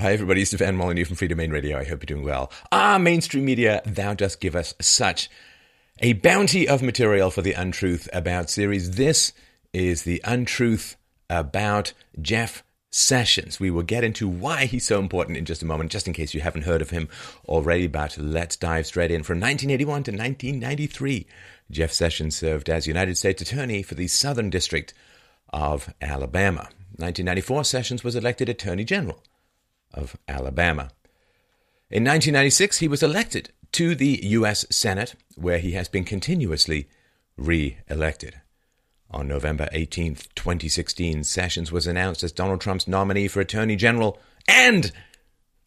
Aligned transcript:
Hi, 0.00 0.14
everybody. 0.14 0.40
It's 0.40 0.50
Stefan 0.50 0.76
Molyneux 0.76 1.04
from 1.04 1.16
Freedomain 1.16 1.52
Radio. 1.52 1.76
I 1.76 1.84
hope 1.84 2.00
you're 2.00 2.16
doing 2.16 2.24
well. 2.24 2.50
Ah, 2.72 2.96
mainstream 2.96 3.44
media, 3.44 3.82
thou 3.84 4.14
dost 4.14 4.40
give 4.40 4.56
us 4.56 4.72
such 4.80 5.28
a 5.98 6.14
bounty 6.14 6.66
of 6.66 6.80
material 6.82 7.30
for 7.30 7.42
the 7.42 7.52
Untruth 7.52 8.08
About 8.10 8.48
series. 8.48 8.92
This 8.92 9.34
is 9.74 10.04
the 10.04 10.22
Untruth 10.24 10.96
About 11.28 11.92
Jeff 12.18 12.64
Sessions. 12.90 13.60
We 13.60 13.70
will 13.70 13.82
get 13.82 14.02
into 14.02 14.26
why 14.26 14.64
he's 14.64 14.86
so 14.86 15.00
important 15.00 15.36
in 15.36 15.44
just 15.44 15.62
a 15.62 15.66
moment, 15.66 15.92
just 15.92 16.06
in 16.06 16.14
case 16.14 16.32
you 16.32 16.40
haven't 16.40 16.62
heard 16.62 16.80
of 16.80 16.88
him 16.88 17.10
already. 17.46 17.86
But 17.86 18.16
let's 18.16 18.56
dive 18.56 18.86
straight 18.86 19.10
in. 19.10 19.22
From 19.22 19.38
1981 19.38 20.04
to 20.04 20.12
1993, 20.12 21.26
Jeff 21.70 21.92
Sessions 21.92 22.34
served 22.34 22.70
as 22.70 22.86
United 22.86 23.18
States 23.18 23.42
Attorney 23.42 23.82
for 23.82 23.96
the 23.96 24.08
Southern 24.08 24.48
District 24.48 24.94
of 25.50 25.92
Alabama. 26.00 26.70
1994, 26.96 27.64
Sessions 27.64 28.02
was 28.02 28.16
elected 28.16 28.48
Attorney 28.48 28.84
General 28.84 29.22
of 29.92 30.16
Alabama. 30.28 30.90
In 31.90 32.04
1996, 32.04 32.78
he 32.78 32.88
was 32.88 33.02
elected 33.02 33.52
to 33.72 33.94
the 33.94 34.20
U.S. 34.22 34.64
Senate, 34.70 35.14
where 35.36 35.58
he 35.58 35.72
has 35.72 35.88
been 35.88 36.04
continuously 36.04 36.88
re 37.36 37.78
elected. 37.88 38.40
On 39.10 39.26
November 39.26 39.68
18, 39.72 40.16
2016, 40.36 41.24
Sessions 41.24 41.72
was 41.72 41.86
announced 41.86 42.22
as 42.22 42.30
Donald 42.30 42.60
Trump's 42.60 42.86
nominee 42.86 43.26
for 43.26 43.40
Attorney 43.40 43.74
General, 43.74 44.18
and 44.46 44.92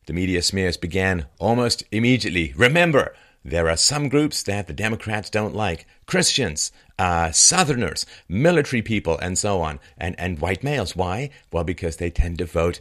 the 0.05 0.14
media 0.14 0.42
smears 0.42 0.78
began 0.78 1.26
almost 1.40 1.84
immediately. 1.92 2.53
Remember, 2.55 3.14
there 3.44 3.70
are 3.70 3.76
some 3.76 4.08
groups 4.08 4.44
that 4.44 4.67
the 4.67 4.73
Democrats 4.73 5.30
don't 5.30 5.53
like 5.53 5.86
Christians, 6.05 6.72
uh, 6.98 7.31
Southerners, 7.31 8.05
military 8.30 8.81
people, 8.81 9.17
and 9.17 9.38
so 9.38 9.62
on, 9.62 9.81
and, 9.98 10.17
and 10.17 10.40
white 10.40 10.64
males. 10.64 10.95
Why? 10.95 11.30
Well, 11.52 11.66
because 11.66 11.98
they 11.98 12.09
tend 12.09 12.38
to 12.38 12.45
vote 12.45 12.80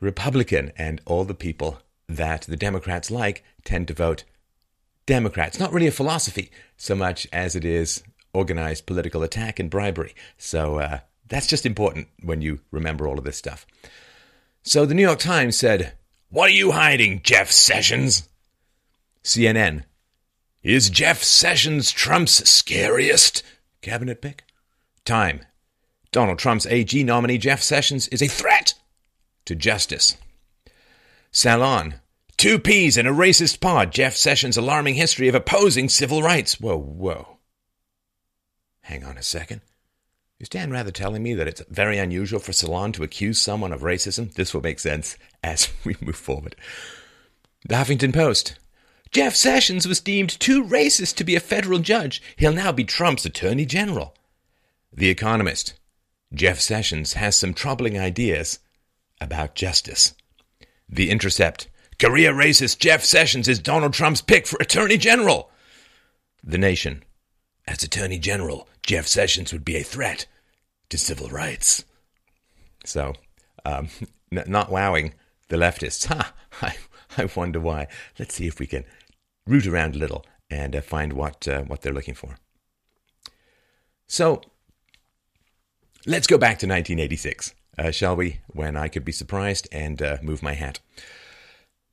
Republican, 0.00 0.72
and 0.76 1.00
all 1.06 1.24
the 1.24 1.34
people 1.34 1.80
that 2.08 2.42
the 2.42 2.56
Democrats 2.56 3.10
like 3.10 3.44
tend 3.64 3.88
to 3.88 3.94
vote 3.94 4.24
Democrats. 5.06 5.58
Not 5.58 5.72
really 5.72 5.86
a 5.86 5.92
philosophy 5.92 6.50
so 6.76 6.94
much 6.94 7.26
as 7.32 7.56
it 7.56 7.64
is 7.64 8.02
organized 8.32 8.86
political 8.86 9.22
attack 9.22 9.58
and 9.58 9.70
bribery. 9.70 10.14
So 10.36 10.78
uh, 10.78 10.98
that's 11.28 11.46
just 11.46 11.66
important 11.66 12.08
when 12.22 12.42
you 12.42 12.60
remember 12.70 13.06
all 13.06 13.18
of 13.18 13.24
this 13.24 13.36
stuff. 13.36 13.66
So 14.62 14.86
the 14.86 14.94
New 14.94 15.02
York 15.02 15.18
Times 15.18 15.56
said, 15.56 15.94
What 16.30 16.50
are 16.50 16.54
you 16.54 16.72
hiding, 16.72 17.22
Jeff 17.22 17.50
Sessions? 17.50 18.28
CNN, 19.24 19.84
Is 20.62 20.90
Jeff 20.90 21.22
Sessions 21.22 21.90
Trump's 21.90 22.48
scariest 22.48 23.42
cabinet 23.82 24.22
pick? 24.22 24.44
Time, 25.04 25.40
Donald 26.12 26.38
Trump's 26.38 26.66
AG 26.66 27.02
nominee 27.02 27.38
Jeff 27.38 27.62
Sessions 27.62 28.08
is 28.08 28.22
a 28.22 28.28
threat 28.28 28.74
to 29.48 29.54
justice. 29.54 30.16
Salon. 31.32 31.94
Two 32.36 32.58
peas 32.58 32.96
in 32.96 33.06
a 33.06 33.12
racist 33.12 33.60
pod. 33.60 33.90
Jeff 33.90 34.14
Sessions' 34.14 34.58
alarming 34.58 34.94
history 34.94 35.26
of 35.26 35.34
opposing 35.34 35.88
civil 35.88 36.22
rights. 36.22 36.60
Whoa, 36.60 36.78
whoa. 36.78 37.38
Hang 38.82 39.04
on 39.04 39.16
a 39.16 39.22
second. 39.22 39.62
Is 40.38 40.50
Dan 40.50 40.70
Rather 40.70 40.90
telling 40.90 41.22
me 41.22 41.34
that 41.34 41.48
it's 41.48 41.62
very 41.68 41.98
unusual 41.98 42.38
for 42.38 42.52
Salon 42.52 42.92
to 42.92 43.02
accuse 43.02 43.40
someone 43.40 43.72
of 43.72 43.80
racism? 43.80 44.32
This 44.34 44.52
will 44.52 44.60
make 44.60 44.78
sense 44.78 45.16
as 45.42 45.70
we 45.84 45.96
move 46.00 46.16
forward. 46.16 46.54
The 47.66 47.76
Huffington 47.76 48.12
Post. 48.12 48.56
Jeff 49.10 49.34
Sessions 49.34 49.88
was 49.88 50.00
deemed 50.00 50.38
too 50.38 50.62
racist 50.62 51.16
to 51.16 51.24
be 51.24 51.34
a 51.34 51.40
federal 51.40 51.78
judge. 51.78 52.22
He'll 52.36 52.52
now 52.52 52.70
be 52.70 52.84
Trump's 52.84 53.24
attorney 53.24 53.64
general. 53.64 54.14
The 54.92 55.08
Economist. 55.08 55.72
Jeff 56.34 56.60
Sessions 56.60 57.14
has 57.14 57.34
some 57.34 57.54
troubling 57.54 57.98
ideas 57.98 58.58
about 59.20 59.54
justice. 59.54 60.14
The 60.88 61.10
Intercept. 61.10 61.68
Career 61.98 62.32
racist 62.32 62.78
Jeff 62.78 63.04
Sessions 63.04 63.48
is 63.48 63.58
Donald 63.58 63.92
Trump's 63.92 64.22
pick 64.22 64.46
for 64.46 64.56
Attorney 64.60 64.96
General. 64.96 65.50
The 66.44 66.58
Nation. 66.58 67.02
As 67.66 67.82
Attorney 67.82 68.18
General, 68.18 68.68
Jeff 68.86 69.06
Sessions 69.06 69.52
would 69.52 69.64
be 69.64 69.76
a 69.76 69.82
threat 69.82 70.26
to 70.90 70.96
civil 70.96 71.28
rights. 71.28 71.84
So, 72.84 73.14
um, 73.64 73.88
n- 74.32 74.44
not 74.46 74.70
wowing 74.70 75.14
the 75.48 75.56
leftists. 75.56 76.06
Ha! 76.06 76.32
I, 76.62 76.76
I 77.16 77.28
wonder 77.34 77.60
why. 77.60 77.88
Let's 78.18 78.34
see 78.34 78.46
if 78.46 78.58
we 78.58 78.66
can 78.66 78.84
root 79.46 79.66
around 79.66 79.96
a 79.96 79.98
little 79.98 80.24
and 80.50 80.74
uh, 80.76 80.80
find 80.80 81.12
what 81.12 81.46
uh, 81.46 81.62
what 81.64 81.82
they're 81.82 81.92
looking 81.92 82.14
for. 82.14 82.36
So, 84.06 84.40
let's 86.06 86.26
go 86.26 86.38
back 86.38 86.58
to 86.60 86.66
1986 86.66 87.54
uh, 87.78 87.90
shall 87.90 88.16
we? 88.16 88.40
When 88.48 88.76
I 88.76 88.88
could 88.88 89.04
be 89.04 89.12
surprised 89.12 89.68
and 89.72 90.00
uh, 90.02 90.18
move 90.22 90.42
my 90.42 90.54
hat. 90.54 90.80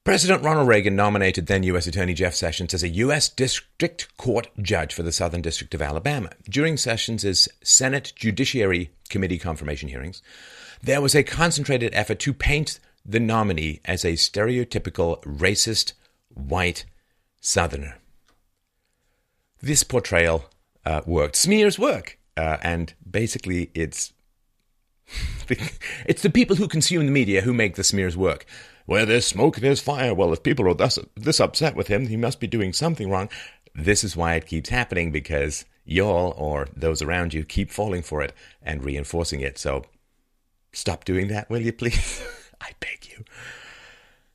President 0.03 0.44
Ronald 0.44 0.68
Reagan 0.68 0.96
nominated 0.96 1.47
then 1.47 1.63
U.S. 1.63 1.88
Attorney 1.88 2.13
Jeff 2.13 2.35
Sessions 2.35 2.75
as 2.75 2.84
a 2.84 2.90
U.S. 2.90 3.28
District 3.28 4.07
Court 4.18 4.47
judge 4.62 4.94
for 4.94 5.01
the 5.01 5.12
Southern 5.12 5.41
District 5.41 5.73
of 5.73 5.81
Alabama. 5.81 6.29
During 6.47 6.78
Sessions' 6.78 7.50
Senate 7.63 8.13
Judiciary 8.16 8.91
Committee 9.09 9.40
confirmation 9.40 9.90
hearings, 9.90 10.22
there 10.84 11.01
was 11.01 11.16
a 11.16 11.23
concentrated 11.23 11.94
effort 11.96 12.19
to 12.19 12.34
paint 12.34 12.79
the 13.03 13.19
nominee 13.19 13.81
as 13.85 14.06
a 14.06 14.13
stereotypical 14.13 15.23
racist 15.23 15.94
white 16.29 16.85
Southerner. 17.41 17.97
This 19.62 19.84
portrayal 19.84 20.46
uh, 20.85 21.02
worked. 21.06 21.35
Smears 21.35 21.79
work. 21.79 22.19
Uh, 22.38 22.57
and 22.62 22.94
basically, 23.09 23.72
it's 23.73 24.13
it's 26.06 26.22
the 26.22 26.30
people 26.30 26.56
who 26.56 26.68
consume 26.68 27.06
the 27.06 27.12
media 27.12 27.42
who 27.42 27.54
make 27.54 27.76
the 27.76 27.84
smears 27.84 28.18
work. 28.18 28.46
Where 28.86 29.06
there's 29.06 29.26
smoke, 29.26 29.58
there's 29.58 29.82
fire. 29.82 30.14
Well, 30.14 30.32
if 30.32 30.44
people 30.44 30.68
are 30.68 30.74
thus, 30.74 31.00
this 31.16 31.40
upset 31.40 31.76
with 31.76 31.88
him, 31.88 32.08
he 32.08 32.18
must 32.18 32.40
be 32.40 32.48
doing 32.48 32.72
something 32.72 33.10
wrong. 33.10 33.30
This 33.74 34.04
is 34.04 34.16
why 34.16 34.36
it 34.36 34.46
keeps 34.46 34.70
happening 34.70 35.12
because 35.12 35.66
y'all 35.86 36.34
or 36.38 36.68
those 36.76 37.02
around 37.02 37.34
you 37.34 37.44
keep 37.44 37.72
falling 37.72 38.02
for 38.02 38.22
it 38.22 38.34
and 38.62 38.84
reinforcing 38.84 39.42
it. 39.42 39.58
So 39.58 39.86
stop 40.72 41.04
doing 41.04 41.28
that, 41.30 41.50
will 41.50 41.62
you 41.62 41.74
please? 41.74 42.24
I 42.62 42.72
beg 42.80 43.10
you. 43.10 43.24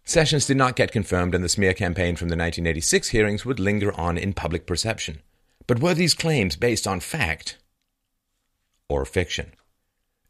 Sessions 0.04 0.46
did 0.46 0.56
not 0.56 0.74
get 0.74 0.90
confirmed, 0.90 1.36
and 1.36 1.44
the 1.44 1.48
smear 1.48 1.72
campaign 1.72 2.16
from 2.16 2.28
the 2.28 2.32
1986 2.32 3.10
hearings 3.10 3.44
would 3.44 3.60
linger 3.60 3.92
on 3.98 4.18
in 4.18 4.32
public 4.32 4.66
perception. 4.66 5.20
But 5.68 5.80
were 5.80 5.94
these 5.94 6.14
claims 6.14 6.56
based 6.56 6.86
on 6.88 6.98
fact 6.98 7.58
or 8.88 9.04
fiction? 9.04 9.52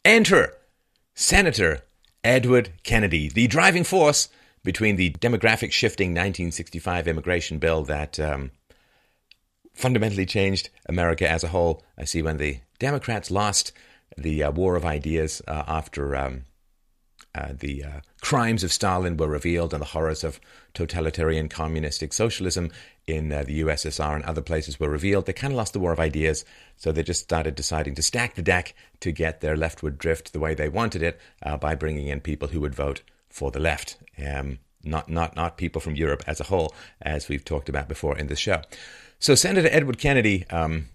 Enter 0.04 0.54
Senator 1.14 1.82
Edward 2.24 2.70
Kennedy, 2.84 3.28
the 3.28 3.46
driving 3.46 3.84
force 3.84 4.30
between 4.64 4.96
the 4.96 5.10
demographic 5.10 5.72
shifting 5.72 6.10
1965 6.10 7.06
immigration 7.06 7.58
bill 7.58 7.82
that 7.84 8.18
um, 8.18 8.50
fundamentally 9.74 10.24
changed 10.24 10.70
America 10.86 11.28
as 11.28 11.44
a 11.44 11.48
whole. 11.48 11.82
I 11.98 12.04
see 12.04 12.22
when 12.22 12.38
the 12.38 12.60
Democrats 12.78 13.30
lost 13.30 13.72
the 14.16 14.42
uh, 14.42 14.50
war 14.50 14.74
of 14.74 14.86
ideas 14.86 15.42
uh, 15.46 15.64
after 15.66 16.16
um, 16.16 16.44
uh, 17.34 17.52
the 17.58 17.84
uh, 17.84 18.00
crimes 18.22 18.64
of 18.64 18.72
Stalin 18.72 19.18
were 19.18 19.28
revealed 19.28 19.74
and 19.74 19.82
the 19.82 19.86
horrors 19.86 20.24
of 20.24 20.40
totalitarian 20.72 21.48
communistic 21.50 22.14
socialism 22.14 22.70
in 23.10 23.32
uh, 23.32 23.42
the 23.42 23.60
USSR 23.62 24.14
and 24.14 24.24
other 24.24 24.42
places 24.42 24.78
were 24.78 24.88
revealed. 24.88 25.26
They 25.26 25.32
kind 25.32 25.52
of 25.52 25.56
lost 25.56 25.72
the 25.72 25.80
war 25.80 25.92
of 25.92 26.00
ideas, 26.00 26.44
so 26.76 26.92
they 26.92 27.02
just 27.02 27.22
started 27.22 27.54
deciding 27.54 27.94
to 27.96 28.02
stack 28.02 28.34
the 28.34 28.42
deck 28.42 28.74
to 29.00 29.12
get 29.12 29.40
their 29.40 29.56
leftward 29.56 29.98
drift 29.98 30.32
the 30.32 30.40
way 30.40 30.54
they 30.54 30.68
wanted 30.68 31.02
it 31.02 31.20
uh, 31.42 31.56
by 31.56 31.74
bringing 31.74 32.08
in 32.08 32.20
people 32.20 32.48
who 32.48 32.60
would 32.60 32.74
vote 32.74 33.02
for 33.28 33.50
the 33.50 33.60
left. 33.60 33.96
Um, 34.24 34.58
not, 34.82 35.08
not, 35.08 35.36
not 35.36 35.56
people 35.56 35.80
from 35.80 35.94
Europe 35.94 36.24
as 36.26 36.40
a 36.40 36.44
whole, 36.44 36.74
as 37.02 37.28
we've 37.28 37.44
talked 37.44 37.68
about 37.68 37.88
before 37.88 38.16
in 38.16 38.28
this 38.28 38.38
show. 38.38 38.62
So 39.18 39.34
Senator 39.34 39.68
Edward 39.70 39.98
Kennedy, 39.98 40.46
um, 40.48 40.88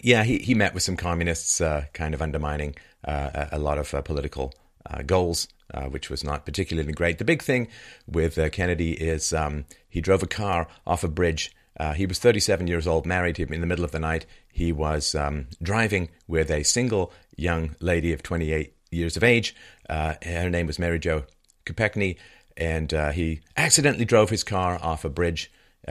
yeah, 0.00 0.22
he, 0.24 0.38
he 0.38 0.54
met 0.54 0.74
with 0.74 0.82
some 0.82 0.96
communists, 0.96 1.60
uh, 1.60 1.86
kind 1.92 2.14
of 2.14 2.22
undermining 2.22 2.76
uh, 3.04 3.46
a 3.50 3.58
lot 3.58 3.78
of 3.78 3.90
political 4.04 4.54
uh, 4.86 5.02
goals, 5.02 5.48
uh, 5.72 5.84
which 5.84 6.10
was 6.10 6.24
not 6.24 6.44
particularly 6.44 6.92
great. 6.92 7.18
The 7.18 7.24
big 7.24 7.42
thing 7.42 7.68
with 8.06 8.38
uh, 8.38 8.50
Kennedy 8.50 8.92
is 8.92 9.32
um, 9.32 9.64
he 9.88 10.00
drove 10.00 10.22
a 10.22 10.26
car 10.26 10.68
off 10.86 11.04
a 11.04 11.08
bridge. 11.08 11.54
Uh, 11.78 11.94
he 11.94 12.06
was 12.06 12.18
37 12.18 12.66
years 12.66 12.86
old, 12.86 13.06
married. 13.06 13.38
In 13.38 13.60
the 13.60 13.66
middle 13.66 13.84
of 13.84 13.92
the 13.92 13.98
night, 13.98 14.26
he 14.52 14.72
was 14.72 15.14
um, 15.14 15.46
driving 15.62 16.10
with 16.28 16.50
a 16.50 16.62
single 16.62 17.12
young 17.36 17.74
lady 17.80 18.12
of 18.12 18.22
28 18.22 18.74
years 18.90 19.16
of 19.16 19.24
age. 19.24 19.54
Uh, 19.88 20.14
her 20.22 20.50
name 20.50 20.66
was 20.66 20.78
Mary 20.78 20.98
Jo 20.98 21.24
Kopechne, 21.64 22.16
and 22.56 22.92
uh, 22.92 23.10
he 23.10 23.40
accidentally 23.56 24.04
drove 24.04 24.30
his 24.30 24.44
car 24.44 24.78
off 24.82 25.04
a 25.04 25.08
bridge 25.08 25.50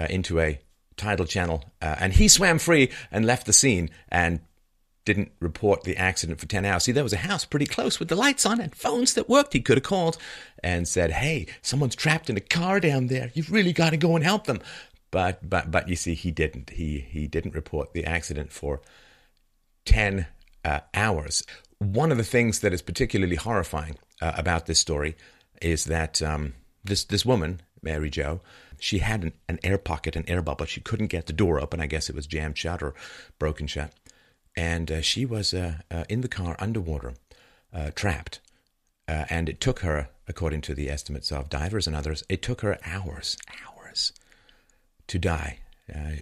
into 0.09 0.39
a 0.39 0.59
tidal 0.95 1.25
channel, 1.25 1.65
and 1.81 2.13
he 2.13 2.27
swam 2.27 2.59
free 2.59 2.91
and 3.11 3.25
left 3.25 3.45
the 3.45 3.53
scene. 3.53 3.89
And 4.09 4.39
didn't 5.05 5.31
report 5.39 5.83
the 5.83 5.97
accident 5.97 6.39
for 6.39 6.45
10 6.45 6.63
hours. 6.65 6.83
See, 6.83 6.91
there 6.91 7.03
was 7.03 7.13
a 7.13 7.17
house 7.17 7.45
pretty 7.45 7.65
close 7.65 7.99
with 7.99 8.07
the 8.07 8.15
lights 8.15 8.45
on 8.45 8.61
and 8.61 8.75
phones 8.75 9.13
that 9.15 9.29
worked. 9.29 9.53
He 9.53 9.61
could 9.61 9.77
have 9.77 9.83
called 9.83 10.17
and 10.63 10.87
said, 10.87 11.11
Hey, 11.11 11.47
someone's 11.61 11.95
trapped 11.95 12.29
in 12.29 12.37
a 12.37 12.41
car 12.41 12.79
down 12.79 13.07
there. 13.07 13.31
You've 13.33 13.51
really 13.51 13.73
got 13.73 13.91
to 13.91 13.97
go 13.97 14.15
and 14.15 14.23
help 14.23 14.45
them. 14.45 14.59
But, 15.09 15.49
but, 15.49 15.71
but 15.71 15.89
you 15.89 15.95
see, 15.95 16.13
he 16.13 16.31
didn't. 16.31 16.71
He, 16.71 16.99
he 16.99 17.27
didn't 17.27 17.55
report 17.55 17.93
the 17.93 18.05
accident 18.05 18.51
for 18.51 18.81
10 19.85 20.27
uh, 20.63 20.79
hours. 20.93 21.43
One 21.79 22.11
of 22.11 22.17
the 22.17 22.23
things 22.23 22.59
that 22.59 22.73
is 22.73 22.81
particularly 22.81 23.35
horrifying 23.35 23.97
uh, 24.21 24.33
about 24.35 24.67
this 24.67 24.79
story 24.79 25.17
is 25.61 25.85
that 25.85 26.21
um, 26.21 26.53
this 26.83 27.03
this 27.03 27.25
woman, 27.25 27.61
Mary 27.81 28.09
Jo, 28.09 28.41
she 28.79 28.99
had 28.99 29.23
an, 29.23 29.33
an, 29.47 29.59
air 29.63 29.77
pocket, 29.77 30.15
an 30.15 30.25
air 30.27 30.41
bubble. 30.41 30.65
She 30.65 30.81
couldn't 30.81 31.07
get 31.07 31.27
the 31.27 31.33
door 31.33 31.59
open. 31.59 31.79
I 31.79 31.87
guess 31.87 32.09
it 32.09 32.15
was 32.15 32.27
jammed 32.27 32.57
shut 32.57 32.81
or 32.81 32.93
broken 33.39 33.67
shut. 33.67 33.93
And 34.55 34.91
uh, 34.91 35.01
she 35.01 35.25
was 35.25 35.53
uh, 35.53 35.75
uh, 35.89 36.03
in 36.09 36.21
the 36.21 36.27
car 36.27 36.55
underwater, 36.59 37.13
uh, 37.73 37.91
trapped. 37.95 38.39
And 39.07 39.49
it 39.49 39.59
took 39.59 39.79
her, 39.81 40.07
according 40.29 40.61
to 40.61 40.73
the 40.73 40.89
estimates 40.89 41.33
of 41.33 41.49
divers 41.49 41.85
and 41.85 41.93
others, 41.93 42.23
it 42.29 42.41
took 42.41 42.61
her 42.61 42.79
hours, 42.85 43.35
hours 43.65 44.13
to 45.07 45.19
die. 45.19 45.59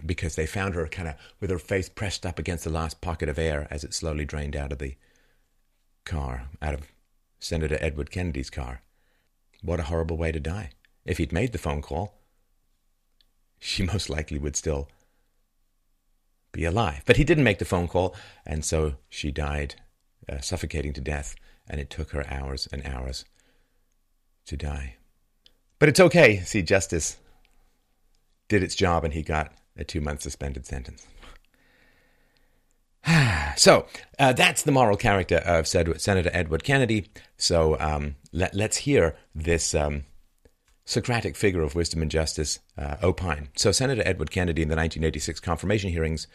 Because 0.04 0.34
they 0.34 0.46
found 0.46 0.74
her 0.74 0.88
kind 0.88 1.06
of 1.06 1.14
with 1.38 1.50
her 1.50 1.58
face 1.60 1.88
pressed 1.88 2.26
up 2.26 2.40
against 2.40 2.64
the 2.64 2.70
last 2.70 3.00
pocket 3.00 3.28
of 3.28 3.38
air 3.38 3.68
as 3.70 3.84
it 3.84 3.94
slowly 3.94 4.24
drained 4.24 4.56
out 4.56 4.72
of 4.72 4.80
the 4.80 4.96
car, 6.04 6.48
out 6.60 6.74
of 6.74 6.88
Senator 7.38 7.78
Edward 7.80 8.10
Kennedy's 8.10 8.50
car. 8.50 8.82
What 9.62 9.78
a 9.78 9.84
horrible 9.84 10.16
way 10.16 10.32
to 10.32 10.40
die. 10.40 10.70
If 11.04 11.18
he'd 11.18 11.32
made 11.32 11.52
the 11.52 11.58
phone 11.58 11.82
call, 11.82 12.18
she 13.60 13.82
most 13.92 14.10
likely 14.10 14.38
would 14.38 14.56
still 14.56 14.88
be 16.52 16.64
alive. 16.64 17.02
But 17.06 17.16
he 17.16 17.24
didn't 17.24 17.44
make 17.44 17.58
the 17.58 17.64
phone 17.64 17.88
call, 17.88 18.14
and 18.46 18.64
so 18.64 18.94
she 19.08 19.30
died 19.30 19.76
uh, 20.28 20.40
suffocating 20.40 20.92
to 20.94 21.00
death, 21.00 21.34
and 21.68 21.80
it 21.80 21.90
took 21.90 22.10
her 22.10 22.26
hours 22.28 22.68
and 22.72 22.86
hours 22.86 23.24
to 24.46 24.56
die. 24.56 24.96
But 25.78 25.88
it's 25.88 26.00
okay. 26.00 26.40
See, 26.40 26.62
justice 26.62 27.16
did 28.48 28.62
its 28.62 28.74
job, 28.74 29.04
and 29.04 29.14
he 29.14 29.22
got 29.22 29.52
a 29.76 29.84
two 29.84 30.00
month 30.00 30.22
suspended 30.22 30.66
sentence. 30.66 31.06
so 33.56 33.86
uh, 34.18 34.32
that's 34.32 34.62
the 34.62 34.72
moral 34.72 34.96
character 34.96 35.36
of 35.36 35.66
Senator 35.66 36.30
Edward 36.32 36.64
Kennedy. 36.64 37.06
So 37.36 37.78
um, 37.80 38.16
let, 38.32 38.54
us 38.54 38.76
hear 38.78 39.16
this 39.34 39.74
um, 39.74 40.04
Socratic 40.90 41.36
figure 41.36 41.62
of 41.62 41.76
wisdom 41.76 42.02
and 42.02 42.10
justice 42.10 42.58
uh, 42.76 42.96
opine. 43.00 43.48
So, 43.54 43.70
Senator 43.70 44.02
Edward 44.04 44.32
Kennedy 44.32 44.62
in 44.62 44.68
the 44.68 44.74
1986 44.74 45.38
confirmation 45.38 45.90
hearings 45.90 46.26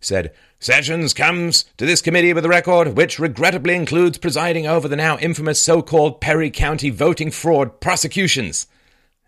said 0.00 0.32
Sessions 0.58 1.12
comes 1.12 1.66
to 1.76 1.84
this 1.84 2.00
committee 2.00 2.32
with 2.32 2.46
a 2.46 2.48
record 2.48 2.96
which 2.96 3.18
regrettably 3.18 3.74
includes 3.74 4.16
presiding 4.16 4.66
over 4.66 4.88
the 4.88 4.96
now 4.96 5.18
infamous 5.18 5.60
so 5.60 5.82
called 5.82 6.22
Perry 6.22 6.50
County 6.50 6.88
voting 6.88 7.30
fraud 7.30 7.82
prosecutions. 7.82 8.66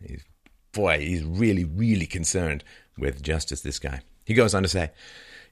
He's, 0.02 0.24
boy, 0.72 1.00
he's 1.00 1.24
really, 1.24 1.66
really 1.66 2.06
concerned 2.06 2.64
with 2.96 3.22
justice, 3.22 3.60
this 3.60 3.78
guy. 3.78 4.00
He 4.24 4.32
goes 4.32 4.54
on 4.54 4.62
to 4.62 4.68
say, 4.70 4.92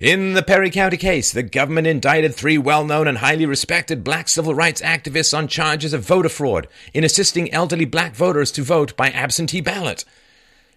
in 0.00 0.34
the 0.34 0.44
Perry 0.44 0.70
County 0.70 0.96
case, 0.96 1.32
the 1.32 1.42
government 1.42 1.86
indicted 1.86 2.34
three 2.34 2.56
well 2.56 2.84
known 2.84 3.08
and 3.08 3.18
highly 3.18 3.46
respected 3.46 4.04
black 4.04 4.28
civil 4.28 4.54
rights 4.54 4.80
activists 4.80 5.36
on 5.36 5.48
charges 5.48 5.92
of 5.92 6.02
voter 6.02 6.28
fraud 6.28 6.68
in 6.94 7.02
assisting 7.02 7.52
elderly 7.52 7.84
black 7.84 8.14
voters 8.14 8.52
to 8.52 8.62
vote 8.62 8.96
by 8.96 9.10
absentee 9.10 9.60
ballot. 9.60 10.04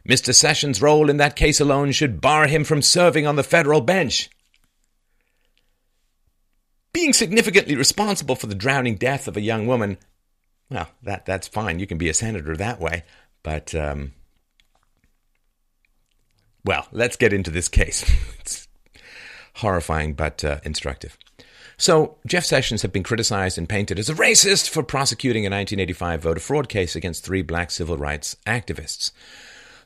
Mr. 0.07 0.33
Sessions' 0.33 0.81
role 0.81 1.09
in 1.09 1.17
that 1.17 1.35
case 1.35 1.59
alone 1.59 1.91
should 1.91 2.19
bar 2.21 2.47
him 2.47 2.63
from 2.63 2.81
serving 2.81 3.27
on 3.27 3.35
the 3.35 3.43
federal 3.43 3.81
bench. 3.81 4.29
Being 6.91 7.13
significantly 7.13 7.75
responsible 7.75 8.35
for 8.35 8.47
the 8.47 8.55
drowning 8.55 8.95
death 8.95 9.27
of 9.27 9.37
a 9.37 9.41
young 9.41 9.67
woman, 9.67 9.99
well, 10.71 10.89
that, 11.03 11.27
that's 11.27 11.47
fine. 11.47 11.77
You 11.77 11.85
can 11.85 11.99
be 11.99 12.09
a 12.09 12.13
senator 12.13 12.55
that 12.57 12.79
way. 12.79 13.03
But, 13.43 13.75
um, 13.75 14.13
well, 16.65 16.87
let's 16.91 17.15
get 17.15 17.33
into 17.33 17.51
this 17.51 17.67
case. 17.67 18.03
horrifying 19.55 20.13
but 20.13 20.43
uh, 20.43 20.59
instructive. 20.63 21.17
So, 21.77 22.17
Jeff 22.27 22.45
Sessions 22.45 22.83
had 22.83 22.91
been 22.91 23.01
criticized 23.01 23.57
and 23.57 23.67
painted 23.67 23.97
as 23.97 24.09
a 24.09 24.13
racist 24.13 24.69
for 24.69 24.83
prosecuting 24.83 25.43
a 25.43 25.49
1985 25.49 26.21
voter 26.21 26.39
fraud 26.39 26.69
case 26.69 26.95
against 26.95 27.23
three 27.23 27.41
black 27.41 27.71
civil 27.71 27.97
rights 27.97 28.35
activists. 28.45 29.11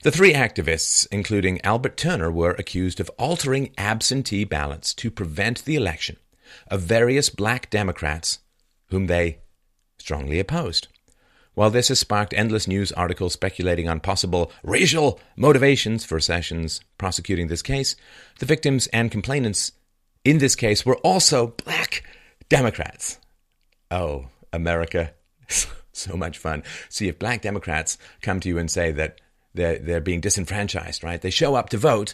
The 0.04 0.12
three 0.12 0.34
activists, 0.34 1.08
including 1.10 1.62
Albert 1.64 1.96
Turner, 1.98 2.30
were 2.30 2.52
accused 2.52 3.00
of 3.00 3.10
altering 3.18 3.72
absentee 3.78 4.44
ballots 4.44 4.94
to 4.96 5.10
prevent 5.10 5.64
the 5.64 5.76
election 5.76 6.18
of 6.68 6.82
various 6.82 7.30
black 7.30 7.70
Democrats 7.70 8.40
whom 8.90 9.08
they 9.08 9.40
strongly 9.98 10.40
opposed. 10.40 10.90
While 11.56 11.72
this 11.72 11.88
has 11.88 12.00
sparked 12.00 12.34
endless 12.34 12.68
news 12.68 12.92
articles 12.92 13.34
speculating 13.34 13.90
on 13.90 14.02
possible 14.02 14.52
racial 14.62 15.20
motivations 15.36 16.06
for 16.06 16.20
Sessions 16.20 16.82
prosecuting 16.98 17.48
this 17.48 17.62
case, 17.62 17.96
the 18.40 18.46
victims 18.46 18.88
and 18.88 19.10
complainants 19.10 19.72
in 20.24 20.38
this 20.38 20.56
case 20.56 20.86
were 20.86 20.98
also 20.98 21.48
black 21.66 22.04
Democrats. 22.50 23.20
Oh, 23.90 24.28
America. 24.52 25.14
so 25.94 26.18
much 26.18 26.38
fun. 26.38 26.64
See, 26.90 27.08
if 27.08 27.18
black 27.18 27.42
Democrats 27.42 27.98
come 28.22 28.40
to 28.42 28.50
you 28.50 28.58
and 28.58 28.70
say 28.70 28.92
that 28.92 29.22
they're, 29.54 29.80
they're 29.80 30.02
being 30.02 30.22
disenfranchised, 30.22 31.04
right? 31.04 31.22
They 31.22 31.30
show 31.30 31.56
up 31.56 31.70
to 31.70 31.78
vote 31.78 32.14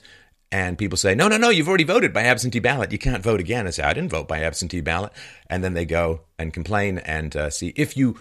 and 0.52 0.78
people 0.78 0.98
say, 0.98 1.16
no, 1.16 1.30
no, 1.30 1.38
no, 1.38 1.50
you've 1.50 1.70
already 1.70 1.86
voted 1.86 2.12
by 2.14 2.24
absentee 2.24 2.60
ballot. 2.60 2.92
You 2.92 3.00
can't 3.00 3.24
vote 3.24 3.40
again. 3.40 3.68
I 3.68 3.70
say, 3.70 3.84
I 3.84 3.94
didn't 3.94 4.12
vote 4.12 4.28
by 4.28 4.42
absentee 4.42 4.82
ballot. 4.82 5.14
And 5.50 5.64
then 5.64 5.74
they 5.74 5.86
go 5.86 6.22
and 6.38 6.54
complain 6.54 6.98
and 7.00 7.36
uh, 7.36 7.50
see 7.50 7.74
if 7.78 7.96
you 7.96 8.18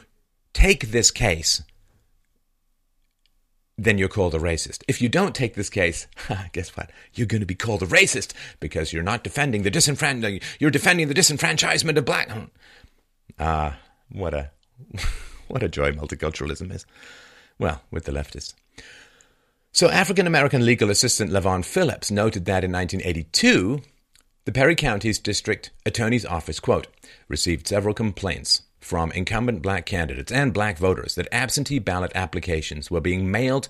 take 0.52 0.90
this 0.90 1.10
case, 1.10 1.62
then 3.78 3.98
you're 3.98 4.08
called 4.08 4.34
a 4.34 4.38
racist. 4.38 4.82
If 4.88 5.00
you 5.00 5.08
don't 5.08 5.34
take 5.34 5.54
this 5.54 5.70
case, 5.70 6.06
guess 6.52 6.76
what? 6.76 6.90
You're 7.14 7.26
going 7.26 7.40
to 7.40 7.46
be 7.46 7.54
called 7.54 7.82
a 7.82 7.86
racist 7.86 8.32
because 8.60 8.92
you're 8.92 9.02
not 9.02 9.24
defending 9.24 9.62
the 9.62 9.70
disenfranchisement. 9.70 10.42
You're 10.58 10.70
defending 10.70 11.08
the 11.08 11.14
disenfranchisement 11.14 11.96
of 11.96 12.04
black. 12.04 12.30
Ah, 13.38 13.72
uh, 13.72 13.76
what 14.10 14.34
a 14.34 14.50
what 15.48 15.62
a 15.62 15.68
joy 15.68 15.92
multiculturalism 15.92 16.72
is. 16.74 16.84
Well, 17.58 17.82
with 17.90 18.04
the 18.04 18.12
leftists. 18.12 18.54
So, 19.72 19.88
African 19.88 20.26
American 20.26 20.64
legal 20.64 20.90
assistant 20.90 21.30
Lavon 21.30 21.64
Phillips 21.64 22.10
noted 22.10 22.44
that 22.46 22.64
in 22.64 22.72
1982, 22.72 23.82
the 24.44 24.52
Perry 24.52 24.74
County's 24.74 25.18
district 25.18 25.70
attorney's 25.86 26.26
office, 26.26 26.58
quote, 26.58 26.88
received 27.28 27.68
several 27.68 27.94
complaints 27.94 28.62
from 28.80 29.12
incumbent 29.12 29.62
black 29.62 29.86
candidates 29.86 30.32
and 30.32 30.54
black 30.54 30.78
voters 30.78 31.14
that 31.14 31.28
absentee 31.30 31.78
ballot 31.78 32.12
applications 32.14 32.90
were 32.90 33.00
being 33.00 33.30
mailed 33.30 33.68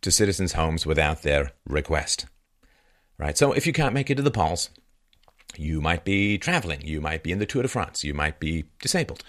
to 0.00 0.10
citizens' 0.10 0.52
homes 0.52 0.86
without 0.86 1.22
their 1.22 1.52
request. 1.66 2.26
Right? 3.18 3.36
So 3.36 3.52
if 3.52 3.66
you 3.66 3.72
can't 3.72 3.94
make 3.94 4.10
it 4.10 4.16
to 4.16 4.22
the 4.22 4.30
polls, 4.30 4.70
you 5.56 5.80
might 5.80 6.04
be 6.04 6.38
traveling, 6.38 6.86
you 6.86 7.00
might 7.00 7.22
be 7.22 7.32
in 7.32 7.38
the 7.38 7.46
Tour 7.46 7.62
de 7.62 7.68
France, 7.68 8.04
you 8.04 8.14
might 8.14 8.40
be 8.40 8.64
disabled. 8.80 9.22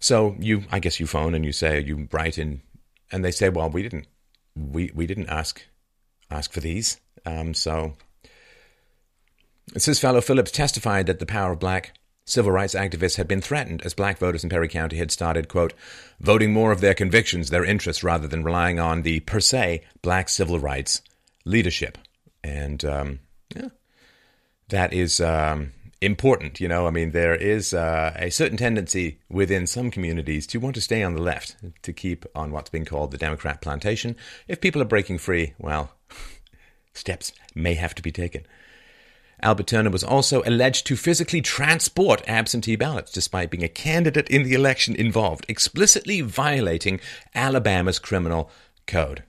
So 0.00 0.36
you 0.38 0.64
I 0.70 0.80
guess 0.80 1.00
you 1.00 1.06
phone 1.06 1.34
and 1.34 1.44
you 1.44 1.52
say 1.52 1.80
you 1.80 2.08
write 2.12 2.38
in 2.38 2.60
and 3.10 3.24
they 3.24 3.30
say, 3.30 3.48
Well, 3.48 3.70
we 3.70 3.82
didn't 3.82 4.06
we, 4.54 4.90
we 4.94 5.06
didn't 5.06 5.28
ask 5.28 5.62
ask 6.30 6.52
for 6.52 6.60
these. 6.60 7.00
Um, 7.24 7.54
so 7.54 7.94
this 9.72 9.98
fellow 9.98 10.20
Phillips 10.20 10.50
testified 10.50 11.06
that 11.06 11.20
the 11.20 11.26
power 11.26 11.52
of 11.52 11.58
black 11.58 11.94
Civil 12.26 12.52
rights 12.52 12.74
activists 12.74 13.16
had 13.16 13.28
been 13.28 13.42
threatened 13.42 13.82
as 13.82 13.92
black 13.92 14.16
voters 14.18 14.42
in 14.42 14.50
Perry 14.50 14.68
County 14.68 14.96
had 14.96 15.10
started, 15.10 15.48
quote, 15.48 15.74
voting 16.20 16.52
more 16.52 16.72
of 16.72 16.80
their 16.80 16.94
convictions, 16.94 17.50
their 17.50 17.64
interests, 17.64 18.02
rather 18.02 18.26
than 18.26 18.42
relying 18.42 18.80
on 18.80 19.02
the 19.02 19.20
per 19.20 19.40
se 19.40 19.82
black 20.00 20.30
civil 20.30 20.58
rights 20.58 21.02
leadership. 21.44 21.98
And 22.42 22.82
um, 22.84 23.18
yeah, 23.54 23.68
that 24.70 24.94
is 24.94 25.20
um, 25.20 25.72
important. 26.00 26.60
You 26.60 26.68
know, 26.68 26.86
I 26.86 26.90
mean, 26.90 27.10
there 27.10 27.34
is 27.34 27.74
uh, 27.74 28.14
a 28.16 28.30
certain 28.30 28.56
tendency 28.56 29.18
within 29.28 29.66
some 29.66 29.90
communities 29.90 30.46
to 30.48 30.58
want 30.58 30.76
to 30.76 30.80
stay 30.80 31.02
on 31.02 31.14
the 31.14 31.22
left, 31.22 31.56
to 31.82 31.92
keep 31.92 32.24
on 32.34 32.52
what's 32.52 32.70
being 32.70 32.86
called 32.86 33.10
the 33.10 33.18
Democrat 33.18 33.60
plantation. 33.60 34.16
If 34.48 34.62
people 34.62 34.80
are 34.80 34.86
breaking 34.86 35.18
free, 35.18 35.52
well, 35.58 35.92
steps 36.94 37.32
may 37.54 37.74
have 37.74 37.94
to 37.96 38.02
be 38.02 38.12
taken. 38.12 38.46
Albert 39.44 39.66
Turner 39.66 39.90
was 39.90 40.02
also 40.02 40.42
alleged 40.44 40.86
to 40.86 40.96
physically 40.96 41.42
transport 41.42 42.22
absentee 42.26 42.76
ballots 42.76 43.12
despite 43.12 43.50
being 43.50 43.62
a 43.62 43.68
candidate 43.68 44.28
in 44.30 44.42
the 44.42 44.54
election 44.54 44.96
involved, 44.96 45.44
explicitly 45.48 46.22
violating 46.22 46.98
Alabama's 47.34 47.98
criminal 47.98 48.50
code. 48.86 49.22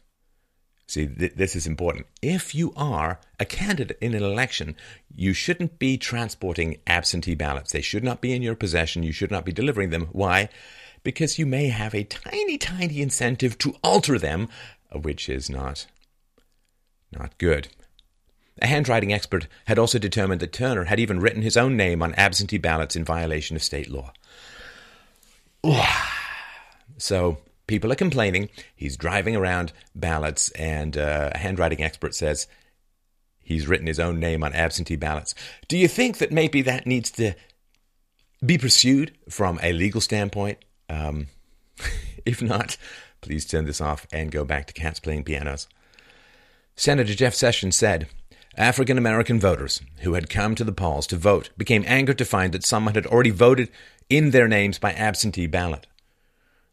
See, 0.88 1.06
th- 1.06 1.34
this 1.36 1.56
is 1.56 1.68
important. 1.68 2.06
If 2.22 2.56
you 2.56 2.72
are 2.78 3.20
a 3.40 3.46
candidate 3.46 3.98
in 4.00 4.14
an 4.14 4.24
election, 4.24 4.78
you 5.14 5.34
shouldn't 5.34 5.80
be 5.80 5.98
transporting 5.98 6.78
absentee 6.88 7.36
ballots. 7.36 7.74
They 7.74 7.82
should 7.82 8.04
not 8.04 8.22
be 8.22 8.34
in 8.34 8.42
your 8.42 8.56
possession. 8.56 9.04
You 9.04 9.12
should 9.12 9.32
not 9.32 9.44
be 9.44 9.52
delivering 9.52 9.90
them. 9.90 10.08
Why? 10.14 10.48
Because 11.04 11.38
you 11.38 11.46
may 11.46 11.68
have 11.68 11.94
a 11.94 12.04
tiny, 12.04 12.58
tiny 12.58 13.02
incentive 13.02 13.58
to 13.60 13.76
alter 13.84 14.18
them, 14.18 14.48
which 14.94 15.28
is 15.28 15.50
not 15.50 15.88
not 17.12 17.38
good. 17.38 17.68
A 18.62 18.68
handwriting 18.68 19.12
expert 19.12 19.48
had 19.66 19.78
also 19.78 20.00
determined 20.00 20.40
that 20.42 20.54
Turner 20.54 20.86
had 20.86 21.00
even 21.00 21.20
written 21.20 21.42
his 21.42 21.58
own 21.58 21.76
name 21.76 22.02
on 22.02 22.14
absentee 22.16 22.58
ballots 22.58 22.96
in 22.96 23.04
violation 23.04 23.56
of 23.56 23.64
state 23.64 23.90
law. 23.90 24.14
so 26.98 27.38
people 27.68 27.92
are 27.92 27.96
complaining. 27.96 28.50
He's 28.76 28.96
driving 28.96 29.36
around 29.36 29.74
ballots, 29.94 30.50
and 30.52 30.98
uh, 30.98 31.32
a 31.34 31.38
handwriting 31.38 31.84
expert 31.84 32.16
says 32.16 32.48
he's 33.42 33.68
written 33.68 33.88
his 33.88 34.00
own 34.00 34.20
name 34.20 34.44
on 34.44 34.54
absentee 34.54 34.96
ballots. 34.96 35.36
Do 35.68 35.78
you 35.78 35.88
think 35.88 36.20
that 36.20 36.32
maybe 36.32 36.62
that 36.62 36.88
needs 36.88 37.12
to 37.12 37.34
be 38.46 38.58
pursued 38.58 39.14
from 39.30 39.60
a 39.62 39.74
legal 39.74 40.02
standpoint? 40.02 40.60
Um, 40.90 41.28
if 42.26 42.42
not, 42.42 42.78
please 43.22 43.46
turn 43.46 43.66
this 43.66 43.82
off 43.82 44.08
and 44.14 44.32
go 44.32 44.46
back 44.46 44.68
to 44.68 44.74
cats 44.74 45.00
playing 45.00 45.24
pianos. 45.24 45.68
Senator 46.76 47.14
Jeff 47.14 47.34
Sessions 47.34 47.76
said, 47.76 48.08
African 48.58 48.98
American 48.98 49.40
voters 49.40 49.82
who 50.00 50.14
had 50.14 50.30
come 50.30 50.56
to 50.56 50.64
the 50.64 50.72
polls 50.72 51.08
to 51.08 51.18
vote 51.18 51.50
became 51.58 51.84
angered 51.86 52.18
to 52.20 52.26
find 52.26 52.54
that 52.54 52.66
someone 52.66 52.96
had 52.96 53.06
already 53.06 53.30
voted 53.30 53.70
in 54.10 54.32
their 54.32 54.48
names 54.48 54.80
by 54.80 54.94
absentee 54.94 55.48
ballot. 55.48 55.88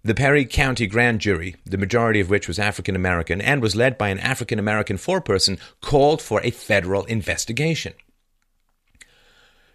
The 0.05 0.15
Perry 0.15 0.45
County 0.45 0.87
grand 0.87 1.21
jury, 1.21 1.57
the 1.65 1.79
majority 1.79 2.21
of 2.21 2.31
which 2.31 2.47
was 2.47 2.59
African 2.59 2.95
American 2.95 3.41
and 3.41 3.61
was 3.61 3.77
led 3.77 3.99
by 3.99 4.09
an 4.09 4.19
African 4.19 4.59
American 4.59 4.97
foreperson, 4.97 5.59
called 5.81 6.23
for 6.23 6.41
a 6.43 6.51
federal 6.51 7.05
investigation. 7.05 7.95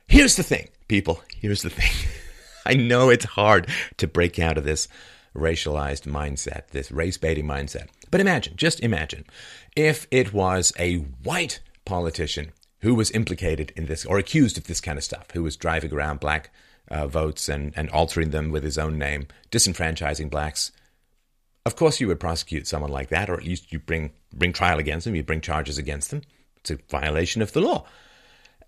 Here's 0.08 0.36
the 0.36 0.44
thing, 0.44 0.70
people. 0.88 1.22
Here's 1.40 1.62
the 1.62 1.70
thing. 1.70 2.10
I 2.66 2.76
know 2.76 3.10
it's 3.10 3.26
hard 3.26 3.68
to 3.98 4.08
break 4.08 4.40
out 4.40 4.58
of 4.58 4.64
this 4.64 4.88
racialized 5.36 6.04
mindset, 6.04 6.68
this 6.70 6.92
race 6.92 7.18
baiting 7.18 7.46
mindset. 7.46 7.88
But 8.12 8.22
imagine, 8.22 8.56
just 8.56 8.80
imagine, 8.82 9.26
if 9.76 10.08
it 10.12 10.34
was 10.34 10.74
a 10.80 10.98
white 11.24 11.60
politician 11.88 12.52
who 12.82 12.94
was 12.94 13.10
implicated 13.12 13.74
in 13.76 13.88
this 13.88 14.06
or 14.06 14.20
accused 14.20 14.58
of 14.58 14.68
this 14.68 14.82
kind 14.82 14.98
of 14.98 15.04
stuff, 15.04 15.32
who 15.32 15.42
was 15.42 15.56
driving 15.56 15.92
around 15.92 16.20
black 16.20 16.52
uh, 16.90 17.08
votes 17.08 17.50
and, 17.50 17.74
and 17.76 17.90
altering 17.90 18.30
them 18.30 18.52
with 18.52 18.64
his 18.64 18.78
own 18.78 18.98
name, 18.98 19.28
disenfranchising 19.52 20.30
blacks. 20.30 20.72
Of 21.66 21.76
course, 21.76 22.00
you 22.00 22.08
would 22.08 22.20
prosecute 22.20 22.68
someone 22.68 22.92
like 22.92 23.10
that, 23.10 23.30
or 23.30 23.34
at 23.34 23.44
least 23.44 23.74
you 23.74 23.80
bring 23.80 24.12
bring 24.34 24.54
trial 24.54 24.80
against 24.80 25.06
them. 25.06 25.16
You 25.16 25.24
bring 25.24 25.42
charges 25.42 25.78
against 25.78 26.12
them. 26.12 26.22
It's 26.58 26.72
a 26.72 26.78
violation 26.90 27.42
of 27.42 27.52
the 27.52 27.62
law, 27.62 27.86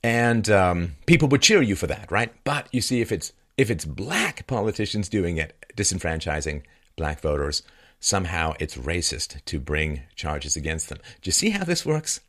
and 0.04 0.50
um, 0.50 0.96
people 1.06 1.30
would 1.30 1.42
cheer 1.42 1.62
you 1.62 1.76
for 1.76 1.88
that, 1.88 2.12
right? 2.12 2.34
But 2.44 2.68
you 2.74 2.82
see, 2.82 3.00
if 3.00 3.12
it's 3.12 3.32
if 3.58 3.70
it's 3.70 3.86
black 3.86 4.48
politicians 4.48 5.08
doing 5.08 5.38
it, 5.38 5.54
disenfranchising 5.78 6.64
black 6.98 7.22
voters, 7.22 7.64
somehow 8.00 8.54
it's 8.60 8.78
racist 8.78 9.44
to 9.46 9.60
bring 9.60 10.02
charges 10.16 10.56
against 10.56 10.90
them. 10.90 11.00
Do 11.22 11.28
you 11.28 11.32
see 11.32 11.52
how 11.52 11.64
this 11.64 11.86
works? 11.86 12.20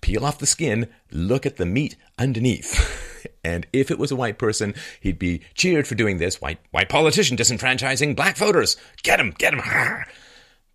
Peel 0.00 0.24
off 0.24 0.38
the 0.38 0.46
skin, 0.46 0.88
look 1.10 1.46
at 1.46 1.56
the 1.56 1.66
meat 1.66 1.96
underneath. 2.18 3.26
and 3.44 3.66
if 3.72 3.90
it 3.90 3.98
was 3.98 4.10
a 4.10 4.16
white 4.16 4.38
person, 4.38 4.74
he'd 5.00 5.18
be 5.18 5.42
cheered 5.54 5.86
for 5.86 5.94
doing 5.94 6.18
this. 6.18 6.40
White 6.40 6.58
white 6.70 6.88
politician 6.88 7.36
disenfranchising 7.36 8.16
black 8.16 8.36
voters. 8.36 8.76
Get 9.02 9.20
him, 9.20 9.34
get 9.36 9.54
him. 9.54 9.62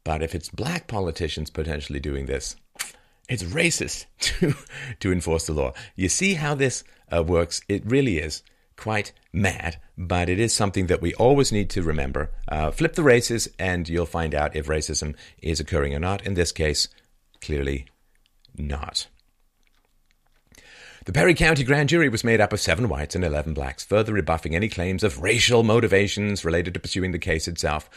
But 0.05 0.23
if 0.23 0.33
it's 0.33 0.49
black 0.49 0.87
politicians 0.87 1.49
potentially 1.49 1.99
doing 1.99 2.25
this, 2.25 2.55
it's 3.27 3.43
racist 3.43 4.05
to 4.19 4.55
to 5.01 5.11
enforce 5.11 5.45
the 5.45 5.53
law. 5.53 5.73
You 5.95 6.09
see 6.09 6.33
how 6.35 6.55
this 6.55 6.83
uh, 7.15 7.23
works? 7.23 7.61
It 7.67 7.85
really 7.85 8.17
is 8.17 8.41
quite 8.75 9.11
mad, 9.33 9.77
but 9.97 10.29
it 10.29 10.39
is 10.39 10.53
something 10.53 10.87
that 10.87 11.01
we 11.01 11.13
always 11.15 11.51
need 11.51 11.69
to 11.69 11.83
remember. 11.83 12.31
Uh, 12.47 12.71
flip 12.71 12.95
the 12.95 13.03
races, 13.03 13.49
and 13.59 13.87
you'll 13.89 14.05
find 14.05 14.33
out 14.33 14.55
if 14.55 14.67
racism 14.67 15.15
is 15.41 15.59
occurring 15.59 15.93
or 15.93 15.99
not. 15.99 16.25
In 16.25 16.33
this 16.33 16.51
case, 16.51 16.87
clearly 17.41 17.85
not. 18.59 19.07
The 21.05 21.13
Perry 21.13 21.33
County 21.33 21.63
grand 21.63 21.89
jury 21.89 22.09
was 22.09 22.23
made 22.23 22.41
up 22.41 22.53
of 22.53 22.59
seven 22.59 22.87
whites 22.89 23.15
and 23.15 23.23
11 23.23 23.53
blacks, 23.53 23.83
further 23.83 24.13
rebuffing 24.13 24.55
any 24.55 24.69
claims 24.69 25.03
of 25.03 25.23
racial 25.23 25.63
motivations 25.63 26.45
related 26.45 26.73
to 26.75 26.79
pursuing 26.79 27.11
the 27.11 27.17
case 27.17 27.47
itself. 27.47 27.89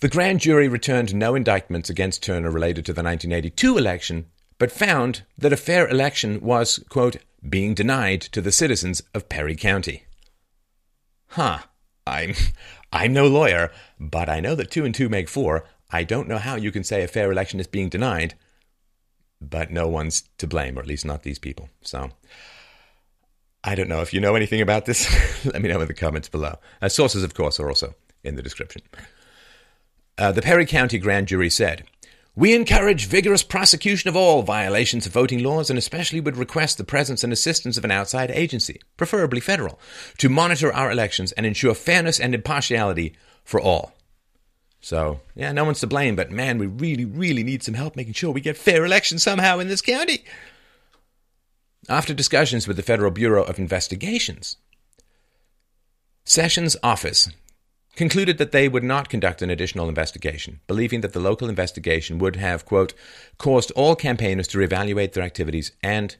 The 0.00 0.08
grand 0.08 0.40
jury 0.40 0.66
returned 0.66 1.14
no 1.14 1.34
indictments 1.34 1.88
against 1.88 2.22
Turner 2.22 2.50
related 2.50 2.84
to 2.86 2.92
the 2.92 3.02
1982 3.02 3.78
election, 3.78 4.26
but 4.58 4.72
found 4.72 5.22
that 5.38 5.52
a 5.52 5.56
fair 5.56 5.88
election 5.88 6.40
was, 6.40 6.80
quote, 6.88 7.18
being 7.48 7.74
denied 7.74 8.22
to 8.22 8.40
the 8.40 8.50
citizens 8.50 9.02
of 9.14 9.28
Perry 9.28 9.54
County. 9.54 10.04
Huh. 11.28 11.58
I'm 12.06 12.34
I'm 12.92 13.12
no 13.12 13.26
lawyer, 13.26 13.70
but 13.98 14.28
I 14.28 14.40
know 14.40 14.54
that 14.54 14.70
two 14.70 14.84
and 14.84 14.94
two 14.94 15.08
make 15.08 15.28
four. 15.28 15.64
I 15.90 16.04
don't 16.04 16.28
know 16.28 16.38
how 16.38 16.56
you 16.56 16.72
can 16.72 16.84
say 16.84 17.02
a 17.02 17.08
fair 17.08 17.30
election 17.30 17.60
is 17.60 17.66
being 17.66 17.88
denied 17.88 18.34
but 19.50 19.70
no 19.70 19.88
one's 19.88 20.24
to 20.38 20.46
blame, 20.46 20.78
or 20.78 20.82
at 20.82 20.86
least 20.86 21.04
not 21.04 21.22
these 21.22 21.38
people. 21.38 21.68
So 21.82 22.10
I 23.62 23.74
don't 23.74 23.88
know 23.88 24.02
if 24.02 24.12
you 24.12 24.20
know 24.20 24.34
anything 24.34 24.60
about 24.60 24.84
this. 24.84 25.08
Let 25.44 25.62
me 25.62 25.68
know 25.68 25.80
in 25.80 25.88
the 25.88 25.94
comments 25.94 26.28
below. 26.28 26.58
Uh, 26.82 26.88
sources, 26.88 27.22
of 27.22 27.34
course, 27.34 27.58
are 27.58 27.68
also 27.68 27.94
in 28.22 28.36
the 28.36 28.42
description. 28.42 28.82
Uh, 30.18 30.32
the 30.32 30.42
Perry 30.42 30.66
County 30.66 30.98
grand 30.98 31.28
jury 31.28 31.50
said, 31.50 31.84
we 32.36 32.52
encourage 32.52 33.06
vigorous 33.06 33.44
prosecution 33.44 34.08
of 34.08 34.16
all 34.16 34.42
violations 34.42 35.06
of 35.06 35.12
voting 35.12 35.44
laws 35.44 35.70
and 35.70 35.78
especially 35.78 36.20
would 36.20 36.36
request 36.36 36.78
the 36.78 36.84
presence 36.84 37.22
and 37.22 37.32
assistance 37.32 37.78
of 37.78 37.84
an 37.84 37.92
outside 37.92 38.30
agency, 38.32 38.80
preferably 38.96 39.38
federal, 39.38 39.78
to 40.18 40.28
monitor 40.28 40.72
our 40.72 40.90
elections 40.90 41.30
and 41.32 41.46
ensure 41.46 41.74
fairness 41.74 42.18
and 42.18 42.34
impartiality 42.34 43.14
for 43.44 43.60
all. 43.60 43.92
So, 44.84 45.20
yeah, 45.34 45.50
no 45.52 45.64
one's 45.64 45.80
to 45.80 45.86
blame, 45.86 46.14
but 46.14 46.30
man, 46.30 46.58
we 46.58 46.66
really, 46.66 47.06
really 47.06 47.42
need 47.42 47.62
some 47.62 47.72
help 47.72 47.96
making 47.96 48.12
sure 48.12 48.30
we 48.30 48.42
get 48.42 48.54
fair 48.54 48.84
elections 48.84 49.22
somehow 49.22 49.58
in 49.58 49.68
this 49.68 49.80
county. 49.80 50.22
After 51.88 52.12
discussions 52.12 52.68
with 52.68 52.76
the 52.76 52.82
Federal 52.82 53.10
Bureau 53.10 53.44
of 53.44 53.58
Investigations, 53.58 54.58
Sessions' 56.26 56.76
office 56.82 57.30
concluded 57.96 58.36
that 58.36 58.52
they 58.52 58.68
would 58.68 58.84
not 58.84 59.08
conduct 59.08 59.40
an 59.40 59.48
additional 59.48 59.88
investigation, 59.88 60.60
believing 60.66 61.00
that 61.00 61.14
the 61.14 61.18
local 61.20 61.48
investigation 61.48 62.18
would 62.18 62.36
have, 62.36 62.66
quote, 62.66 62.92
caused 63.38 63.70
all 63.70 63.96
campaigners 63.96 64.48
to 64.48 64.58
reevaluate 64.58 65.14
their 65.14 65.24
activities 65.24 65.72
and 65.82 66.16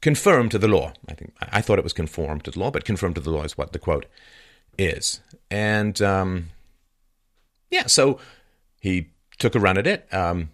conform 0.00 0.48
to 0.50 0.58
the 0.58 0.68
law. 0.68 0.92
I 1.08 1.14
think 1.14 1.34
I 1.40 1.60
thought 1.60 1.80
it 1.80 1.84
was 1.84 1.92
conform 1.92 2.42
to 2.42 2.52
the 2.52 2.60
law, 2.60 2.70
but 2.70 2.84
conform 2.84 3.14
to 3.14 3.20
the 3.20 3.30
law 3.32 3.42
is 3.42 3.58
what 3.58 3.72
the 3.72 3.80
quote 3.80 4.06
is. 4.78 5.20
And 5.50 6.00
um, 6.00 6.50
yeah, 7.74 7.86
so 7.86 8.20
he 8.78 9.08
took 9.40 9.56
a 9.56 9.60
run 9.60 9.76
at 9.76 9.86
it. 9.86 10.06
Um, 10.14 10.50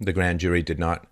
the 0.00 0.14
grand 0.14 0.40
jury 0.40 0.62
did 0.62 0.78
not 0.78 1.06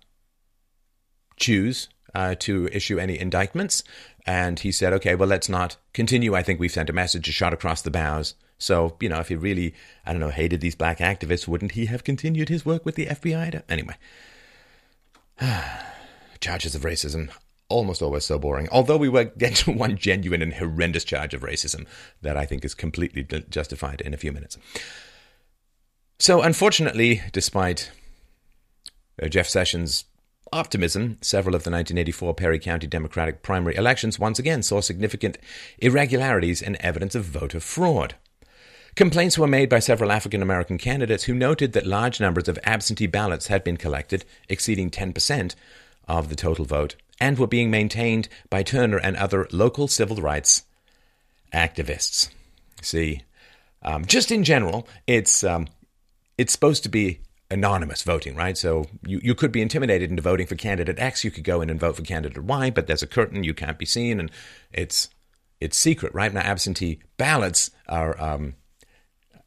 choose 1.37 1.87
uh, 2.15 2.33
to 2.39 2.67
issue 2.71 2.97
any 2.97 3.19
indictments. 3.19 3.83
And 4.25 4.57
he 4.59 4.71
said, 4.71 4.91
okay, 4.93 5.13
well, 5.13 5.29
let's 5.29 5.49
not 5.49 5.77
continue. 5.93 6.33
I 6.33 6.41
think 6.41 6.59
we've 6.59 6.71
sent 6.71 6.89
a 6.89 6.93
message, 6.93 7.29
a 7.29 7.31
shot 7.31 7.53
across 7.53 7.83
the 7.83 7.91
bows. 7.91 8.33
So, 8.57 8.97
you 8.99 9.09
know, 9.09 9.19
if 9.19 9.27
he 9.27 9.35
really, 9.35 9.75
I 10.03 10.13
don't 10.13 10.19
know, 10.19 10.29
hated 10.29 10.61
these 10.61 10.75
black 10.75 10.97
activists, 10.97 11.47
wouldn't 11.47 11.73
he 11.73 11.85
have 11.85 12.03
continued 12.03 12.49
his 12.49 12.65
work 12.65 12.83
with 12.83 12.95
the 12.95 13.05
FBI? 13.05 13.51
To, 13.51 13.63
anyway, 13.71 13.95
charges 16.39 16.73
of 16.73 16.81
racism, 16.81 17.29
almost 17.69 18.01
always 18.01 18.25
so 18.25 18.39
boring. 18.39 18.67
Although 18.71 18.97
we 18.97 19.09
were 19.09 19.25
get 19.25 19.57
to 19.57 19.71
one 19.85 19.95
genuine 19.95 20.41
and 20.41 20.55
horrendous 20.55 21.03
charge 21.03 21.35
of 21.35 21.41
racism 21.41 21.85
that 22.23 22.35
I 22.35 22.47
think 22.47 22.65
is 22.65 22.73
completely 22.73 23.23
justified 23.49 24.01
in 24.01 24.15
a 24.15 24.17
few 24.17 24.31
minutes. 24.31 24.57
So, 26.21 26.43
unfortunately, 26.43 27.23
despite 27.31 27.89
uh, 29.19 29.27
Jeff 29.27 29.47
Sessions' 29.47 30.05
optimism, 30.53 31.17
several 31.21 31.55
of 31.55 31.63
the 31.63 31.71
1984 31.71 32.35
Perry 32.35 32.59
County 32.59 32.85
Democratic 32.85 33.41
primary 33.41 33.75
elections 33.75 34.19
once 34.19 34.37
again 34.37 34.61
saw 34.61 34.81
significant 34.81 35.39
irregularities 35.79 36.61
and 36.61 36.75
evidence 36.75 37.15
of 37.15 37.25
voter 37.25 37.59
fraud. 37.59 38.13
Complaints 38.93 39.39
were 39.39 39.47
made 39.47 39.67
by 39.67 39.79
several 39.79 40.11
African 40.11 40.43
American 40.43 40.77
candidates 40.77 41.23
who 41.23 41.33
noted 41.33 41.73
that 41.73 41.87
large 41.87 42.19
numbers 42.19 42.47
of 42.47 42.59
absentee 42.65 43.07
ballots 43.07 43.47
had 43.47 43.63
been 43.63 43.77
collected, 43.77 44.23
exceeding 44.47 44.91
10% 44.91 45.55
of 46.07 46.29
the 46.29 46.35
total 46.35 46.65
vote, 46.65 46.95
and 47.19 47.39
were 47.39 47.47
being 47.47 47.71
maintained 47.71 48.29
by 48.47 48.61
Turner 48.61 48.99
and 48.99 49.17
other 49.17 49.47
local 49.51 49.87
civil 49.87 50.17
rights 50.17 50.65
activists. 51.51 52.29
See, 52.79 53.23
um, 53.81 54.05
just 54.05 54.31
in 54.31 54.43
general, 54.43 54.87
it's 55.07 55.43
um, 55.43 55.65
it's 56.41 56.51
supposed 56.51 56.81
to 56.81 56.89
be 56.89 57.19
anonymous 57.51 58.01
voting, 58.01 58.35
right? 58.35 58.57
So 58.57 58.87
you, 59.05 59.19
you 59.21 59.35
could 59.35 59.51
be 59.51 59.61
intimidated 59.61 60.09
into 60.09 60.23
voting 60.23 60.47
for 60.47 60.55
candidate 60.55 60.97
X. 60.97 61.23
You 61.23 61.29
could 61.29 61.43
go 61.43 61.61
in 61.61 61.69
and 61.69 61.79
vote 61.79 61.97
for 61.97 62.01
candidate 62.01 62.43
Y, 62.43 62.71
but 62.71 62.87
there's 62.87 63.03
a 63.03 63.07
curtain, 63.07 63.43
you 63.43 63.53
can't 63.53 63.77
be 63.77 63.85
seen, 63.85 64.19
and 64.19 64.31
it's 64.73 65.09
it's 65.59 65.77
secret, 65.77 66.15
right? 66.15 66.33
Now 66.33 66.41
absentee 66.41 66.97
ballots 67.17 67.69
are 67.87 68.19
um, 68.19 68.55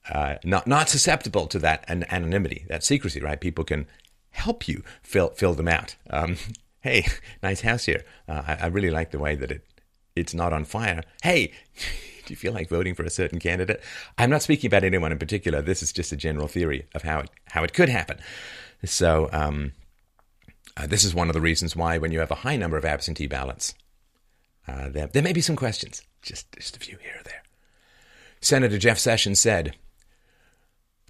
uh, 0.08 0.36
not 0.44 0.68
not 0.68 0.88
susceptible 0.88 1.48
to 1.48 1.58
that 1.58 1.84
an- 1.88 2.06
anonymity, 2.12 2.64
that 2.68 2.84
secrecy, 2.84 3.18
right? 3.18 3.40
People 3.40 3.64
can 3.64 3.88
help 4.30 4.68
you 4.68 4.84
fill 5.02 5.30
fill 5.30 5.54
them 5.54 5.66
out. 5.66 5.96
Um, 6.10 6.36
hey, 6.80 7.06
nice 7.42 7.62
house 7.62 7.86
here. 7.86 8.04
Uh, 8.28 8.42
I, 8.46 8.54
I 8.54 8.66
really 8.66 8.90
like 8.90 9.10
the 9.10 9.18
way 9.18 9.34
that 9.34 9.50
it 9.50 9.66
it's 10.14 10.32
not 10.32 10.52
on 10.52 10.64
fire. 10.64 11.02
Hey. 11.24 11.50
do 12.26 12.32
you 12.32 12.36
feel 12.36 12.52
like 12.52 12.68
voting 12.68 12.94
for 12.94 13.04
a 13.04 13.10
certain 13.10 13.38
candidate? 13.38 13.82
I'm 14.18 14.30
not 14.30 14.42
speaking 14.42 14.68
about 14.68 14.84
anyone 14.84 15.12
in 15.12 15.18
particular. 15.18 15.62
This 15.62 15.82
is 15.82 15.92
just 15.92 16.12
a 16.12 16.16
general 16.16 16.48
theory 16.48 16.86
of 16.94 17.02
how 17.02 17.20
it 17.20 17.30
how 17.46 17.64
it 17.64 17.72
could 17.72 17.88
happen. 17.88 18.18
So 18.84 19.28
um, 19.32 19.72
uh, 20.76 20.86
this 20.86 21.04
is 21.04 21.14
one 21.14 21.28
of 21.28 21.34
the 21.34 21.40
reasons 21.40 21.76
why, 21.76 21.98
when 21.98 22.12
you 22.12 22.20
have 22.20 22.30
a 22.30 22.36
high 22.36 22.56
number 22.56 22.76
of 22.76 22.84
absentee 22.84 23.26
ballots, 23.26 23.74
uh, 24.66 24.88
there, 24.88 25.06
there 25.06 25.22
may 25.22 25.32
be 25.32 25.40
some 25.40 25.56
questions. 25.56 26.02
Just 26.22 26.50
just 26.52 26.76
a 26.76 26.80
few 26.80 26.98
here 26.98 27.14
or 27.20 27.22
there. 27.22 27.42
Senator 28.40 28.78
Jeff 28.78 28.98
Sessions 28.98 29.40
said. 29.40 29.74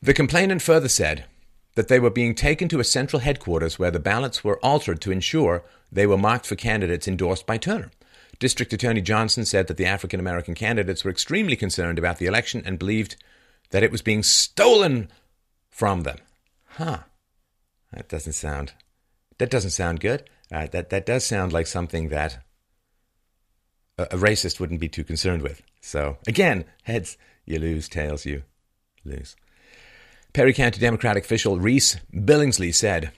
The 0.03 0.13
complainant 0.13 0.61
further 0.61 0.89
said 0.89 1.25
that 1.77 1.89
they 1.89 1.99
were 1.99 2.11
being 2.11 2.35
taken 2.35 2.69
to 2.69 2.81
a 2.81 2.85
central 2.85 3.21
headquarters 3.21 3.79
where 3.79 3.91
the 3.91 3.99
ballots 3.99 4.45
were 4.45 4.63
altered 4.65 5.01
to 5.01 5.11
ensure 5.11 5.65
they 5.91 6.07
were 6.07 6.19
marked 6.19 6.47
for 6.47 6.57
candidates 6.57 7.09
endorsed 7.09 7.47
by 7.47 7.57
Turner. 7.57 7.91
District 8.39 8.73
Attorney 8.73 9.01
Johnson 9.01 9.45
said 9.45 9.67
that 9.69 9.77
the 9.77 9.87
African 9.87 10.21
American 10.21 10.55
candidates 10.55 11.05
were 11.05 11.11
extremely 11.11 11.57
concerned 11.57 11.99
about 11.99 12.19
the 12.19 12.27
election 12.27 12.63
and 12.65 12.79
believed 12.79 13.17
that 13.71 13.83
it 13.83 13.93
was 13.93 14.03
being 14.03 14.23
stolen 14.23 15.11
from 15.69 16.03
them. 16.03 16.19
Huh. 16.65 17.01
That 17.93 18.09
doesn't 18.09 18.33
sound 18.33 18.73
that 19.39 19.51
doesn't 19.51 19.71
sound 19.71 20.01
good. 20.01 20.29
Uh, 20.53 20.67
that 20.69 20.91
that 20.91 21.07
does 21.07 21.25
sound 21.25 21.53
like 21.53 21.67
something 21.67 22.09
that 22.09 22.45
a, 23.99 24.05
a 24.05 24.17
racist 24.17 24.61
wouldn't 24.61 24.81
be 24.81 24.89
too 24.89 25.05
concerned 25.05 25.43
with. 25.43 25.63
So 25.81 26.19
again, 26.27 26.65
heads 26.85 27.17
you 27.45 27.59
lose, 27.59 27.89
tails 27.89 28.25
you 28.25 28.43
lose. 29.05 29.37
Perry 30.33 30.53
County 30.53 30.81
Democratic 30.81 31.25
official 31.25 31.61
Reese 31.61 31.97
Billingsley 32.13 32.75
said, 32.75 33.13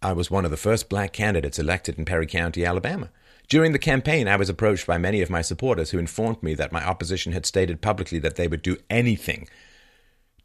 I 0.00 0.12
was 0.12 0.30
one 0.30 0.44
of 0.44 0.50
the 0.50 0.56
first 0.56 0.88
black 0.88 1.12
candidates 1.12 1.58
elected 1.58 1.98
in 1.98 2.06
Perry 2.06 2.26
County, 2.26 2.64
Alabama. 2.64 3.10
During 3.48 3.72
the 3.72 3.78
campaign, 3.78 4.28
I 4.28 4.36
was 4.36 4.50
approached 4.50 4.86
by 4.86 4.98
many 4.98 5.22
of 5.22 5.30
my 5.30 5.40
supporters 5.40 5.90
who 5.90 5.98
informed 5.98 6.42
me 6.42 6.54
that 6.54 6.72
my 6.72 6.84
opposition 6.84 7.32
had 7.32 7.46
stated 7.46 7.80
publicly 7.80 8.18
that 8.18 8.36
they 8.36 8.46
would 8.46 8.60
do 8.60 8.76
anything 8.90 9.48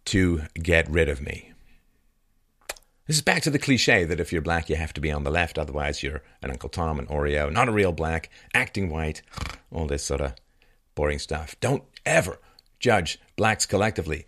to 0.06 0.44
get 0.56 0.90
rid 0.90 1.10
of 1.10 1.22
me. 1.22 1.52
This 3.06 3.18
is 3.18 3.22
back 3.22 3.42
to 3.44 3.50
the 3.50 3.60
cliche 3.60 4.06
that 4.06 4.22
if 4.22 4.32
you're 4.32 4.42
black, 4.42 4.70
you 4.70 4.78
have 4.78 4.94
to 4.94 5.02
be 5.02 5.12
on 5.12 5.26
the 5.26 5.32
left, 5.32 5.60
otherwise, 5.60 6.02
you're 6.02 6.22
an 6.42 6.52
Uncle 6.52 6.70
Tom, 6.70 6.98
an 7.00 7.08
Oreo, 7.08 7.52
not 7.52 7.68
a 7.68 7.74
real 7.74 7.92
black, 7.92 8.30
acting 8.54 8.90
white, 8.90 9.22
all 9.70 9.86
this 9.86 10.06
sort 10.06 10.22
of 10.22 10.36
boring 10.96 11.20
stuff. 11.20 11.58
Don't 11.60 11.84
ever 12.06 12.40
judge 12.80 13.20
blacks 13.36 13.66
collectively. 13.66 14.26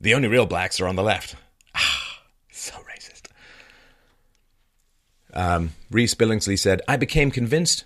The 0.00 0.14
only 0.14 0.26
real 0.26 0.46
blacks 0.46 0.80
are 0.80 0.88
on 0.88 0.96
the 0.96 1.04
left. 1.04 1.36
Ah, 1.76 2.22
so 2.50 2.74
racist. 2.74 3.28
Um, 5.32 5.70
Reese 5.92 6.16
Billingsley 6.16 6.58
said, 6.58 6.82
I 6.88 6.96
became 6.96 7.30
convinced 7.30 7.84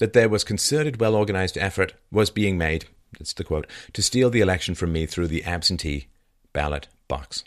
that 0.00 0.14
there 0.14 0.28
was 0.28 0.42
concerted, 0.42 1.00
well 1.00 1.14
organized 1.14 1.56
effort 1.56 1.94
was 2.10 2.30
being 2.30 2.58
made, 2.58 2.86
that's 3.12 3.34
the 3.34 3.44
quote, 3.44 3.66
to 3.92 4.02
steal 4.02 4.30
the 4.30 4.40
election 4.40 4.74
from 4.74 4.92
me 4.92 5.06
through 5.06 5.28
the 5.28 5.44
absentee 5.44 6.08
ballot 6.52 6.88
box. 7.06 7.44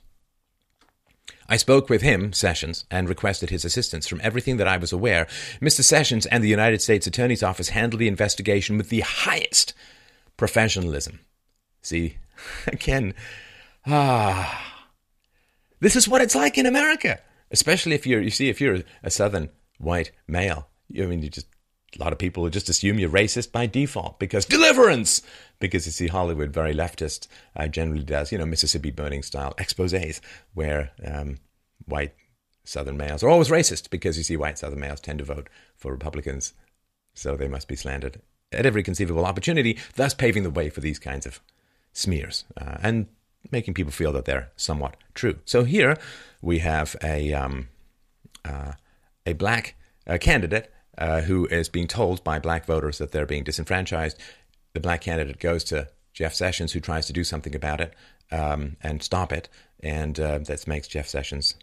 I 1.49 1.57
spoke 1.57 1.89
with 1.89 2.01
him, 2.01 2.31
Sessions, 2.31 2.85
and 2.89 3.09
requested 3.09 3.49
his 3.49 3.65
assistance. 3.65 4.07
From 4.07 4.21
everything 4.23 4.57
that 4.57 4.67
I 4.67 4.77
was 4.77 4.93
aware, 4.93 5.27
Mr. 5.61 5.83
Sessions 5.83 6.25
and 6.27 6.43
the 6.43 6.47
United 6.47 6.81
States 6.81 7.05
Attorney's 7.05 7.43
Office 7.43 7.69
handled 7.69 7.99
the 7.99 8.07
investigation 8.07 8.77
with 8.77 8.89
the 8.89 9.01
highest 9.01 9.73
professionalism. 10.37 11.19
See, 11.81 12.17
again, 12.67 13.13
ah, 13.85 14.83
this 15.79 15.95
is 15.95 16.07
what 16.07 16.21
it's 16.21 16.35
like 16.35 16.57
in 16.57 16.65
America, 16.65 17.19
especially 17.51 17.93
if 17.93 18.07
you're, 18.07 18.21
you 18.21 18.29
see, 18.29 18.49
if 18.49 18.61
you're 18.61 18.83
a 19.03 19.11
Southern 19.11 19.49
white 19.79 20.11
male. 20.27 20.69
I 20.97 21.05
mean, 21.05 21.23
you 21.23 21.29
just 21.29 21.47
a 21.95 22.03
lot 22.03 22.13
of 22.13 22.19
people 22.19 22.49
just 22.49 22.69
assume 22.69 22.99
you're 22.99 23.09
racist 23.09 23.51
by 23.51 23.65
default 23.65 24.19
because 24.19 24.45
deliverance, 24.45 25.21
because 25.59 25.85
you 25.85 25.91
see 25.91 26.07
Hollywood 26.07 26.53
very 26.53 26.73
leftist 26.73 27.27
uh, 27.55 27.67
generally 27.67 28.03
does, 28.03 28.31
you 28.31 28.37
know, 28.37 28.45
Mississippi 28.45 28.91
burning 28.91 29.23
style 29.23 29.53
exposés 29.57 30.19
where 30.53 30.91
um, 31.05 31.37
white 31.85 32.13
Southern 32.63 32.97
males 32.97 33.23
are 33.23 33.29
always 33.29 33.49
racist 33.49 33.89
because 33.89 34.17
you 34.17 34.23
see 34.23 34.37
white 34.37 34.57
Southern 34.57 34.79
males 34.79 35.01
tend 35.01 35.19
to 35.19 35.25
vote 35.25 35.49
for 35.75 35.91
Republicans, 35.91 36.53
so 37.13 37.35
they 37.35 37.47
must 37.47 37.67
be 37.67 37.75
slandered 37.75 38.21
at 38.51 38.65
every 38.65 38.83
conceivable 38.83 39.25
opportunity, 39.25 39.77
thus 39.95 40.13
paving 40.13 40.43
the 40.43 40.49
way 40.49 40.69
for 40.69 40.81
these 40.81 40.99
kinds 40.99 41.25
of 41.25 41.39
smears 41.91 42.45
uh, 42.59 42.77
and 42.81 43.07
making 43.51 43.73
people 43.73 43.91
feel 43.91 44.11
that 44.13 44.25
they're 44.25 44.51
somewhat 44.55 44.95
true. 45.13 45.39
So 45.45 45.63
here 45.63 45.97
we 46.41 46.59
have 46.59 46.95
a 47.03 47.33
um, 47.33 47.67
uh, 48.45 48.73
a 49.25 49.33
black 49.33 49.75
uh, 50.07 50.17
candidate 50.19 50.71
uh, 50.97 51.21
who 51.21 51.45
is 51.47 51.69
being 51.69 51.87
told 51.87 52.23
by 52.23 52.39
black 52.39 52.65
voters 52.65 52.97
that 52.97 53.11
they're 53.11 53.25
being 53.25 53.43
disenfranchised. 53.43 54.17
The 54.73 54.79
black 54.79 55.01
candidate 55.01 55.39
goes 55.39 55.63
to 55.65 55.89
Jeff 56.13 56.33
Sessions, 56.33 56.73
who 56.73 56.79
tries 56.79 57.07
to 57.07 57.13
do 57.13 57.23
something 57.23 57.55
about 57.55 57.81
it 57.81 57.93
um, 58.31 58.77
and 58.81 59.01
stop 59.01 59.31
it, 59.31 59.49
and 59.81 60.19
uh, 60.19 60.39
that 60.39 60.67
makes 60.67 60.87
Jeff 60.87 61.07
Sessions 61.07 61.55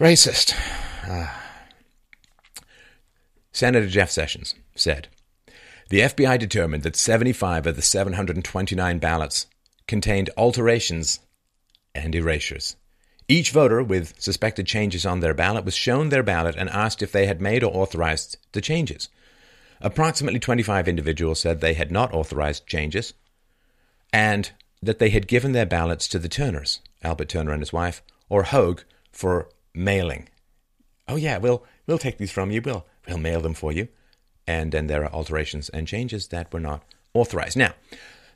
racist. 0.00 0.54
Uh, 1.06 1.28
Senator 3.52 3.86
Jeff 3.86 4.10
Sessions 4.10 4.54
said, 4.74 5.08
The 5.88 6.00
FBI 6.00 6.38
determined 6.38 6.82
that 6.82 6.96
75 6.96 7.68
of 7.68 7.76
the 7.76 7.82
729 7.82 8.98
ballots 8.98 9.46
contained 9.86 10.30
alterations 10.36 11.20
and 11.94 12.14
erasures. 12.14 12.76
Each 13.26 13.50
voter 13.50 13.82
with 13.82 14.20
suspected 14.20 14.66
changes 14.66 15.06
on 15.06 15.20
their 15.20 15.34
ballot 15.34 15.64
was 15.64 15.74
shown 15.74 16.10
their 16.10 16.22
ballot 16.22 16.56
and 16.56 16.68
asked 16.68 17.02
if 17.02 17.12
they 17.12 17.26
had 17.26 17.40
made 17.40 17.64
or 17.64 17.74
authorized 17.74 18.36
the 18.52 18.60
changes. 18.60 19.08
Approximately 19.80 20.40
25 20.40 20.88
individuals 20.88 21.40
said 21.40 21.60
they 21.60 21.74
had 21.74 21.90
not 21.90 22.12
authorized 22.12 22.66
changes 22.66 23.14
and 24.12 24.52
that 24.82 24.98
they 24.98 25.10
had 25.10 25.26
given 25.26 25.52
their 25.52 25.66
ballots 25.66 26.06
to 26.08 26.18
the 26.18 26.28
Turners, 26.28 26.80
Albert 27.02 27.30
Turner 27.30 27.52
and 27.52 27.62
his 27.62 27.72
wife, 27.72 28.02
or 28.28 28.44
Hogue, 28.44 28.82
for 29.10 29.48
mailing. 29.74 30.28
Oh 31.08 31.16
yeah, 31.16 31.38
we'll 31.38 31.64
we'll 31.86 31.98
take 31.98 32.18
these 32.18 32.30
from 32.30 32.50
you. 32.50 32.60
We'll 32.62 32.86
we'll 33.06 33.18
mail 33.18 33.40
them 33.40 33.54
for 33.54 33.72
you. 33.72 33.88
And 34.46 34.72
then 34.72 34.86
there 34.86 35.04
are 35.04 35.12
alterations 35.12 35.68
and 35.70 35.88
changes 35.88 36.28
that 36.28 36.52
were 36.52 36.60
not 36.60 36.82
authorized. 37.14 37.56
Now, 37.56 37.74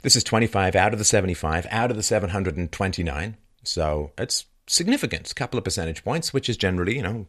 this 0.03 0.17
is 0.17 0.25
25 0.25 0.75
out 0.75 0.93
of 0.93 0.99
the 0.99 1.05
75 1.05 1.67
out 1.71 1.91
of 1.91 1.97
the 1.97 2.03
729. 2.03 3.37
So 3.63 4.13
it's 4.17 4.47
significant, 4.69 5.31
a 5.31 5.35
couple 5.35 5.59
of 5.59 5.65
percentage 5.65 6.05
points, 6.05 6.33
which 6.33 6.49
is 6.49 6.57
generally, 6.57 6.97
you 6.97 7.03
know, 7.03 7.27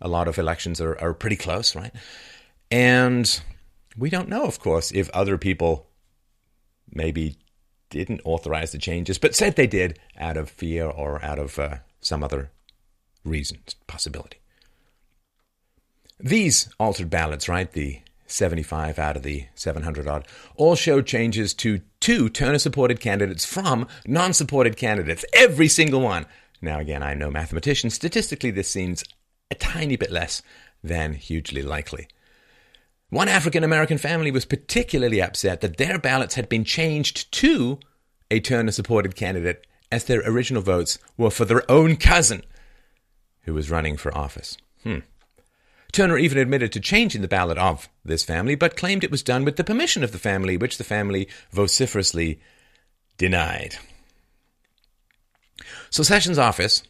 a 0.00 0.08
lot 0.08 0.28
of 0.28 0.38
elections 0.38 0.80
are, 0.80 0.98
are 1.00 1.14
pretty 1.14 1.36
close, 1.36 1.74
right? 1.74 1.92
And 2.70 3.40
we 3.96 4.10
don't 4.10 4.28
know, 4.28 4.44
of 4.44 4.60
course, 4.60 4.92
if 4.92 5.10
other 5.10 5.38
people 5.38 5.86
maybe 6.90 7.36
didn't 7.90 8.20
authorize 8.24 8.72
the 8.72 8.78
changes, 8.78 9.18
but 9.18 9.34
said 9.34 9.56
they 9.56 9.66
did 9.66 9.98
out 10.18 10.36
of 10.36 10.50
fear 10.50 10.86
or 10.86 11.24
out 11.24 11.38
of 11.38 11.58
uh, 11.58 11.76
some 12.00 12.22
other 12.22 12.50
reason, 13.24 13.58
possibility. 13.86 14.38
These 16.18 16.68
altered 16.78 17.10
ballots, 17.10 17.48
right, 17.48 17.70
the 17.70 18.00
75 18.26 18.98
out 18.98 19.16
of 19.16 19.22
the 19.22 19.46
700 19.54 20.08
odd, 20.08 20.26
all 20.56 20.74
showed 20.74 21.06
changes 21.06 21.54
to 21.54 21.80
two 22.00 22.28
Turner 22.28 22.58
supported 22.58 23.00
candidates 23.00 23.44
from 23.44 23.86
non 24.06 24.32
supported 24.32 24.76
candidates, 24.76 25.24
every 25.32 25.68
single 25.68 26.00
one. 26.00 26.26
Now, 26.66 26.80
again, 26.80 27.02
I'm 27.02 27.20
no 27.20 27.30
mathematician. 27.30 27.90
Statistically, 27.90 28.50
this 28.50 28.68
seems 28.68 29.04
a 29.52 29.54
tiny 29.54 29.94
bit 29.94 30.10
less 30.10 30.42
than 30.82 31.14
hugely 31.14 31.62
likely. 31.62 32.08
One 33.08 33.28
African 33.28 33.62
American 33.62 33.98
family 33.98 34.32
was 34.32 34.44
particularly 34.44 35.22
upset 35.22 35.60
that 35.60 35.76
their 35.76 35.96
ballots 35.96 36.34
had 36.34 36.48
been 36.48 36.64
changed 36.64 37.30
to 37.34 37.78
a 38.32 38.40
Turner 38.40 38.72
supported 38.72 39.14
candidate 39.14 39.64
as 39.92 40.04
their 40.04 40.20
original 40.28 40.60
votes 40.60 40.98
were 41.16 41.30
for 41.30 41.44
their 41.44 41.70
own 41.70 41.94
cousin 41.96 42.42
who 43.42 43.54
was 43.54 43.70
running 43.70 43.96
for 43.96 44.12
office. 44.12 44.58
Hmm. 44.82 44.98
Turner 45.92 46.18
even 46.18 46.36
admitted 46.36 46.72
to 46.72 46.80
changing 46.80 47.22
the 47.22 47.28
ballot 47.28 47.58
of 47.58 47.88
this 48.04 48.24
family, 48.24 48.56
but 48.56 48.76
claimed 48.76 49.04
it 49.04 49.10
was 49.12 49.22
done 49.22 49.44
with 49.44 49.54
the 49.54 49.62
permission 49.62 50.02
of 50.02 50.10
the 50.10 50.18
family, 50.18 50.56
which 50.56 50.78
the 50.78 50.84
family 50.84 51.28
vociferously 51.52 52.40
denied. 53.16 53.76
So 55.90 56.02
Sessions' 56.02 56.38
office 56.38 56.82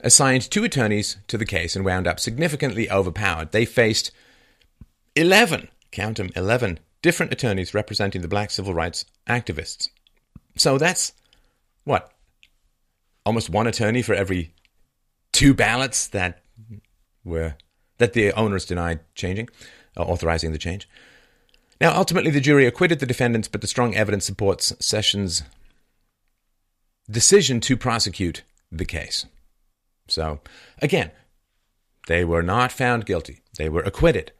assigned 0.00 0.50
two 0.50 0.64
attorneys 0.64 1.16
to 1.28 1.38
the 1.38 1.44
case 1.44 1.76
and 1.76 1.84
wound 1.84 2.06
up 2.06 2.20
significantly 2.20 2.90
overpowered. 2.90 3.52
They 3.52 3.64
faced 3.64 4.10
11, 5.16 5.68
count 5.90 6.16
them, 6.16 6.30
11 6.36 6.78
different 7.02 7.32
attorneys 7.32 7.74
representing 7.74 8.22
the 8.22 8.28
black 8.28 8.50
civil 8.50 8.74
rights 8.74 9.04
activists. 9.26 9.88
So 10.56 10.78
that's 10.78 11.12
what? 11.84 12.12
Almost 13.24 13.50
one 13.50 13.66
attorney 13.66 14.02
for 14.02 14.14
every 14.14 14.52
two 15.32 15.54
ballots 15.54 16.08
that 16.08 16.42
were 17.24 17.54
that 17.98 18.14
the 18.14 18.32
owners 18.32 18.64
denied 18.64 19.00
changing, 19.14 19.48
uh, 19.96 20.02
authorizing 20.02 20.52
the 20.52 20.58
change. 20.58 20.88
Now, 21.80 21.96
ultimately, 21.96 22.30
the 22.30 22.40
jury 22.40 22.66
acquitted 22.66 22.98
the 22.98 23.06
defendants, 23.06 23.48
but 23.48 23.60
the 23.60 23.66
strong 23.66 23.94
evidence 23.94 24.24
supports 24.24 24.74
Sessions' 24.80 25.42
decision 27.10 27.60
to 27.60 27.76
prosecute 27.76 28.42
the 28.70 28.84
case. 28.84 29.26
So, 30.08 30.40
again, 30.80 31.10
they 32.06 32.24
were 32.24 32.42
not 32.42 32.72
found 32.72 33.06
guilty. 33.06 33.40
They 33.56 33.68
were 33.68 33.82
acquitted. 33.82 34.32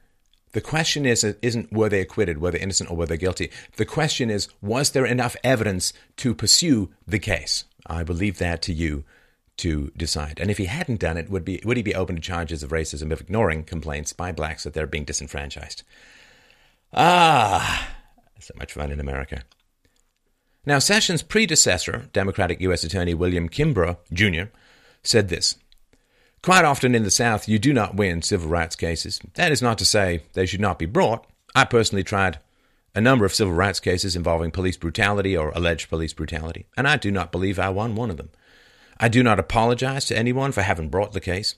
The 0.53 0.61
question 0.61 1.05
is, 1.05 1.23
isn't 1.23 1.71
were 1.71 1.89
they 1.89 2.01
acquitted, 2.01 2.39
were 2.39 2.51
they 2.51 2.59
innocent, 2.59 2.91
or 2.91 2.97
were 2.97 3.05
they 3.05 3.17
guilty? 3.17 3.51
The 3.77 3.85
question 3.85 4.29
is, 4.29 4.49
was 4.61 4.91
there 4.91 5.05
enough 5.05 5.35
evidence 5.43 5.93
to 6.17 6.35
pursue 6.35 6.91
the 7.07 7.19
case? 7.19 7.65
I 7.87 8.03
will 8.03 8.15
leave 8.15 8.37
that 8.39 8.61
to 8.63 8.73
you 8.73 9.05
to 9.57 9.91
decide. 9.95 10.39
And 10.39 10.51
if 10.51 10.57
he 10.57 10.65
hadn't 10.65 10.99
done 10.99 11.17
it, 11.17 11.29
would 11.29 11.45
be 11.45 11.61
would 11.63 11.77
he 11.77 11.83
be 11.83 11.95
open 11.95 12.15
to 12.15 12.21
charges 12.21 12.63
of 12.63 12.71
racism 12.71 13.11
if 13.11 13.21
ignoring 13.21 13.63
complaints 13.63 14.11
by 14.11 14.31
blacks 14.31 14.63
that 14.63 14.73
they're 14.73 14.87
being 14.87 15.05
disenfranchised? 15.05 15.83
Ah, 16.93 17.95
so 18.39 18.53
much 18.57 18.73
fun 18.73 18.91
in 18.91 18.99
America. 18.99 19.43
Now, 20.65 20.77
Sessions' 20.77 21.23
predecessor, 21.23 22.09
Democratic 22.13 22.61
U.S. 22.61 22.83
Attorney 22.83 23.15
William 23.15 23.49
Kimbrough 23.49 23.97
Jr., 24.13 24.51
said 25.01 25.29
this 25.29 25.55
Quite 26.43 26.65
often 26.65 26.93
in 26.93 27.03
the 27.03 27.11
South, 27.11 27.47
you 27.47 27.57
do 27.57 27.73
not 27.73 27.95
win 27.95 28.21
civil 28.21 28.49
rights 28.49 28.75
cases. 28.75 29.19
That 29.33 29.51
is 29.51 29.61
not 29.61 29.77
to 29.79 29.85
say 29.85 30.23
they 30.33 30.45
should 30.45 30.61
not 30.61 30.77
be 30.77 30.85
brought. 30.85 31.25
I 31.55 31.65
personally 31.65 32.03
tried 32.03 32.39
a 32.93 33.01
number 33.01 33.25
of 33.25 33.33
civil 33.33 33.53
rights 33.53 33.79
cases 33.79 34.15
involving 34.15 34.51
police 34.51 34.77
brutality 34.77 35.35
or 35.35 35.49
alleged 35.51 35.89
police 35.89 36.13
brutality, 36.13 36.65
and 36.77 36.87
I 36.87 36.97
do 36.97 37.09
not 37.09 37.31
believe 37.31 37.57
I 37.57 37.69
won 37.69 37.95
one 37.95 38.09
of 38.09 38.17
them. 38.17 38.29
I 38.99 39.07
do 39.07 39.23
not 39.23 39.39
apologize 39.39 40.05
to 40.07 40.17
anyone 40.17 40.51
for 40.51 40.61
having 40.61 40.89
brought 40.89 41.13
the 41.13 41.19
case. 41.19 41.55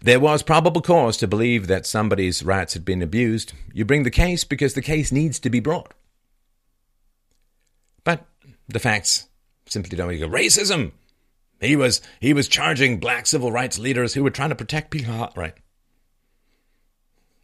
There 0.00 0.18
was 0.18 0.42
probable 0.42 0.80
cause 0.80 1.16
to 1.18 1.28
believe 1.28 1.66
that 1.66 1.86
somebody's 1.86 2.42
rights 2.42 2.72
had 2.72 2.84
been 2.84 3.02
abused. 3.02 3.52
You 3.72 3.84
bring 3.84 4.02
the 4.02 4.10
case 4.10 4.44
because 4.44 4.74
the 4.74 4.82
case 4.82 5.12
needs 5.12 5.38
to 5.40 5.50
be 5.50 5.60
brought. 5.60 5.92
The 8.72 8.78
facts 8.78 9.28
simply 9.66 9.96
don't 9.96 10.18
go 10.18 10.28
racism. 10.28 10.92
He 11.60 11.76
was 11.76 12.00
he 12.20 12.32
was 12.32 12.48
charging 12.48 12.98
black 12.98 13.26
civil 13.26 13.52
rights 13.52 13.78
leaders 13.78 14.14
who 14.14 14.22
were 14.22 14.30
trying 14.30 14.48
to 14.48 14.54
protect 14.54 14.90
people. 14.90 15.30
Right. 15.36 15.54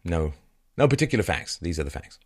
No, 0.03 0.33
no 0.77 0.87
particular 0.87 1.23
facts. 1.23 1.57
These 1.57 1.79
are 1.79 1.83
the 1.83 1.91
facts. 1.91 2.17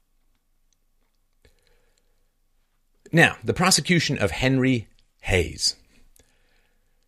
Now, 3.12 3.38
the 3.44 3.54
prosecution 3.54 4.18
of 4.18 4.32
Henry 4.32 4.88
Hays. 5.22 5.76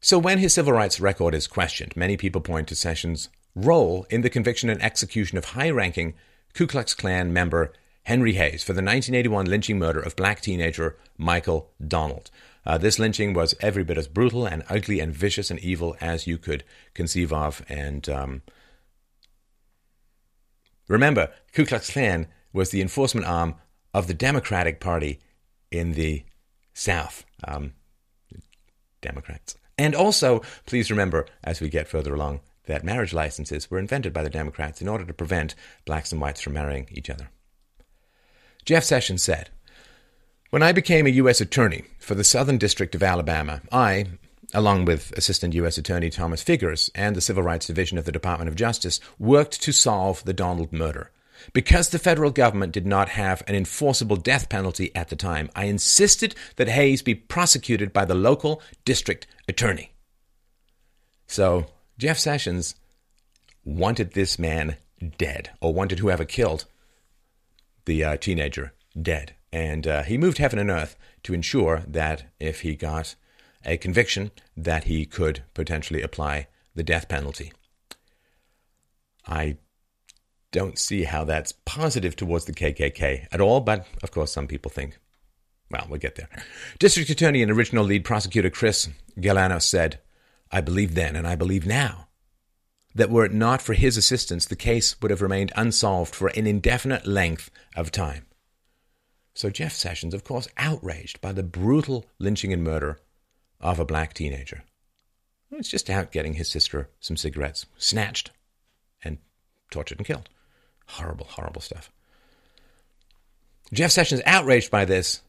So, 0.01 0.19
when 0.19 0.39
his 0.39 0.53
civil 0.53 0.73
rights 0.73 0.99
record 0.99 1.33
is 1.33 1.47
questioned, 1.47 1.95
many 1.95 2.17
people 2.17 2.41
point 2.41 2.67
to 2.67 2.75
Sessions' 2.75 3.29
role 3.55 4.05
in 4.09 4.21
the 4.21 4.29
conviction 4.29 4.69
and 4.69 4.81
execution 4.81 5.37
of 5.37 5.45
high 5.45 5.69
ranking 5.69 6.15
Ku 6.53 6.67
Klux 6.67 6.93
Klan 6.93 7.31
member 7.31 7.71
Henry 8.03 8.33
Hays 8.33 8.63
for 8.63 8.73
the 8.73 8.81
1981 8.81 9.45
lynching 9.45 9.79
murder 9.79 9.99
of 9.99 10.15
black 10.15 10.41
teenager 10.41 10.97
Michael 11.17 11.71
Donald. 11.85 12.29
Uh, 12.65 12.77
this 12.77 12.99
lynching 12.99 13.33
was 13.33 13.55
every 13.59 13.83
bit 13.83 13.97
as 13.97 14.07
brutal 14.07 14.45
and 14.45 14.63
ugly 14.69 14.99
and 14.99 15.13
vicious 15.13 15.49
and 15.49 15.59
evil 15.59 15.95
as 15.99 16.27
you 16.27 16.37
could 16.37 16.63
conceive 16.93 17.31
of. 17.33 17.63
And 17.67 18.07
um, 18.09 18.41
remember, 20.87 21.29
Ku 21.53 21.65
Klux 21.65 21.89
Klan 21.91 22.27
was 22.51 22.69
the 22.69 22.81
enforcement 22.81 23.27
arm 23.27 23.55
of 23.93 24.07
the 24.07 24.13
Democratic 24.13 24.79
Party 24.79 25.19
in 25.71 25.93
the 25.93 26.23
South. 26.73 27.25
Um, 27.45 27.73
Democrats. 29.03 29.55
And 29.77 29.93
also, 29.93 30.41
please 30.65 30.89
remember, 30.89 31.27
as 31.43 31.61
we 31.61 31.69
get 31.69 31.87
further 31.87 32.15
along, 32.15 32.41
that 32.65 32.83
marriage 32.83 33.13
licenses 33.13 33.69
were 33.69 33.77
invented 33.77 34.13
by 34.13 34.23
the 34.23 34.29
Democrats 34.29 34.81
in 34.81 34.87
order 34.87 35.05
to 35.05 35.13
prevent 35.13 35.53
blacks 35.85 36.11
and 36.11 36.21
whites 36.21 36.41
from 36.41 36.53
marrying 36.53 36.87
each 36.91 37.09
other. 37.09 37.29
Jeff 38.65 38.83
Sessions 38.83 39.21
said, 39.21 39.49
When 40.49 40.63
I 40.63 40.71
became 40.71 41.05
a 41.05 41.11
U.S. 41.11 41.41
Attorney 41.41 41.83
for 41.99 42.15
the 42.15 42.23
Southern 42.23 42.57
District 42.57 42.95
of 42.95 43.03
Alabama, 43.03 43.61
I, 43.71 44.05
along 44.53 44.85
with 44.85 45.11
Assistant 45.17 45.53
U.S. 45.55 45.77
Attorney 45.77 46.09
Thomas 46.09 46.41
Figures 46.41 46.89
and 46.95 47.15
the 47.15 47.21
Civil 47.21 47.43
Rights 47.43 47.67
Division 47.67 47.97
of 47.97 48.05
the 48.05 48.11
Department 48.11 48.47
of 48.47 48.55
Justice, 48.55 48.99
worked 49.19 49.61
to 49.63 49.73
solve 49.73 50.23
the 50.23 50.33
Donald 50.33 50.71
murder. 50.71 51.11
Because 51.51 51.89
the 51.89 51.99
federal 51.99 52.31
government 52.31 52.71
did 52.71 52.85
not 52.85 53.09
have 53.09 53.43
an 53.47 53.55
enforceable 53.55 54.15
death 54.15 54.47
penalty 54.47 54.95
at 54.95 55.09
the 55.09 55.17
time, 55.17 55.49
I 55.55 55.65
insisted 55.65 56.33
that 56.55 56.69
Hays 56.69 57.01
be 57.01 57.15
prosecuted 57.15 57.91
by 57.91 58.05
the 58.05 58.15
local 58.15 58.61
district 58.85 59.27
attorney. 59.49 59.91
So, 61.27 61.65
Jeff 61.97 62.17
Sessions 62.17 62.75
wanted 63.65 64.13
this 64.13 64.39
man 64.39 64.77
dead, 65.17 65.49
or 65.59 65.73
wanted 65.73 65.99
whoever 65.99 66.23
killed 66.23 66.65
the 67.85 68.03
uh, 68.03 68.17
teenager 68.17 68.73
dead. 68.99 69.35
And 69.51 69.85
uh, 69.85 70.03
he 70.03 70.17
moved 70.17 70.37
heaven 70.37 70.59
and 70.59 70.69
earth 70.69 70.95
to 71.23 71.33
ensure 71.33 71.83
that 71.87 72.31
if 72.39 72.61
he 72.61 72.75
got 72.75 73.15
a 73.65 73.77
conviction, 73.77 74.31
that 74.57 74.85
he 74.85 75.05
could 75.05 75.43
potentially 75.53 76.01
apply 76.01 76.47
the 76.75 76.83
death 76.83 77.07
penalty. 77.07 77.53
I 79.27 79.57
don't 80.51 80.77
see 80.77 81.03
how 81.03 81.23
that's 81.23 81.53
positive 81.65 82.15
towards 82.15 82.45
the 82.45 82.53
KKK 82.53 83.27
at 83.31 83.41
all, 83.41 83.61
but 83.61 83.87
of 84.01 84.11
course, 84.11 84.31
some 84.31 84.47
people 84.47 84.71
think. 84.71 84.97
Well, 85.71 85.87
we'll 85.89 85.99
get 85.99 86.15
there. 86.15 86.29
District 86.77 87.09
Attorney 87.09 87.41
and 87.41 87.51
original 87.51 87.83
lead 87.83 88.03
prosecutor 88.03 88.49
Chris 88.49 88.89
Galanos 89.17 89.63
said, 89.63 89.99
I 90.51 90.61
believe 90.61 90.93
then 90.93 91.15
and 91.15 91.27
I 91.27 91.35
believe 91.35 91.65
now 91.65 92.07
that 92.95 93.09
were 93.09 93.25
it 93.25 93.33
not 93.33 93.61
for 93.61 93.73
his 93.73 93.97
assistance, 93.97 94.45
the 94.45 94.55
case 94.55 94.95
would 95.01 95.11
have 95.11 95.21
remained 95.21 95.51
unsolved 95.55 96.13
for 96.13 96.27
an 96.29 96.45
indefinite 96.45 97.07
length 97.07 97.49
of 97.75 97.91
time. 97.91 98.25
So 99.33 99.49
Jeff 99.49 99.73
Sessions, 99.73 100.13
of 100.13 100.23
course, 100.23 100.47
outraged 100.57 101.19
by 101.19 101.31
the 101.31 101.43
brutal 101.43 102.05
lynching 102.19 102.53
and 102.53 102.63
murder 102.63 102.99
of 103.59 103.79
a 103.79 103.85
black 103.85 104.13
teenager. 104.13 104.63
It's 105.51 105.69
just 105.69 105.89
out 105.89 106.11
getting 106.11 106.33
his 106.33 106.49
sister 106.49 106.89
some 106.99 107.17
cigarettes, 107.17 107.65
snatched 107.77 108.31
and 109.03 109.17
tortured 109.71 109.99
and 109.99 110.07
killed. 110.07 110.29
Horrible, 110.87 111.25
horrible 111.25 111.61
stuff. 111.61 111.91
Jeff 113.71 113.91
Sessions, 113.91 114.21
outraged 114.25 114.69
by 114.69 114.85
this, 114.85 115.21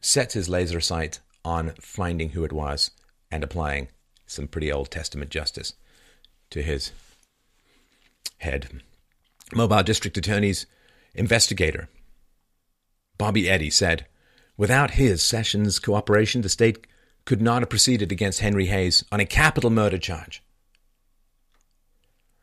sets 0.00 0.34
his 0.34 0.48
laser 0.48 0.80
sight 0.80 1.20
on 1.44 1.70
finding 1.80 2.30
who 2.30 2.44
it 2.44 2.52
was 2.52 2.90
and 3.30 3.44
applying 3.44 3.88
some 4.26 4.48
pretty 4.48 4.72
Old 4.72 4.90
Testament 4.90 5.30
justice 5.30 5.74
to 6.50 6.62
his 6.62 6.92
head. 8.38 8.82
Mobile 9.54 9.82
District 9.82 10.16
Attorney's 10.16 10.66
investigator, 11.14 11.88
Bobby 13.18 13.48
Eddy, 13.48 13.70
said, 13.70 14.06
Without 14.56 14.92
his 14.92 15.22
Sessions' 15.22 15.78
cooperation, 15.78 16.42
the 16.42 16.48
state 16.48 16.86
could 17.24 17.40
not 17.40 17.62
have 17.62 17.70
proceeded 17.70 18.12
against 18.12 18.40
Henry 18.40 18.66
Hays 18.66 19.04
on 19.10 19.20
a 19.20 19.26
capital 19.26 19.70
murder 19.70 19.98
charge. 19.98 20.42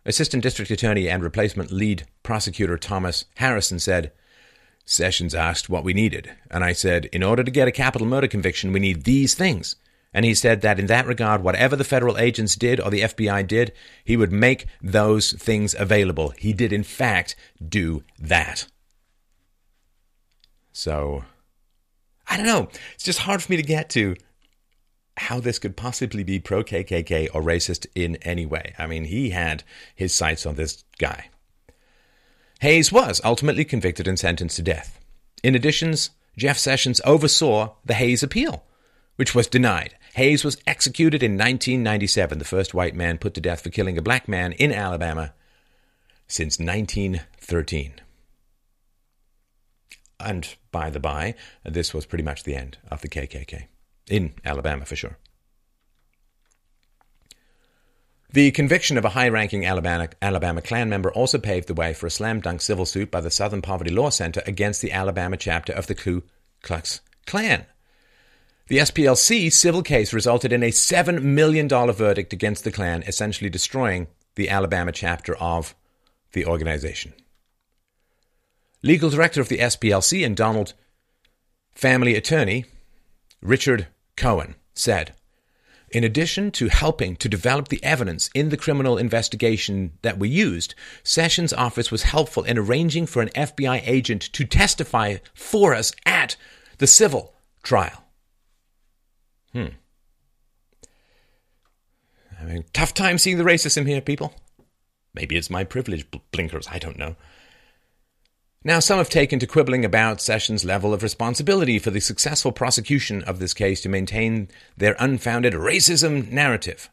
Assistant 0.06 0.42
District 0.42 0.72
Attorney 0.72 1.10
and 1.10 1.22
replacement 1.22 1.72
lead 1.72 2.06
prosecutor 2.24 2.78
Thomas 2.78 3.26
Harrison 3.36 3.80
said, 3.80 4.12
Sessions 4.86 5.36
asked 5.36 5.70
what 5.70 5.84
we 5.84 5.94
needed, 5.94 6.32
and 6.50 6.64
I 6.64 6.72
said, 6.72 7.06
in 7.06 7.24
order 7.24 7.44
to 7.44 7.52
get 7.52 7.68
a 7.68 7.74
capital 7.74 8.08
murder 8.08 8.28
conviction, 8.28 8.72
we 8.72 8.80
need 8.80 9.04
these 9.04 9.34
things. 9.36 9.76
And 10.14 10.26
he 10.26 10.34
said 10.34 10.62
that 10.62 10.80
in 10.80 10.88
that 10.88 11.06
regard, 11.06 11.44
whatever 11.44 11.76
the 11.76 11.84
federal 11.84 12.18
agents 12.18 12.56
did 12.56 12.80
or 12.80 12.90
the 12.90 13.02
FBI 13.02 13.46
did, 13.46 13.74
he 14.04 14.18
would 14.18 14.32
make 14.32 14.66
those 14.82 15.34
things 15.34 15.76
available. 15.78 16.34
He 16.38 16.54
did, 16.54 16.74
in 16.74 16.84
fact, 16.84 17.36
do 17.68 18.04
that. 18.18 18.68
So, 20.72 21.24
I 22.28 22.38
don't 22.38 22.46
know. 22.46 22.70
It's 22.96 23.04
just 23.04 23.20
hard 23.20 23.44
for 23.44 23.52
me 23.52 23.58
to 23.58 23.64
get 23.64 23.90
to 23.92 24.16
how 25.18 25.40
this 25.40 25.60
could 25.60 25.76
possibly 25.76 26.24
be 26.24 26.40
pro 26.40 26.64
KKK 26.64 27.30
or 27.34 27.42
racist 27.42 27.88
in 27.96 28.16
any 28.18 28.46
way. 28.46 28.76
I 28.78 28.88
mean, 28.88 29.06
he 29.06 29.32
had 29.32 29.64
his 29.96 30.14
sights 30.14 30.46
on 30.46 30.56
this 30.56 30.84
guy. 31.00 31.30
Hays 32.60 32.92
was 32.92 33.22
ultimately 33.24 33.66
convicted 33.66 34.08
and 34.08 34.18
sentenced 34.18 34.56
to 34.58 34.62
death. 34.62 35.00
In 35.44 35.56
addition, 35.56 35.96
Jeff 36.38 36.58
Sessions 36.58 37.02
oversaw 37.04 37.74
the 37.86 37.94
Hays 37.94 38.24
appeal, 38.24 38.64
which 39.18 39.36
was 39.36 39.48
denied. 39.48 39.96
Hays 40.14 40.44
was 40.44 40.58
executed 40.66 41.22
in 41.22 41.34
1997, 41.34 42.40
the 42.40 42.46
first 42.46 42.74
white 42.74 42.96
man 42.96 43.18
put 43.18 43.34
to 43.34 43.42
death 43.42 43.62
for 43.62 43.70
killing 43.70 43.98
a 43.98 44.02
black 44.02 44.28
man 44.28 44.54
in 44.54 44.72
Alabama 44.72 45.34
since 46.28 46.60
1913. 46.60 47.94
And 50.20 50.56
by 50.72 50.90
the 50.90 51.00
by, 51.00 51.36
this 51.64 51.94
was 51.94 52.06
pretty 52.06 52.24
much 52.24 52.44
the 52.44 52.56
end 52.56 52.78
of 52.90 53.02
the 53.02 53.10
KKK 53.10 53.68
in 54.10 54.34
Alabama 54.44 54.86
for 54.86 54.96
sure. 54.96 55.18
The 58.32 58.52
conviction 58.52 58.98
of 58.98 59.06
a 59.06 59.10
high 59.10 59.30
ranking 59.30 59.66
Alabama, 59.66 60.10
Alabama 60.22 60.62
Klan 60.62 60.90
member 60.90 61.12
also 61.14 61.38
paved 61.38 61.68
the 61.68 61.74
way 61.74 61.94
for 61.94 62.08
a 62.08 62.12
slam 62.12 62.42
dunk 62.42 62.62
civil 62.62 62.86
suit 62.86 63.10
by 63.10 63.22
the 63.22 63.32
Southern 63.32 63.62
Poverty 63.62 63.92
Law 63.92 64.10
Center 64.10 64.42
against 64.46 64.82
the 64.82 64.92
Alabama 64.92 65.38
chapter 65.38 65.72
of 65.72 65.88
the 65.88 65.96
Ku 65.96 66.24
Klux 66.62 67.02
Klan. 67.26 67.66
The 68.68 68.80
SPLC 68.80 69.52
civil 69.52 69.82
case 69.82 70.12
resulted 70.12 70.52
in 70.52 70.62
a 70.62 70.72
$7 70.72 71.22
million 71.22 71.70
verdict 71.70 72.34
against 72.34 72.66
the 72.66 72.72
Klan, 72.72 73.02
essentially 73.08 73.50
destroying 73.50 74.08
the 74.36 74.50
Alabama 74.50 74.92
chapter 74.92 75.38
of 75.38 75.74
the 76.34 76.46
organization. 76.46 77.14
Legal 78.84 79.10
director 79.10 79.40
of 79.40 79.48
the 79.48 79.60
SPLC 79.60 80.26
and 80.26 80.36
Donald 80.36 80.74
family 81.74 82.16
attorney, 82.16 82.66
Richard 83.42 83.88
Cohen, 84.18 84.56
said, 84.74 85.14
in 85.90 86.04
addition 86.04 86.52
to 86.52 86.68
helping 86.68 87.16
to 87.16 87.30
develop 87.30 87.70
the 87.70 87.82
evidence 87.86 88.30
in 88.36 88.50
the 88.50 88.58
criminal 88.58 88.98
investigation 88.98 89.94
that 90.02 90.20
we 90.20 90.28
used, 90.28 90.76
Sessions' 91.04 91.54
office 91.54 91.90
was 91.90 92.04
helpful 92.04 92.44
in 92.44 92.58
arranging 92.58 93.06
for 93.06 93.22
an 93.22 93.30
FBI 93.30 93.82
agent 93.86 94.22
to 94.34 94.44
testify 94.44 95.16
for 95.34 95.74
us 95.74 95.94
at 96.06 96.36
the 96.80 96.88
civil 96.88 97.34
trial. 97.64 98.04
Hmm. 99.58 99.76
Mean, 102.48 102.66
tough 102.74 102.94
time 102.94 103.18
seeing 103.18 103.38
the 103.38 103.44
racism 103.44 103.88
here, 103.88 104.02
people. 104.02 104.34
Maybe 105.14 105.36
it's 105.36 105.50
my 105.50 105.64
privilege 105.64 106.06
blinkers, 106.32 106.68
I 106.72 106.78
don't 106.78 106.98
know. 106.98 107.16
Now, 108.64 108.80
some 108.80 109.00
have 109.00 109.10
taken 109.10 109.40
to 109.40 109.48
quibbling 109.48 109.84
about 109.84 110.22
Sessions' 110.22 110.64
level 110.64 110.94
of 110.94 111.04
responsibility 111.04 111.80
for 111.80 111.90
the 111.90 112.00
successful 112.00 112.52
prosecution 112.52 113.24
of 113.24 113.40
this 113.40 113.54
case 113.54 113.82
to 113.82 113.90
maintain 113.90 114.50
their 114.78 114.96
unfounded 115.00 115.54
racism 115.54 116.30
narrative. 116.32 116.90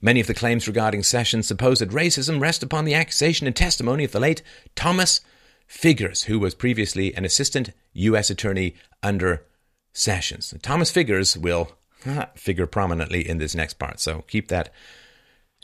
Many 0.00 0.20
of 0.20 0.26
the 0.26 0.34
claims 0.34 0.66
regarding 0.66 1.02
Sessions' 1.02 1.46
supposed 1.46 1.82
racism 1.90 2.40
rest 2.40 2.62
upon 2.62 2.84
the 2.84 2.94
accusation 2.94 3.46
and 3.46 3.54
testimony 3.54 4.04
of 4.04 4.12
the 4.12 4.20
late 4.20 4.42
Thomas 4.74 5.20
Figures, 5.66 6.24
who 6.24 6.38
was 6.38 6.54
previously 6.54 7.14
an 7.14 7.24
assistant 7.24 7.72
U.S. 7.92 8.30
attorney 8.30 8.74
under 9.02 9.44
Sessions. 9.92 10.54
Thomas 10.62 10.90
Figures 10.90 11.36
will 11.36 11.77
figure 12.34 12.66
prominently 12.66 13.28
in 13.28 13.38
this 13.38 13.54
next 13.54 13.74
part, 13.74 14.00
so 14.00 14.22
keep 14.28 14.48
that 14.48 14.72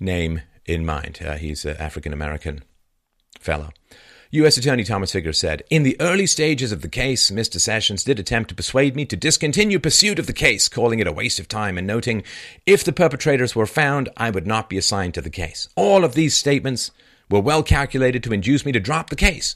name 0.00 0.42
in 0.66 0.84
mind. 0.84 1.20
Uh, 1.24 1.36
he's 1.36 1.64
an 1.64 1.76
African 1.78 2.12
American 2.12 2.64
fellow. 3.38 3.70
U.S. 4.30 4.56
Attorney 4.56 4.82
Thomas 4.82 5.12
Figures 5.12 5.38
said, 5.38 5.62
In 5.70 5.84
the 5.84 5.96
early 6.00 6.26
stages 6.26 6.72
of 6.72 6.82
the 6.82 6.88
case, 6.88 7.30
Mr. 7.30 7.60
Sessions 7.60 8.02
did 8.02 8.18
attempt 8.18 8.48
to 8.48 8.54
persuade 8.56 8.96
me 8.96 9.04
to 9.04 9.14
discontinue 9.14 9.78
pursuit 9.78 10.18
of 10.18 10.26
the 10.26 10.32
case, 10.32 10.66
calling 10.66 10.98
it 10.98 11.06
a 11.06 11.12
waste 11.12 11.38
of 11.38 11.46
time 11.46 11.78
and 11.78 11.86
noting, 11.86 12.24
if 12.66 12.82
the 12.82 12.92
perpetrators 12.92 13.54
were 13.54 13.64
found, 13.64 14.08
I 14.16 14.30
would 14.30 14.44
not 14.44 14.68
be 14.68 14.76
assigned 14.76 15.14
to 15.14 15.20
the 15.20 15.30
case. 15.30 15.68
All 15.76 16.02
of 16.02 16.14
these 16.14 16.34
statements 16.34 16.90
were 17.30 17.38
well 17.38 17.62
calculated 17.62 18.24
to 18.24 18.32
induce 18.32 18.66
me 18.66 18.72
to 18.72 18.80
drop 18.80 19.08
the 19.08 19.14
case. 19.14 19.54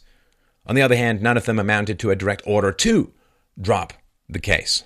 On 0.65 0.77
the 0.77 0.83
other 0.83 0.97
hand, 0.97 1.21
none 1.21 1.37
of 1.37 1.47
them 1.47 1.59
amounted 1.59 1.99
to 1.99 2.11
a 2.11 2.17
direct 2.17 2.43
order 2.47 2.71
to 2.71 3.13
drop 3.61 3.95
the 4.29 4.39
case. 4.39 4.85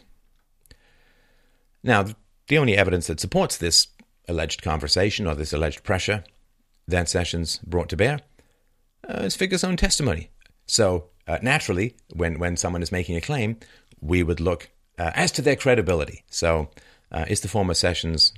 Now, 1.82 2.06
the 2.48 2.58
only 2.58 2.76
evidence 2.76 3.06
that 3.06 3.20
supports 3.20 3.56
this 3.56 3.88
alleged 4.28 4.62
conversation 4.62 5.26
or 5.26 5.34
this 5.34 5.52
alleged 5.52 5.82
pressure 5.82 6.24
that 6.88 7.08
Sessions 7.08 7.58
brought 7.64 7.88
to 7.90 7.96
bear 7.96 8.20
uh, 9.08 9.22
is 9.22 9.36
Figure's 9.36 9.64
own 9.64 9.76
testimony. 9.76 10.30
So, 10.66 11.08
uh, 11.26 11.38
naturally, 11.42 11.96
when, 12.12 12.38
when 12.38 12.56
someone 12.56 12.82
is 12.82 12.92
making 12.92 13.16
a 13.16 13.20
claim, 13.20 13.56
we 14.00 14.22
would 14.22 14.40
look 14.40 14.70
uh, 14.98 15.10
as 15.14 15.32
to 15.32 15.42
their 15.42 15.56
credibility. 15.56 16.24
So, 16.30 16.70
uh, 17.10 17.24
is 17.28 17.40
the 17.40 17.48
former 17.48 17.74
Sessions 17.74 18.32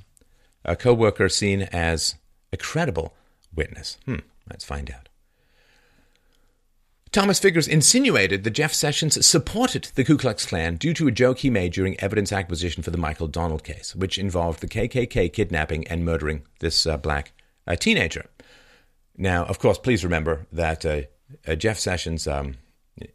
co 0.79 0.95
worker 0.95 1.29
seen 1.29 1.63
as 1.63 2.15
a 2.53 2.57
credible 2.57 3.15
witness? 3.55 3.99
Hmm, 4.07 4.21
let's 4.51 4.65
find 4.65 4.91
out. 4.91 5.09
Thomas 7.15 7.39
Figures 7.39 7.69
insinuated 7.69 8.43
that 8.43 8.51
Jeff 8.51 8.75
Sessions 8.75 9.25
supported 9.25 9.85
the 9.95 10.03
Ku 10.03 10.19
Klux 10.19 10.45
Klan 10.45 10.75
due 10.75 10.93
to 10.95 11.07
a 11.07 11.13
joke 11.13 11.39
he 11.39 11.49
made 11.49 11.73
during 11.73 11.99
evidence 12.01 12.33
acquisition 12.33 12.83
for 12.83 12.91
the 12.91 12.99
Michael 12.99 13.29
Donald 13.29 13.63
case, 13.63 13.95
which 13.95 14.19
involved 14.19 14.59
the 14.59 14.67
KKK 14.67 15.33
kidnapping 15.33 15.87
and 15.87 16.05
murdering 16.05 16.43
this 16.59 16.89
uh, 16.89 16.97
black 16.97 17.31
uh, 17.69 17.77
teenager. 17.77 18.27
Now, 19.17 19.45
of 19.45 19.61
course, 19.61 19.79
please 19.79 20.03
remember 20.03 20.49
that 20.51 20.85
uh, 20.85 21.03
uh 21.47 21.55
Jeff 21.55 21.79
Sessions, 21.79 22.27
um, 22.27 22.57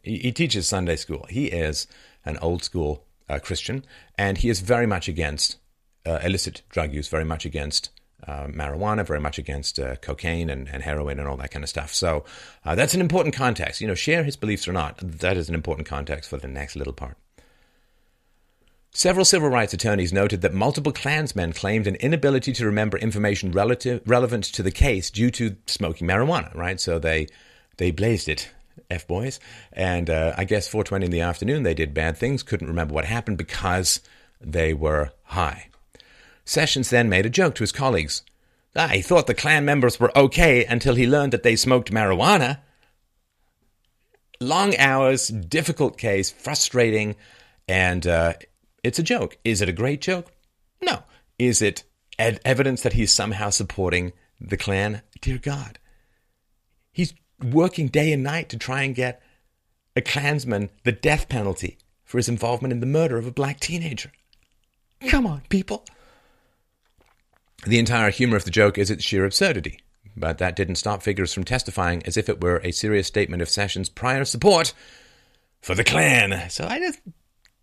he, 0.02 0.16
he, 0.16 0.32
teaches 0.32 0.66
Sunday 0.66 0.96
school. 0.96 1.26
He 1.28 1.48
is 1.48 1.86
an 2.24 2.38
old 2.38 2.64
school 2.64 3.04
uh, 3.28 3.38
Christian, 3.38 3.84
and 4.16 4.38
he 4.38 4.48
is 4.48 4.60
very 4.60 4.86
much 4.86 5.08
against 5.08 5.58
uh, 6.06 6.20
illicit 6.24 6.62
drug 6.70 6.94
use, 6.94 7.08
very 7.08 7.26
much 7.26 7.44
against 7.44 7.90
uh, 8.26 8.46
marijuana, 8.46 9.06
very 9.06 9.20
much 9.20 9.38
against 9.38 9.78
uh, 9.78 9.96
cocaine 9.96 10.50
and, 10.50 10.68
and, 10.68 10.82
heroin 10.82 11.18
and 11.18 11.28
all 11.28 11.36
that 11.36 11.50
kind 11.50 11.62
of 11.62 11.68
stuff. 11.68 11.94
So 11.94 12.24
uh, 12.64 12.74
that's 12.74 12.94
an 12.94 13.00
important 13.00 13.34
context. 13.34 13.80
You 13.80 13.86
know, 13.86 13.94
share 13.94 14.24
his 14.24 14.36
beliefs 14.36 14.68
or 14.68 14.72
not, 14.72 14.98
that 14.98 15.36
is 15.36 15.48
an 15.48 15.54
important 15.54 15.88
context 15.88 16.28
for 16.28 16.36
the 16.36 16.48
next 16.48 16.76
little 16.76 16.92
part. 16.92 17.16
Several 18.92 19.24
civil 19.24 19.48
rights 19.48 19.72
attorneys 19.72 20.12
noted 20.12 20.40
that 20.42 20.52
multiple 20.52 20.92
Klansmen 20.92 21.52
claimed 21.52 21.86
an 21.86 21.94
inability 21.96 22.52
to 22.54 22.66
remember 22.66 22.98
information 22.98 23.52
relative, 23.52 24.02
relevant 24.04 24.44
to 24.44 24.64
the 24.64 24.72
case 24.72 25.10
due 25.10 25.30
to 25.30 25.56
smoking 25.66 26.08
marijuana, 26.08 26.52
right? 26.56 26.80
So 26.80 26.98
they, 26.98 27.28
they 27.76 27.92
blazed 27.92 28.28
it, 28.28 28.50
F 28.90 29.06
boys. 29.06 29.38
And 29.72 30.10
uh, 30.10 30.34
I 30.36 30.44
guess 30.44 30.68
4.20 30.68 31.04
in 31.04 31.10
the 31.12 31.20
afternoon, 31.20 31.62
they 31.62 31.74
did 31.74 31.94
bad 31.94 32.16
things, 32.16 32.42
couldn't 32.42 32.66
remember 32.66 32.92
what 32.92 33.04
happened 33.04 33.38
because 33.38 34.00
they 34.40 34.74
were 34.74 35.12
high. 35.22 35.69
Sessions 36.50 36.90
then 36.90 37.08
made 37.08 37.26
a 37.26 37.30
joke 37.30 37.54
to 37.54 37.62
his 37.62 37.70
colleagues. 37.70 38.24
Ah, 38.74 38.88
he 38.88 39.02
thought 39.02 39.28
the 39.28 39.34
Klan 39.34 39.64
members 39.64 40.00
were 40.00 40.10
okay 40.18 40.64
until 40.64 40.96
he 40.96 41.06
learned 41.06 41.32
that 41.32 41.44
they 41.44 41.54
smoked 41.54 41.92
marijuana. 41.92 42.58
Long 44.40 44.76
hours, 44.76 45.28
difficult 45.28 45.96
case, 45.96 46.28
frustrating, 46.28 47.14
and 47.68 48.04
uh, 48.04 48.32
it's 48.82 48.98
a 48.98 49.04
joke. 49.04 49.38
Is 49.44 49.62
it 49.62 49.68
a 49.68 49.72
great 49.72 50.00
joke? 50.00 50.32
No. 50.82 51.04
Is 51.38 51.62
it 51.62 51.84
ed- 52.18 52.40
evidence 52.44 52.82
that 52.82 52.94
he's 52.94 53.12
somehow 53.12 53.50
supporting 53.50 54.12
the 54.40 54.56
Klan? 54.56 55.02
Dear 55.20 55.38
God. 55.38 55.78
He's 56.90 57.14
working 57.40 57.86
day 57.86 58.12
and 58.12 58.24
night 58.24 58.48
to 58.48 58.58
try 58.58 58.82
and 58.82 58.92
get 58.92 59.22
a 59.94 60.00
Klansman 60.00 60.70
the 60.82 60.90
death 60.90 61.28
penalty 61.28 61.78
for 62.02 62.18
his 62.18 62.28
involvement 62.28 62.72
in 62.72 62.80
the 62.80 62.86
murder 62.86 63.18
of 63.18 63.26
a 63.28 63.30
black 63.30 63.60
teenager. 63.60 64.10
Come 65.06 65.28
on, 65.28 65.42
people. 65.48 65.84
The 67.66 67.78
entire 67.78 68.10
humor 68.10 68.36
of 68.36 68.44
the 68.44 68.50
joke 68.50 68.78
is 68.78 68.90
its 68.90 69.04
sheer 69.04 69.24
absurdity, 69.24 69.80
but 70.16 70.38
that 70.38 70.56
didn't 70.56 70.76
stop 70.76 71.02
Figures 71.02 71.34
from 71.34 71.44
testifying 71.44 72.02
as 72.06 72.16
if 72.16 72.28
it 72.28 72.40
were 72.40 72.60
a 72.64 72.72
serious 72.72 73.06
statement 73.06 73.42
of 73.42 73.50
Sessions' 73.50 73.90
prior 73.90 74.24
support 74.24 74.72
for 75.60 75.74
the 75.74 75.84
Klan. 75.84 76.48
So 76.48 76.66
I 76.66 76.78
just 76.78 77.00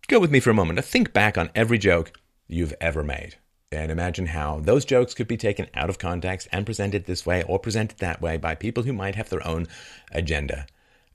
go 0.06 0.20
with 0.20 0.30
me 0.30 0.40
for 0.40 0.50
a 0.50 0.54
moment 0.54 0.76
to 0.76 0.82
think 0.82 1.12
back 1.12 1.36
on 1.36 1.50
every 1.54 1.78
joke 1.78 2.12
you've 2.46 2.74
ever 2.80 3.02
made 3.02 3.36
and 3.70 3.90
imagine 3.90 4.26
how 4.26 4.60
those 4.60 4.84
jokes 4.84 5.14
could 5.14 5.28
be 5.28 5.36
taken 5.36 5.66
out 5.74 5.90
of 5.90 5.98
context 5.98 6.48
and 6.52 6.64
presented 6.64 7.04
this 7.04 7.26
way 7.26 7.42
or 7.42 7.58
presented 7.58 7.98
that 7.98 8.22
way 8.22 8.36
by 8.36 8.54
people 8.54 8.84
who 8.84 8.92
might 8.92 9.14
have 9.14 9.28
their 9.28 9.46
own 9.46 9.66
agenda. 10.12 10.66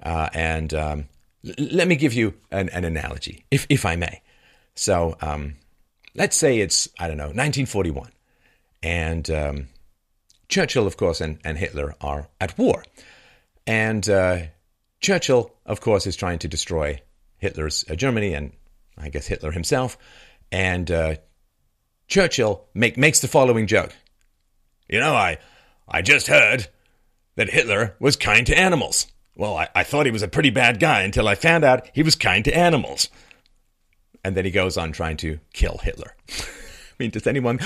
Uh, 0.02 0.30
and 0.34 0.74
um, 0.74 1.06
l- 1.48 1.68
let 1.72 1.88
me 1.88 1.96
give 1.96 2.14
you 2.14 2.34
an, 2.52 2.70
an, 2.70 2.84
analogy, 2.84 3.46
if, 3.50 3.66
if 3.70 3.86
I 3.86 3.96
may. 3.96 4.22
So 4.76 5.18
um, 5.22 5.56
let's 6.14 6.36
say 6.36 6.60
it's, 6.60 6.90
I 7.00 7.08
don't 7.08 7.18
know, 7.18 7.28
1941 7.28 8.12
and 8.84 9.30
um, 9.32 9.68
Churchill, 10.50 10.86
of 10.86 10.98
course, 10.98 11.22
and, 11.22 11.40
and 11.44 11.58
Hitler 11.58 11.96
are 12.02 12.28
at 12.40 12.58
war. 12.58 12.84
And 13.66 14.08
uh, 14.10 14.40
Churchill, 15.00 15.52
of 15.66 15.82
course, 15.82 16.06
is 16.06 16.16
trying 16.16 16.40
to 16.40 16.48
destroy 16.48 17.02
Hitler's 17.38 17.86
uh, 17.90 17.96
Germany 17.96 18.34
and 18.34 18.52
I 18.98 19.10
guess 19.10 19.26
Hitler 19.26 19.52
himself. 19.52 19.98
And 20.52 20.92
uh, 20.92 21.16
Churchill 22.08 22.66
make, 22.74 22.98
makes 22.98 23.22
the 23.22 23.28
following 23.28 23.66
joke 23.66 23.96
You 24.90 25.00
know, 25.00 25.16
I, 25.16 25.40
I 25.88 26.02
just 26.02 26.28
heard 26.28 26.68
that 27.36 27.50
Hitler 27.50 27.96
was 28.00 28.16
kind 28.16 28.46
to 28.48 28.58
animals. 28.58 29.08
Well, 29.36 29.58
I, 29.58 29.70
I 29.74 29.84
thought 29.84 30.06
he 30.06 30.12
was 30.12 30.22
a 30.22 30.28
pretty 30.28 30.52
bad 30.52 30.80
guy 30.80 31.02
until 31.02 31.28
I 31.28 31.36
found 31.36 31.64
out 31.64 31.90
he 31.94 32.04
was 32.04 32.16
kind 32.16 32.46
to 32.46 32.56
animals. 32.56 33.10
And 34.24 34.38
then 34.38 34.46
he 34.46 34.52
goes 34.52 34.78
on 34.78 34.92
trying 34.92 35.18
to 35.18 35.40
kill 35.54 35.80
Hitler. 35.80 36.16
I 36.30 36.44
mean, 37.00 37.10
does 37.10 37.26
anyone. 37.26 37.60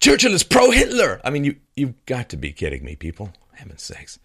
Churchill 0.00 0.32
is 0.32 0.42
pro 0.42 0.70
Hitler. 0.70 1.20
I 1.22 1.30
mean, 1.30 1.44
you, 1.44 1.56
you've 1.76 2.06
got 2.06 2.30
to 2.30 2.38
be 2.38 2.52
kidding 2.52 2.84
me, 2.84 2.96
people. 2.96 3.32
Heaven's 3.52 3.82
sakes. 3.82 4.18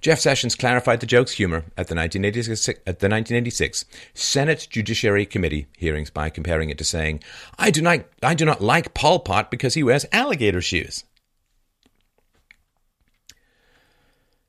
Jeff 0.00 0.20
Sessions 0.20 0.54
clarified 0.54 1.00
the 1.00 1.06
joke's 1.06 1.32
humor 1.32 1.64
at 1.76 1.88
the, 1.88 1.94
1986, 1.94 2.68
at 2.68 3.00
the 3.00 3.08
1986 3.08 3.86
Senate 4.12 4.68
Judiciary 4.70 5.26
Committee 5.26 5.66
hearings 5.76 6.10
by 6.10 6.30
comparing 6.30 6.70
it 6.70 6.78
to 6.78 6.84
saying, 6.84 7.22
I 7.58 7.70
do, 7.70 7.82
not, 7.82 8.04
I 8.22 8.34
do 8.34 8.44
not 8.44 8.60
like 8.60 8.94
Pol 8.94 9.20
Pot 9.20 9.50
because 9.50 9.74
he 9.74 9.82
wears 9.82 10.06
alligator 10.12 10.60
shoes. 10.60 11.04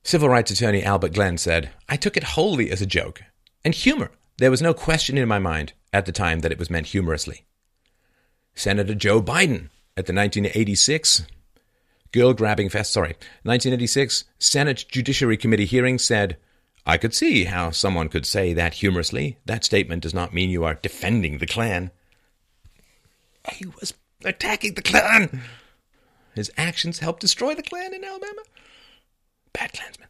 Civil 0.03 0.29
rights 0.29 0.51
attorney 0.51 0.83
Albert 0.83 1.13
Glenn 1.13 1.37
said, 1.37 1.71
I 1.89 1.95
took 1.95 2.17
it 2.17 2.23
wholly 2.23 2.69
as 2.69 2.81
a 2.81 2.85
joke 2.85 3.23
and 3.63 3.73
humor. 3.73 4.11
There 4.37 4.51
was 4.51 4.61
no 4.61 4.73
question 4.73 5.17
in 5.17 5.27
my 5.27 5.39
mind 5.39 5.73
at 5.91 6.05
the 6.05 6.11
time 6.11 6.41
that 6.41 6.51
it 6.51 6.59
was 6.59 6.69
meant 6.69 6.87
humorously. 6.87 7.45
Senator 8.53 8.93
Joe 8.93 9.21
Biden 9.21 9.69
at 9.97 10.05
the 10.05 10.13
1986 10.13 11.25
girl 12.11 12.33
grabbing 12.33 12.69
fest, 12.69 12.91
sorry, 12.93 13.15
1986 13.43 14.25
Senate 14.39 14.85
Judiciary 14.89 15.37
Committee 15.37 15.65
hearing 15.65 15.97
said, 15.97 16.37
I 16.85 16.97
could 16.97 17.13
see 17.13 17.45
how 17.45 17.71
someone 17.71 18.09
could 18.09 18.25
say 18.25 18.53
that 18.53 18.75
humorously. 18.75 19.37
That 19.45 19.63
statement 19.63 20.03
does 20.03 20.13
not 20.13 20.33
mean 20.33 20.49
you 20.49 20.63
are 20.63 20.75
defending 20.75 21.39
the 21.39 21.47
Klan. 21.47 21.91
He 23.51 23.65
was 23.65 23.93
attacking 24.23 24.75
the 24.75 24.81
Klan. 24.81 25.41
His 26.35 26.51
actions 26.57 26.99
helped 26.99 27.21
destroy 27.21 27.55
the 27.55 27.63
Klan 27.63 27.93
in 27.93 28.03
Alabama. 28.03 28.41
Bad 29.53 29.73
Klansman. 29.73 30.09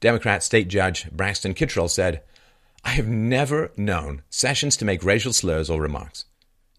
Democrat 0.00 0.42
State 0.42 0.68
Judge 0.68 1.10
Braxton 1.10 1.54
Kittrell 1.54 1.88
said, 1.88 2.22
I 2.84 2.90
have 2.90 3.08
never 3.08 3.70
known 3.76 4.22
Sessions 4.30 4.76
to 4.76 4.84
make 4.84 5.04
racial 5.04 5.32
slurs 5.32 5.70
or 5.70 5.80
remarks. 5.80 6.24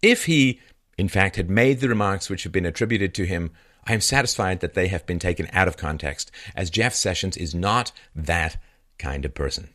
If 0.01 0.25
he 0.25 0.59
in 0.97 1.07
fact, 1.07 1.35
had 1.35 1.49
made 1.49 1.79
the 1.79 1.89
remarks 1.89 2.29
which 2.29 2.43
have 2.43 2.51
been 2.51 2.65
attributed 2.65 3.13
to 3.15 3.25
him, 3.25 3.51
I 3.85 3.93
am 3.93 4.01
satisfied 4.01 4.61
that 4.61 4.73
they 4.73 4.87
have 4.87 5.05
been 5.05 5.19
taken 5.19 5.49
out 5.51 5.67
of 5.67 5.77
context, 5.77 6.31
as 6.55 6.69
Jeff 6.69 6.93
Sessions 6.93 7.37
is 7.37 7.53
not 7.53 7.91
that 8.15 8.61
kind 8.97 9.25
of 9.25 9.33
person. 9.33 9.69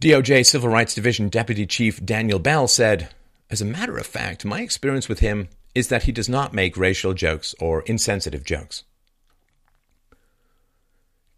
DOJ 0.00 0.44
Civil 0.44 0.68
Rights 0.68 0.94
Division 0.94 1.28
Deputy 1.28 1.66
Chief 1.66 2.04
Daniel 2.04 2.40
Bell 2.40 2.66
said, 2.66 3.10
As 3.48 3.62
a 3.62 3.66
matter 3.66 3.96
of 3.96 4.06
fact, 4.06 4.44
my 4.44 4.60
experience 4.60 5.08
with 5.08 5.20
him 5.20 5.48
is 5.74 5.88
that 5.88 6.02
he 6.02 6.12
does 6.12 6.28
not 6.28 6.52
make 6.52 6.76
racial 6.76 7.14
jokes 7.14 7.54
or 7.60 7.82
insensitive 7.82 8.44
jokes. 8.44 8.82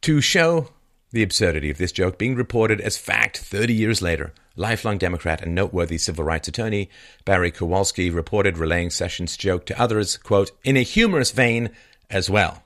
To 0.02 0.20
show 0.20 0.70
the 1.16 1.22
absurdity 1.22 1.70
of 1.70 1.78
this 1.78 1.92
joke 1.92 2.18
being 2.18 2.34
reported 2.34 2.78
as 2.78 2.98
fact 2.98 3.38
30 3.38 3.72
years 3.72 4.02
later, 4.02 4.34
lifelong 4.54 4.98
Democrat 4.98 5.40
and 5.40 5.54
noteworthy 5.54 5.96
civil 5.96 6.24
rights 6.24 6.46
attorney 6.46 6.90
Barry 7.24 7.50
Kowalski 7.50 8.10
reported 8.10 8.58
relaying 8.58 8.90
Sessions' 8.90 9.34
joke 9.34 9.64
to 9.64 9.80
others, 9.80 10.18
quote, 10.18 10.50
in 10.62 10.76
a 10.76 10.82
humorous 10.82 11.30
vein 11.30 11.70
as 12.10 12.28
well, 12.28 12.64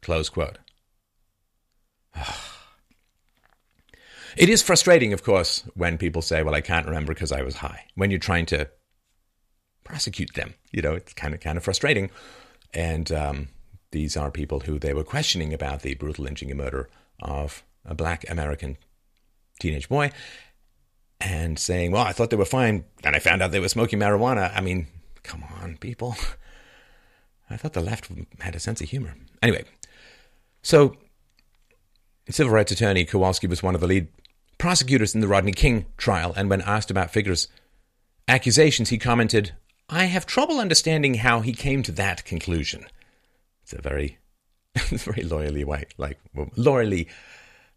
close 0.00 0.30
quote. 0.30 0.58
It 4.36 4.48
is 4.48 4.62
frustrating, 4.62 5.12
of 5.12 5.24
course, 5.24 5.64
when 5.74 5.98
people 5.98 6.22
say, 6.22 6.44
"Well, 6.44 6.54
I 6.54 6.60
can't 6.60 6.86
remember 6.86 7.12
because 7.12 7.32
I 7.32 7.42
was 7.42 7.56
high." 7.56 7.86
When 7.96 8.12
you're 8.12 8.20
trying 8.20 8.46
to 8.46 8.70
prosecute 9.82 10.34
them, 10.34 10.54
you 10.70 10.82
know, 10.82 10.94
it's 10.94 11.12
kind 11.14 11.34
of 11.34 11.40
kind 11.40 11.58
of 11.58 11.64
frustrating. 11.64 12.10
And 12.72 13.10
um, 13.10 13.48
these 13.90 14.16
are 14.16 14.30
people 14.30 14.60
who 14.60 14.78
they 14.78 14.94
were 14.94 15.02
questioning 15.02 15.52
about 15.52 15.82
the 15.82 15.94
brutal 15.96 16.24
lynching 16.24 16.48
and 16.48 16.58
murder 16.58 16.88
of 17.20 17.64
a 17.84 17.94
black 17.94 18.28
American 18.28 18.76
teenage 19.60 19.88
boy, 19.88 20.10
and 21.20 21.58
saying, 21.58 21.92
"Well, 21.92 22.02
I 22.02 22.12
thought 22.12 22.30
they 22.30 22.36
were 22.36 22.44
fine, 22.44 22.84
and 23.04 23.14
I 23.14 23.18
found 23.18 23.42
out 23.42 23.50
they 23.50 23.60
were 23.60 23.68
smoking 23.68 23.98
marijuana." 23.98 24.52
I 24.54 24.60
mean, 24.60 24.86
come 25.22 25.44
on, 25.60 25.76
people. 25.78 26.16
I 27.50 27.56
thought 27.56 27.72
the 27.72 27.80
left 27.80 28.08
had 28.40 28.54
a 28.54 28.60
sense 28.60 28.80
of 28.80 28.88
humor. 28.88 29.14
Anyway, 29.42 29.64
so 30.62 30.96
civil 32.28 32.52
rights 32.52 32.70
attorney 32.70 33.04
Kowalski 33.04 33.48
was 33.48 33.62
one 33.62 33.74
of 33.74 33.80
the 33.80 33.86
lead 33.86 34.08
prosecutors 34.58 35.14
in 35.14 35.20
the 35.20 35.28
Rodney 35.28 35.52
King 35.52 35.86
trial, 35.96 36.32
and 36.36 36.48
when 36.48 36.60
asked 36.60 36.90
about 36.90 37.10
Figures' 37.10 37.48
accusations, 38.28 38.90
he 38.90 38.98
commented, 38.98 39.52
I 39.88 40.04
have 40.04 40.26
trouble 40.26 40.60
understanding 40.60 41.14
how 41.14 41.40
he 41.40 41.52
came 41.52 41.82
to 41.82 41.92
that 41.92 42.24
conclusion. 42.24 42.86
It's 43.62 43.72
a 43.72 43.80
very, 43.80 44.18
very 44.76 45.24
lawyerly 45.24 45.64
way, 45.64 45.86
like 45.98 46.18
lawyerly 46.36 47.08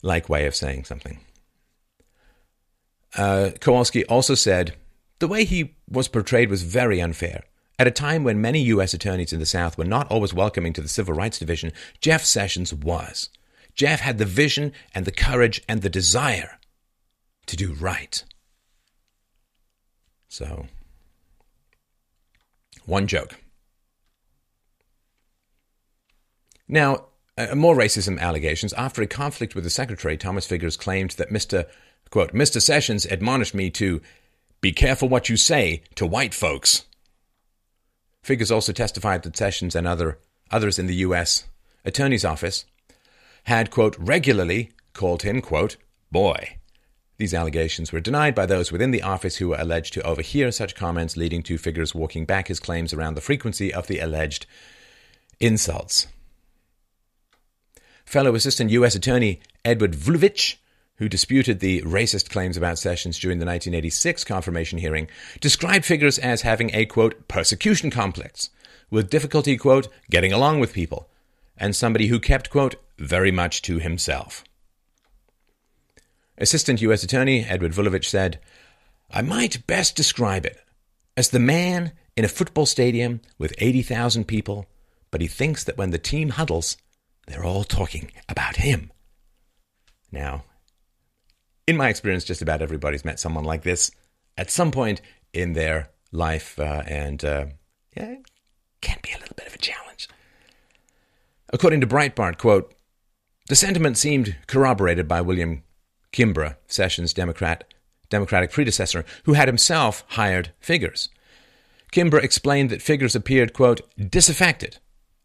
like 0.04 0.30
way 0.30 0.46
of 0.46 0.54
saying 0.54 0.84
something. 0.84 1.20
Uh, 3.18 3.52
Kowalski 3.60 4.06
also 4.06 4.36
said 4.36 4.76
the 5.20 5.28
way 5.28 5.46
he 5.46 5.76
was 5.90 6.08
portrayed 6.08 6.50
was 6.50 6.62
very 6.62 7.02
unfair. 7.02 7.44
At 7.80 7.88
a 7.88 7.92
time 7.92 8.24
when 8.24 8.42
many 8.42 8.62
U.S. 8.64 8.94
attorneys 8.94 9.34
in 9.34 9.40
the 9.40 9.46
South 9.46 9.78
were 9.78 9.84
not 9.86 10.12
always 10.12 10.34
welcoming 10.34 10.74
to 10.74 10.82
the 10.82 10.88
Civil 10.88 11.16
Rights 11.16 11.40
Division, 11.40 11.72
Jeff 12.00 12.24
Sessions 12.24 12.74
was. 12.74 13.30
Jeff 13.74 14.02
had 14.02 14.20
the 14.20 14.26
vision 14.26 14.74
and 14.94 15.06
the 15.06 15.12
courage 15.12 15.62
and 15.68 15.82
the 15.82 15.90
desire 15.90 16.60
to 17.48 17.56
do 17.56 17.74
right. 17.74 18.24
So, 20.28 20.68
one 22.86 23.08
joke. 23.08 23.36
Now, 26.68 27.06
uh, 27.38 27.56
more 27.56 27.76
racism 27.76 28.20
allegations. 28.20 28.74
After 28.74 29.02
a 29.02 29.08
conflict 29.08 29.56
with 29.56 29.64
the 29.64 29.70
secretary, 29.70 30.18
Thomas 30.18 30.46
Figures 30.46 30.78
claimed 30.78 31.12
that 31.12 31.32
Mr. 31.32 31.66
Quote, 32.14 32.32
Mr. 32.32 32.62
Sessions 32.62 33.06
admonished 33.06 33.56
me 33.56 33.72
to 33.72 34.00
be 34.62 34.72
careful 34.72 35.10
what 35.10 35.30
you 35.30 35.36
say 35.36 35.82
to 35.96 36.06
white 36.06 36.34
folks. 36.36 36.86
Figures 38.22 38.52
also 38.52 38.72
testified 38.72 39.24
that 39.24 39.36
Sessions 39.36 39.76
and 39.76 39.88
other 39.88 40.20
others 40.52 40.78
in 40.78 40.86
the 40.86 40.98
U.S. 40.98 41.46
Attorney's 41.84 42.24
Office 42.24 42.66
had, 43.46 43.72
quote, 43.72 43.98
regularly 43.98 44.70
called 44.94 45.24
him, 45.24 45.42
quote, 45.42 45.78
boy. 46.12 46.58
These 47.18 47.34
allegations 47.34 47.92
were 47.92 48.00
denied 48.00 48.36
by 48.36 48.46
those 48.46 48.72
within 48.72 48.92
the 48.92 49.02
office 49.02 49.38
who 49.38 49.48
were 49.50 49.60
alleged 49.60 49.94
to 49.94 50.04
overhear 50.04 50.52
such 50.52 50.76
comments, 50.76 51.18
leading 51.18 51.42
to 51.44 51.58
Figures 51.58 51.96
walking 51.96 52.26
back 52.26 52.48
his 52.48 52.60
claims 52.60 52.94
around 52.94 53.16
the 53.16 53.22
frequency 53.22 53.74
of 53.74 53.88
the 53.88 53.98
alleged 53.98 54.46
insults. 55.40 56.06
Fellow 58.06 58.36
Assistant 58.36 58.72
U.S. 58.72 58.96
Attorney 58.96 59.40
Edward 59.66 59.94
Vulevich, 59.94 60.58
who 60.98 61.10
disputed 61.10 61.60
the 61.60 61.82
racist 61.82 62.30
claims 62.30 62.58
about 62.58 62.78
Sessions 62.78 63.18
during 63.18 63.40
the 63.40 63.46
1986 63.46 64.24
confirmation 64.24 64.78
hearing, 64.78 65.08
described 65.42 65.86
Figures 65.86 66.20
as 66.20 66.42
having 66.42 66.70
a, 66.74 66.86
quote, 66.86 67.28
persecution 67.28 67.90
complex, 67.90 68.50
with 68.90 69.10
difficulty, 69.10 69.58
quote, 69.58 69.88
getting 70.10 70.32
along 70.32 70.60
with 70.60 70.74
people, 70.74 71.10
and 71.58 71.76
somebody 71.76 72.08
who 72.08 72.20
kept, 72.20 72.50
quote, 72.50 72.76
very 73.00 73.32
much 73.32 73.62
to 73.64 73.80
himself. 73.80 74.44
Assistant 76.38 76.82
U.S. 76.82 77.04
Attorney 77.04 77.46
Edward 77.46 77.74
Vulevich 77.74 78.06
said, 78.06 78.40
I 79.12 79.22
might 79.22 79.66
best 79.68 79.96
describe 79.96 80.46
it 80.46 80.60
as 81.16 81.30
the 81.30 81.40
man 81.40 81.92
in 82.16 82.26
a 82.26 82.30
football 82.30 82.66
stadium 82.66 83.22
with 83.38 83.54
80,000 83.58 84.26
people, 84.26 84.68
but 85.12 85.22
he 85.22 85.28
thinks 85.28 85.64
that 85.64 85.78
when 85.78 85.92
the 85.92 85.98
team 85.98 86.30
huddles, 86.30 86.78
they're 87.28 87.46
all 87.46 87.64
talking 87.64 88.12
about 88.30 88.58
him. 88.58 88.92
Now, 90.12 90.44
in 91.68 91.78
my 91.78 91.90
experience, 91.90 92.24
just 92.24 92.42
about 92.42 92.62
everybody's 92.62 93.06
met 93.06 93.20
someone 93.20 93.46
like 93.46 93.64
this 93.64 93.92
at 94.38 94.52
some 94.52 94.72
point 94.72 95.02
in 95.34 95.54
their 95.54 95.90
life, 96.12 96.60
uh, 96.60 96.84
and 96.86 97.24
uh, 97.24 97.46
yeah, 97.96 98.16
can 98.82 98.98
be 99.02 99.12
a 99.12 99.20
little 99.20 99.36
bit 99.36 99.48
of 99.48 99.56
a 99.56 99.60
challenge. 99.60 100.10
According 101.52 101.82
to 101.82 101.88
Breitbart, 101.88 102.38
quote, 102.38 102.74
the 103.50 103.56
sentiment 103.56 103.98
seemed 103.98 104.36
corroborated 104.48 105.08
by 105.08 105.22
William 105.22 105.64
Kimbrough, 106.12 106.56
Sessions' 106.68 107.14
Democrat, 107.14 107.64
Democratic 108.10 108.52
predecessor, 108.52 109.04
who 109.24 109.34
had 109.34 109.48
himself 109.48 110.04
hired 110.10 110.52
Figures. 110.60 111.10
Kimbrough 111.92 112.24
explained 112.24 112.70
that 112.70 112.82
Figures 112.82 113.16
appeared, 113.16 113.54
quote, 113.54 113.82
disaffected 113.98 114.78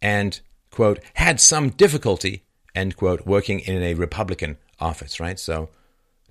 and, 0.02 0.40
quote, 0.78 1.00
had 1.14 1.40
some 1.40 1.70
difficulty, 1.70 2.44
end 2.72 2.96
quote, 2.96 3.26
working 3.26 3.58
in 3.58 3.82
a 3.82 3.94
Republican 3.94 4.56
office, 4.78 5.18
right? 5.18 5.36
So 5.36 5.70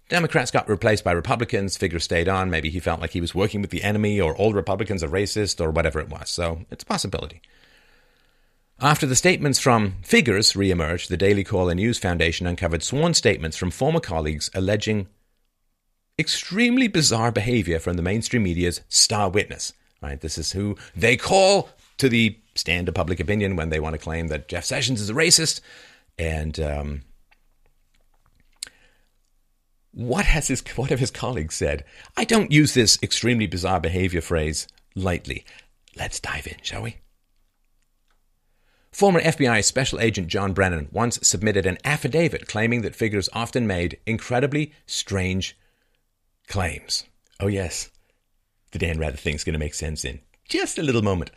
Democrats 0.07 0.51
got 0.51 0.69
replaced 0.69 1.03
by 1.03 1.11
Republicans, 1.11 1.75
figure 1.75 1.99
stayed 1.99 2.29
on. 2.29 2.49
Maybe 2.49 2.69
he 2.69 2.79
felt 2.79 3.01
like 3.01 3.09
he 3.09 3.19
was 3.19 3.35
working 3.35 3.61
with 3.61 3.71
the 3.71 3.83
enemy 3.83 4.21
or 4.21 4.33
all 4.33 4.53
Republicans 4.53 5.03
are 5.03 5.09
racist 5.09 5.59
or 5.59 5.69
whatever 5.69 5.99
it 5.99 6.07
was. 6.07 6.29
So 6.29 6.61
it's 6.71 6.83
a 6.83 6.85
possibility. 6.85 7.41
After 8.79 9.05
the 9.05 9.17
statements 9.17 9.59
from 9.59 9.95
Figures 10.01 10.55
re-emerged, 10.55 11.09
the 11.09 11.17
Daily 11.17 11.43
Caller 11.43 11.75
News 11.75 11.97
Foundation 11.97 12.47
uncovered 12.47 12.83
sworn 12.83 13.15
statements 13.15 13.57
from 13.57 13.69
former 13.69 13.99
colleagues 13.99 14.49
alleging 14.53 15.07
extremely 16.17 16.87
bizarre 16.87 17.33
behavior 17.33 17.79
from 17.79 17.97
the 17.97 18.01
mainstream 18.01 18.43
media's 18.43 18.79
star 18.87 19.29
witness. 19.29 19.73
Right, 20.01 20.21
this 20.21 20.37
is 20.37 20.53
who 20.53 20.77
they 20.95 21.17
call 21.17 21.69
to 21.97 22.09
the 22.09 22.37
stand 22.55 22.87
of 22.87 22.95
public 22.95 23.19
opinion 23.19 23.55
when 23.55 23.69
they 23.69 23.79
want 23.79 23.93
to 23.93 23.99
claim 23.99 24.27
that 24.27 24.47
Jeff 24.47 24.65
Sessions 24.65 25.01
is 25.01 25.09
a 25.09 25.13
racist. 25.13 25.61
And 26.17 26.59
um, 26.59 27.01
what 29.91 30.25
has 30.25 30.47
his 30.47 30.61
what 30.75 30.89
have 30.89 30.99
his 30.99 31.11
colleagues 31.11 31.55
said? 31.55 31.83
I 32.15 32.23
don't 32.23 32.51
use 32.51 32.73
this 32.73 32.97
extremely 33.01 33.47
bizarre 33.47 33.79
behavior 33.79 34.21
phrase 34.21 34.67
lightly. 34.95 35.45
Let's 35.95 36.19
dive 36.19 36.47
in, 36.47 36.57
shall 36.61 36.83
we? 36.83 36.97
Former 38.91 39.19
FBI 39.21 39.63
Special 39.63 39.99
Agent 39.99 40.27
John 40.27 40.53
Brennan 40.53 40.87
once 40.91 41.19
submitted 41.21 41.65
an 41.65 41.77
affidavit 41.83 42.47
claiming 42.47 42.81
that 42.81 42.95
Figures 42.95 43.29
often 43.33 43.67
made 43.67 43.99
incredibly 44.07 44.73
strange 44.87 45.55
claims. 46.47 47.03
Oh, 47.39 47.47
yes, 47.47 47.91
the 48.71 48.79
Dan 48.79 48.97
Rather 48.97 49.17
thing's 49.17 49.43
going 49.43 49.53
to 49.53 49.59
make 49.59 49.75
sense 49.75 50.03
in 50.03 50.21
just 50.49 50.79
a 50.79 50.83
little 50.83 51.03
moment. 51.03 51.29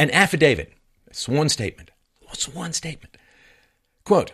An 0.00 0.10
affidavit, 0.12 0.72
a 1.10 1.12
sworn 1.12 1.50
statement, 1.50 1.90
a 2.32 2.34
sworn 2.34 2.72
statement. 2.72 3.18
Quote 4.02 4.32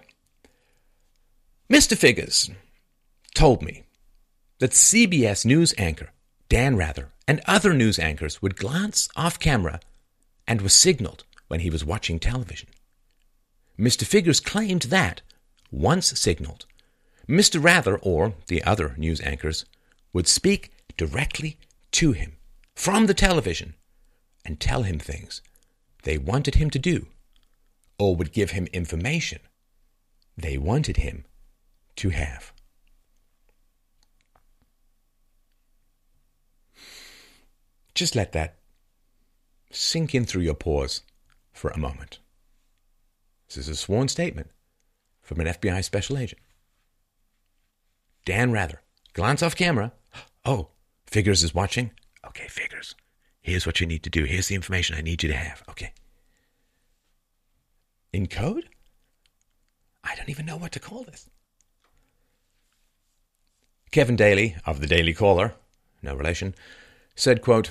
Mr. 1.69 1.99
Figures 1.99 2.49
told 3.35 3.63
me 3.63 3.83
that 4.61 4.71
CBS 4.71 5.45
News 5.45 5.75
anchor 5.77 6.11
Dan 6.49 6.77
Rather 6.77 7.11
and 7.27 7.41
other 7.47 7.75
news 7.75 7.99
anchors 7.99 8.41
would 8.41 8.55
glance 8.55 9.09
off 9.17 9.41
camera 9.41 9.81
and 10.47 10.61
was 10.61 10.73
signaled 10.73 11.25
when 11.49 11.59
he 11.59 11.69
was 11.69 11.85
watching 11.85 12.21
television. 12.21 12.69
Mr. 13.77 14.07
Figures 14.07 14.39
claimed 14.39 14.83
that, 14.83 15.21
once 15.73 16.17
signaled, 16.17 16.65
Mr. 17.29 17.61
Rather 17.61 17.99
or 17.99 18.35
the 18.47 18.63
other 18.63 18.95
news 18.97 19.21
anchors 19.23 19.65
would 20.13 20.29
speak 20.29 20.71
directly 20.97 21.59
to 21.91 22.13
him 22.13 22.37
from 22.77 23.07
the 23.07 23.15
television 23.15 23.75
and 24.45 24.61
tell 24.61 24.85
him 24.85 25.01
things 25.01 25.43
they 26.07 26.17
wanted 26.17 26.55
him 26.55 26.71
to 26.71 26.79
do 26.79 27.09
or 27.99 28.15
would 28.15 28.33
give 28.33 28.53
him 28.53 28.69
information 28.73 29.41
they 30.37 30.57
wanted 30.57 30.99
him 30.99 31.25
to 31.97 32.11
have. 32.11 32.53
Just 37.93 38.15
let 38.15 38.31
that 38.33 38.59
sink 39.73 40.15
in 40.15 40.25
through 40.27 40.43
your 40.43 40.55
pores 40.55 41.03
for 41.53 41.71
a 41.71 41.79
moment. 41.79 42.21
This 43.49 43.57
is 43.57 43.69
a 43.69 43.75
sworn 43.75 44.07
statement 44.07 44.51
from 45.23 45.41
an 45.41 45.49
FBI 45.49 45.83
special 45.83 46.19
agent. 46.19 46.41
Dan 48.25 48.53
Rather, 48.53 48.81
glance 49.13 49.43
off 49.43 49.57
camera. 49.57 49.93
Oh, 50.45 50.69
Figures 51.07 51.43
is 51.43 51.53
watching? 51.53 51.91
Okay, 52.25 52.47
Figures. 52.47 52.95
Here's 53.47 53.65
what 53.65 53.81
you 53.81 53.87
need 53.87 54.03
to 54.03 54.11
do. 54.11 54.25
Here's 54.25 54.49
the 54.49 54.57
information 54.57 54.97
I 54.97 55.03
need 55.03 55.23
you 55.23 55.29
to 55.29 55.37
have. 55.37 55.63
Okay. 55.69 55.93
In 58.13 58.27
code? 58.27 58.69
I 60.03 60.17
don't 60.17 60.29
even 60.29 60.47
know 60.47 60.57
what 60.57 60.73
to 60.73 60.81
call 60.81 61.05
this. 61.05 61.31
Kevin 63.93 64.17
Daly 64.17 64.57
of 64.67 64.81
the 64.81 64.89
Daily 64.89 65.15
Caller, 65.15 65.55
no 66.03 66.17
relation, 66.17 66.57
said, 67.15 67.41
quote, 67.41 67.71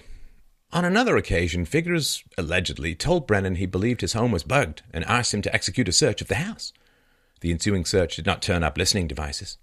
on 0.72 0.86
another 0.86 1.18
occasion, 1.18 1.66
Figures 1.66 2.24
allegedly 2.38 2.96
told 2.96 3.28
Brennan 3.28 3.56
he 3.56 3.66
believed 3.66 4.00
his 4.00 4.14
home 4.14 4.32
was 4.32 4.44
bugged 4.44 4.82
and 4.94 5.04
asked 5.04 5.34
him 5.34 5.42
to 5.42 5.54
execute 5.54 5.90
a 5.90 5.92
search 5.92 6.22
of 6.22 6.30
the 6.30 6.36
house. 6.36 6.72
The 7.42 7.52
ensuing 7.52 7.84
search 7.84 8.16
did 8.16 8.26
not 8.26 8.42
turn 8.42 8.64
up 8.64 8.78
listening 8.78 9.08
devices. 9.08 9.58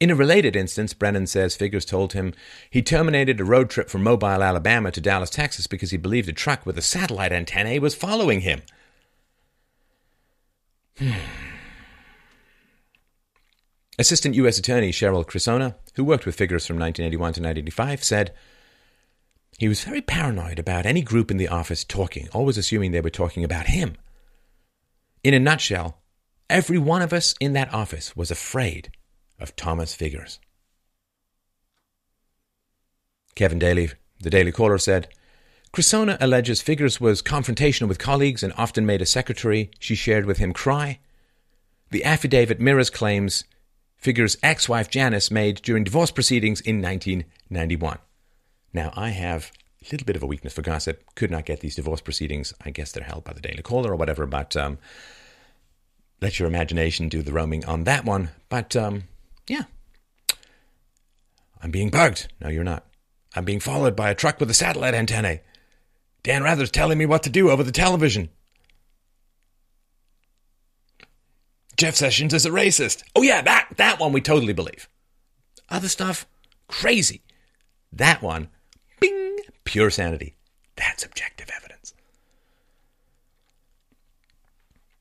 In 0.00 0.10
a 0.10 0.14
related 0.14 0.56
instance, 0.56 0.94
Brennan 0.94 1.26
says 1.26 1.54
Figures 1.54 1.84
told 1.84 2.14
him 2.14 2.32
he 2.70 2.80
terminated 2.80 3.38
a 3.38 3.44
road 3.44 3.68
trip 3.68 3.90
from 3.90 4.02
Mobile, 4.02 4.42
Alabama 4.42 4.90
to 4.90 5.00
Dallas, 5.00 5.28
Texas 5.28 5.66
because 5.66 5.90
he 5.90 5.98
believed 5.98 6.28
a 6.30 6.32
truck 6.32 6.64
with 6.64 6.78
a 6.78 6.82
satellite 6.82 7.32
antenna 7.32 7.78
was 7.78 7.94
following 7.94 8.40
him. 8.40 8.62
Hmm. 10.98 11.12
Assistant 13.98 14.34
U.S. 14.36 14.58
Attorney 14.58 14.90
Cheryl 14.90 15.26
Crisona, 15.26 15.74
who 15.94 16.04
worked 16.04 16.24
with 16.24 16.34
Figures 16.34 16.66
from 16.66 16.78
1981 16.78 17.34
to 17.34 17.40
1985, 17.42 18.02
said 18.02 18.32
he 19.58 19.68
was 19.68 19.84
very 19.84 20.00
paranoid 20.00 20.58
about 20.58 20.86
any 20.86 21.02
group 21.02 21.30
in 21.30 21.36
the 21.36 21.48
office 21.48 21.84
talking, 21.84 22.26
always 22.32 22.56
assuming 22.56 22.92
they 22.92 23.02
were 23.02 23.10
talking 23.10 23.44
about 23.44 23.66
him. 23.66 23.96
In 25.22 25.34
a 25.34 25.38
nutshell, 25.38 25.98
every 26.48 26.78
one 26.78 27.02
of 27.02 27.12
us 27.12 27.34
in 27.40 27.52
that 27.52 27.74
office 27.74 28.16
was 28.16 28.30
afraid 28.30 28.90
of 29.40 29.56
Thomas 29.56 29.94
Figures. 29.94 30.38
Kevin 33.34 33.58
Daly, 33.58 33.90
the 34.20 34.30
Daily 34.30 34.52
Caller, 34.52 34.78
said 34.78 35.08
Crisona 35.72 36.16
alleges 36.20 36.60
Figures 36.60 37.00
was 37.00 37.22
confrontational 37.22 37.88
with 37.88 37.98
colleagues 37.98 38.42
and 38.42 38.52
often 38.56 38.84
made 38.84 39.00
a 39.00 39.06
secretary 39.06 39.70
she 39.78 39.94
shared 39.94 40.26
with 40.26 40.38
him 40.38 40.52
cry. 40.52 40.98
The 41.90 42.04
affidavit 42.04 42.60
mirrors 42.60 42.90
claims 42.90 43.44
Figures' 43.96 44.36
ex 44.42 44.68
wife 44.68 44.88
Janice 44.90 45.30
made 45.30 45.62
during 45.62 45.84
divorce 45.84 46.10
proceedings 46.10 46.60
in 46.60 46.80
1991. 46.82 47.98
Now, 48.72 48.92
I 48.96 49.10
have 49.10 49.52
a 49.82 49.92
little 49.92 50.06
bit 50.06 50.16
of 50.16 50.22
a 50.22 50.26
weakness 50.26 50.52
for 50.52 50.62
gossip. 50.62 51.04
Could 51.14 51.30
not 51.30 51.44
get 51.44 51.60
these 51.60 51.76
divorce 51.76 52.00
proceedings. 52.00 52.54
I 52.64 52.70
guess 52.70 52.92
they're 52.92 53.04
held 53.04 53.24
by 53.24 53.32
the 53.32 53.40
Daily 53.40 53.62
Caller 53.62 53.92
or 53.92 53.96
whatever, 53.96 54.26
but 54.26 54.56
um, 54.56 54.78
let 56.20 56.38
your 56.38 56.48
imagination 56.48 57.08
do 57.08 57.22
the 57.22 57.32
roaming 57.32 57.64
on 57.64 57.84
that 57.84 58.04
one. 58.04 58.30
But 58.48 58.74
um, 58.74 59.04
yeah. 59.50 59.64
I'm 61.60 61.72
being 61.72 61.90
bugged. 61.90 62.32
No, 62.40 62.48
you're 62.48 62.62
not. 62.62 62.86
I'm 63.34 63.44
being 63.44 63.58
followed 63.58 63.96
by 63.96 64.08
a 64.08 64.14
truck 64.14 64.38
with 64.38 64.48
a 64.48 64.54
satellite 64.54 64.94
antenna. 64.94 65.40
Dan 66.22 66.44
Rather's 66.44 66.70
telling 66.70 66.98
me 66.98 67.04
what 67.04 67.24
to 67.24 67.30
do 67.30 67.50
over 67.50 67.64
the 67.64 67.72
television. 67.72 68.28
Jeff 71.76 71.96
Sessions 71.96 72.32
is 72.32 72.46
a 72.46 72.50
racist. 72.50 73.02
Oh 73.16 73.22
yeah, 73.22 73.42
that 73.42 73.70
that 73.76 73.98
one 73.98 74.12
we 74.12 74.20
totally 74.20 74.52
believe. 74.52 74.88
Other 75.68 75.88
stuff, 75.88 76.26
crazy. 76.68 77.22
That 77.92 78.22
one, 78.22 78.48
bing, 79.00 79.36
pure 79.64 79.90
sanity. 79.90 80.36
That's 80.76 81.04
objective 81.04 81.50
evidence. 81.56 81.94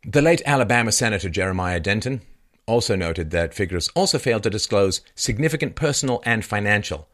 The 0.04 0.22
late 0.22 0.41
Alabama 0.45 0.91
Senator 0.91 1.30
Jeremiah 1.30 1.80
Denton 1.80 2.22
also 2.70 2.95
noted 2.95 3.32
that 3.32 3.53
Figures 3.53 3.89
also 3.95 4.20
failed 4.20 4.43
to 4.43 4.49
disclose 4.49 5.01
significant 5.15 5.76
personal 5.76 6.22
and 6.26 6.45
financial 6.45 7.07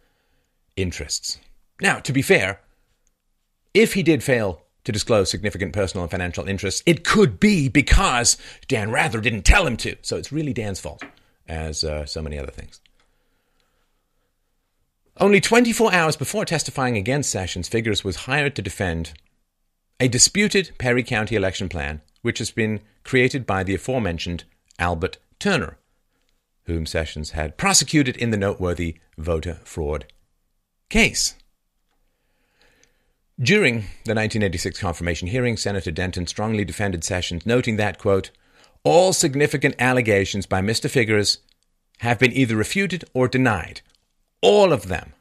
interests. 0.75 1.39
Now, 1.81 1.99
to 1.99 2.13
be 2.13 2.21
fair, 2.21 2.61
if 3.73 3.93
he 3.93 4.03
did 4.03 4.23
fail 4.23 4.61
to 4.83 4.91
disclose 4.91 5.31
significant 5.31 5.73
personal 5.73 6.03
and 6.03 6.11
financial 6.11 6.47
interests, 6.47 6.83
it 6.85 7.03
could 7.03 7.39
be 7.39 7.69
because 7.69 8.37
Dan 8.67 8.91
Rather 8.91 9.19
didn't 9.19 9.43
tell 9.43 9.65
him 9.65 9.77
to. 9.77 9.95
So 10.01 10.17
it's 10.17 10.31
really 10.31 10.53
Dan's 10.53 10.79
fault, 10.79 11.03
as 11.47 11.83
uh, 11.83 12.05
so 12.05 12.21
many 12.21 12.37
other 12.37 12.51
things. 12.51 12.81
Only 15.17 15.39
24 15.39 15.93
hours 15.93 16.17
before 16.17 16.43
testifying 16.43 16.97
against 16.97 17.29
Sessions, 17.29 17.69
Figures 17.69 18.03
was 18.03 18.27
hired 18.27 18.55
to 18.55 18.61
defend 18.61 19.13
a 19.99 20.09
disputed 20.09 20.71
Perry 20.77 21.03
County 21.03 21.35
election 21.35 21.69
plan, 21.69 22.01
which 22.21 22.39
has 22.39 22.51
been 22.51 22.81
created 23.05 23.45
by 23.45 23.63
the 23.63 23.75
aforementioned 23.75 24.43
Albert 24.77 25.17
Turner, 25.39 25.77
whom 26.65 26.85
Sessions 26.85 27.31
had 27.31 27.57
prosecuted 27.57 28.17
in 28.17 28.31
the 28.31 28.37
noteworthy 28.37 28.97
voter 29.17 29.59
fraud 29.63 30.05
case. 30.89 31.35
During 33.39 33.79
the 34.05 34.15
1986 34.15 34.79
confirmation 34.79 35.27
hearing, 35.27 35.57
Senator 35.57 35.91
Denton 35.91 36.25
strongly 36.25 36.63
defended 36.63 37.03
Sessions, 37.03 37.45
noting 37.45 37.75
that, 37.75 37.97
quote, 37.97 38.31
all 38.83 39.11
significant 39.13 39.75
allegations 39.79 40.45
by 40.45 40.61
Mr. 40.61 40.89
Figures 40.89 41.39
have 41.99 42.19
been 42.19 42.31
either 42.31 42.55
refuted 42.55 43.03
or 43.13 43.27
denied. 43.27 43.81
All 44.41 44.71
of 44.71 44.87
them. 44.87 45.13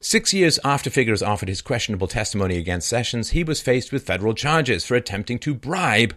Six 0.00 0.34
years 0.34 0.58
after 0.64 0.90
Figures 0.90 1.22
offered 1.22 1.48
his 1.48 1.62
questionable 1.62 2.08
testimony 2.08 2.56
against 2.56 2.88
Sessions, 2.88 3.30
he 3.30 3.44
was 3.44 3.60
faced 3.60 3.92
with 3.92 4.06
federal 4.06 4.34
charges 4.34 4.84
for 4.84 4.96
attempting 4.96 5.38
to 5.40 5.54
bribe 5.54 6.14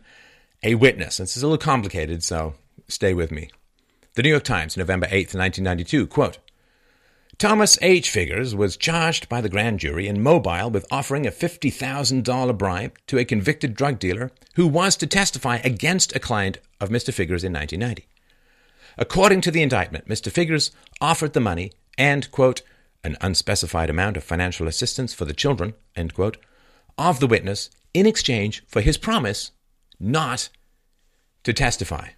a 0.68 0.76
witness. 0.76 1.16
This 1.16 1.38
is 1.38 1.44
a 1.44 1.48
little 1.48 1.58
complicated, 1.58 2.22
so 2.24 2.54
stay 2.90 3.14
with 3.14 3.32
me. 3.32 3.50
The 4.16 4.24
New 4.24 4.30
York 4.30 4.44
Times, 4.44 4.76
November 4.76 5.08
8, 5.10 5.34
1992, 5.34 6.08
quote, 6.08 6.40
Thomas 7.38 7.80
H. 7.82 8.10
Figures 8.10 8.54
was 8.54 8.76
charged 8.76 9.30
by 9.30 9.40
the 9.40 9.48
grand 9.48 9.80
jury 9.80 10.10
in 10.10 10.22
Mobile 10.22 10.70
with 10.70 10.86
offering 10.92 11.26
a 11.26 11.32
$50,000 11.32 12.58
bribe 12.58 12.98
to 13.08 13.18
a 13.18 13.24
convicted 13.24 13.76
drug 13.76 13.98
dealer 13.98 14.30
who 14.56 14.68
was 14.68 14.98
to 14.98 15.08
testify 15.08 15.62
against 15.64 16.14
a 16.14 16.20
client 16.20 16.58
of 16.82 16.90
Mr. 16.90 17.14
Figures 17.14 17.46
in 17.46 17.54
1990. 17.54 18.06
According 18.98 19.40
to 19.42 19.52
the 19.52 19.62
indictment, 19.62 20.10
Mr. 20.10 20.30
Figures 20.30 20.72
offered 21.00 21.32
the 21.32 21.40
money 21.40 21.72
and, 21.98 22.30
quote, 22.32 22.62
an 23.06 23.16
unspecified 23.22 23.90
amount 23.90 24.18
of 24.18 24.24
financial 24.26 24.68
assistance 24.68 25.14
for 25.14 25.24
the 25.24 25.34
children, 25.34 25.76
end 25.96 26.14
quote, 26.14 26.36
of 26.98 27.22
the 27.22 27.28
witness 27.28 27.70
in 27.94 28.06
exchange 28.06 28.66
for 28.68 28.82
his 28.82 28.98
promise 28.98 29.52
not 30.00 30.50
to 31.48 31.54
testify. 31.54 32.10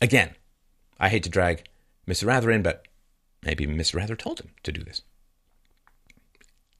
Again, 0.00 0.34
I 0.98 1.10
hate 1.10 1.22
to 1.22 1.30
drag 1.30 1.62
Mr. 2.08 2.26
Rather 2.26 2.50
in, 2.50 2.60
but 2.60 2.82
maybe 3.44 3.68
Mr. 3.68 3.94
Rather 3.94 4.16
told 4.16 4.40
him 4.40 4.50
to 4.64 4.72
do 4.72 4.82
this. 4.82 5.02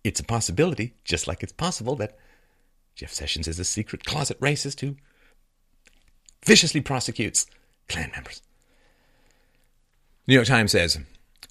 It's 0.02 0.18
a 0.18 0.24
possibility, 0.24 0.94
just 1.04 1.28
like 1.28 1.44
it's 1.44 1.52
possible 1.52 1.94
that 1.96 2.18
Jeff 2.96 3.12
Sessions 3.12 3.46
is 3.46 3.60
a 3.60 3.64
secret 3.64 4.04
closet 4.04 4.40
racist 4.40 4.80
who 4.80 4.96
viciously 6.44 6.80
prosecutes 6.80 7.46
Klan 7.88 8.10
members. 8.12 8.42
New 10.26 10.34
York 10.34 10.48
Times 10.48 10.72
says 10.72 10.98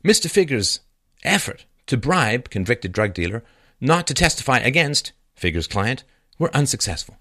Mr. 0.04 0.30
Figures' 0.30 0.82
effort 1.24 1.64
to 1.88 1.96
bribe 1.96 2.50
convicted 2.50 2.92
drug 2.92 3.14
dealer 3.14 3.46
not 3.80 4.08
to 4.08 4.14
testify 4.14 4.58
against 4.58 5.14
Figures' 5.36 5.68
client 5.68 6.04
were 6.38 6.54
unsuccessful. 6.54 7.18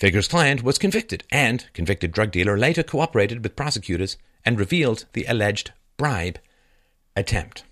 Figures' 0.00 0.28
client 0.28 0.62
was 0.62 0.78
convicted, 0.78 1.24
and 1.30 1.66
convicted 1.74 2.10
drug 2.10 2.30
dealer 2.30 2.56
later 2.56 2.82
cooperated 2.82 3.42
with 3.42 3.54
prosecutors 3.54 4.16
and 4.46 4.58
revealed 4.58 5.04
the 5.12 5.26
alleged 5.28 5.72
bribe 5.98 6.38
attempt. 7.14 7.64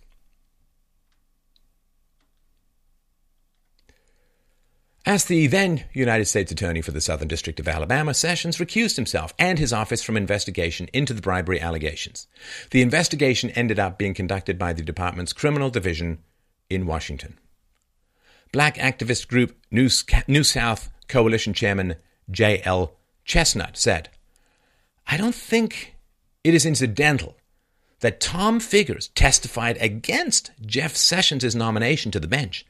As 5.06 5.24
the 5.24 5.46
then 5.46 5.84
United 5.94 6.26
States 6.26 6.52
Attorney 6.52 6.82
for 6.82 6.90
the 6.90 7.00
Southern 7.00 7.28
District 7.28 7.58
of 7.60 7.66
Alabama, 7.66 8.12
Sessions 8.12 8.58
recused 8.58 8.96
himself 8.96 9.32
and 9.38 9.58
his 9.58 9.72
office 9.72 10.02
from 10.02 10.18
investigation 10.18 10.86
into 10.92 11.14
the 11.14 11.22
bribery 11.22 11.58
allegations. 11.58 12.26
The 12.72 12.82
investigation 12.82 13.48
ended 13.50 13.78
up 13.78 13.96
being 13.96 14.12
conducted 14.12 14.58
by 14.58 14.74
the 14.74 14.82
department's 14.82 15.32
criminal 15.32 15.70
division 15.70 16.18
in 16.68 16.84
Washington. 16.84 17.38
Black 18.52 18.76
activist 18.76 19.28
group 19.28 19.56
New, 19.70 19.88
New 20.26 20.44
South 20.44 20.90
Coalition 21.08 21.54
Chairman 21.54 21.96
J.L. 22.30 22.92
Chestnut 23.24 23.76
said, 23.76 24.10
I 25.06 25.16
don't 25.16 25.34
think 25.34 25.94
it 26.44 26.54
is 26.54 26.66
incidental 26.66 27.36
that 28.00 28.20
Tom 28.20 28.60
Figures 28.60 29.08
testified 29.08 29.76
against 29.80 30.50
Jeff 30.64 30.94
Sessions' 30.94 31.54
nomination 31.54 32.12
to 32.12 32.20
the 32.20 32.28
bench 32.28 32.64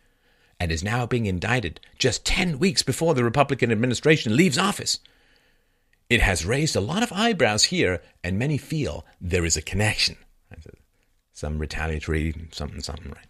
and 0.60 0.72
is 0.72 0.82
now 0.82 1.06
being 1.06 1.26
indicted 1.26 1.80
just 1.98 2.24
10 2.24 2.58
weeks 2.58 2.82
before 2.82 3.14
the 3.14 3.24
Republican 3.24 3.70
administration 3.70 4.36
leaves 4.36 4.58
office. 4.58 5.00
It 6.08 6.22
has 6.22 6.46
raised 6.46 6.74
a 6.74 6.80
lot 6.80 7.02
of 7.02 7.12
eyebrows 7.12 7.64
here, 7.64 8.00
and 8.24 8.38
many 8.38 8.56
feel 8.56 9.04
there 9.20 9.44
is 9.44 9.56
a 9.56 9.62
connection. 9.62 10.16
Some 11.32 11.58
retaliatory 11.58 12.34
something, 12.50 12.80
something, 12.80 13.12
right? 13.12 13.26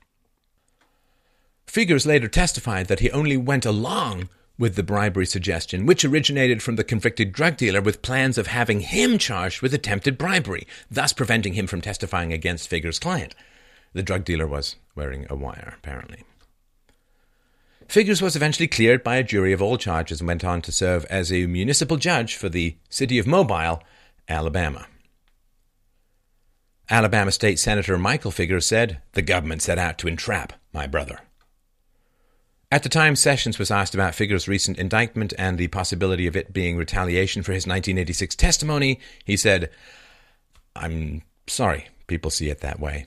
Figures 1.66 2.06
later 2.06 2.28
testified 2.28 2.86
that 2.86 3.00
he 3.00 3.10
only 3.10 3.36
went 3.36 3.66
along 3.66 4.30
with 4.58 4.74
the 4.74 4.82
bribery 4.82 5.26
suggestion, 5.26 5.86
which 5.86 6.04
originated 6.04 6.62
from 6.62 6.76
the 6.76 6.84
convicted 6.84 7.32
drug 7.32 7.56
dealer 7.56 7.80
with 7.80 8.02
plans 8.02 8.36
of 8.36 8.48
having 8.48 8.80
him 8.80 9.16
charged 9.16 9.62
with 9.62 9.72
attempted 9.72 10.18
bribery, 10.18 10.66
thus 10.90 11.12
preventing 11.12 11.54
him 11.54 11.66
from 11.66 11.80
testifying 11.80 12.32
against 12.32 12.68
Figures' 12.68 12.98
client. 12.98 13.34
The 13.92 14.02
drug 14.02 14.24
dealer 14.24 14.46
was 14.46 14.76
wearing 14.94 15.26
a 15.30 15.36
wire, 15.36 15.74
apparently. 15.78 16.24
Figures 17.88 18.20
was 18.20 18.36
eventually 18.36 18.68
cleared 18.68 19.02
by 19.02 19.16
a 19.16 19.22
jury 19.22 19.52
of 19.52 19.62
all 19.62 19.78
charges 19.78 20.20
and 20.20 20.28
went 20.28 20.44
on 20.44 20.60
to 20.62 20.72
serve 20.72 21.06
as 21.06 21.32
a 21.32 21.46
municipal 21.46 21.96
judge 21.96 22.34
for 22.34 22.50
the 22.50 22.76
city 22.90 23.18
of 23.18 23.26
Mobile, 23.26 23.82
Alabama. 24.28 24.86
Alabama 26.90 27.32
State 27.32 27.58
Senator 27.58 27.96
Michael 27.96 28.30
Figures 28.30 28.66
said, 28.66 29.00
The 29.12 29.22
government 29.22 29.62
set 29.62 29.78
out 29.78 29.96
to 29.98 30.08
entrap 30.08 30.52
my 30.72 30.86
brother. 30.86 31.20
At 32.70 32.82
the 32.82 32.90
time, 32.90 33.16
Sessions 33.16 33.58
was 33.58 33.70
asked 33.70 33.94
about 33.94 34.14
Figures' 34.14 34.46
recent 34.46 34.78
indictment 34.78 35.32
and 35.38 35.56
the 35.56 35.68
possibility 35.68 36.26
of 36.26 36.36
it 36.36 36.52
being 36.52 36.76
retaliation 36.76 37.42
for 37.42 37.52
his 37.52 37.66
1986 37.66 38.34
testimony. 38.34 39.00
He 39.24 39.38
said, 39.38 39.70
I'm 40.76 41.22
sorry 41.46 41.88
people 42.06 42.30
see 42.30 42.50
it 42.50 42.60
that 42.60 42.80
way. 42.80 43.06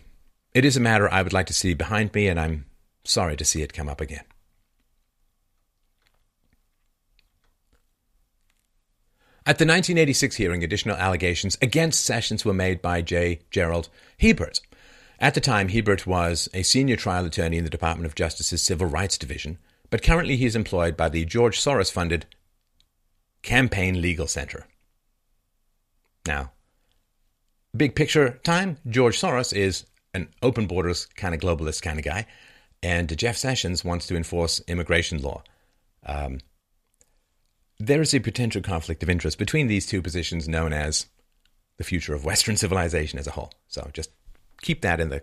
It 0.54 0.66
is 0.66 0.78
a 0.78 0.82
matter 0.82 1.12
I 1.12 1.22
would 1.22 1.34
like 1.34 1.48
to 1.48 1.54
see 1.54 1.74
behind 1.74 2.14
me, 2.14 2.28
and 2.28 2.40
I'm 2.40 2.66
sorry 3.04 3.36
to 3.38 3.46
see 3.46 3.62
it 3.62 3.74
come 3.74 3.90
up 3.90 4.02
again. 4.02 4.24
At 9.44 9.58
the 9.58 9.66
1986 9.66 10.36
hearing, 10.36 10.64
additional 10.64 10.98
allegations 10.98 11.58
against 11.62 12.06
Sessions 12.06 12.46
were 12.46 12.54
made 12.54 12.82
by 12.82 13.02
J. 13.02 13.40
Gerald 13.50 13.90
Hebert. 14.20 14.60
At 15.22 15.36
the 15.36 15.40
time, 15.40 15.70
Hebert 15.70 16.08
was 16.08 16.50
a 16.52 16.64
senior 16.64 16.96
trial 16.96 17.28
attorney 17.28 17.58
in 17.60 17.64
the 17.64 17.70
Department 17.70 18.08
of 18.08 18.16
Justice's 18.16 18.64
Civil 18.64 18.88
Rights 18.88 19.20
Division, 19.20 19.60
but 19.92 20.02
currently 20.02 20.36
he 20.36 20.48
is 20.48 20.56
employed 20.56 20.98
by 20.98 21.10
the 21.10 21.26
George 21.26 21.62
Soros 21.62 21.92
funded 21.92 22.26
Campaign 23.44 24.02
Legal 24.02 24.26
Center. 24.26 24.66
Now, 26.26 26.54
big 27.78 27.94
picture 27.94 28.40
time 28.44 28.78
George 28.90 29.22
Soros 29.22 29.54
is 29.54 29.86
an 30.16 30.28
open 30.42 30.66
borders 30.66 31.06
kind 31.16 31.36
of 31.36 31.40
globalist 31.40 31.84
kind 31.84 32.00
of 32.00 32.06
guy, 32.06 32.26
and 32.82 33.16
Jeff 33.16 33.38
Sessions 33.38 33.86
wants 33.86 34.08
to 34.08 34.16
enforce 34.16 34.60
immigration 34.68 35.22
law. 35.22 35.44
Um, 36.04 36.40
there 37.78 38.02
is 38.02 38.16
a 38.16 38.20
potential 38.20 38.64
conflict 38.64 39.04
of 39.04 39.10
interest 39.10 39.38
between 39.38 39.68
these 39.68 39.86
two 39.86 40.02
positions 40.02 40.50
known 40.50 40.74
as 40.74 41.06
the 41.78 41.84
future 41.84 42.16
of 42.16 42.26
Western 42.26 42.58
civilization 42.58 43.20
as 43.20 43.28
a 43.28 43.32
whole. 43.32 43.52
So 43.68 43.88
just 43.94 44.10
keep 44.62 44.82
that 44.82 45.00
in 45.00 45.10
the 45.10 45.22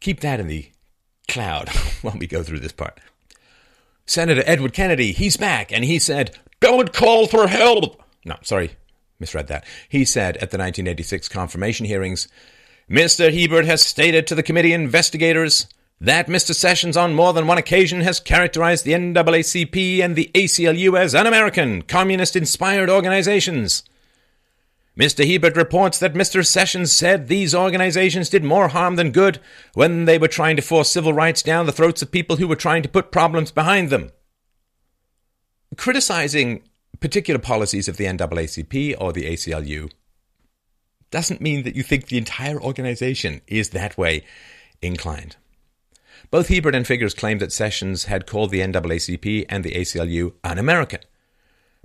keep 0.00 0.20
that 0.20 0.40
in 0.40 0.46
the 0.46 0.70
cloud 1.28 1.68
while 2.02 2.16
we 2.18 2.26
go 2.26 2.42
through 2.42 2.60
this 2.60 2.72
part. 2.72 3.00
Senator 4.06 4.42
Edward 4.46 4.72
Kennedy, 4.72 5.12
he's 5.12 5.36
back, 5.36 5.70
and 5.70 5.84
he 5.84 5.98
said, 5.98 6.36
"Don't 6.60 6.92
call 6.92 7.26
for 7.26 7.46
help." 7.48 8.02
No, 8.24 8.36
sorry, 8.42 8.72
misread 9.20 9.48
that. 9.48 9.64
He 9.88 10.04
said 10.04 10.36
at 10.36 10.50
the 10.50 10.58
1986 10.58 11.28
confirmation 11.28 11.86
hearings, 11.86 12.28
Mr. 12.90 13.32
Hebert 13.32 13.66
has 13.66 13.82
stated 13.82 14.26
to 14.26 14.34
the 14.34 14.42
committee 14.42 14.72
investigators 14.72 15.66
that 16.00 16.28
Mr. 16.28 16.54
Sessions 16.54 16.96
on 16.96 17.14
more 17.14 17.32
than 17.32 17.46
one 17.46 17.58
occasion 17.58 18.00
has 18.02 18.20
characterized 18.20 18.84
the 18.84 18.92
NAACP 18.92 20.00
and 20.00 20.14
the 20.14 20.30
ACLU 20.34 20.98
as 20.98 21.14
un 21.14 21.26
American, 21.26 21.82
communist 21.82 22.36
inspired 22.36 22.88
organizations. 22.88 23.82
Mr. 24.98 25.24
Hebert 25.24 25.56
reports 25.56 26.00
that 26.00 26.14
Mr. 26.14 26.44
Sessions 26.44 26.92
said 26.92 27.28
these 27.28 27.54
organizations 27.54 28.28
did 28.28 28.42
more 28.42 28.68
harm 28.68 28.96
than 28.96 29.12
good 29.12 29.38
when 29.74 30.06
they 30.06 30.18
were 30.18 30.26
trying 30.26 30.56
to 30.56 30.62
force 30.62 30.90
civil 30.90 31.12
rights 31.12 31.40
down 31.40 31.66
the 31.66 31.72
throats 31.72 32.02
of 32.02 32.10
people 32.10 32.36
who 32.36 32.48
were 32.48 32.56
trying 32.56 32.82
to 32.82 32.88
put 32.88 33.12
problems 33.12 33.52
behind 33.52 33.90
them. 33.90 34.10
Criticizing 35.76 36.62
particular 36.98 37.38
policies 37.38 37.86
of 37.86 37.96
the 37.96 38.06
NAACP 38.06 38.96
or 38.98 39.12
the 39.12 39.26
ACLU 39.26 39.92
doesn't 41.12 41.40
mean 41.40 41.62
that 41.62 41.76
you 41.76 41.84
think 41.84 42.06
the 42.06 42.18
entire 42.18 42.60
organization 42.60 43.40
is 43.46 43.70
that 43.70 43.96
way 43.96 44.24
inclined. 44.82 45.36
Both 46.32 46.48
Hebert 46.48 46.74
and 46.74 46.86
Figures 46.86 47.14
claimed 47.14 47.40
that 47.40 47.52
Sessions 47.52 48.06
had 48.06 48.26
called 48.26 48.50
the 48.50 48.60
NAACP 48.60 49.46
and 49.48 49.62
the 49.62 49.74
ACLU 49.74 50.34
un 50.42 50.58
American. 50.58 51.00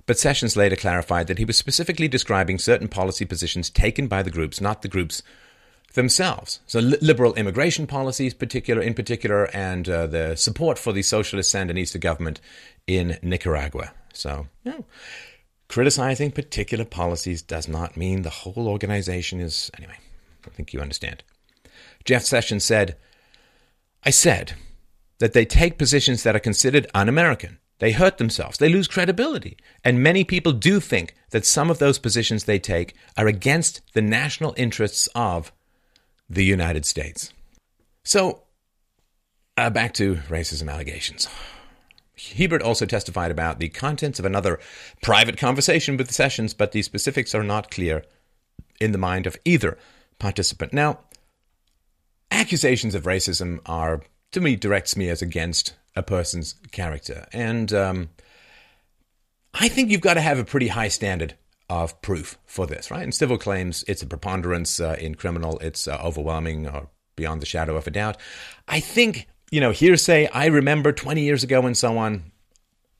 But 0.06 0.18
Sessions 0.18 0.56
later 0.56 0.76
clarified 0.76 1.28
that 1.28 1.38
he 1.38 1.44
was 1.44 1.56
specifically 1.56 2.08
describing 2.08 2.58
certain 2.58 2.88
policy 2.88 3.24
positions 3.24 3.70
taken 3.70 4.06
by 4.06 4.22
the 4.22 4.30
groups, 4.30 4.60
not 4.60 4.82
the 4.82 4.88
groups 4.88 5.22
themselves. 5.94 6.60
So 6.66 6.80
li- 6.80 6.98
liberal 7.00 7.34
immigration 7.34 7.86
policies, 7.86 8.34
particular 8.34 8.82
in 8.82 8.94
particular, 8.94 9.48
and 9.56 9.88
uh, 9.88 10.06
the 10.06 10.36
support 10.36 10.78
for 10.78 10.92
the 10.92 11.02
socialist 11.02 11.54
Sandinista 11.54 11.98
government 11.98 12.40
in 12.86 13.16
Nicaragua. 13.22 13.92
So, 14.12 14.46
know, 14.64 14.84
criticizing 15.68 16.32
particular 16.32 16.84
policies 16.84 17.40
does 17.42 17.66
not 17.66 17.96
mean 17.96 18.22
the 18.22 18.30
whole 18.30 18.68
organization 18.68 19.40
is 19.40 19.70
anyway. 19.78 19.96
I 20.46 20.50
think 20.50 20.74
you 20.74 20.80
understand. 20.80 21.22
Jeff 22.04 22.24
Sessions 22.24 22.64
said, 22.64 22.96
"I 24.02 24.10
said 24.10 24.52
that 25.18 25.32
they 25.32 25.46
take 25.46 25.78
positions 25.78 26.22
that 26.22 26.36
are 26.36 26.40
considered 26.40 26.90
un-American." 26.92 27.58
They 27.84 27.92
hurt 27.92 28.16
themselves. 28.16 28.56
They 28.56 28.70
lose 28.70 28.88
credibility. 28.88 29.58
And 29.84 30.02
many 30.02 30.24
people 30.24 30.52
do 30.52 30.80
think 30.80 31.14
that 31.32 31.44
some 31.44 31.68
of 31.68 31.80
those 31.80 31.98
positions 31.98 32.44
they 32.44 32.58
take 32.58 32.94
are 33.14 33.26
against 33.26 33.82
the 33.92 34.00
national 34.00 34.54
interests 34.56 35.06
of 35.14 35.52
the 36.30 36.46
United 36.46 36.86
States. 36.86 37.30
So, 38.02 38.44
uh, 39.58 39.68
back 39.68 39.92
to 40.00 40.14
racism 40.30 40.72
allegations. 40.72 41.28
Hebert 42.16 42.62
also 42.62 42.86
testified 42.86 43.30
about 43.30 43.58
the 43.58 43.68
contents 43.68 44.18
of 44.18 44.24
another 44.24 44.58
private 45.02 45.36
conversation 45.36 45.98
with 45.98 46.10
Sessions, 46.10 46.54
but 46.54 46.72
the 46.72 46.80
specifics 46.80 47.34
are 47.34 47.44
not 47.44 47.70
clear 47.70 48.02
in 48.80 48.92
the 48.92 48.96
mind 48.96 49.26
of 49.26 49.36
either 49.44 49.76
participant. 50.18 50.72
Now, 50.72 51.00
accusations 52.30 52.94
of 52.94 53.02
racism 53.02 53.58
are, 53.66 54.00
to 54.34 54.40
me, 54.40 54.56
direct 54.56 54.88
smears 54.88 55.22
against 55.22 55.74
a 55.96 56.02
person's 56.02 56.54
character. 56.72 57.26
And 57.32 57.72
um, 57.72 58.10
I 59.54 59.68
think 59.68 59.90
you've 59.90 60.00
got 60.00 60.14
to 60.14 60.20
have 60.20 60.38
a 60.38 60.44
pretty 60.44 60.68
high 60.68 60.88
standard 60.88 61.34
of 61.70 62.00
proof 62.02 62.38
for 62.44 62.66
this, 62.66 62.90
right? 62.90 63.02
In 63.02 63.12
civil 63.12 63.38
claims, 63.38 63.84
it's 63.88 64.02
a 64.02 64.06
preponderance. 64.06 64.80
Uh, 64.80 64.96
in 64.98 65.14
criminal, 65.14 65.58
it's 65.60 65.88
uh, 65.88 65.98
overwhelming 66.02 66.68
or 66.68 66.88
beyond 67.16 67.40
the 67.40 67.46
shadow 67.46 67.76
of 67.76 67.86
a 67.86 67.90
doubt. 67.90 68.16
I 68.68 68.80
think, 68.80 69.28
you 69.50 69.60
know, 69.60 69.70
hearsay, 69.70 70.28
I 70.28 70.46
remember 70.46 70.92
20 70.92 71.22
years 71.22 71.42
ago 71.42 71.62
and 71.62 71.76
so 71.76 71.96
on, 71.96 72.32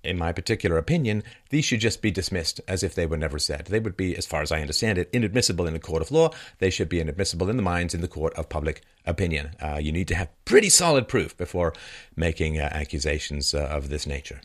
in 0.05 0.19
my 0.19 0.33
particular 0.33 0.79
opinion, 0.79 1.23
these 1.51 1.65
should 1.65 1.81
just 1.81 2.03
be 2.03 2.11
dismissed 2.11 2.61
as 2.69 2.83
if 2.83 2.95
they 2.95 3.07
were 3.07 3.17
never 3.17 3.39
said. 3.39 3.67
They 3.67 3.81
would 3.81 3.97
be, 3.97 4.17
as 4.17 4.27
far 4.27 4.43
as 4.43 4.53
I 4.53 4.61
understand 4.61 4.99
it, 4.99 5.11
inadmissible 5.13 5.67
in 5.67 5.75
a 5.75 5.81
court 5.81 6.03
of 6.03 6.11
law. 6.11 6.31
They 6.59 6.71
should 6.71 6.89
be 6.89 7.01
inadmissible 7.01 7.49
in 7.49 7.57
the 7.57 7.63
minds 7.63 7.95
in 7.95 8.01
the 8.01 8.09
court 8.09 8.35
of 8.35 8.49
public 8.49 8.83
opinion. 9.07 9.51
Uh, 9.61 9.79
you 9.79 9.93
need 9.93 10.09
to 10.09 10.15
have 10.15 10.29
pretty 10.45 10.69
solid 10.69 11.09
proof 11.09 11.37
before 11.37 11.73
making 12.17 12.59
uh, 12.59 12.69
accusations 12.73 13.55
uh, 13.55 13.69
of 13.71 13.89
this 13.89 14.07
nature. 14.07 14.41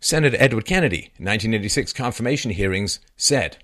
Senator 0.00 0.36
Edward 0.38 0.66
Kennedy, 0.66 1.12
1986 1.16 1.92
confirmation 1.94 2.50
hearings, 2.50 3.00
said, 3.16 3.56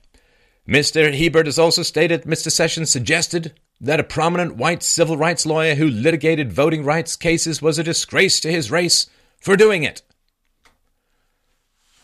Mr. 0.67 1.15
Hebert 1.15 1.47
has 1.47 1.59
also 1.59 1.83
stated 1.83 2.23
Mr. 2.23 2.51
Sessions 2.51 2.91
suggested 2.91 3.53
that 3.81 4.01
a 4.01 4.05
prominent 4.05 4.57
white 4.57 4.83
civil 4.83 5.17
rights 5.17 5.45
lawyer 5.45 5.75
who 5.75 5.89
litigated 5.89 6.53
voting 6.53 6.85
rights 6.85 7.17
cases 7.17 7.61
was 7.61 7.79
a 7.79 7.83
disgrace 7.85 8.41
to 8.41 8.51
his 8.51 8.71
race 8.71 9.09
for 9.41 9.57
doing 9.57 9.83
it. 9.83 10.03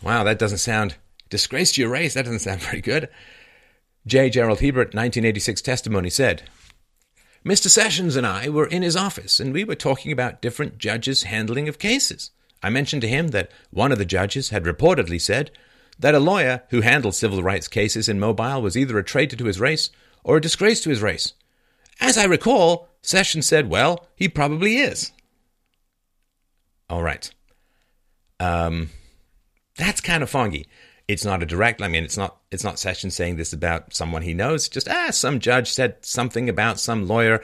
Wow, 0.03 0.24
that 0.24 0.38
doesn't 0.38 0.59
sound 0.59 0.97
disgrace 1.28 1.72
to 1.72 1.80
your 1.80 1.90
race. 1.90 2.14
That 2.14 2.24
doesn't 2.24 2.40
sound 2.40 2.61
very 2.62 2.80
good. 2.80 3.09
J. 4.07 4.30
Gerald 4.30 4.61
Hebert, 4.61 4.88
1986 4.88 5.61
testimony 5.62 6.11
said, 6.11 6.49
Mr. 7.44 7.68
Sessions 7.68 8.16
and 8.16 8.26
I 8.26 8.49
were 8.49 8.66
in 8.66 8.82
his 8.82 8.97
office 8.97 9.38
and 9.38 9.53
we 9.53 9.64
were 9.64 9.74
talking 9.74 10.11
about 10.12 10.42
different 10.42 10.78
judges' 10.78 11.24
handling 11.24 11.68
of 11.68 11.78
cases. 11.78 12.30
I 12.62 12.70
mentioned 12.70 13.03
to 13.03 13.09
him 13.09 13.28
that 13.28 13.51
one 13.70 13.92
of 13.92 13.99
the 13.99 14.05
judges 14.05 14.51
had 14.51 14.64
reportedly 14.64 15.20
said 15.20 15.51
that 15.99 16.14
a 16.14 16.20
lawyer 16.20 16.62
who 16.70 16.80
handled 16.80 17.14
civil 17.14 17.42
rights 17.42 17.68
cases 17.68 18.09
in 18.09 18.20
Mobile 18.20 18.61
was 18.62 18.76
either 18.76 18.99
a 18.99 19.05
traitor 19.05 19.36
to 19.36 19.44
his 19.44 19.61
race 19.61 19.90
or 20.24 20.36
a 20.36 20.40
disgrace 20.40 20.80
to 20.82 20.90
his 20.90 21.03
race. 21.03 21.34
As 22.01 22.18
I 22.18 22.24
recall, 22.24 22.88
Sessions 23.03 23.47
said, 23.47 23.70
well, 23.70 24.07
he 24.16 24.28
probably 24.28 24.78
is. 24.78 25.12
All 26.90 27.03
right. 27.03 27.30
Um, 28.40 28.90
that's 29.77 30.01
kind 30.01 30.22
of 30.22 30.31
foggy. 30.31 30.66
It's 31.09 31.24
not 31.24 31.43
a 31.43 31.47
direct. 31.47 31.83
I 31.83 31.89
mean, 31.89 32.03
it's 32.05 32.16
not. 32.16 32.39
It's 32.51 32.64
not 32.64 32.79
Sessions 32.79 33.14
saying 33.14 33.37
this 33.37 33.53
about 33.53 33.95
someone 33.95 34.22
he 34.22 34.35
knows. 34.35 34.68
Just 34.68 34.89
ah, 34.89 35.11
some 35.11 35.39
judge 35.39 35.70
said 35.70 36.05
something 36.05 36.49
about 36.49 36.81
some 36.81 37.07
lawyer, 37.07 37.43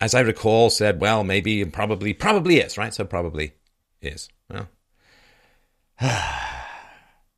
as 0.00 0.14
I 0.14 0.20
recall, 0.20 0.68
said, 0.68 1.00
well, 1.00 1.24
maybe, 1.24 1.64
probably, 1.64 2.12
probably 2.12 2.58
is 2.58 2.76
right. 2.76 2.92
So 2.92 3.04
probably 3.04 3.52
is. 4.02 4.28
Well, 4.50 4.68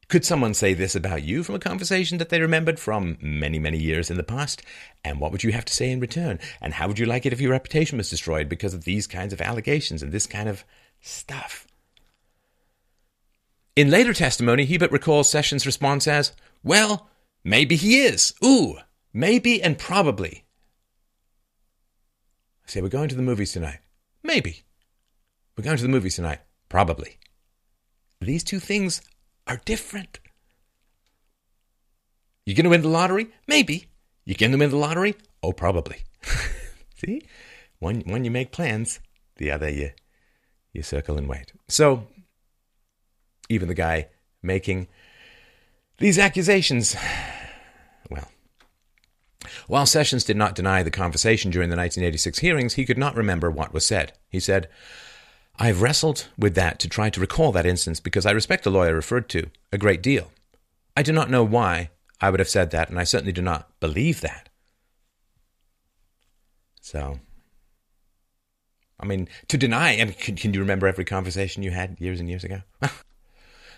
could 0.08 0.24
someone 0.24 0.54
say 0.54 0.74
this 0.74 0.96
about 0.96 1.22
you 1.22 1.44
from 1.44 1.54
a 1.54 1.60
conversation 1.60 2.18
that 2.18 2.30
they 2.30 2.40
remembered 2.40 2.80
from 2.80 3.16
many, 3.20 3.60
many 3.60 3.78
years 3.78 4.10
in 4.10 4.16
the 4.16 4.24
past? 4.24 4.62
And 5.04 5.20
what 5.20 5.30
would 5.30 5.44
you 5.44 5.52
have 5.52 5.64
to 5.66 5.72
say 5.72 5.90
in 5.90 6.00
return? 6.00 6.40
And 6.60 6.74
how 6.74 6.88
would 6.88 6.98
you 6.98 7.06
like 7.06 7.26
it 7.26 7.32
if 7.32 7.40
your 7.40 7.52
reputation 7.52 7.96
was 7.98 8.10
destroyed 8.10 8.48
because 8.48 8.74
of 8.74 8.84
these 8.84 9.06
kinds 9.06 9.32
of 9.32 9.40
allegations 9.40 10.02
and 10.02 10.10
this 10.10 10.26
kind 10.26 10.48
of 10.48 10.64
stuff? 11.00 11.66
In 13.80 13.90
later 13.90 14.12
testimony, 14.12 14.66
Hebert 14.66 14.92
recalls 14.92 15.30
Sessions' 15.30 15.64
response 15.64 16.06
as, 16.06 16.32
Well, 16.62 17.08
maybe 17.42 17.76
he 17.76 18.02
is. 18.02 18.34
Ooh, 18.44 18.76
maybe 19.14 19.62
and 19.62 19.78
probably. 19.78 20.44
I 22.66 22.70
say, 22.70 22.82
We're 22.82 22.90
going 22.90 23.08
to 23.08 23.14
the 23.14 23.22
movies 23.22 23.52
tonight. 23.52 23.78
Maybe. 24.22 24.64
We're 25.56 25.64
going 25.64 25.78
to 25.78 25.82
the 25.82 25.88
movies 25.88 26.16
tonight. 26.16 26.40
Probably. 26.68 27.16
These 28.20 28.44
two 28.44 28.60
things 28.60 29.00
are 29.46 29.62
different. 29.64 30.20
You're 32.44 32.56
going 32.56 32.64
to 32.64 32.68
win 32.68 32.82
the 32.82 32.88
lottery? 32.88 33.28
Maybe. 33.46 33.86
You 34.26 34.34
going 34.34 34.52
to 34.52 34.58
win 34.58 34.68
the 34.68 34.76
lottery? 34.76 35.14
Oh, 35.42 35.54
probably. 35.54 36.04
See? 36.96 37.22
One, 37.78 38.02
one 38.04 38.26
you 38.26 38.30
make 38.30 38.52
plans, 38.52 39.00
the 39.36 39.50
other 39.50 39.70
you 39.70 39.92
you 40.74 40.82
circle 40.82 41.16
and 41.16 41.26
wait. 41.26 41.54
So, 41.68 42.08
even 43.50 43.68
the 43.68 43.74
guy 43.74 44.06
making 44.42 44.88
these 45.98 46.18
accusations, 46.18 46.96
well, 48.08 48.30
while 49.66 49.84
Sessions 49.84 50.24
did 50.24 50.36
not 50.36 50.54
deny 50.54 50.82
the 50.82 50.90
conversation 50.90 51.50
during 51.50 51.68
the 51.68 51.76
1986 51.76 52.38
hearings, 52.38 52.74
he 52.74 52.86
could 52.86 52.96
not 52.96 53.16
remember 53.16 53.50
what 53.50 53.74
was 53.74 53.84
said. 53.84 54.12
He 54.28 54.40
said, 54.40 54.68
I've 55.58 55.82
wrestled 55.82 56.28
with 56.38 56.54
that 56.54 56.78
to 56.78 56.88
try 56.88 57.10
to 57.10 57.20
recall 57.20 57.52
that 57.52 57.66
instance 57.66 58.00
because 58.00 58.24
I 58.24 58.30
respect 58.30 58.64
the 58.64 58.70
lawyer 58.70 58.94
referred 58.94 59.28
to 59.30 59.50
a 59.72 59.78
great 59.78 60.02
deal. 60.02 60.30
I 60.96 61.02
do 61.02 61.12
not 61.12 61.28
know 61.28 61.44
why 61.44 61.90
I 62.20 62.30
would 62.30 62.40
have 62.40 62.48
said 62.48 62.70
that, 62.70 62.88
and 62.88 62.98
I 62.98 63.04
certainly 63.04 63.32
do 63.32 63.42
not 63.42 63.68
believe 63.80 64.20
that. 64.20 64.48
So, 66.80 67.20
I 68.98 69.06
mean, 69.06 69.28
to 69.48 69.58
deny, 69.58 70.00
I 70.00 70.04
mean, 70.04 70.14
can, 70.14 70.36
can 70.36 70.54
you 70.54 70.60
remember 70.60 70.86
every 70.86 71.04
conversation 71.04 71.62
you 71.62 71.72
had 71.72 72.00
years 72.00 72.20
and 72.20 72.28
years 72.28 72.44
ago? 72.44 72.62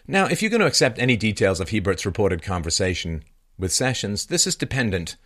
now, 0.06 0.26
if 0.26 0.42
you're 0.42 0.50
going 0.50 0.60
to 0.60 0.66
accept 0.66 0.98
any 0.98 1.16
details 1.16 1.60
of 1.60 1.70
Hebert's 1.70 2.06
reported 2.06 2.42
conversation 2.42 3.24
with 3.58 3.72
Sessions, 3.72 4.26
this 4.26 4.46
is 4.46 4.56
dependent 4.56 5.16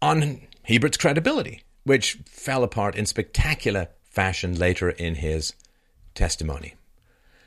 on 0.00 0.42
Hebert's 0.62 0.96
credibility, 0.96 1.62
which 1.84 2.18
fell 2.26 2.62
apart 2.62 2.94
in 2.94 3.06
spectacular 3.06 3.88
fashion 4.04 4.58
later 4.58 4.90
in 4.90 5.16
his 5.16 5.54
testimony. 6.14 6.74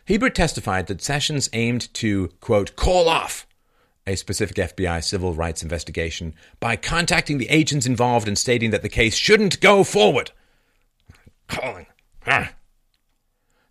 Hebert 0.06 0.36
testified 0.36 0.88
that 0.88 1.02
Sessions 1.02 1.50
aimed 1.54 1.94
to, 1.96 2.30
quote, 2.40 2.76
call 2.76 3.08
off 3.08 3.48
a 4.08 4.16
specific 4.16 4.58
FBI 4.58 5.04
civil 5.04 5.34
rights 5.34 5.62
investigation 5.62 6.34
by 6.60 6.76
contacting 6.76 7.38
the 7.38 7.50
agents 7.50 7.86
involved 7.86 8.28
and 8.28 8.38
stating 8.38 8.72
that 8.72 8.82
the 8.82 8.90
case 8.90 9.16
shouldn't 9.16 9.62
go 9.62 9.84
forward. 9.84 10.32
Calling. 11.48 11.86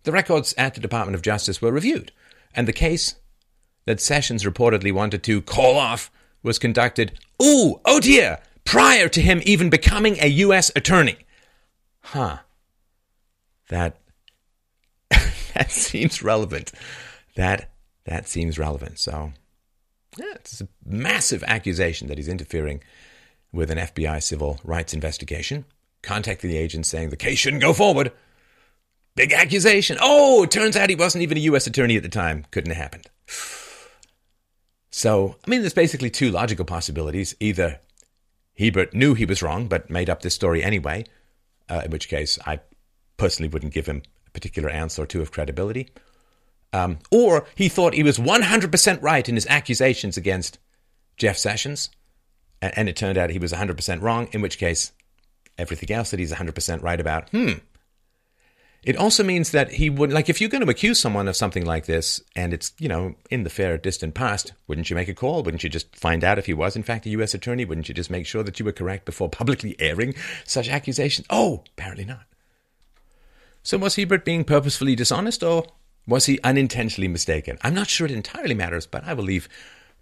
The 0.03 0.11
records 0.11 0.53
at 0.57 0.73
the 0.73 0.81
Department 0.81 1.15
of 1.15 1.21
Justice 1.21 1.61
were 1.61 1.71
reviewed, 1.71 2.11
and 2.55 2.67
the 2.67 2.73
case 2.73 3.15
that 3.85 3.99
Sessions 3.99 4.43
reportedly 4.43 4.91
wanted 4.91 5.23
to 5.23 5.41
call 5.41 5.77
off 5.77 6.11
was 6.43 6.59
conducted, 6.59 7.19
ooh, 7.41 7.79
oh 7.85 7.99
dear, 7.99 8.39
prior 8.65 9.07
to 9.09 9.21
him 9.21 9.41
even 9.43 9.69
becoming 9.69 10.17
a 10.19 10.27
U.S. 10.27 10.71
attorney. 10.75 11.17
Huh. 12.01 12.39
That 13.69 13.97
that 15.09 15.71
seems 15.71 16.21
relevant. 16.21 16.71
That 17.35 17.69
that 18.05 18.27
seems 18.27 18.57
relevant. 18.57 18.99
So 18.99 19.31
yeah, 20.17 20.33
it's 20.35 20.61
a 20.61 20.67
massive 20.85 21.43
accusation 21.43 22.07
that 22.07 22.17
he's 22.17 22.27
interfering 22.27 22.83
with 23.51 23.69
an 23.71 23.77
FBI 23.77 24.21
civil 24.21 24.59
rights 24.63 24.93
investigation. 24.93 25.65
Contacting 26.01 26.49
the 26.49 26.57
agent 26.57 26.87
saying 26.87 27.09
the 27.09 27.17
case 27.17 27.37
shouldn't 27.37 27.61
go 27.61 27.73
forward. 27.73 28.11
Big 29.15 29.33
accusation. 29.33 29.97
Oh, 29.99 30.43
it 30.43 30.51
turns 30.51 30.77
out 30.77 30.89
he 30.89 30.95
wasn't 30.95 31.21
even 31.23 31.37
a 31.37 31.41
U.S. 31.41 31.67
attorney 31.67 31.97
at 31.97 32.03
the 32.03 32.09
time. 32.09 32.45
Couldn't 32.51 32.71
have 32.71 32.81
happened. 32.81 33.07
So, 34.89 35.35
I 35.45 35.49
mean, 35.49 35.61
there's 35.61 35.73
basically 35.73 36.09
two 36.09 36.31
logical 36.31 36.65
possibilities. 36.65 37.35
Either 37.39 37.79
Hebert 38.57 38.93
knew 38.93 39.13
he 39.13 39.25
was 39.25 39.41
wrong, 39.41 39.67
but 39.67 39.89
made 39.89 40.09
up 40.09 40.21
this 40.21 40.35
story 40.35 40.63
anyway, 40.63 41.05
uh, 41.69 41.81
in 41.85 41.91
which 41.91 42.09
case 42.09 42.37
I 42.45 42.59
personally 43.17 43.49
wouldn't 43.49 43.73
give 43.73 43.87
him 43.87 44.03
a 44.27 44.31
particular 44.31 44.71
ounce 44.71 44.99
or 44.99 45.05
two 45.05 45.21
of 45.21 45.31
credibility. 45.31 45.89
Um, 46.73 46.99
or 47.11 47.45
he 47.55 47.69
thought 47.69 47.93
he 47.93 48.03
was 48.03 48.17
100% 48.17 49.01
right 49.01 49.27
in 49.27 49.35
his 49.35 49.47
accusations 49.47 50.17
against 50.17 50.57
Jeff 51.17 51.37
Sessions, 51.37 51.89
and 52.61 52.87
it 52.87 52.95
turned 52.95 53.17
out 53.17 53.29
he 53.29 53.39
was 53.39 53.53
100% 53.53 54.01
wrong, 54.01 54.27
in 54.31 54.41
which 54.41 54.57
case 54.57 54.91
everything 55.57 55.91
else 55.95 56.11
that 56.11 56.19
he's 56.19 56.31
100% 56.31 56.81
right 56.81 56.99
about, 56.99 57.29
hmm. 57.29 57.53
It 58.83 58.97
also 58.97 59.23
means 59.23 59.51
that 59.51 59.73
he 59.73 59.91
would, 59.91 60.11
like, 60.11 60.27
if 60.27 60.41
you're 60.41 60.49
going 60.49 60.65
to 60.65 60.71
accuse 60.71 60.99
someone 60.99 61.27
of 61.27 61.35
something 61.35 61.65
like 61.65 61.85
this, 61.85 62.19
and 62.35 62.51
it's, 62.51 62.73
you 62.79 62.87
know, 62.87 63.13
in 63.29 63.43
the 63.43 63.49
fair 63.51 63.77
distant 63.77 64.15
past, 64.15 64.53
wouldn't 64.67 64.89
you 64.89 64.95
make 64.95 65.07
a 65.07 65.13
call? 65.13 65.43
Wouldn't 65.43 65.63
you 65.63 65.69
just 65.69 65.95
find 65.95 66.23
out 66.23 66.39
if 66.39 66.47
he 66.47 66.53
was, 66.53 66.75
in 66.75 66.81
fact, 66.81 67.05
a 67.05 67.11
U.S. 67.11 67.35
attorney? 67.35 67.63
Wouldn't 67.63 67.89
you 67.89 67.93
just 67.93 68.09
make 68.09 68.25
sure 68.25 68.41
that 68.41 68.59
you 68.59 68.65
were 68.65 68.71
correct 68.71 69.05
before 69.05 69.29
publicly 69.29 69.75
airing 69.79 70.15
such 70.45 70.67
accusations? 70.67 71.27
Oh, 71.29 71.63
apparently 71.77 72.05
not. 72.05 72.23
So 73.61 73.77
was 73.77 73.97
Hebert 73.97 74.25
being 74.25 74.43
purposefully 74.43 74.95
dishonest, 74.95 75.43
or 75.43 75.67
was 76.07 76.25
he 76.25 76.39
unintentionally 76.43 77.07
mistaken? 77.07 77.59
I'm 77.61 77.75
not 77.75 77.87
sure 77.87 78.05
it 78.05 78.11
entirely 78.11 78.55
matters, 78.55 78.87
but 78.87 79.03
I 79.03 79.13
will 79.13 79.25
leave 79.25 79.47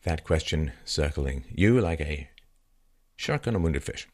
that 0.03 0.23
question 0.23 0.71
circling 0.85 1.43
you 1.51 1.81
like 1.81 1.99
a 1.99 2.29
shark 3.17 3.45
on 3.45 3.55
a 3.55 3.59
wounded 3.59 3.83
fish. 3.83 4.07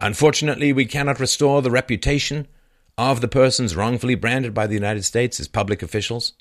Unfortunately, 0.00 0.72
we 0.72 0.84
cannot 0.84 1.20
restore 1.20 1.62
the 1.62 1.70
reputation 1.70 2.48
of 2.98 3.20
the 3.20 3.28
persons 3.28 3.76
wrongfully 3.76 4.14
branded 4.14 4.54
by 4.54 4.66
the 4.66 4.74
United 4.74 5.04
States 5.04 5.38
as 5.38 5.48
public 5.48 5.82
officials 5.82 6.32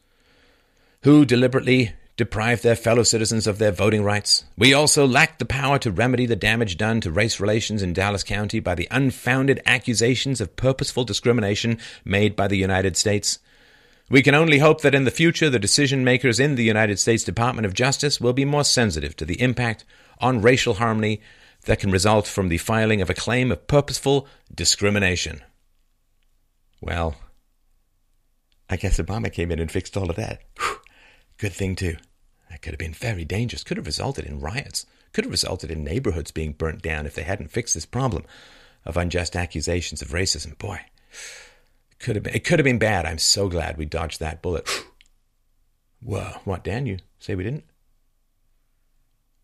who 1.03 1.25
deliberately 1.25 1.93
deprive 2.17 2.61
their 2.61 2.77
fellow 2.77 3.03
citizens 3.03 3.45
of 3.45 3.57
their 3.57 3.71
voting 3.71 4.03
rights. 4.03 4.45
We 4.57 4.73
also 4.73 5.05
lack 5.05 5.37
the 5.37 5.45
power 5.45 5.77
to 5.79 5.91
remedy 5.91 6.25
the 6.25 6.35
damage 6.35 6.77
done 6.77 7.01
to 7.01 7.11
race 7.11 7.39
relations 7.39 7.83
in 7.83 7.91
Dallas 7.91 8.23
County 8.23 8.59
by 8.59 8.73
the 8.73 8.87
unfounded 8.89 9.61
accusations 9.65 10.39
of 10.39 10.55
purposeful 10.55 11.03
discrimination 11.03 11.77
made 12.05 12.35
by 12.35 12.47
the 12.47 12.57
United 12.57 12.95
States. 12.95 13.39
We 14.09 14.21
can 14.21 14.35
only 14.35 14.59
hope 14.59 14.81
that 14.81 14.95
in 14.95 15.03
the 15.03 15.11
future 15.11 15.49
the 15.49 15.59
decision 15.59 16.03
makers 16.03 16.39
in 16.39 16.55
the 16.55 16.63
United 16.63 16.99
States 16.99 17.23
Department 17.23 17.65
of 17.65 17.73
Justice 17.73 18.21
will 18.21 18.33
be 18.33 18.45
more 18.45 18.63
sensitive 18.63 19.15
to 19.17 19.25
the 19.25 19.41
impact 19.41 19.83
on 20.19 20.41
racial 20.41 20.75
harmony 20.75 21.21
that 21.65 21.79
can 21.79 21.91
result 21.91 22.27
from 22.27 22.47
the 22.47 22.59
filing 22.59 23.01
of 23.01 23.09
a 23.09 23.15
claim 23.15 23.51
of 23.51 23.67
purposeful 23.67 24.27
discrimination. 24.53 25.41
Well, 26.85 27.15
I 28.69 28.77
guess 28.77 28.99
Obama 28.99 29.33
came 29.33 29.51
in 29.51 29.59
and 29.59 29.71
fixed 29.71 29.97
all 29.97 30.11
of 30.11 30.15
that. 30.17 30.43
Whew. 30.59 30.77
Good 31.39 31.51
thing, 31.51 31.75
too. 31.75 31.97
That 32.51 32.61
could 32.61 32.73
have 32.73 32.79
been 32.79 32.93
very 32.93 33.25
dangerous, 33.25 33.63
could 33.63 33.77
have 33.77 33.87
resulted 33.87 34.23
in 34.23 34.39
riots, 34.39 34.85
Could 35.11 35.25
have 35.25 35.31
resulted 35.31 35.71
in 35.71 35.83
neighborhoods 35.83 36.29
being 36.29 36.53
burnt 36.53 36.83
down 36.83 37.07
if 37.07 37.15
they 37.15 37.23
hadn't 37.23 37.49
fixed 37.49 37.73
this 37.73 37.87
problem 37.87 38.23
of 38.85 38.97
unjust 38.97 39.35
accusations 39.35 40.03
of 40.03 40.09
racism. 40.09 40.55
Boy, 40.59 40.79
it 41.89 41.99
could 41.99 42.15
have 42.17 42.23
been, 42.23 42.35
it 42.35 42.43
could 42.43 42.59
have 42.59 42.65
been 42.65 42.77
bad. 42.77 43.07
I'm 43.07 43.17
so 43.17 43.49
glad 43.49 43.77
we 43.77 43.85
dodged 43.85 44.19
that 44.19 44.43
bullet. 44.43 44.69
Whoa. 46.01 46.39
What, 46.43 46.63
Dan? 46.63 46.85
You 46.85 46.99
say 47.17 47.33
we 47.33 47.43
didn't? 47.43 47.63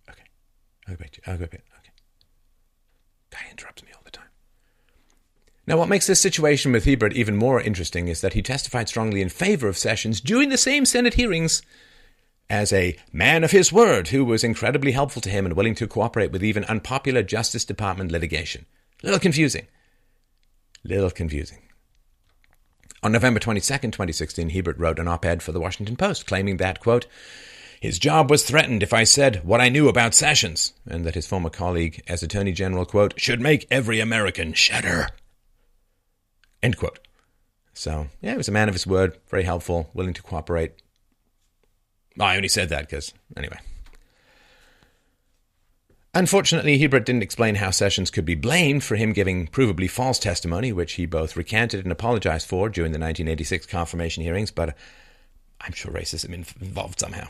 Okay. 0.07 0.23
I'll 0.87 0.95
go 0.95 0.99
back. 0.99 1.19
I'll 1.25 1.37
go 1.37 1.47
back. 1.47 1.63
Okay. 1.79 1.91
Guy 3.31 3.49
interrupts 3.49 3.81
me. 3.83 3.91
Now, 5.67 5.77
what 5.77 5.89
makes 5.89 6.07
this 6.07 6.19
situation 6.19 6.71
with 6.71 6.85
Hebert 6.85 7.13
even 7.13 7.35
more 7.35 7.61
interesting 7.61 8.07
is 8.07 8.21
that 8.21 8.33
he 8.33 8.41
testified 8.41 8.89
strongly 8.89 9.21
in 9.21 9.29
favor 9.29 9.67
of 9.67 9.77
Sessions 9.77 10.19
during 10.19 10.49
the 10.49 10.57
same 10.57 10.85
Senate 10.85 11.13
hearings 11.13 11.61
as 12.49 12.73
a 12.73 12.97
man 13.13 13.43
of 13.43 13.51
his 13.51 13.71
word 13.71 14.09
who 14.09 14.25
was 14.25 14.43
incredibly 14.43 14.91
helpful 14.91 15.21
to 15.21 15.29
him 15.29 15.45
and 15.45 15.55
willing 15.55 15.75
to 15.75 15.87
cooperate 15.87 16.31
with 16.31 16.43
even 16.43 16.65
unpopular 16.65 17.23
Justice 17.23 17.63
Department 17.63 18.11
litigation. 18.11 18.65
Little 19.03 19.19
confusing. 19.19 19.67
Little 20.83 21.11
confusing. 21.11 21.59
On 23.03 23.11
November 23.11 23.39
22, 23.39 23.61
2016, 23.61 24.49
Hebert 24.49 24.77
wrote 24.77 24.99
an 24.99 25.07
op 25.07 25.25
ed 25.25 25.41
for 25.41 25.51
the 25.51 25.59
Washington 25.59 25.95
Post 25.95 26.25
claiming 26.25 26.57
that, 26.57 26.79
quote, 26.79 27.05
his 27.79 27.97
job 27.97 28.29
was 28.29 28.43
threatened 28.43 28.83
if 28.83 28.93
I 28.93 29.05
said 29.05 29.43
what 29.43 29.59
I 29.59 29.69
knew 29.69 29.87
about 29.87 30.13
Sessions, 30.13 30.73
and 30.85 31.03
that 31.03 31.15
his 31.15 31.25
former 31.25 31.49
colleague 31.49 32.03
as 32.07 32.21
Attorney 32.21 32.51
General, 32.51 32.85
quote, 32.85 33.19
should 33.19 33.41
make 33.41 33.65
every 33.71 33.99
American 33.99 34.53
shudder. 34.53 35.07
End 36.63 36.77
quote. 36.77 36.99
So, 37.73 38.07
yeah, 38.21 38.31
he 38.31 38.37
was 38.37 38.47
a 38.47 38.51
man 38.51 38.67
of 38.67 38.75
his 38.75 38.85
word, 38.85 39.17
very 39.29 39.43
helpful, 39.43 39.89
willing 39.93 40.13
to 40.13 40.21
cooperate. 40.21 40.73
Oh, 42.19 42.25
I 42.25 42.35
only 42.35 42.49
said 42.49 42.69
that 42.69 42.87
because, 42.89 43.13
anyway. 43.37 43.57
Unfortunately, 46.13 46.77
Hebert 46.77 47.05
didn't 47.05 47.23
explain 47.23 47.55
how 47.55 47.71
Sessions 47.71 48.11
could 48.11 48.25
be 48.25 48.35
blamed 48.35 48.83
for 48.83 48.97
him 48.97 49.13
giving 49.13 49.47
provably 49.47 49.89
false 49.89 50.19
testimony, 50.19 50.73
which 50.73 50.93
he 50.93 51.05
both 51.05 51.37
recanted 51.37 51.85
and 51.85 51.91
apologized 51.91 52.47
for 52.47 52.67
during 52.67 52.91
the 52.91 52.99
1986 52.99 53.65
confirmation 53.65 54.21
hearings, 54.21 54.51
but 54.51 54.75
I'm 55.61 55.71
sure 55.71 55.91
racism 55.91 56.33
involved 56.33 56.99
somehow. 56.99 57.27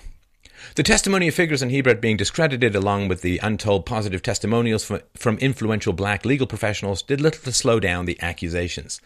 The 0.75 0.83
testimony 0.83 1.27
of 1.27 1.35
Figures 1.35 1.61
in 1.61 1.69
Hebert 1.69 2.01
being 2.01 2.17
discredited, 2.17 2.75
along 2.75 3.07
with 3.07 3.21
the 3.21 3.39
untold 3.39 3.85
positive 3.85 4.21
testimonials 4.21 4.83
from, 4.83 5.01
from 5.15 5.37
influential 5.37 5.93
black 5.93 6.25
legal 6.25 6.47
professionals, 6.47 7.01
did 7.01 7.19
little 7.21 7.43
to 7.43 7.51
slow 7.51 7.79
down 7.79 8.05
the 8.05 8.21
accusations. 8.21 9.01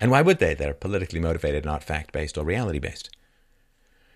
And 0.00 0.10
why 0.10 0.22
would 0.22 0.38
they? 0.38 0.54
They're 0.54 0.74
politically 0.74 1.20
motivated, 1.20 1.64
not 1.64 1.84
fact 1.84 2.12
based 2.12 2.38
or 2.38 2.44
reality 2.44 2.78
based. 2.78 3.10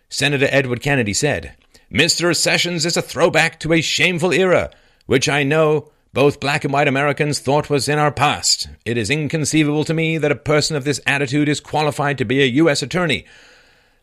Senator 0.09 0.49
Edward 0.51 0.81
Kennedy 0.81 1.13
said, 1.13 1.55
Mr. 1.93 2.35
Sessions 2.37 2.87
is 2.87 2.97
a 2.97 3.03
throwback 3.03 3.59
to 3.61 3.73
a 3.73 3.81
shameful 3.81 4.33
era, 4.33 4.71
which 5.07 5.29
I 5.29 5.43
know 5.43 5.91
both 6.13 6.41
black 6.41 6.65
and 6.65 6.73
white 6.73 6.89
Americans 6.89 7.39
thought 7.39 7.71
was 7.71 7.89
in 7.89 7.99
our 7.99 8.13
past. 8.13 8.69
It 8.85 8.97
is 8.97 9.11
inconceivable 9.11 9.85
to 9.85 9.95
me 9.95 10.19
that 10.19 10.33
a 10.33 10.37
person 10.37 10.77
of 10.77 10.85
this 10.85 11.01
attitude 11.07 11.49
is 11.49 11.61
qualified 11.61 12.19
to 12.19 12.25
be 12.25 12.43
a 12.43 12.47
U.S. 12.47 12.83
attorney, 12.83 13.25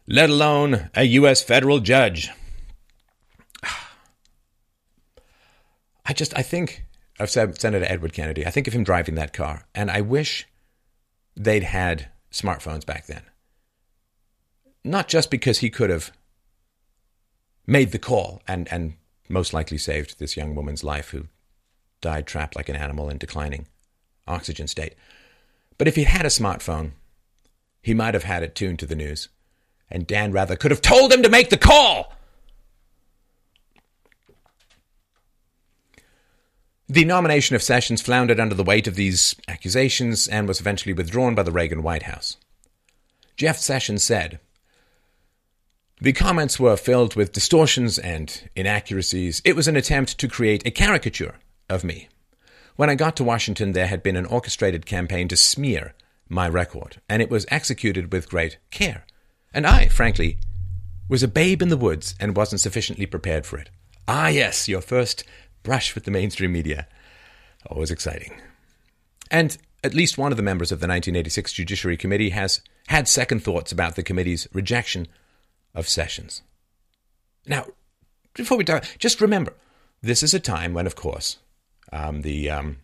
let 0.07 0.29
alone 0.29 0.89
a 0.95 1.03
U.S. 1.03 1.41
federal 1.41 1.79
judge. 1.79 2.31
I 6.05 6.13
just, 6.13 6.37
I 6.37 6.41
think 6.41 6.85
of 7.19 7.29
Senator 7.29 7.85
Edward 7.87 8.13
Kennedy. 8.13 8.45
I 8.45 8.51
think 8.51 8.67
of 8.67 8.73
him 8.73 8.83
driving 8.83 9.15
that 9.15 9.33
car, 9.33 9.65
and 9.73 9.89
I 9.89 10.01
wish 10.01 10.47
they'd 11.35 11.63
had 11.63 12.09
smartphones 12.31 12.85
back 12.85 13.07
then. 13.07 13.23
Not 14.83 15.07
just 15.07 15.31
because 15.31 15.59
he 15.59 15.69
could 15.69 15.89
have 15.89 16.11
made 17.65 17.91
the 17.91 17.99
call 17.99 18.41
and, 18.47 18.71
and 18.71 18.93
most 19.27 19.53
likely 19.53 19.77
saved 19.77 20.19
this 20.19 20.37
young 20.37 20.53
woman's 20.53 20.83
life 20.83 21.09
who 21.09 21.25
died 22.01 22.27
trapped 22.27 22.55
like 22.55 22.69
an 22.69 22.75
animal 22.75 23.09
in 23.09 23.17
declining 23.17 23.67
oxygen 24.27 24.67
state. 24.67 24.93
But 25.77 25.87
if 25.87 25.95
he 25.95 26.03
had 26.03 26.25
a 26.25 26.29
smartphone, 26.29 26.91
he 27.81 27.93
might 27.93 28.13
have 28.13 28.23
had 28.23 28.43
it 28.43 28.55
tuned 28.55 28.79
to 28.79 28.85
the 28.85 28.95
news. 28.95 29.29
And 29.89 30.07
Dan 30.07 30.31
Rather 30.31 30.55
could 30.55 30.71
have 30.71 30.81
told 30.81 31.11
him 31.11 31.23
to 31.23 31.29
make 31.29 31.49
the 31.49 31.57
call. 31.57 32.14
The 36.87 37.05
nomination 37.05 37.55
of 37.55 37.63
Sessions 37.63 38.01
floundered 38.01 38.39
under 38.39 38.53
the 38.53 38.63
weight 38.63 38.85
of 38.85 38.95
these 38.95 39.35
accusations 39.47 40.27
and 40.27 40.47
was 40.47 40.59
eventually 40.59 40.93
withdrawn 40.93 41.33
by 41.33 41.41
the 41.41 41.51
Reagan 41.51 41.81
White 41.81 42.03
House. 42.03 42.37
Jeff 43.37 43.57
Sessions 43.57 44.03
said, 44.03 44.39
The 45.99 46.13
comments 46.13 46.59
were 46.59 46.77
filled 46.77 47.15
with 47.15 47.33
distortions 47.33 47.97
and 47.97 48.49
inaccuracies. 48.55 49.41
It 49.43 49.55
was 49.55 49.67
an 49.67 49.75
attempt 49.75 50.19
to 50.19 50.27
create 50.27 50.65
a 50.65 50.71
caricature 50.71 51.35
of 51.69 51.83
me. 51.83 52.07
When 52.75 52.89
I 52.89 52.95
got 52.95 53.15
to 53.17 53.23
Washington, 53.23 53.71
there 53.71 53.87
had 53.87 54.03
been 54.03 54.15
an 54.15 54.27
orchestrated 54.27 54.85
campaign 54.85 55.27
to 55.29 55.35
smear 55.35 55.95
my 56.29 56.47
record, 56.47 57.01
and 57.09 57.19
it 57.19 57.31
was 57.31 57.47
executed 57.49 58.13
with 58.13 58.29
great 58.29 58.57
care. 58.69 59.05
And 59.53 59.65
I, 59.65 59.87
frankly, 59.87 60.37
was 61.09 61.23
a 61.23 61.27
babe 61.27 61.63
in 61.63 61.69
the 61.69 61.77
woods 61.77 62.13
and 62.19 62.37
wasn't 62.37 62.61
sufficiently 62.61 63.07
prepared 63.07 63.45
for 63.47 63.57
it. 63.57 63.71
Ah, 64.07 64.27
yes, 64.27 64.67
your 64.67 64.81
first 64.81 65.23
brush 65.65 65.93
with 65.93 66.05
the 66.05 66.11
mainstream 66.11 66.53
media. 66.53 66.87
Always 67.65 67.91
exciting. 67.91 68.39
And 69.29 69.57
at 69.83 69.93
least 69.93 70.17
one 70.17 70.31
of 70.31 70.37
the 70.37 70.43
members 70.43 70.71
of 70.71 70.79
the 70.79 70.87
1986 70.87 71.51
Judiciary 71.51 71.97
Committee 71.97 72.29
has 72.29 72.61
had 72.87 73.07
second 73.07 73.43
thoughts 73.43 73.71
about 73.71 73.95
the 73.95 74.03
committee's 74.03 74.47
rejection 74.53 75.07
of 75.73 75.89
Sessions. 75.89 76.41
Now, 77.45 77.65
before 78.33 78.57
we 78.57 78.63
start, 78.63 78.95
just 78.99 79.19
remember 79.19 79.53
this 80.01 80.23
is 80.23 80.33
a 80.33 80.39
time 80.39 80.73
when, 80.73 80.87
of 80.87 80.95
course, 80.95 81.37
um, 81.91 82.21
the 82.21 82.49
um, 82.49 82.77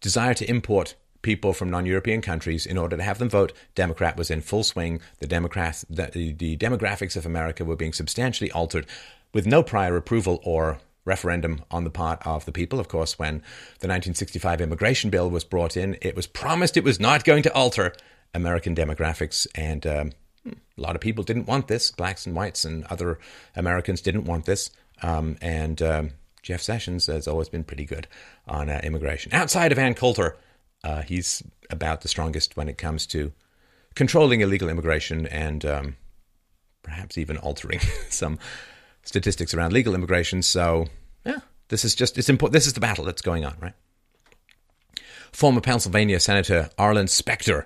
desire 0.00 0.34
to 0.34 0.48
import 0.50 0.94
people 1.22 1.52
from 1.52 1.70
non-European 1.70 2.22
countries 2.22 2.66
in 2.66 2.78
order 2.78 2.96
to 2.96 3.02
have 3.02 3.18
them 3.18 3.28
vote 3.28 3.52
Democrat 3.74 4.16
was 4.16 4.30
in 4.30 4.40
full 4.40 4.62
swing. 4.62 5.00
The 5.18 5.26
Democrats, 5.26 5.84
the, 5.90 6.32
the 6.32 6.56
demographics 6.56 7.16
of 7.16 7.26
America 7.26 7.64
were 7.64 7.76
being 7.76 7.92
substantially 7.92 8.50
altered 8.52 8.86
with 9.32 9.46
no 9.46 9.62
prior 9.62 9.96
approval 9.96 10.40
or 10.44 10.78
referendum 11.06 11.64
on 11.70 11.84
the 11.84 11.90
part 11.90 12.20
of 12.26 12.44
the 12.44 12.52
people. 12.52 12.78
Of 12.78 12.88
course, 12.88 13.18
when 13.18 13.36
the 13.80 13.88
1965 13.88 14.60
immigration 14.60 15.08
bill 15.08 15.30
was 15.30 15.44
brought 15.44 15.76
in, 15.76 15.96
it 16.02 16.14
was 16.14 16.26
promised 16.26 16.76
it 16.76 16.84
was 16.84 17.00
not 17.00 17.24
going 17.24 17.42
to 17.44 17.54
alter 17.54 17.94
American 18.34 18.74
demographics, 18.74 19.46
and 19.54 19.86
um, 19.86 20.12
a 20.46 20.80
lot 20.80 20.94
of 20.94 21.00
people 21.00 21.24
didn't 21.24 21.46
want 21.46 21.68
this. 21.68 21.90
Blacks 21.90 22.26
and 22.26 22.36
whites 22.36 22.66
and 22.66 22.84
other 22.86 23.18
Americans 23.54 24.02
didn't 24.02 24.24
want 24.24 24.44
this, 24.44 24.70
um, 25.02 25.38
and 25.40 25.80
um, 25.80 26.10
Jeff 26.42 26.60
Sessions 26.60 27.06
has 27.06 27.26
always 27.26 27.48
been 27.48 27.64
pretty 27.64 27.86
good 27.86 28.06
on 28.46 28.68
uh, 28.68 28.80
immigration. 28.84 29.32
Outside 29.32 29.72
of 29.72 29.78
Ann 29.78 29.94
Coulter, 29.94 30.36
uh, 30.84 31.02
he's 31.02 31.42
about 31.70 32.02
the 32.02 32.08
strongest 32.08 32.56
when 32.56 32.68
it 32.68 32.76
comes 32.76 33.06
to 33.06 33.32
controlling 33.94 34.42
illegal 34.42 34.68
immigration 34.68 35.26
and 35.26 35.64
um, 35.64 35.96
perhaps 36.82 37.16
even 37.18 37.38
altering 37.38 37.80
some 38.10 38.38
statistics 39.06 39.54
around 39.54 39.72
legal 39.72 39.94
immigration. 39.94 40.42
So, 40.42 40.88
yeah, 41.24 41.38
this 41.68 41.84
is 41.84 41.94
just 41.94 42.18
it's 42.18 42.28
important. 42.28 42.52
This 42.52 42.66
is 42.66 42.74
the 42.74 42.80
battle 42.80 43.04
that's 43.04 43.22
going 43.22 43.44
on, 43.44 43.56
right? 43.60 43.74
Former 45.32 45.60
Pennsylvania 45.60 46.20
Senator 46.20 46.70
Arlen 46.76 47.08
Specter 47.08 47.64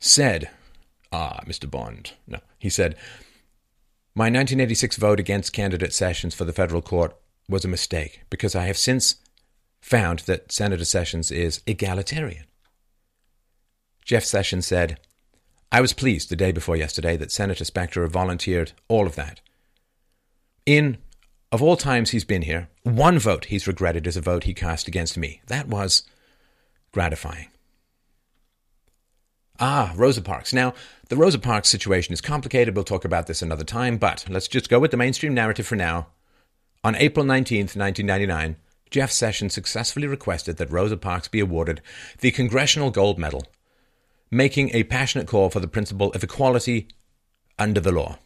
said, 0.00 0.50
"Ah, 1.12 1.40
Mr. 1.46 1.70
Bond." 1.70 2.12
No, 2.26 2.40
he 2.58 2.70
said, 2.70 2.96
"My 4.14 4.24
1986 4.24 4.96
vote 4.96 5.20
against 5.20 5.52
candidate 5.52 5.92
Sessions 5.92 6.34
for 6.34 6.44
the 6.44 6.52
federal 6.52 6.82
court 6.82 7.16
was 7.48 7.64
a 7.64 7.68
mistake 7.68 8.22
because 8.30 8.56
I 8.56 8.66
have 8.66 8.78
since 8.78 9.16
found 9.80 10.20
that 10.20 10.50
Senator 10.50 10.84
Sessions 10.84 11.30
is 11.30 11.60
egalitarian." 11.66 12.46
Jeff 14.04 14.24
Sessions 14.24 14.66
said, 14.66 15.00
I 15.72 15.80
was 15.80 15.92
pleased 15.92 16.28
the 16.28 16.36
day 16.36 16.52
before 16.52 16.76
yesterday 16.76 17.16
that 17.16 17.32
Senator 17.32 17.64
Specter 17.64 18.06
volunteered 18.06 18.70
all 18.86 19.04
of 19.04 19.16
that 19.16 19.40
in, 20.66 20.98
of 21.52 21.62
all 21.62 21.76
times 21.76 22.10
he's 22.10 22.24
been 22.24 22.42
here, 22.42 22.68
one 22.82 23.18
vote 23.18 23.46
he's 23.46 23.66
regretted 23.66 24.06
is 24.06 24.16
a 24.16 24.20
vote 24.20 24.44
he 24.44 24.52
cast 24.52 24.88
against 24.88 25.16
me. 25.16 25.40
That 25.46 25.68
was 25.68 26.02
gratifying. 26.92 27.48
Ah, 29.58 29.94
Rosa 29.96 30.20
Parks. 30.20 30.52
Now, 30.52 30.74
the 31.08 31.16
Rosa 31.16 31.38
Parks 31.38 31.70
situation 31.70 32.12
is 32.12 32.20
complicated. 32.20 32.74
We'll 32.74 32.84
talk 32.84 33.04
about 33.04 33.26
this 33.26 33.40
another 33.40 33.64
time, 33.64 33.96
but 33.96 34.26
let's 34.28 34.48
just 34.48 34.68
go 34.68 34.78
with 34.78 34.90
the 34.90 34.98
mainstream 34.98 35.32
narrative 35.32 35.66
for 35.66 35.76
now. 35.76 36.08
On 36.84 36.94
April 36.96 37.24
19th, 37.24 37.74
1999, 37.74 38.56
Jeff 38.90 39.10
Sessions 39.10 39.54
successfully 39.54 40.06
requested 40.06 40.58
that 40.58 40.70
Rosa 40.70 40.96
Parks 40.96 41.28
be 41.28 41.40
awarded 41.40 41.80
the 42.20 42.30
Congressional 42.30 42.90
Gold 42.90 43.18
Medal, 43.18 43.46
making 44.30 44.70
a 44.74 44.84
passionate 44.84 45.26
call 45.26 45.48
for 45.48 45.60
the 45.60 45.68
principle 45.68 46.12
of 46.12 46.22
equality 46.22 46.88
under 47.58 47.80
the 47.80 47.92
law. 47.92 48.18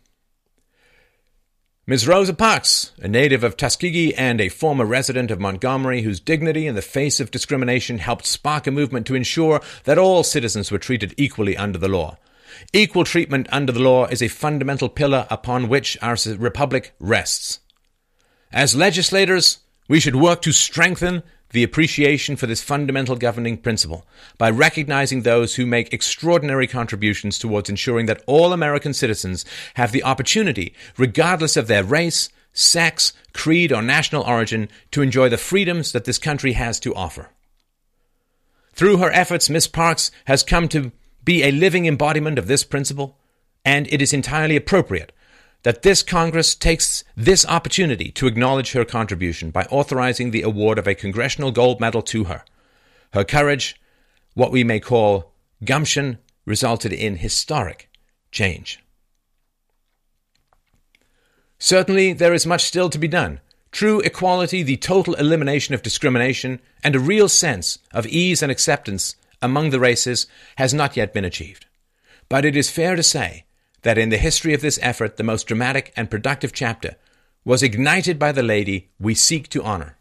Ms. 1.90 2.06
Rosa 2.06 2.32
Parks, 2.32 2.92
a 3.00 3.08
native 3.08 3.42
of 3.42 3.56
Tuskegee 3.56 4.14
and 4.14 4.40
a 4.40 4.48
former 4.48 4.84
resident 4.84 5.32
of 5.32 5.40
Montgomery, 5.40 6.02
whose 6.02 6.20
dignity 6.20 6.68
in 6.68 6.76
the 6.76 6.82
face 6.82 7.18
of 7.18 7.32
discrimination 7.32 7.98
helped 7.98 8.26
spark 8.26 8.68
a 8.68 8.70
movement 8.70 9.08
to 9.08 9.16
ensure 9.16 9.60
that 9.82 9.98
all 9.98 10.22
citizens 10.22 10.70
were 10.70 10.78
treated 10.78 11.12
equally 11.16 11.56
under 11.56 11.78
the 11.78 11.88
law. 11.88 12.16
Equal 12.72 13.02
treatment 13.02 13.48
under 13.50 13.72
the 13.72 13.80
law 13.80 14.06
is 14.06 14.22
a 14.22 14.28
fundamental 14.28 14.88
pillar 14.88 15.26
upon 15.30 15.68
which 15.68 15.98
our 16.00 16.16
republic 16.38 16.94
rests. 17.00 17.58
As 18.52 18.76
legislators, 18.76 19.58
We 19.90 19.98
should 19.98 20.14
work 20.14 20.40
to 20.42 20.52
strengthen 20.52 21.24
the 21.50 21.64
appreciation 21.64 22.36
for 22.36 22.46
this 22.46 22.62
fundamental 22.62 23.16
governing 23.16 23.56
principle 23.56 24.06
by 24.38 24.48
recognizing 24.48 25.22
those 25.22 25.56
who 25.56 25.66
make 25.66 25.92
extraordinary 25.92 26.68
contributions 26.68 27.40
towards 27.40 27.68
ensuring 27.68 28.06
that 28.06 28.22
all 28.28 28.52
American 28.52 28.94
citizens 28.94 29.44
have 29.74 29.90
the 29.90 30.04
opportunity, 30.04 30.74
regardless 30.96 31.56
of 31.56 31.66
their 31.66 31.82
race, 31.82 32.28
sex, 32.52 33.14
creed, 33.32 33.72
or 33.72 33.82
national 33.82 34.22
origin, 34.22 34.68
to 34.92 35.02
enjoy 35.02 35.28
the 35.28 35.36
freedoms 35.36 35.90
that 35.90 36.04
this 36.04 36.18
country 36.18 36.52
has 36.52 36.78
to 36.78 36.94
offer. 36.94 37.30
Through 38.72 38.98
her 38.98 39.10
efforts, 39.10 39.50
Miss 39.50 39.66
Parks 39.66 40.12
has 40.26 40.44
come 40.44 40.68
to 40.68 40.92
be 41.24 41.42
a 41.42 41.50
living 41.50 41.86
embodiment 41.86 42.38
of 42.38 42.46
this 42.46 42.62
principle, 42.62 43.18
and 43.64 43.92
it 43.92 44.00
is 44.00 44.12
entirely 44.12 44.54
appropriate 44.54 45.10
that 45.62 45.82
this 45.82 46.02
Congress 46.02 46.54
takes 46.54 47.04
this 47.16 47.44
opportunity 47.46 48.10
to 48.12 48.26
acknowledge 48.26 48.72
her 48.72 48.84
contribution 48.84 49.50
by 49.50 49.62
authorizing 49.64 50.30
the 50.30 50.42
award 50.42 50.78
of 50.78 50.86
a 50.86 50.94
Congressional 50.94 51.50
Gold 51.50 51.80
Medal 51.80 52.02
to 52.02 52.24
her. 52.24 52.44
Her 53.12 53.24
courage, 53.24 53.80
what 54.34 54.52
we 54.52 54.64
may 54.64 54.80
call 54.80 55.32
gumption, 55.64 56.18
resulted 56.46 56.92
in 56.92 57.16
historic 57.16 57.90
change. 58.32 58.80
Certainly, 61.58 62.14
there 62.14 62.32
is 62.32 62.46
much 62.46 62.64
still 62.64 62.88
to 62.88 62.98
be 62.98 63.08
done. 63.08 63.40
True 63.70 64.00
equality, 64.00 64.62
the 64.62 64.78
total 64.78 65.14
elimination 65.14 65.74
of 65.74 65.82
discrimination, 65.82 66.60
and 66.82 66.96
a 66.96 67.00
real 67.00 67.28
sense 67.28 67.78
of 67.92 68.06
ease 68.06 68.42
and 68.42 68.50
acceptance 68.50 69.14
among 69.42 69.70
the 69.70 69.80
races 69.80 70.26
has 70.56 70.72
not 70.72 70.96
yet 70.96 71.12
been 71.12 71.24
achieved. 71.24 71.66
But 72.28 72.44
it 72.44 72.56
is 72.56 72.70
fair 72.70 72.96
to 72.96 73.02
say 73.02 73.44
that 73.82 73.98
in 73.98 74.10
the 74.10 74.18
history 74.18 74.54
of 74.54 74.60
this 74.60 74.78
effort, 74.82 75.16
the 75.16 75.22
most 75.22 75.46
dramatic 75.46 75.92
and 75.96 76.10
productive 76.10 76.52
chapter 76.52 76.96
was 77.44 77.62
ignited 77.62 78.18
by 78.18 78.32
the 78.32 78.42
lady 78.42 78.90
we 78.98 79.14
seek 79.14 79.48
to 79.48 79.62
honor. 79.62 79.96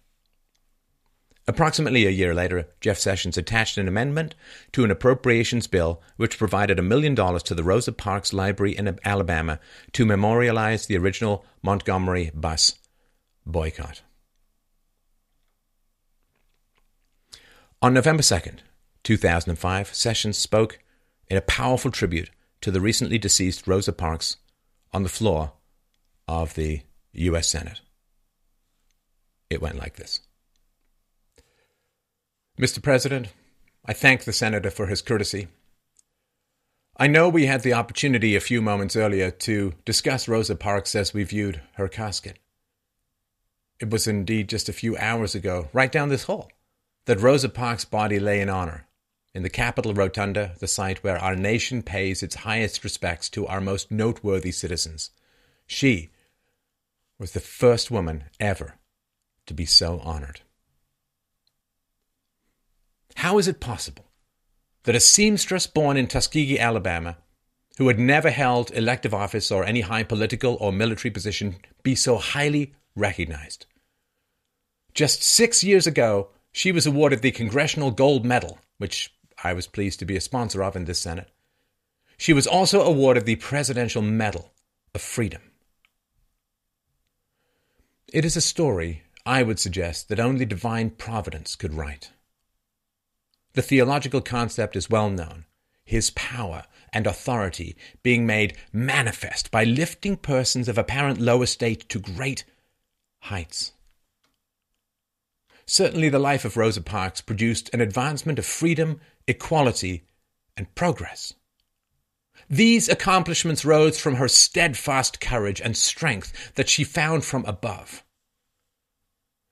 Approximately 1.47 2.05
a 2.05 2.11
year 2.11 2.35
later, 2.35 2.67
Jeff 2.79 2.99
Sessions 2.99 3.35
attached 3.35 3.79
an 3.79 3.87
amendment 3.87 4.35
to 4.71 4.83
an 4.83 4.91
appropriations 4.91 5.65
bill 5.65 5.99
which 6.15 6.37
provided 6.37 6.77
a 6.77 6.83
million 6.83 7.15
dollars 7.15 7.41
to 7.43 7.55
the 7.55 7.63
Rosa 7.63 7.91
Parks 7.91 8.33
Library 8.33 8.77
in 8.77 8.99
Alabama 9.03 9.59
to 9.93 10.05
memorialize 10.05 10.85
the 10.85 10.97
original 10.97 11.43
Montgomery 11.63 12.29
bus 12.35 12.77
boycott. 13.47 14.03
On 17.81 17.93
November 17.93 18.21
2nd, 18.21 18.59
2005, 19.03 19.95
Sessions 19.95 20.37
spoke 20.37 20.79
in 21.29 21.37
a 21.37 21.41
powerful 21.41 21.89
tribute 21.89 22.29
to 22.61 22.71
the 22.71 22.81
recently 22.81 23.17
deceased 23.17 23.67
Rosa 23.67 23.93
Parks 23.93 24.37
on 24.91 25.03
the 25.03 25.09
floor 25.09 25.53
of 26.27 26.55
the 26.55 26.81
U.S. 27.13 27.47
Senate. 27.47 27.81
It 29.49 29.61
went 29.61 29.77
like 29.77 29.95
this 29.95 30.21
Mr. 32.59 32.81
President, 32.81 33.27
I 33.85 33.93
thank 33.93 34.23
the 34.23 34.33
Senator 34.33 34.69
for 34.69 34.87
his 34.87 35.01
courtesy. 35.01 35.47
I 36.97 37.07
know 37.07 37.29
we 37.29 37.45
had 37.45 37.63
the 37.63 37.73
opportunity 37.73 38.35
a 38.35 38.41
few 38.41 38.61
moments 38.61 38.97
earlier 38.97 39.31
to 39.31 39.73
discuss 39.85 40.27
Rosa 40.27 40.55
Parks 40.55 40.95
as 40.95 41.13
we 41.13 41.23
viewed 41.23 41.61
her 41.75 41.87
casket. 41.87 42.39
It 43.79 43.89
was 43.89 44.05
indeed 44.05 44.49
just 44.49 44.67
a 44.67 44.73
few 44.73 44.97
hours 44.97 45.33
ago, 45.33 45.69
right 45.71 45.89
down 45.89 46.09
this 46.09 46.25
hall, 46.25 46.51
that 47.05 47.21
Rosa 47.21 47.47
Parks' 47.47 47.85
body 47.85 48.19
lay 48.19 48.41
in 48.41 48.49
honor 48.49 48.88
in 49.33 49.43
the 49.43 49.49
Capitol 49.49 49.93
Rotunda, 49.93 50.55
the 50.59 50.67
site 50.67 51.03
where 51.03 51.17
our 51.17 51.35
nation 51.35 51.83
pays 51.83 52.23
its 52.23 52.35
highest 52.35 52.83
respects 52.83 53.29
to 53.29 53.45
our 53.47 53.61
most 53.61 53.91
noteworthy 53.91 54.51
citizens. 54.51 55.11
She 55.67 56.09
was 57.19 57.33
the 57.33 57.39
first 57.39 57.91
woman 57.91 58.25
ever 58.39 58.75
to 59.45 59.53
be 59.53 59.65
so 59.65 59.99
honored. 59.99 60.41
How 63.17 63.37
is 63.37 63.47
it 63.47 63.59
possible 63.59 64.05
that 64.83 64.95
a 64.95 64.99
seamstress 64.99 65.67
born 65.67 65.97
in 65.97 66.07
Tuskegee, 66.07 66.59
Alabama, 66.59 67.17
who 67.77 67.87
had 67.87 67.99
never 67.99 68.29
held 68.29 68.71
elective 68.71 69.13
office 69.13 69.51
or 69.51 69.63
any 69.63 69.81
high 69.81 70.03
political 70.03 70.57
or 70.59 70.71
military 70.71 71.11
position, 71.11 71.57
be 71.83 71.95
so 71.95 72.17
highly 72.17 72.73
recognized? 72.95 73.65
Just 74.93 75.21
six 75.21 75.63
years 75.63 75.85
ago, 75.85 76.29
she 76.51 76.71
was 76.71 76.87
awarded 76.87 77.21
the 77.21 77.31
Congressional 77.31 77.91
Gold 77.91 78.25
Medal, 78.25 78.59
which 78.77 79.13
I 79.43 79.53
was 79.53 79.67
pleased 79.67 79.99
to 79.99 80.05
be 80.05 80.17
a 80.17 80.21
sponsor 80.21 80.63
of 80.63 80.75
in 80.75 80.85
this 80.85 80.99
Senate. 80.99 81.29
She 82.17 82.33
was 82.33 82.47
also 82.47 82.81
awarded 82.81 83.25
the 83.25 83.37
Presidential 83.37 84.01
Medal 84.01 84.51
of 84.93 85.01
Freedom. 85.01 85.41
It 88.11 88.25
is 88.25 88.35
a 88.35 88.41
story, 88.41 89.03
I 89.25 89.43
would 89.43 89.59
suggest, 89.59 90.09
that 90.09 90.19
only 90.19 90.45
divine 90.45 90.89
providence 90.89 91.55
could 91.55 91.73
write. 91.73 92.11
The 93.53 93.61
theological 93.61 94.21
concept 94.21 94.75
is 94.75 94.89
well 94.89 95.09
known 95.09 95.45
his 95.89 96.11
power 96.11 96.65
and 96.93 97.07
authority 97.07 97.75
being 98.03 98.23
made 98.23 98.55
manifest 98.71 99.49
by 99.49 99.63
lifting 99.63 100.15
persons 100.15 100.67
of 100.67 100.77
apparent 100.77 101.19
low 101.19 101.41
estate 101.41 101.89
to 101.89 101.97
great 101.97 102.43
heights. 103.21 103.71
Certainly, 105.65 106.09
the 106.09 106.19
life 106.19 106.45
of 106.45 106.57
Rosa 106.57 106.81
Parks 106.81 107.21
produced 107.21 107.71
an 107.73 107.81
advancement 107.81 108.37
of 108.37 108.45
freedom 108.45 108.99
equality, 109.29 110.03
and 110.57 110.73
progress. 110.75 111.33
These 112.49 112.89
accomplishments 112.89 113.63
rose 113.63 113.99
from 113.99 114.15
her 114.15 114.27
steadfast 114.27 115.21
courage 115.21 115.61
and 115.61 115.77
strength 115.77 116.53
that 116.55 116.67
she 116.67 116.83
found 116.83 117.23
from 117.23 117.45
above. 117.45 118.03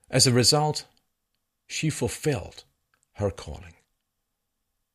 As 0.09 0.25
a 0.25 0.33
result, 0.33 0.85
she 1.67 1.89
fulfilled 1.89 2.63
her 3.13 3.29
calling. 3.29 3.75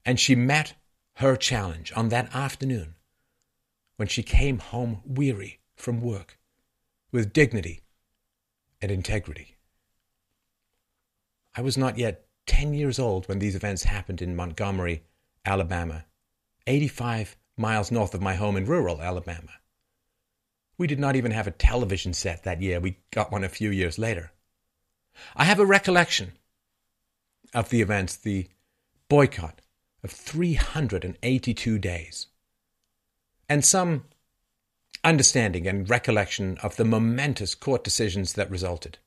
And 0.05 0.19
she 0.19 0.35
met 0.35 0.75
her 1.17 1.37
challenge 1.37 1.93
on 1.95 2.09
that 2.09 2.35
afternoon 2.35 2.95
when 3.97 4.09
she 4.09 4.23
came 4.23 4.59
home 4.59 5.01
weary 5.07 5.61
from 5.77 6.01
work 6.01 6.39
with 7.13 7.33
dignity 7.33 7.83
and 8.81 8.91
integrity. 8.91 9.57
I 11.55 11.61
was 11.61 11.79
not 11.79 11.99
yet 11.99 12.27
10 12.47 12.75
years 12.75 12.99
old 12.99 13.29
when 13.29 13.39
these 13.39 13.55
events 13.55 13.85
happened 13.85 14.23
in 14.23 14.37
Montgomery, 14.37 15.03
Alabama, 15.45 16.05
85 16.67 17.37
miles 17.57 17.91
north 17.91 18.15
of 18.15 18.23
my 18.23 18.35
home 18.35 18.57
in 18.57 18.67
rural 18.67 19.01
Alabama. 19.01 19.53
We 20.79 20.87
did 20.87 20.99
not 20.99 21.17
even 21.17 21.31
have 21.33 21.47
a 21.47 21.53
television 21.53 22.13
set 22.13 22.45
that 22.45 22.63
year. 22.63 22.81
We 22.81 22.99
got 23.11 23.31
one 23.31 23.45
a 23.45 23.49
few 23.49 23.71
years 23.71 23.99
later. 23.99 24.33
I 25.37 25.45
have 25.45 25.61
a 25.61 25.67
recollection 25.67 26.33
of 27.55 27.69
the 27.69 27.83
events, 27.83 28.17
the 28.17 28.49
boycott 29.09 29.61
of 30.03 30.11
382 30.11 31.79
days, 31.79 32.27
and 33.49 33.65
some 33.65 34.05
understanding 35.05 35.67
and 35.67 35.89
recollection 35.89 36.59
of 36.63 36.77
the 36.77 36.85
momentous 36.85 37.55
court 37.55 37.85
decisions 37.85 38.33
that 38.35 38.51
resulted. 38.51 38.99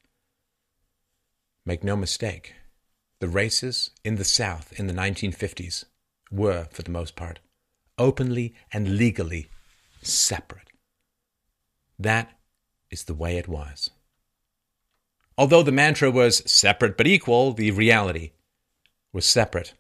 Make 1.66 1.84
no 1.84 1.96
mistake, 1.96 2.54
the 3.20 3.28
races 3.28 3.92
in 4.04 4.16
the 4.16 4.26
South 4.26 4.78
in 4.80 4.88
the 4.88 4.94
1950s 4.94 5.86
were, 6.32 6.68
for 6.72 6.82
the 6.82 6.92
most 6.92 7.16
part, 7.16 7.40
openly 7.98 8.54
and 8.74 8.98
legally 8.98 9.48
separate. 10.02 10.70
That 11.98 12.32
is 12.92 13.06
the 13.06 13.14
way 13.14 13.38
it 13.38 13.48
was. 13.48 13.90
Although 15.38 15.64
the 15.64 15.72
mantra 15.72 16.12
was 16.12 16.50
separate 16.50 16.98
but 16.98 17.08
equal, 17.08 17.54
the 17.54 17.72
reality 17.72 18.32
was 19.12 19.26
separate 19.26 19.74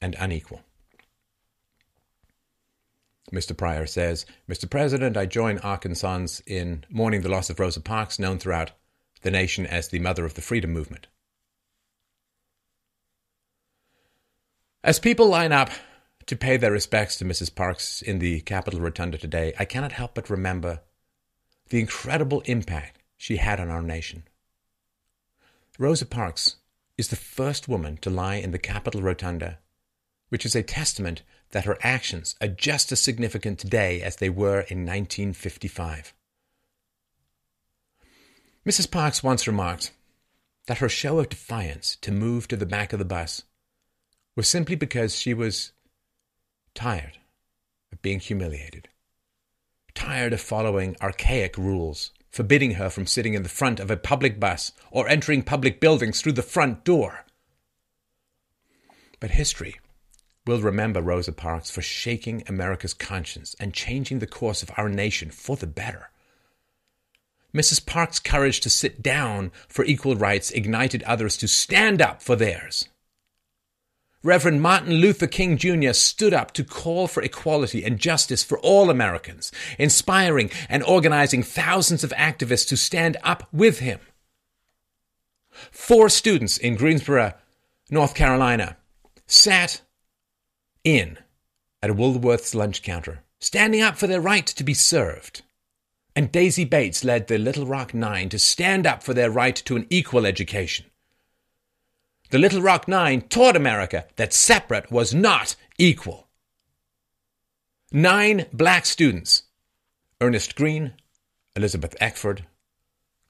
and 0.00 0.14
unequal. 0.18 0.62
Mr. 3.32 3.56
Pryor 3.56 3.86
says, 3.86 4.24
Mr. 4.48 4.70
President, 4.70 5.16
I 5.16 5.26
join 5.26 5.58
Arkansans 5.58 6.40
in 6.46 6.84
mourning 6.88 7.22
the 7.22 7.28
loss 7.28 7.50
of 7.50 7.58
Rosa 7.58 7.80
Parks, 7.80 8.18
known 8.18 8.38
throughout 8.38 8.70
the 9.22 9.30
nation 9.30 9.66
as 9.66 9.88
the 9.88 9.98
mother 9.98 10.24
of 10.24 10.34
the 10.34 10.42
freedom 10.42 10.72
movement. 10.72 11.08
As 14.84 14.98
people 15.00 15.28
line 15.28 15.52
up 15.52 15.70
to 16.26 16.36
pay 16.36 16.56
their 16.56 16.72
respects 16.72 17.16
to 17.16 17.24
Mrs. 17.24 17.54
Parks 17.54 18.02
in 18.02 18.18
the 18.18 18.40
Capitol 18.42 18.80
Rotunda 18.80 19.18
today, 19.18 19.52
I 19.58 19.64
cannot 19.64 19.92
help 19.92 20.14
but 20.14 20.30
remember 20.30 20.80
the 21.68 21.80
incredible 21.80 22.42
impact 22.42 23.00
she 23.16 23.36
had 23.36 23.58
on 23.58 23.70
our 23.70 23.82
nation. 23.82 24.24
Rosa 25.78 26.06
Parks 26.06 26.56
is 26.96 27.08
the 27.08 27.16
first 27.16 27.68
woman 27.68 27.96
to 27.98 28.10
lie 28.10 28.36
in 28.36 28.50
the 28.50 28.58
Capitol 28.58 29.02
Rotunda, 29.02 29.58
which 30.28 30.46
is 30.46 30.54
a 30.54 30.62
testament 30.62 31.22
that 31.50 31.64
her 31.64 31.78
actions 31.82 32.34
are 32.40 32.48
just 32.48 32.90
as 32.92 33.00
significant 33.00 33.58
today 33.58 34.02
as 34.02 34.16
they 34.16 34.30
were 34.30 34.60
in 34.60 34.84
1955. 34.84 36.12
Mrs. 38.66 38.90
Parks 38.90 39.22
once 39.22 39.46
remarked 39.46 39.92
that 40.66 40.78
her 40.78 40.88
show 40.88 41.18
of 41.18 41.28
defiance 41.28 41.96
to 41.96 42.10
move 42.10 42.48
to 42.48 42.56
the 42.56 42.66
back 42.66 42.92
of 42.92 42.98
the 42.98 43.04
bus 43.04 43.42
was 44.36 44.46
simply 44.46 44.76
because 44.76 45.18
she 45.18 45.34
was 45.34 45.72
tired 46.74 47.18
of 47.92 48.00
being 48.02 48.20
humiliated, 48.20 48.88
tired 49.94 50.32
of 50.32 50.40
following 50.40 50.96
archaic 51.00 51.58
rules 51.58 52.12
forbidding 52.36 52.72
her 52.72 52.90
from 52.90 53.06
sitting 53.06 53.32
in 53.32 53.42
the 53.42 53.48
front 53.48 53.80
of 53.80 53.90
a 53.90 53.96
public 53.96 54.38
bus 54.38 54.70
or 54.90 55.08
entering 55.08 55.42
public 55.42 55.80
buildings 55.80 56.20
through 56.20 56.32
the 56.32 56.42
front 56.42 56.84
door. 56.84 57.24
But 59.20 59.30
history 59.30 59.76
will 60.46 60.60
remember 60.60 61.00
Rosa 61.00 61.32
Parks 61.32 61.70
for 61.70 61.80
shaking 61.80 62.44
America's 62.46 62.92
conscience 62.92 63.56
and 63.58 63.72
changing 63.72 64.18
the 64.18 64.26
course 64.26 64.62
of 64.62 64.70
our 64.76 64.90
nation 64.90 65.30
for 65.30 65.56
the 65.56 65.66
better. 65.66 66.10
Mrs. 67.54 67.86
Parks' 67.86 68.18
courage 68.18 68.60
to 68.60 68.68
sit 68.68 69.02
down 69.02 69.50
for 69.66 69.86
equal 69.86 70.14
rights 70.14 70.50
ignited 70.50 71.02
others 71.04 71.38
to 71.38 71.48
stand 71.48 72.02
up 72.02 72.20
for 72.20 72.36
theirs. 72.36 72.86
Reverend 74.26 74.60
Martin 74.60 74.94
Luther 74.94 75.28
King 75.28 75.56
Jr. 75.56 75.92
stood 75.92 76.34
up 76.34 76.50
to 76.54 76.64
call 76.64 77.06
for 77.06 77.22
equality 77.22 77.84
and 77.84 77.96
justice 77.96 78.42
for 78.42 78.58
all 78.58 78.90
Americans, 78.90 79.52
inspiring 79.78 80.50
and 80.68 80.82
organizing 80.82 81.44
thousands 81.44 82.02
of 82.02 82.10
activists 82.10 82.66
to 82.68 82.76
stand 82.76 83.16
up 83.22 83.46
with 83.52 83.78
him. 83.78 84.00
Four 85.70 86.08
students 86.08 86.58
in 86.58 86.74
Greensboro, 86.74 87.34
North 87.88 88.16
Carolina, 88.16 88.76
sat 89.28 89.82
in 90.82 91.18
at 91.80 91.90
a 91.90 91.94
Woolworth's 91.94 92.52
lunch 92.52 92.82
counter, 92.82 93.22
standing 93.38 93.80
up 93.80 93.96
for 93.96 94.08
their 94.08 94.20
right 94.20 94.46
to 94.46 94.64
be 94.64 94.74
served. 94.74 95.42
And 96.16 96.32
Daisy 96.32 96.64
Bates 96.64 97.04
led 97.04 97.28
the 97.28 97.38
Little 97.38 97.66
Rock 97.66 97.94
Nine 97.94 98.28
to 98.30 98.40
stand 98.40 98.88
up 98.88 99.04
for 99.04 99.14
their 99.14 99.30
right 99.30 99.54
to 99.54 99.76
an 99.76 99.86
equal 99.88 100.26
education. 100.26 100.86
The 102.30 102.38
Little 102.38 102.60
Rock 102.60 102.88
Nine 102.88 103.20
taught 103.22 103.54
America 103.54 104.04
that 104.16 104.32
separate 104.32 104.90
was 104.90 105.14
not 105.14 105.54
equal. 105.78 106.26
Nine 107.92 108.46
black 108.52 108.84
students 108.84 109.44
Ernest 110.20 110.56
Green, 110.56 110.94
Elizabeth 111.54 111.94
Eckford, 112.00 112.44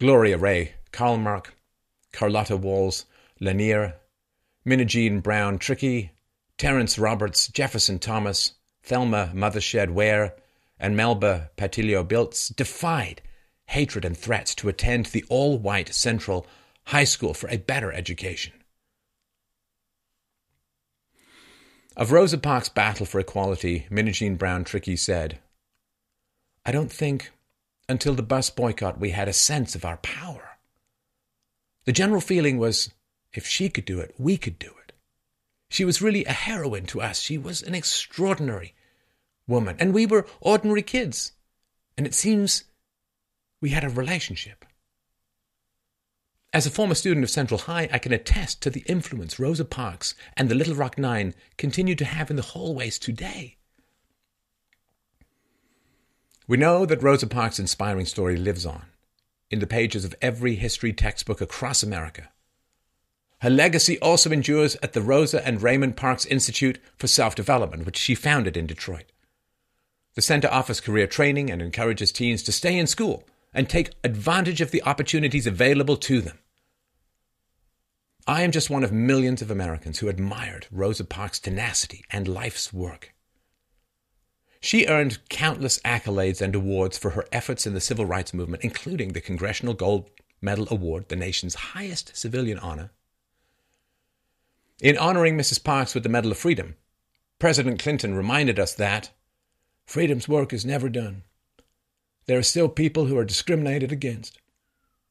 Gloria 0.00 0.38
Ray 0.38 0.74
Karlmark, 0.92 1.48
Carlotta 2.12 2.56
Walls 2.56 3.04
Lanier, 3.38 3.96
Minnijean 4.66 5.22
Brown 5.22 5.58
Trickey, 5.58 6.12
Terrence 6.56 6.98
Roberts, 6.98 7.48
Jefferson 7.48 7.98
Thomas, 7.98 8.54
Thelma 8.82 9.30
Mothershed 9.34 9.90
Ware, 9.90 10.34
and 10.78 10.96
Melba 10.96 11.50
Pattillo 11.58 12.02
Beals 12.02 12.48
defied 12.48 13.20
hatred 13.66 14.06
and 14.06 14.16
threats 14.16 14.54
to 14.54 14.70
attend 14.70 15.06
the 15.06 15.24
all 15.28 15.58
white 15.58 15.94
Central 15.94 16.46
High 16.84 17.04
School 17.04 17.34
for 17.34 17.50
a 17.50 17.58
better 17.58 17.92
education. 17.92 18.54
Of 21.96 22.12
Rosa 22.12 22.36
Parks' 22.36 22.68
battle 22.68 23.06
for 23.06 23.18
equality, 23.18 23.86
Minna 23.88 24.12
Brown 24.36 24.64
Trickey 24.64 24.96
said, 24.96 25.38
I 26.66 26.70
don't 26.70 26.92
think 26.92 27.30
until 27.88 28.14
the 28.14 28.22
bus 28.22 28.50
boycott 28.50 29.00
we 29.00 29.10
had 29.10 29.28
a 29.28 29.32
sense 29.32 29.74
of 29.74 29.84
our 29.86 29.96
power. 29.96 30.58
The 31.86 31.92
general 31.92 32.20
feeling 32.20 32.58
was 32.58 32.90
if 33.32 33.46
she 33.46 33.70
could 33.70 33.86
do 33.86 33.98
it, 34.00 34.14
we 34.18 34.36
could 34.36 34.58
do 34.58 34.74
it. 34.84 34.92
She 35.70 35.86
was 35.86 36.02
really 36.02 36.26
a 36.26 36.32
heroine 36.32 36.84
to 36.86 37.00
us. 37.00 37.20
She 37.20 37.38
was 37.38 37.62
an 37.62 37.74
extraordinary 37.74 38.74
woman, 39.48 39.76
and 39.78 39.94
we 39.94 40.04
were 40.04 40.26
ordinary 40.40 40.82
kids. 40.82 41.32
And 41.96 42.06
it 42.06 42.14
seems 42.14 42.64
we 43.62 43.70
had 43.70 43.84
a 43.84 43.88
relationship. 43.88 44.65
As 46.56 46.64
a 46.64 46.70
former 46.70 46.94
student 46.94 47.22
of 47.22 47.28
Central 47.28 47.60
High, 47.60 47.86
I 47.92 47.98
can 47.98 48.14
attest 48.14 48.62
to 48.62 48.70
the 48.70 48.82
influence 48.86 49.38
Rosa 49.38 49.66
Parks 49.66 50.14
and 50.38 50.48
the 50.48 50.54
Little 50.54 50.74
Rock 50.74 50.96
Nine 50.96 51.34
continue 51.58 51.94
to 51.94 52.04
have 52.06 52.30
in 52.30 52.36
the 52.36 52.42
hallways 52.42 52.98
today. 52.98 53.58
We 56.48 56.56
know 56.56 56.86
that 56.86 57.02
Rosa 57.02 57.26
Parks' 57.26 57.58
inspiring 57.58 58.06
story 58.06 58.38
lives 58.38 58.64
on 58.64 58.86
in 59.50 59.58
the 59.58 59.66
pages 59.66 60.06
of 60.06 60.14
every 60.22 60.54
history 60.54 60.94
textbook 60.94 61.42
across 61.42 61.82
America. 61.82 62.30
Her 63.42 63.50
legacy 63.50 63.98
also 63.98 64.30
endures 64.30 64.76
at 64.76 64.94
the 64.94 65.02
Rosa 65.02 65.46
and 65.46 65.60
Raymond 65.60 65.98
Parks 65.98 66.24
Institute 66.24 66.78
for 66.96 67.06
Self 67.06 67.34
Development, 67.34 67.84
which 67.84 67.98
she 67.98 68.14
founded 68.14 68.56
in 68.56 68.66
Detroit. 68.66 69.12
The 70.14 70.22
center 70.22 70.48
offers 70.50 70.80
career 70.80 71.06
training 71.06 71.50
and 71.50 71.60
encourages 71.60 72.12
teens 72.12 72.42
to 72.44 72.50
stay 72.50 72.78
in 72.78 72.86
school 72.86 73.24
and 73.52 73.68
take 73.68 73.90
advantage 74.02 74.62
of 74.62 74.70
the 74.70 74.82
opportunities 74.84 75.46
available 75.46 75.98
to 75.98 76.22
them. 76.22 76.38
I 78.28 78.42
am 78.42 78.50
just 78.50 78.70
one 78.70 78.82
of 78.82 78.90
millions 78.92 79.40
of 79.40 79.52
Americans 79.52 80.00
who 80.00 80.08
admired 80.08 80.66
Rosa 80.72 81.04
Parks' 81.04 81.38
tenacity 81.38 82.04
and 82.10 82.26
life's 82.26 82.72
work. 82.72 83.14
She 84.60 84.86
earned 84.86 85.28
countless 85.28 85.78
accolades 85.84 86.40
and 86.40 86.52
awards 86.54 86.98
for 86.98 87.10
her 87.10 87.24
efforts 87.30 87.68
in 87.68 87.74
the 87.74 87.80
civil 87.80 88.04
rights 88.04 88.34
movement, 88.34 88.64
including 88.64 89.12
the 89.12 89.20
Congressional 89.20 89.74
Gold 89.74 90.10
Medal 90.40 90.66
Award, 90.72 91.08
the 91.08 91.14
nation's 91.14 91.54
highest 91.54 92.16
civilian 92.16 92.58
honor. 92.58 92.90
In 94.80 94.98
honoring 94.98 95.38
Mrs. 95.38 95.62
Parks 95.62 95.94
with 95.94 96.02
the 96.02 96.08
Medal 96.08 96.32
of 96.32 96.38
Freedom, 96.38 96.74
President 97.38 97.78
Clinton 97.78 98.14
reminded 98.14 98.58
us 98.58 98.74
that 98.74 99.10
freedom's 99.86 100.28
work 100.28 100.52
is 100.52 100.66
never 100.66 100.88
done. 100.88 101.22
There 102.26 102.38
are 102.38 102.42
still 102.42 102.68
people 102.68 103.06
who 103.06 103.16
are 103.16 103.24
discriminated 103.24 103.92
against. 103.92 104.40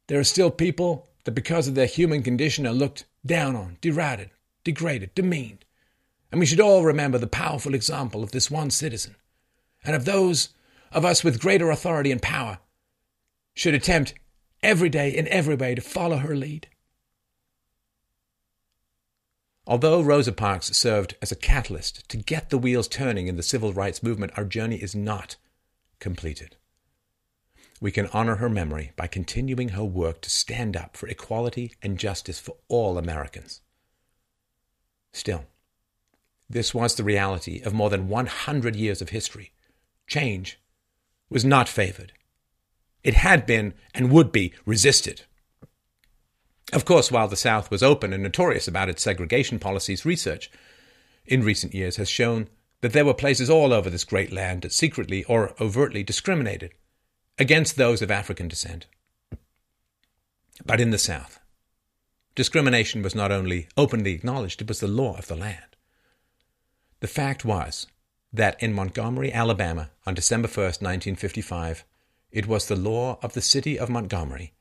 There 0.08 0.20
are 0.20 0.26
still 0.26 0.52
people 0.52 1.08
that 1.26 1.32
because 1.32 1.68
of 1.68 1.76
their 1.76 1.86
human 1.86 2.24
condition 2.24 2.66
are 2.66 2.74
looked 2.74 3.06
down 3.26 3.56
on, 3.56 3.78
derided, 3.82 4.30
degraded, 4.64 5.14
demeaned. 5.14 5.66
And 6.32 6.40
we 6.40 6.46
should 6.46 6.60
all 6.60 6.84
remember 6.84 7.18
the 7.18 7.28
powerful 7.28 7.74
example 7.74 8.24
of 8.24 8.32
this 8.32 8.50
one 8.50 8.72
citizen, 8.72 9.16
and 9.84 9.96
of 9.96 10.06
those 10.06 10.50
of 10.92 11.04
us 11.04 11.24
with 11.24 11.42
greater 11.42 11.70
authority 11.70 12.12
and 12.12 12.22
power 12.22 12.60
should 13.54 13.74
attempt 13.74 14.14
every 14.64 14.90
day 14.90 15.10
in 15.10 15.28
every 15.28 15.56
way 15.56 15.76
to 15.76 15.82
follow 15.82 16.18
her 16.18 16.36
lead. 16.36 16.68
Although 19.68 20.02
Rosa 20.02 20.32
Parks 20.32 20.68
served 20.78 21.16
as 21.22 21.32
a 21.32 21.36
catalyst 21.36 22.08
to 22.10 22.18
get 22.18 22.50
the 22.50 22.58
wheels 22.58 22.88
turning 22.88 23.28
in 23.28 23.36
the 23.36 23.44
civil 23.44 23.74
rights 23.74 24.04
movement, 24.04 24.34
our 24.36 24.46
journey 24.46 24.76
is 24.76 24.94
not 24.94 25.38
completed 26.00 26.56
we 27.82 27.92
can 27.92 28.08
honor 28.08 28.36
her 28.36 28.50
memory 28.50 28.92
by 28.96 29.08
continuing 29.08 29.70
her 29.70 29.84
work 29.84 30.22
to 30.22 30.30
stand 30.30 30.78
up 30.78 30.96
for 30.96 31.08
equality 31.08 31.74
and 31.82 31.98
justice 31.98 32.40
for 32.40 32.56
all 32.68 32.98
Americans. 32.98 33.62
Still, 35.12 35.46
this 36.50 36.74
was 36.74 36.96
the 36.96 37.04
reality 37.04 37.62
of 37.64 37.74
more 37.74 37.90
than 37.90 38.08
100 38.08 38.76
years 38.76 39.02
of 39.02 39.10
history. 39.10 39.52
Change 40.08 40.60
was 41.30 41.44
not 41.44 41.68
favored. 41.68 42.14
It 43.04 43.16
had 43.16 43.46
been 43.46 43.74
and 43.94 44.12
would 44.12 44.32
be 44.32 44.54
resisted. 44.66 45.24
Of 46.74 46.86
course, 46.86 47.12
while 47.12 47.28
the 47.28 47.36
South 47.36 47.70
was 47.70 47.84
open 47.84 48.14
and 48.14 48.24
notorious 48.24 48.68
about 48.68 48.90
its 48.90 49.04
segregation 49.04 49.60
policies, 49.60 50.06
research 50.06 50.50
in 51.26 51.44
recent 51.44 51.74
years 51.74 51.98
has 51.98 52.10
shown 52.10 52.48
that 52.82 52.94
there 52.94 53.06
were 53.06 53.14
places 53.14 53.50
all 53.50 53.74
over 53.74 53.90
this 53.90 54.04
great 54.04 54.32
land 54.32 54.62
that 54.62 54.74
secretly 54.74 55.24
or 55.26 55.54
overtly 55.60 56.04
discriminated 56.04 56.72
against 57.38 57.76
those 57.76 58.02
of 58.02 58.12
African 58.12 58.48
descent. 58.48 58.86
But 60.66 60.80
in 60.80 60.92
the 60.92 60.98
South, 60.98 61.40
discrimination 62.34 63.02
was 63.02 63.16
not 63.16 63.32
only 63.32 63.68
openly 63.76 64.14
acknowledged, 64.14 64.62
it 64.62 64.68
was 64.68 64.80
the 64.80 64.88
law 64.88 65.18
of 65.18 65.28
the 65.28 65.36
land. 65.36 65.76
The 67.02 67.08
fact 67.08 67.44
was 67.44 67.88
that 68.32 68.62
in 68.62 68.74
Montgomery, 68.74 69.32
Alabama, 69.32 69.92
on 70.06 70.14
December 70.14 70.48
1st, 70.48 70.82
1955, 70.82 71.86
it 72.32 72.48
was 72.48 72.68
the 72.68 72.76
law 72.76 73.20
of 73.22 73.34
the 73.34 73.42
city 73.42 73.78
of 73.78 73.90
Montgomery 73.90 74.54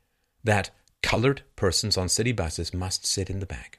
that 0.42 0.70
colored 1.02 1.42
persons 1.56 1.96
on 1.96 2.08
city 2.08 2.32
buses 2.32 2.74
must 2.74 3.06
sit 3.06 3.30
in 3.30 3.40
the 3.40 3.46
back. 3.46 3.78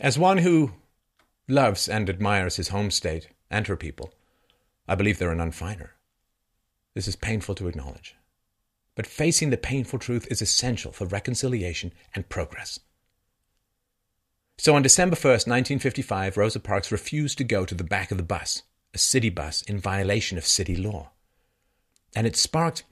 As 0.00 0.18
one 0.18 0.38
who 0.38 0.72
loves 1.48 1.88
and 1.88 2.10
admires 2.10 2.56
his 2.56 2.68
home 2.68 2.90
state 2.90 3.28
and 3.50 3.66
her 3.66 3.76
people, 3.76 4.12
I 4.88 4.94
believe 4.94 5.18
they're 5.18 5.34
none 5.34 5.52
finer. 5.52 5.92
This 6.94 7.08
is 7.08 7.16
painful 7.16 7.54
to 7.56 7.68
acknowledge. 7.68 8.16
But 8.94 9.06
facing 9.06 9.50
the 9.50 9.56
painful 9.56 9.98
truth 9.98 10.26
is 10.30 10.42
essential 10.42 10.92
for 10.92 11.06
reconciliation 11.06 11.92
and 12.14 12.28
progress. 12.28 12.78
So 14.58 14.74
on 14.74 14.82
December 14.82 15.16
1st, 15.16 15.48
1955, 15.48 16.36
Rosa 16.36 16.60
Parks 16.60 16.92
refused 16.92 17.38
to 17.38 17.44
go 17.44 17.64
to 17.64 17.74
the 17.74 17.84
back 17.84 18.10
of 18.10 18.18
the 18.18 18.22
bus, 18.22 18.62
a 18.92 18.98
city 18.98 19.30
bus, 19.30 19.62
in 19.62 19.78
violation 19.78 20.36
of 20.36 20.44
city 20.44 20.76
law. 20.76 21.10
And 22.14 22.26
it 22.26 22.36
sparked, 22.36 22.84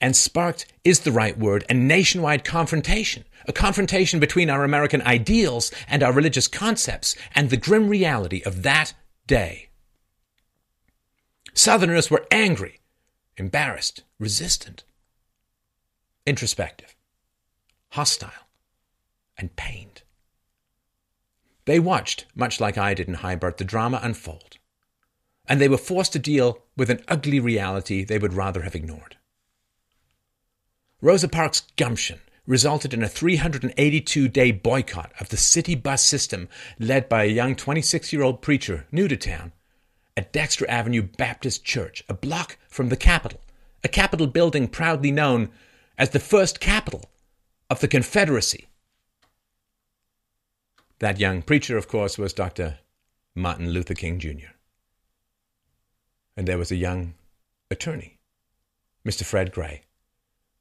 and 0.00 0.16
sparked 0.16 0.66
is 0.82 1.00
the 1.00 1.12
right 1.12 1.38
word, 1.38 1.64
a 1.70 1.74
nationwide 1.74 2.44
confrontation, 2.44 3.24
a 3.46 3.52
confrontation 3.52 4.18
between 4.18 4.50
our 4.50 4.64
American 4.64 5.02
ideals 5.02 5.70
and 5.88 6.02
our 6.02 6.12
religious 6.12 6.48
concepts, 6.48 7.14
and 7.34 7.48
the 7.48 7.56
grim 7.56 7.88
reality 7.88 8.42
of 8.44 8.64
that 8.64 8.92
day. 9.28 9.68
Southerners 11.54 12.10
were 12.10 12.26
angry 12.32 12.79
embarrassed, 13.40 14.02
resistant, 14.18 14.84
introspective, 16.26 16.94
hostile, 17.88 18.46
and 19.38 19.56
pained. 19.56 20.02
They 21.64 21.80
watched, 21.80 22.26
much 22.34 22.60
like 22.60 22.76
I 22.76 22.92
did 22.92 23.08
in 23.08 23.14
Hybart, 23.14 23.56
the 23.56 23.64
drama 23.64 23.98
unfold, 24.02 24.58
and 25.46 25.58
they 25.58 25.70
were 25.70 25.78
forced 25.78 26.12
to 26.12 26.18
deal 26.18 26.62
with 26.76 26.90
an 26.90 27.02
ugly 27.08 27.40
reality 27.40 28.04
they 28.04 28.18
would 28.18 28.34
rather 28.34 28.62
have 28.62 28.74
ignored. 28.74 29.16
Rosa 31.00 31.26
Parks' 31.28 31.62
gumption 31.78 32.20
resulted 32.46 32.92
in 32.92 33.02
a 33.02 33.08
382 33.08 34.28
day 34.28 34.50
boycott 34.50 35.12
of 35.18 35.30
the 35.30 35.38
city 35.38 35.74
bus 35.74 36.04
system 36.04 36.46
led 36.78 37.08
by 37.08 37.24
a 37.24 37.28
young 37.28 37.56
26 37.56 38.12
year 38.12 38.22
old 38.22 38.42
preacher 38.42 38.86
new 38.92 39.08
to 39.08 39.16
town 39.16 39.52
at 40.16 40.32
Dexter 40.32 40.68
Avenue 40.68 41.02
Baptist 41.02 41.64
Church, 41.64 42.04
a 42.08 42.14
block 42.14 42.58
from 42.68 42.88
the 42.88 42.96
Capitol, 42.96 43.40
a 43.82 43.88
Capitol 43.88 44.26
building 44.26 44.68
proudly 44.68 45.10
known 45.10 45.50
as 45.96 46.10
the 46.10 46.18
first 46.18 46.60
Capitol 46.60 47.04
of 47.68 47.80
the 47.80 47.88
Confederacy. 47.88 48.68
That 50.98 51.20
young 51.20 51.42
preacher, 51.42 51.76
of 51.78 51.88
course, 51.88 52.18
was 52.18 52.32
Dr. 52.32 52.78
Martin 53.34 53.70
Luther 53.70 53.94
King 53.94 54.18
Jr. 54.18 54.52
And 56.36 56.46
there 56.46 56.58
was 56.58 56.70
a 56.70 56.76
young 56.76 57.14
attorney, 57.70 58.18
Mr. 59.06 59.24
Fred 59.24 59.52
Gray, 59.52 59.82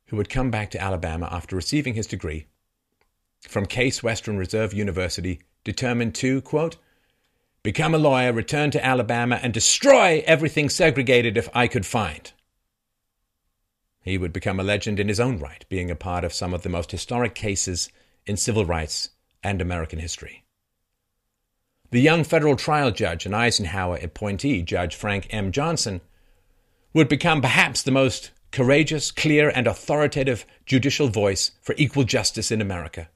who 0.07 0.17
had 0.17 0.29
come 0.29 0.49
back 0.51 0.71
to 0.71 0.81
Alabama 0.81 1.27
after 1.31 1.55
receiving 1.55 1.93
his 1.95 2.07
degree 2.07 2.45
from 3.41 3.65
Case 3.65 4.03
Western 4.03 4.37
Reserve 4.37 4.73
University, 4.73 5.41
determined 5.63 6.15
to, 6.15 6.41
quote, 6.41 6.77
become 7.64 7.93
a 7.93 7.99
lawyer, 7.99 8.32
return 8.32 8.72
to 8.72 8.86
Alabama, 8.86 9.39
and 9.41 9.53
destroy 9.53 10.24
everything 10.26 10.70
segregated 10.70 11.38
if 11.38 11.49
I 11.53 11.68
could 11.68 11.86
find. 11.86 12.32
He 14.01 14.18
would 14.18 14.34
become 14.34 14.60
a 14.60 14.64
legend 14.64 14.99
in 14.99 15.07
his 15.07 15.20
own 15.20 15.39
right, 15.39 15.66
being 15.70 15.91
a 15.91 15.95
part 15.95 16.24
of 16.24 16.34
some 16.34 16.53
of 16.53 16.64
the 16.64 16.70
most 16.70 16.91
historic 16.91 17.36
cases 17.36 17.89
in 18.26 18.38
civil 18.38 18.66
rights 18.66 19.10
and 19.43 19.62
American 19.62 19.99
history. 19.99 20.43
The 21.91 22.01
young 22.01 22.24
federal 22.24 22.55
trial 22.55 22.91
judge 22.91 23.26
and 23.26 23.36
Eisenhower 23.36 23.97
appointee, 23.97 24.62
Judge 24.62 24.95
Frank 24.95 25.28
M. 25.32 25.51
Johnson, 25.51 26.01
would 26.93 27.07
become 27.07 27.41
perhaps 27.41 27.82
the 27.82 27.91
most 27.91 28.32
courageous, 28.51 29.12
clear, 29.12 29.49
and 29.49 29.68
authoritative 29.68 30.45
judicial 30.66 31.07
voice 31.07 31.51
for 31.62 31.76
equal 31.78 32.03
justice 32.03 32.51
in 32.51 32.62
America. 32.62 33.10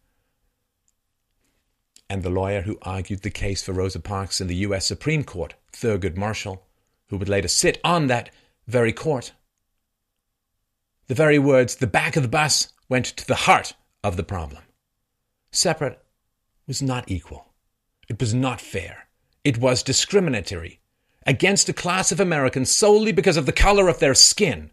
And 2.13 2.21
the 2.21 2.29
lawyer 2.29 2.61
who 2.61 2.77
argued 2.83 3.23
the 3.23 3.31
case 3.31 3.63
for 3.63 3.71
Rosa 3.71 3.99
Parks 3.99 4.39
in 4.39 4.45
the 4.45 4.67
U.S. 4.67 4.85
Supreme 4.85 5.23
Court, 5.23 5.55
Thurgood 5.71 6.15
Marshall, 6.15 6.63
who 7.07 7.17
would 7.17 7.27
later 7.27 7.47
sit 7.47 7.81
on 7.83 8.05
that 8.05 8.29
very 8.67 8.93
court. 8.93 9.31
The 11.07 11.15
very 11.15 11.39
words, 11.39 11.77
the 11.77 11.87
back 11.87 12.15
of 12.15 12.21
the 12.21 12.29
bus, 12.29 12.71
went 12.87 13.07
to 13.07 13.25
the 13.25 13.47
heart 13.49 13.73
of 14.03 14.15
the 14.15 14.23
problem. 14.23 14.61
Separate 15.49 16.03
was 16.67 16.83
not 16.83 17.09
equal. 17.09 17.47
It 18.07 18.19
was 18.19 18.31
not 18.31 18.61
fair. 18.61 19.07
It 19.43 19.57
was 19.57 19.81
discriminatory 19.81 20.81
against 21.25 21.67
a 21.67 21.73
class 21.73 22.11
of 22.11 22.19
Americans 22.19 22.69
solely 22.69 23.11
because 23.11 23.37
of 23.37 23.47
the 23.47 23.51
color 23.51 23.87
of 23.87 23.97
their 23.97 24.13
skin. 24.13 24.69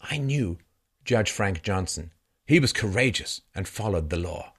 I 0.00 0.16
knew 0.16 0.56
Judge 1.04 1.30
Frank 1.30 1.62
Johnson. 1.62 2.12
He 2.46 2.58
was 2.58 2.72
courageous 2.72 3.42
and 3.54 3.68
followed 3.68 4.08
the 4.08 4.18
law. 4.18 4.54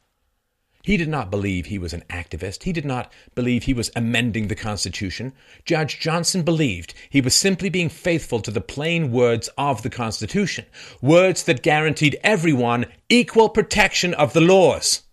He 0.84 0.98
did 0.98 1.10
not 1.10 1.30
believe 1.30 1.68
he 1.68 1.78
was 1.78 1.94
an 1.94 2.04
activist. 2.10 2.64
He 2.64 2.74
did 2.74 2.86
not 2.86 3.12
believe 3.36 3.64
he 3.64 3.74
was 3.74 3.92
amending 3.96 4.48
the 4.48 4.56
Constitution. 4.56 5.34
Judge 5.64 6.00
Johnson 6.00 6.42
believed 6.44 6.94
he 7.10 7.22
was 7.22 7.36
simply 7.36 7.70
being 7.70 7.90
faithful 7.90 8.40
to 8.42 8.52
the 8.52 8.62
plain 8.62 9.12
words 9.12 9.50
of 9.58 9.84
the 9.84 9.90
Constitution, 9.90 10.66
words 11.02 11.44
that 11.44 11.62
guaranteed 11.62 12.20
everyone 12.24 12.88
equal 13.10 13.50
protection 13.50 14.14
of 14.16 14.34
the 14.34 14.42
laws. 14.42 15.04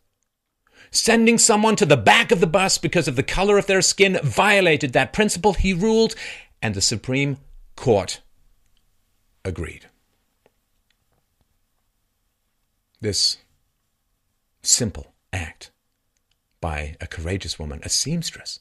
Sending 0.91 1.37
someone 1.37 1.77
to 1.77 1.85
the 1.85 1.99
back 1.99 2.33
of 2.33 2.41
the 2.41 2.47
bus 2.47 2.79
because 2.79 3.07
of 3.07 3.16
the 3.16 3.23
color 3.23 3.59
of 3.59 3.66
their 3.66 3.83
skin 3.83 4.19
violated 4.23 4.95
that 4.95 5.12
principle, 5.12 5.53
he 5.53 5.75
ruled, 5.75 6.14
and 6.62 6.75
the 6.75 6.81
Supreme 6.81 7.37
Court 7.77 8.23
agreed. 9.45 9.87
This 13.01 13.37
simple 14.62 15.12
act 15.33 15.70
by 16.61 16.97
a 17.01 17.07
courageous 17.07 17.59
woman, 17.59 17.81
a 17.83 17.89
seamstress, 17.89 18.61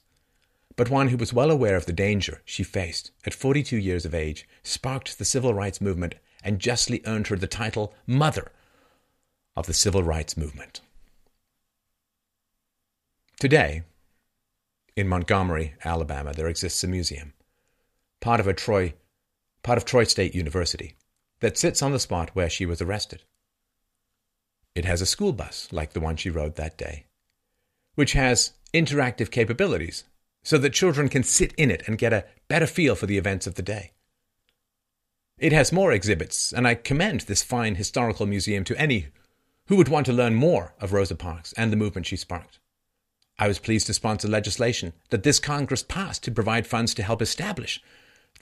but 0.75 0.89
one 0.89 1.09
who 1.09 1.17
was 1.17 1.33
well 1.33 1.49
aware 1.49 1.75
of 1.75 1.85
the 1.85 1.93
danger 1.93 2.41
she 2.45 2.63
faced 2.63 3.11
at 3.25 3.33
42 3.33 3.77
years 3.77 4.05
of 4.05 4.13
age, 4.13 4.47
sparked 4.63 5.17
the 5.17 5.25
civil 5.25 5.53
rights 5.53 5.81
movement 5.81 6.15
and 6.43 6.59
justly 6.59 7.01
earned 7.05 7.27
her 7.27 7.35
the 7.35 7.47
title 7.47 7.93
Mother 8.05 8.51
of 9.55 9.65
the 9.65 9.73
Civil 9.73 10.03
Rights 10.03 10.37
Movement. 10.37 10.81
Today, 13.39 13.83
in 14.95 15.07
Montgomery, 15.07 15.73
Alabama, 15.83 16.33
there 16.33 16.47
exists 16.47 16.83
a 16.83 16.87
museum, 16.87 17.33
part 18.19 18.39
of 18.39 18.47
a 18.47 18.53
Troy, 18.53 18.93
part 19.63 19.77
of 19.77 19.85
Troy 19.85 20.03
State 20.03 20.35
University, 20.35 20.95
that 21.39 21.57
sits 21.57 21.81
on 21.81 21.91
the 21.91 21.99
spot 21.99 22.31
where 22.33 22.49
she 22.49 22.65
was 22.65 22.81
arrested. 22.81 23.23
It 24.77 24.85
has 24.85 25.01
a 25.01 25.07
school 25.07 25.33
bus, 25.33 25.67
like 25.71 25.93
the 25.93 25.99
one 25.99 26.17
she 26.17 26.29
rode 26.29 26.55
that 26.57 26.77
day, 26.77 27.07
which 27.95 28.13
has 28.13 28.53
interactive 28.75 29.31
capabilities 29.31 30.03
so 30.43 30.59
that 30.59 30.69
children 30.69 31.09
can 31.09 31.23
sit 31.23 31.51
in 31.53 31.71
it 31.71 31.81
and 31.87 31.97
get 31.97 32.13
a 32.13 32.25
better 32.47 32.67
feel 32.67 32.93
for 32.93 33.07
the 33.07 33.17
events 33.17 33.47
of 33.47 33.55
the 33.55 33.63
day. 33.63 33.93
It 35.39 35.51
has 35.51 35.71
more 35.71 35.91
exhibits, 35.91 36.53
and 36.53 36.67
I 36.67 36.75
commend 36.75 37.21
this 37.21 37.41
fine 37.41 37.73
historical 37.73 38.27
museum 38.27 38.63
to 38.65 38.79
any 38.79 39.07
who 39.65 39.77
would 39.77 39.87
want 39.87 40.05
to 40.05 40.13
learn 40.13 40.35
more 40.35 40.75
of 40.79 40.93
Rosa 40.93 41.15
Parks 41.15 41.53
and 41.53 41.71
the 41.71 41.75
movement 41.75 42.05
she 42.05 42.15
sparked. 42.15 42.59
I 43.39 43.47
was 43.47 43.57
pleased 43.57 43.87
to 43.87 43.95
sponsor 43.95 44.27
legislation 44.27 44.93
that 45.09 45.23
this 45.23 45.39
Congress 45.39 45.81
passed 45.81 46.21
to 46.25 46.31
provide 46.31 46.67
funds 46.67 46.93
to 46.93 47.03
help 47.03 47.23
establish 47.23 47.81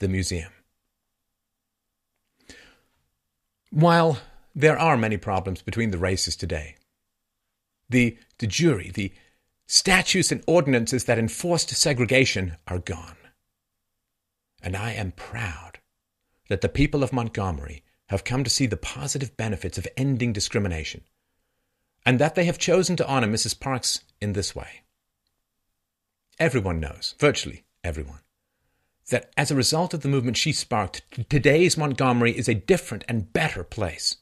the 0.00 0.08
museum. 0.08 0.52
While 3.70 4.18
there 4.56 4.78
are 4.78 4.96
many 4.96 5.18
problems 5.18 5.60
between 5.60 5.90
the 5.90 5.98
races 5.98 6.34
today. 6.34 6.76
The 7.90 8.16
de 8.38 8.46
jure, 8.46 8.84
the 8.84 9.12
statutes 9.66 10.32
and 10.32 10.42
ordinances 10.46 11.04
that 11.04 11.18
enforced 11.18 11.68
segregation 11.68 12.56
are 12.66 12.78
gone. 12.78 13.18
And 14.62 14.74
I 14.74 14.92
am 14.92 15.12
proud 15.12 15.78
that 16.48 16.62
the 16.62 16.70
people 16.70 17.02
of 17.02 17.12
Montgomery 17.12 17.84
have 18.06 18.24
come 18.24 18.44
to 18.44 18.50
see 18.50 18.66
the 18.66 18.78
positive 18.78 19.36
benefits 19.36 19.76
of 19.76 19.86
ending 19.96 20.32
discrimination, 20.32 21.02
and 22.06 22.18
that 22.18 22.34
they 22.34 22.44
have 22.44 22.58
chosen 22.58 22.96
to 22.96 23.06
honor 23.06 23.26
Mrs. 23.26 23.58
Parks 23.58 24.00
in 24.22 24.32
this 24.32 24.56
way. 24.56 24.82
Everyone 26.38 26.80
knows, 26.80 27.14
virtually 27.18 27.64
everyone, 27.84 28.20
that 29.10 29.30
as 29.36 29.50
a 29.50 29.56
result 29.56 29.92
of 29.92 30.00
the 30.00 30.08
movement 30.08 30.36
she 30.36 30.52
sparked, 30.52 31.02
today's 31.28 31.76
Montgomery 31.76 32.36
is 32.36 32.48
a 32.48 32.54
different 32.54 33.04
and 33.06 33.32
better 33.32 33.62
place. 33.62 34.16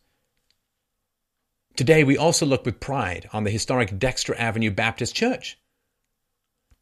Today, 1.76 2.04
we 2.04 2.16
also 2.16 2.46
look 2.46 2.64
with 2.64 2.78
pride 2.78 3.28
on 3.32 3.42
the 3.42 3.50
historic 3.50 3.98
Dexter 3.98 4.32
Avenue 4.36 4.70
Baptist 4.70 5.12
Church 5.12 5.58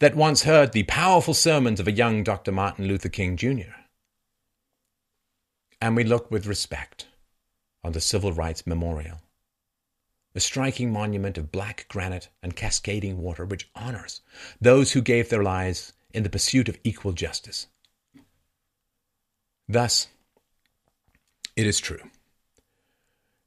that 0.00 0.14
once 0.14 0.42
heard 0.42 0.72
the 0.72 0.82
powerful 0.82 1.32
sermons 1.32 1.80
of 1.80 1.88
a 1.88 1.92
young 1.92 2.22
Dr. 2.22 2.52
Martin 2.52 2.86
Luther 2.86 3.08
King 3.08 3.38
Jr. 3.38 3.72
And 5.80 5.96
we 5.96 6.04
look 6.04 6.30
with 6.30 6.46
respect 6.46 7.06
on 7.82 7.92
the 7.92 8.02
Civil 8.02 8.32
Rights 8.32 8.66
Memorial, 8.66 9.22
a 10.34 10.40
striking 10.40 10.92
monument 10.92 11.38
of 11.38 11.50
black 11.50 11.86
granite 11.88 12.28
and 12.42 12.54
cascading 12.54 13.16
water 13.16 13.46
which 13.46 13.70
honors 13.74 14.20
those 14.60 14.92
who 14.92 15.00
gave 15.00 15.30
their 15.30 15.42
lives 15.42 15.94
in 16.12 16.22
the 16.22 16.30
pursuit 16.30 16.68
of 16.68 16.78
equal 16.84 17.12
justice. 17.12 17.66
Thus, 19.66 20.08
it 21.56 21.66
is 21.66 21.80
true 21.80 22.10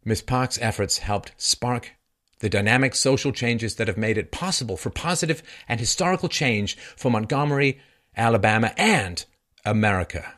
Ms. 0.05 0.21
Park's 0.21 0.59
efforts 0.61 0.99
helped 0.99 1.33
spark 1.35 1.91
the 2.39 2.49
dynamic 2.49 2.93
social 2.93 3.31
changes 3.31 3.75
that 3.75 3.87
have 3.87 3.97
made 3.97 4.17
it 4.17 4.31
possible 4.31 4.77
for 4.77 4.91
positive 4.91 5.41
and 5.67 5.79
historical 5.79 6.29
change 6.29 6.77
for 6.77 7.09
Montgomery, 7.09 7.79
Alabama, 8.15 8.71
and 8.77 9.25
America. 9.65 10.35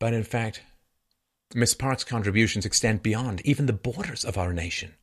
But 0.00 0.12
in 0.12 0.24
fact, 0.24 0.62
Miss 1.54 1.72
Park's 1.72 2.04
contributions 2.04 2.66
extend 2.66 3.02
beyond 3.02 3.40
even 3.42 3.66
the 3.66 3.72
borders 3.72 4.24
of 4.24 4.36
our 4.36 4.52
nation. 4.52 4.94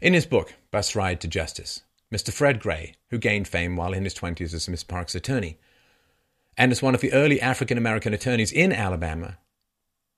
In 0.00 0.14
his 0.14 0.24
book, 0.24 0.54
Bus 0.70 0.96
Ride 0.96 1.20
to 1.20 1.28
Justice, 1.28 1.82
Mr. 2.10 2.32
Fred 2.32 2.58
Gray, 2.58 2.94
who 3.10 3.18
gained 3.18 3.46
fame 3.46 3.76
while 3.76 3.92
in 3.92 4.04
his 4.04 4.14
20s 4.14 4.54
as 4.54 4.68
Miss 4.68 4.82
Park's 4.82 5.14
attorney, 5.14 5.58
and 6.56 6.72
as 6.72 6.82
one 6.82 6.94
of 6.94 7.02
the 7.02 7.12
early 7.12 7.40
African 7.40 7.76
American 7.76 8.14
attorneys 8.14 8.50
in 8.50 8.72
Alabama, 8.72 9.38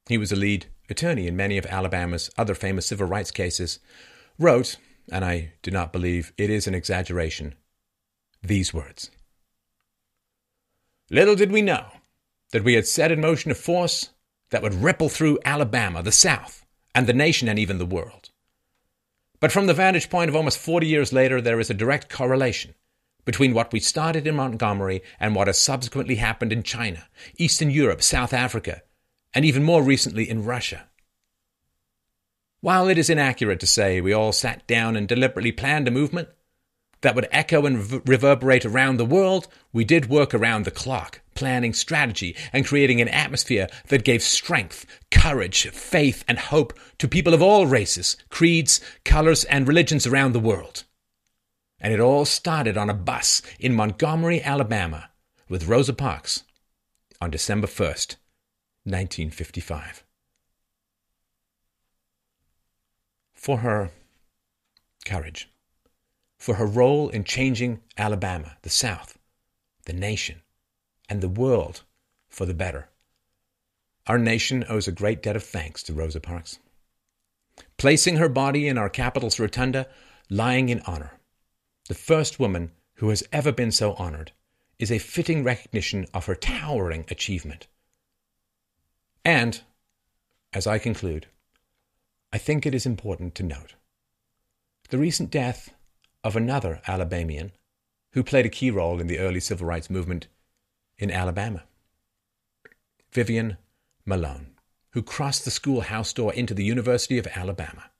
he 0.08 0.18
was 0.18 0.32
a 0.32 0.36
lead 0.36 0.66
attorney 0.90 1.26
in 1.26 1.36
many 1.36 1.58
of 1.58 1.66
Alabama's 1.66 2.30
other 2.36 2.54
famous 2.54 2.86
civil 2.86 3.06
rights 3.06 3.30
cases, 3.30 3.78
wrote, 4.38 4.76
and 5.10 5.24
I 5.24 5.52
do 5.62 5.70
not 5.70 5.92
believe 5.92 6.32
it 6.36 6.50
is 6.50 6.66
an 6.66 6.74
exaggeration, 6.74 7.54
these 8.42 8.74
words 8.74 9.10
Little 11.10 11.34
did 11.34 11.52
we 11.52 11.62
know 11.62 11.86
that 12.50 12.64
we 12.64 12.74
had 12.74 12.86
set 12.86 13.12
in 13.12 13.20
motion 13.20 13.50
a 13.50 13.54
force 13.54 14.10
that 14.50 14.62
would 14.62 14.74
ripple 14.74 15.08
through 15.08 15.38
Alabama, 15.44 16.02
the 16.02 16.12
South, 16.12 16.64
and 16.94 17.06
the 17.06 17.12
nation, 17.12 17.48
and 17.48 17.58
even 17.58 17.78
the 17.78 17.86
world. 17.86 18.30
But 19.40 19.52
from 19.52 19.66
the 19.66 19.74
vantage 19.74 20.08
point 20.08 20.28
of 20.28 20.36
almost 20.36 20.58
40 20.58 20.86
years 20.86 21.12
later, 21.12 21.40
there 21.40 21.60
is 21.60 21.68
a 21.68 21.74
direct 21.74 22.08
correlation 22.08 22.74
between 23.24 23.52
what 23.52 23.72
we 23.72 23.80
started 23.80 24.26
in 24.26 24.36
Montgomery 24.36 25.02
and 25.18 25.34
what 25.34 25.46
has 25.46 25.58
subsequently 25.58 26.16
happened 26.16 26.52
in 26.52 26.62
China, 26.62 27.08
Eastern 27.36 27.70
Europe, 27.70 28.02
South 28.02 28.32
Africa, 28.32 28.82
and 29.34 29.44
even 29.44 29.62
more 29.62 29.82
recently 29.82 30.28
in 30.28 30.44
Russia. 30.44 30.86
While 32.60 32.88
it 32.88 32.96
is 32.96 33.10
inaccurate 33.10 33.60
to 33.60 33.66
say 33.66 34.00
we 34.00 34.12
all 34.12 34.32
sat 34.32 34.66
down 34.66 34.96
and 34.96 35.06
deliberately 35.06 35.52
planned 35.52 35.86
a 35.86 35.90
movement 35.90 36.28
that 37.02 37.14
would 37.14 37.28
echo 37.30 37.66
and 37.66 38.08
reverberate 38.08 38.64
around 38.64 38.96
the 38.96 39.04
world, 39.04 39.46
we 39.72 39.84
did 39.84 40.08
work 40.08 40.32
around 40.32 40.64
the 40.64 40.70
clock, 40.70 41.20
planning 41.34 41.74
strategy 41.74 42.34
and 42.54 42.66
creating 42.66 43.02
an 43.02 43.08
atmosphere 43.08 43.68
that 43.88 44.04
gave 44.04 44.22
strength, 44.22 44.86
courage, 45.10 45.68
faith, 45.68 46.24
and 46.26 46.38
hope 46.38 46.72
to 46.96 47.06
people 47.06 47.34
of 47.34 47.42
all 47.42 47.66
races, 47.66 48.16
creeds, 48.30 48.80
colors, 49.04 49.44
and 49.44 49.68
religions 49.68 50.06
around 50.06 50.32
the 50.32 50.40
world. 50.40 50.84
And 51.78 51.92
it 51.92 52.00
all 52.00 52.24
started 52.24 52.78
on 52.78 52.88
a 52.88 52.94
bus 52.94 53.42
in 53.60 53.74
Montgomery, 53.74 54.42
Alabama, 54.42 55.10
with 55.50 55.68
Rosa 55.68 55.92
Parks 55.92 56.44
on 57.20 57.30
December 57.30 57.66
1st, 57.66 58.16
1955. 58.84 60.04
for 63.44 63.58
her 63.58 63.90
courage, 65.04 65.50
for 66.38 66.54
her 66.54 66.64
role 66.64 67.10
in 67.10 67.22
changing 67.24 67.78
Alabama, 67.98 68.56
the 68.62 68.70
South, 68.70 69.18
the 69.84 69.92
nation, 69.92 70.40
and 71.10 71.20
the 71.20 71.28
world 71.28 71.82
for 72.30 72.46
the 72.46 72.54
better. 72.54 72.88
Our 74.06 74.16
nation 74.16 74.64
owes 74.66 74.88
a 74.88 74.92
great 74.92 75.22
debt 75.22 75.36
of 75.36 75.44
thanks 75.44 75.82
to 75.82 75.92
Rosa 75.92 76.20
Parks. 76.20 76.58
Placing 77.76 78.16
her 78.16 78.30
body 78.30 78.66
in 78.66 78.78
our 78.78 78.88
capital's 78.88 79.38
rotunda, 79.38 79.88
lying 80.30 80.70
in 80.70 80.80
honor, 80.86 81.12
the 81.88 81.94
first 81.94 82.40
woman 82.40 82.72
who 82.94 83.10
has 83.10 83.22
ever 83.30 83.52
been 83.52 83.72
so 83.72 83.92
honored, 83.94 84.32
is 84.78 84.90
a 84.90 84.98
fitting 84.98 85.44
recognition 85.44 86.06
of 86.14 86.24
her 86.24 86.34
towering 86.34 87.04
achievement. 87.10 87.66
And, 89.24 89.62
as 90.52 90.66
I 90.66 90.78
conclude, 90.78 91.26
I 92.32 92.38
think 92.38 92.66
it 92.66 92.74
is 92.74 92.84
important 92.84 93.34
to 93.36 93.42
note 93.42 93.74
the 94.90 94.98
recent 94.98 95.30
death 95.30 95.74
of 96.22 96.36
another 96.36 96.80
Alabamian 96.86 97.52
who 98.12 98.22
played 98.22 98.46
a 98.46 98.50
key 98.50 98.70
role 98.70 99.00
in 99.00 99.06
the 99.06 99.18
early 99.18 99.40
civil 99.40 99.66
rights 99.66 99.88
movement 99.88 100.28
in 100.98 101.10
Alabama. 101.10 101.64
Vivian 103.12 103.56
Malone, 104.04 104.48
who 104.90 105.02
crossed 105.02 105.44
the 105.44 105.50
schoolhouse 105.50 106.12
door 106.12 106.32
into 106.34 106.54
the 106.54 106.64
University 106.64 107.18
of 107.18 107.26
Alabama. 107.34 107.90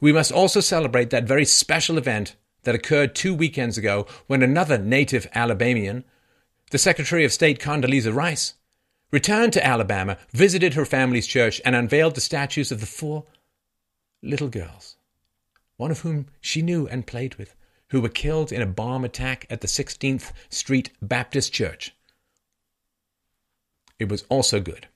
We 0.00 0.12
must 0.12 0.30
also 0.30 0.60
celebrate 0.60 1.10
that 1.10 1.24
very 1.24 1.44
special 1.44 1.98
event 1.98 2.36
that 2.62 2.74
occurred 2.74 3.14
two 3.14 3.34
weekends 3.34 3.76
ago 3.76 4.06
when 4.26 4.42
another 4.42 4.78
native 4.78 5.26
Alabamian, 5.34 6.04
the 6.70 6.78
Secretary 6.78 7.24
of 7.24 7.32
State 7.32 7.58
Condoleezza 7.58 8.14
Rice, 8.14 8.54
returned 9.10 9.52
to 9.54 9.66
Alabama, 9.66 10.18
visited 10.32 10.74
her 10.74 10.84
family's 10.84 11.26
church, 11.26 11.60
and 11.64 11.74
unveiled 11.74 12.14
the 12.14 12.20
statues 12.20 12.70
of 12.70 12.80
the 12.80 12.86
four 12.86 13.24
little 14.22 14.48
girls, 14.48 14.96
one 15.76 15.90
of 15.90 16.00
whom 16.00 16.26
she 16.40 16.62
knew 16.62 16.86
and 16.88 17.06
played 17.06 17.36
with, 17.36 17.54
who 17.90 18.00
were 18.00 18.08
killed 18.08 18.52
in 18.52 18.60
a 18.60 18.66
bomb 18.66 19.04
attack 19.04 19.46
at 19.48 19.60
the 19.60 19.66
16th 19.66 20.32
Street 20.50 20.90
Baptist 21.00 21.52
Church. 21.52 21.94
It 23.98 24.08
was 24.08 24.24
also 24.28 24.60
good, 24.60 24.88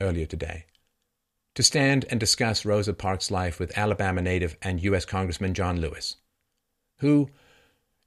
earlier 0.00 0.26
today, 0.26 0.64
to 1.54 1.62
stand 1.62 2.04
and 2.10 2.18
discuss 2.18 2.64
Rosa 2.64 2.94
Parks' 2.94 3.30
life 3.30 3.60
with 3.60 3.76
Alabama 3.78 4.22
native 4.22 4.56
and 4.62 4.82
U.S. 4.82 5.04
Congressman 5.04 5.54
John 5.54 5.80
Lewis, 5.80 6.16
who, 6.98 7.30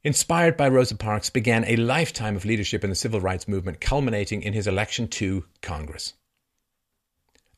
inspired 0.03 0.56
by 0.57 0.68
Rosa 0.68 0.95
Parks, 0.95 1.30
began 1.30 1.65
a 1.65 1.76
lifetime 1.76 2.36
of 2.36 2.45
leadership 2.45 2.84
in 2.84 2.90
the 2.90 2.95
civil 2.95 3.22
rights 3.22 3.48
movement, 3.48 3.82
culminating 3.82 4.41
in 4.41 4.53
his 4.53 4.68
election 4.68 5.07
to 5.10 5.45
Congress. 5.61 6.14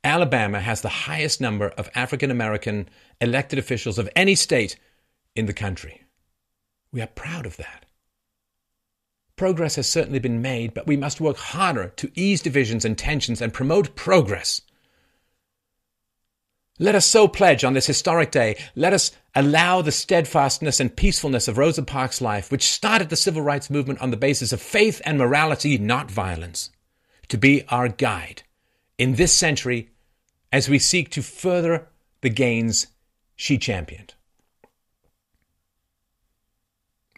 Alabama 0.04 0.62
has 0.62 0.82
the 0.82 0.90
highest 0.90 1.42
number 1.42 1.70
of 1.70 1.90
African 1.94 2.32
American 2.32 2.90
elected 3.20 3.60
officials 3.60 4.00
of 4.00 4.10
any 4.16 4.36
state 4.36 4.78
in 5.36 5.46
the 5.46 5.54
country. 5.54 6.04
We 6.92 7.02
are 7.02 7.08
proud 7.08 7.46
of 7.46 7.58
that. 7.58 7.86
Progress 9.36 9.76
has 9.76 9.88
certainly 9.88 10.20
been 10.20 10.42
made, 10.42 10.74
but 10.74 10.88
we 10.88 10.98
must 10.98 11.22
work 11.22 11.38
harder 11.38 11.90
to 11.98 12.12
ease 12.16 12.42
divisions 12.42 12.84
and 12.84 12.98
tensions 12.98 13.42
and 13.42 13.54
promote 13.54 13.96
progress. 13.96 14.62
Let 16.82 16.96
us 16.96 17.06
so 17.06 17.28
pledge 17.28 17.66
on 17.66 17.74
this 17.74 17.88
historic 17.88 18.32
day. 18.32 18.56
Let 18.74 18.94
us 18.94 19.12
allow 19.36 19.82
the 19.82 19.92
steadfastness 19.92 20.80
and 20.80 20.96
peacefulness 20.96 21.50
of 21.50 21.58
Rosa 21.58 21.84
Parks' 21.84 22.22
life, 22.22 22.52
which 22.52 22.64
started 22.64 23.10
the 23.10 23.18
civil 23.18 23.42
rights 23.42 23.70
movement 23.70 24.00
on 24.00 24.12
the 24.12 24.18
basis 24.18 24.54
of 24.54 24.62
faith 24.62 25.02
and 25.04 25.18
morality, 25.18 25.78
not 25.78 26.10
violence, 26.10 26.70
to 27.28 27.38
be 27.38 27.66
our 27.68 27.90
guide 27.90 28.44
in 28.98 29.16
this 29.16 29.34
century 29.34 29.90
as 30.54 30.70
we 30.70 30.80
seek 30.80 31.10
to 31.12 31.22
further 31.22 31.90
the 32.22 32.30
gains 32.30 32.88
she 33.36 33.58
championed. 33.58 34.14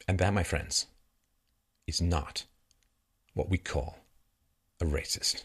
And 0.08 0.18
that, 0.18 0.34
my 0.34 0.44
friends, 0.44 0.88
is 1.86 2.02
not 2.02 2.46
what 3.36 3.50
we 3.50 3.60
call 3.60 4.00
a 4.82 4.86
racist. 4.86 5.44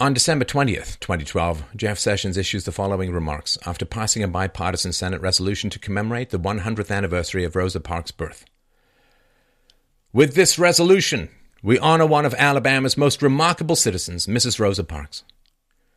On 0.00 0.14
December 0.14 0.44
20th, 0.44 1.00
2012, 1.00 1.64
Jeff 1.74 1.98
Sessions 1.98 2.36
issues 2.36 2.62
the 2.62 2.70
following 2.70 3.10
remarks 3.10 3.58
after 3.66 3.84
passing 3.84 4.22
a 4.22 4.28
bipartisan 4.28 4.92
Senate 4.92 5.20
resolution 5.20 5.70
to 5.70 5.80
commemorate 5.80 6.30
the 6.30 6.38
100th 6.38 6.94
anniversary 6.94 7.42
of 7.42 7.56
Rosa 7.56 7.80
Parks' 7.80 8.12
birth. 8.12 8.44
With 10.12 10.36
this 10.36 10.56
resolution, 10.56 11.30
we 11.64 11.80
honor 11.80 12.06
one 12.06 12.24
of 12.24 12.32
Alabama's 12.34 12.96
most 12.96 13.22
remarkable 13.22 13.74
citizens, 13.74 14.28
Mrs. 14.28 14.60
Rosa 14.60 14.84
Parks. 14.84 15.24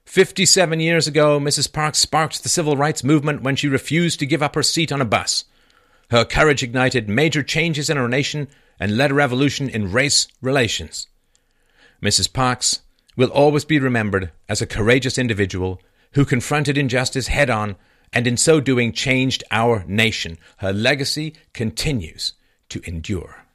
57 0.06 0.80
years 0.80 1.06
ago, 1.06 1.40
Mrs. 1.40 1.72
Parks 1.72 1.99
sparked 1.99 2.41
the 2.41 2.49
civil 2.49 2.76
rights 2.76 3.03
movement 3.03 3.44
when 3.44 3.56
she 3.56 3.68
refused 3.68 4.18
to 4.18 4.26
give 4.26 4.41
up 4.41 4.56
her 4.56 4.64
seat 4.64 4.91
on 4.91 4.99
a 4.99 5.06
bus. 5.06 5.45
Her 6.10 6.26
courage 6.26 6.64
ignited 6.64 7.07
major 7.07 7.44
changes 7.44 7.88
in 7.88 7.99
our 7.99 8.07
nation 8.07 8.48
and 8.80 8.98
led 8.98 9.11
a 9.11 9.14
revolution 9.14 9.69
in 9.69 9.91
race 9.91 10.28
relations. 10.41 11.06
Mrs. 12.02 12.34
Parks 12.34 12.82
will 13.16 13.30
always 13.30 13.66
be 13.66 13.80
remembered 13.80 14.32
as 14.48 14.62
a 14.62 14.68
courageous 14.68 15.18
individual 15.18 15.82
who 16.14 16.26
confronted 16.26 16.78
injustice 16.78 17.28
head 17.28 17.50
on 17.50 17.76
and 18.14 18.28
in 18.28 18.38
so 18.38 18.60
doing 18.60 18.92
changed 18.92 19.44
our 19.52 19.84
nation. 19.88 20.38
Her 20.58 20.74
legacy 20.74 21.36
continues 21.54 22.34
to 22.70 22.82
endure. 22.86 23.46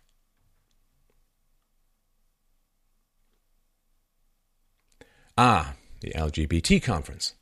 Ah, 5.39 5.75
the 6.01 6.13
LGBT 6.13 6.83
conference. 6.83 7.35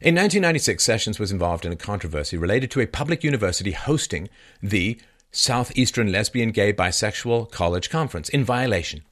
In 0.00 0.14
1996, 0.14 0.84
Sessions 0.84 1.18
was 1.18 1.32
involved 1.32 1.64
in 1.64 1.72
a 1.72 1.76
controversy 1.76 2.36
related 2.36 2.70
to 2.72 2.80
a 2.80 2.86
public 2.86 3.22
university 3.24 3.72
hosting 3.72 4.28
the 4.62 5.00
Southeastern 5.30 6.10
Lesbian, 6.10 6.50
Gay, 6.50 6.72
Bisexual 6.72 7.50
College 7.50 7.90
Conference 7.90 8.28
in 8.28 8.44
violation 8.44 9.02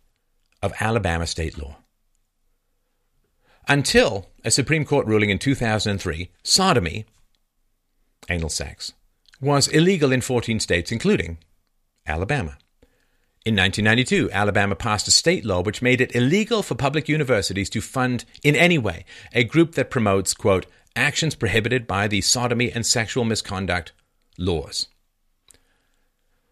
of 0.62 0.73
Alabama 0.81 1.27
state 1.27 1.57
law. 1.57 1.84
Until 3.66 4.31
a 4.45 4.51
Supreme 4.51 4.85
Court 4.85 5.07
ruling 5.07 5.31
in 5.31 5.39
2003, 5.39 6.31
sodomy, 6.43 7.07
anal 8.28 8.49
sex, 8.51 8.93
was 9.41 9.69
illegal 9.69 10.12
in 10.12 10.20
14 10.20 10.61
states, 10.61 10.93
including 10.93 11.39
Alabama. 12.07 12.59
In 13.45 13.57
1992, 13.57 14.31
Alabama 14.32 14.74
passed 14.74 15.07
a 15.07 15.11
state 15.11 15.45
law 15.45 15.62
which 15.62 15.82
made 15.82 16.01
it 16.01 16.15
illegal 16.15 16.62
for 16.62 16.74
public 16.74 17.09
universities 17.09 17.69
to 17.70 17.82
fund 17.82 18.24
in 18.43 18.57
any 18.57 18.78
way 18.78 19.05
a 19.35 19.45
group 19.45 19.74
that 19.74 19.91
promotes, 19.91 20.32
quote, 20.32 20.66
actions 20.97 21.35
prohibited 21.35 21.86
by 21.86 22.09
the 22.09 22.23
sodomy 22.23 22.73
and 22.73 22.86
sexual 22.86 23.24
misconduct 23.24 23.93
laws. 24.39 24.89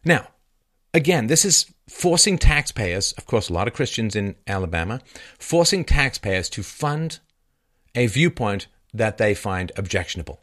Now, 0.05 0.29
again, 0.93 1.29
this 1.29 1.45
is 1.45 1.72
forcing 1.89 2.39
taxpayers, 2.39 3.13
of 3.13 3.27
course, 3.27 3.49
a 3.49 3.53
lot 3.53 3.69
of 3.69 3.75
Christians 3.75 4.17
in 4.17 4.37
Alabama, 4.47 5.01
forcing 5.39 5.85
taxpayers 5.85 6.49
to 6.51 6.63
fund 6.63 7.21
a 7.95 8.07
viewpoint 8.07 8.67
that 8.95 9.19
they 9.19 9.35
find 9.35 9.73
objectionable. 9.77 10.41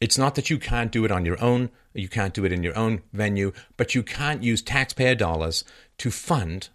It's 0.00 0.18
not 0.18 0.34
that 0.34 0.48
you 0.48 0.58
can't 0.58 0.92
do 0.92 1.04
it 1.04 1.10
on 1.10 1.26
your 1.26 1.42
own, 1.42 1.70
you 1.92 2.08
can't 2.08 2.32
do 2.32 2.44
it 2.44 2.52
in 2.52 2.62
your 2.62 2.76
own 2.76 3.02
venue, 3.12 3.52
but 3.76 3.94
you 3.94 4.02
can't 4.02 4.42
use 4.42 4.62
taxpayer 4.62 5.14
dollars 5.14 5.64
to 5.98 6.10
fund 6.10 6.70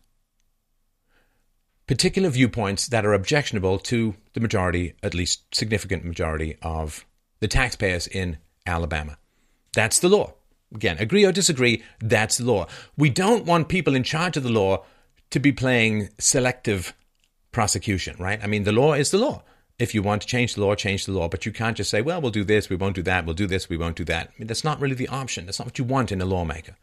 particular 1.88 2.30
viewpoints 2.30 2.88
that 2.88 3.06
are 3.06 3.14
objectionable 3.14 3.77
to 3.80 4.15
the 4.34 4.39
majority, 4.39 4.93
at 5.03 5.14
least 5.14 5.43
significant 5.53 6.03
majority, 6.03 6.57
of 6.61 7.06
the 7.39 7.47
taxpayers 7.47 8.07
in 8.07 8.38
Alabama. 8.65 9.18
That's 9.73 9.99
the 9.99 10.10
law. 10.10 10.34
Again, 10.73 10.97
agree 10.97 11.25
or 11.25 11.31
disagree, 11.31 11.83
that's 11.99 12.39
law. 12.39 12.67
We 12.97 13.09
don't 13.09 13.45
want 13.45 13.69
people 13.69 13.95
in 13.95 14.03
charge 14.03 14.35
of 14.35 14.43
the 14.43 14.49
law 14.49 14.83
to 15.29 15.39
be 15.39 15.51
playing 15.51 16.09
selective 16.17 16.93
prosecution, 17.51 18.15
right? 18.19 18.39
I 18.43 18.47
mean, 18.47 18.63
the 18.63 18.71
law 18.71 18.93
is 18.93 19.11
the 19.11 19.17
law 19.17 19.43
if 19.77 19.93
you 19.93 20.01
want 20.01 20.21
to 20.21 20.27
change 20.27 20.55
the 20.55 20.61
law, 20.61 20.75
change 20.75 21.05
the 21.05 21.11
law. 21.11 21.27
But 21.27 21.45
you 21.45 21.51
can't 21.51 21.77
just 21.77 21.89
say, 21.89 22.01
well, 22.01 22.21
we'll 22.21 22.31
do 22.31 22.43
this, 22.43 22.69
we 22.69 22.75
won't 22.75 22.95
do 22.95 23.03
that, 23.03 23.25
we'll 23.25 23.35
do 23.35 23.47
this, 23.47 23.69
we 23.69 23.77
won't 23.77 23.97
do 23.97 24.05
that. 24.05 24.27
I 24.27 24.33
mean, 24.39 24.47
that's 24.47 24.63
not 24.63 24.79
really 24.79 24.95
the 24.95 25.09
option. 25.09 25.45
That's 25.45 25.59
not 25.59 25.67
what 25.67 25.79
you 25.79 25.85
want 25.85 26.11
in 26.11 26.21
a 26.21 26.25
lawmaker 26.25 26.77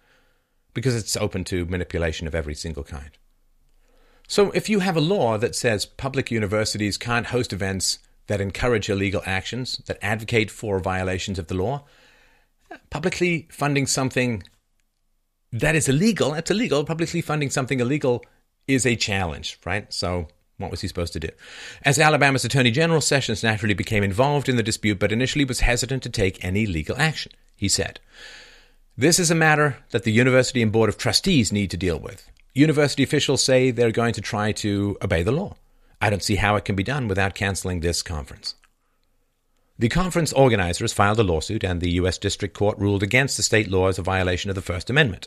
because 0.74 0.94
it's 0.94 1.16
open 1.16 1.44
to 1.44 1.66
manipulation 1.66 2.26
of 2.26 2.34
every 2.34 2.54
single 2.54 2.84
kind. 2.84 3.10
So 4.28 4.50
if 4.52 4.68
you 4.68 4.80
have 4.80 4.96
a 4.96 5.00
law 5.00 5.36
that 5.38 5.54
says 5.54 5.84
public 5.84 6.30
universities 6.30 6.96
can't 6.96 7.26
host 7.26 7.52
events 7.52 7.98
that 8.26 8.40
encourage 8.40 8.88
illegal 8.88 9.22
actions, 9.26 9.82
that 9.86 9.98
advocate 10.00 10.50
for 10.50 10.78
violations 10.78 11.38
of 11.38 11.48
the 11.48 11.54
law, 11.54 11.84
publicly 12.90 13.48
funding 13.50 13.86
something 13.86 14.42
that 15.52 15.74
is 15.74 15.88
illegal, 15.88 16.32
that's 16.32 16.50
illegal. 16.50 16.84
Publicly 16.84 17.20
funding 17.20 17.50
something 17.50 17.80
illegal 17.80 18.24
is 18.66 18.86
a 18.86 18.96
challenge, 18.96 19.58
right? 19.64 19.92
So 19.92 20.28
what 20.56 20.70
was 20.70 20.80
he 20.80 20.88
supposed 20.88 21.12
to 21.14 21.20
do? 21.20 21.28
As 21.84 21.98
Alabama's 21.98 22.44
Attorney 22.44 22.70
General, 22.70 23.00
Sessions 23.00 23.42
naturally 23.42 23.74
became 23.74 24.02
involved 24.02 24.48
in 24.48 24.56
the 24.56 24.62
dispute, 24.62 24.98
but 24.98 25.12
initially 25.12 25.44
was 25.44 25.60
hesitant 25.60 26.02
to 26.04 26.10
take 26.10 26.44
any 26.44 26.66
legal 26.66 26.96
action. 26.96 27.32
He 27.56 27.68
said, 27.68 28.00
This 28.96 29.18
is 29.18 29.30
a 29.30 29.34
matter 29.34 29.78
that 29.90 30.04
the 30.04 30.12
university 30.12 30.62
and 30.62 30.72
board 30.72 30.88
of 30.88 30.96
trustees 30.96 31.52
need 31.52 31.70
to 31.72 31.76
deal 31.76 31.98
with. 31.98 32.30
University 32.54 33.02
officials 33.02 33.42
say 33.42 33.70
they're 33.70 33.90
going 33.90 34.14
to 34.14 34.20
try 34.20 34.52
to 34.52 34.96
obey 35.02 35.22
the 35.22 35.32
law. 35.32 35.56
I 36.00 36.10
don't 36.10 36.22
see 36.22 36.36
how 36.36 36.56
it 36.56 36.64
can 36.64 36.76
be 36.76 36.82
done 36.82 37.08
without 37.08 37.34
canceling 37.34 37.80
this 37.80 38.02
conference. 38.02 38.54
The 39.82 39.88
conference 39.88 40.32
organizers 40.32 40.92
filed 40.92 41.18
a 41.18 41.24
lawsuit, 41.24 41.64
and 41.64 41.80
the 41.80 41.90
U.S. 41.94 42.16
District 42.16 42.54
Court 42.54 42.78
ruled 42.78 43.02
against 43.02 43.36
the 43.36 43.42
state 43.42 43.68
law 43.68 43.88
as 43.88 43.98
a 43.98 44.02
violation 44.02 44.48
of 44.48 44.54
the 44.54 44.62
First 44.62 44.88
Amendment. 44.88 45.26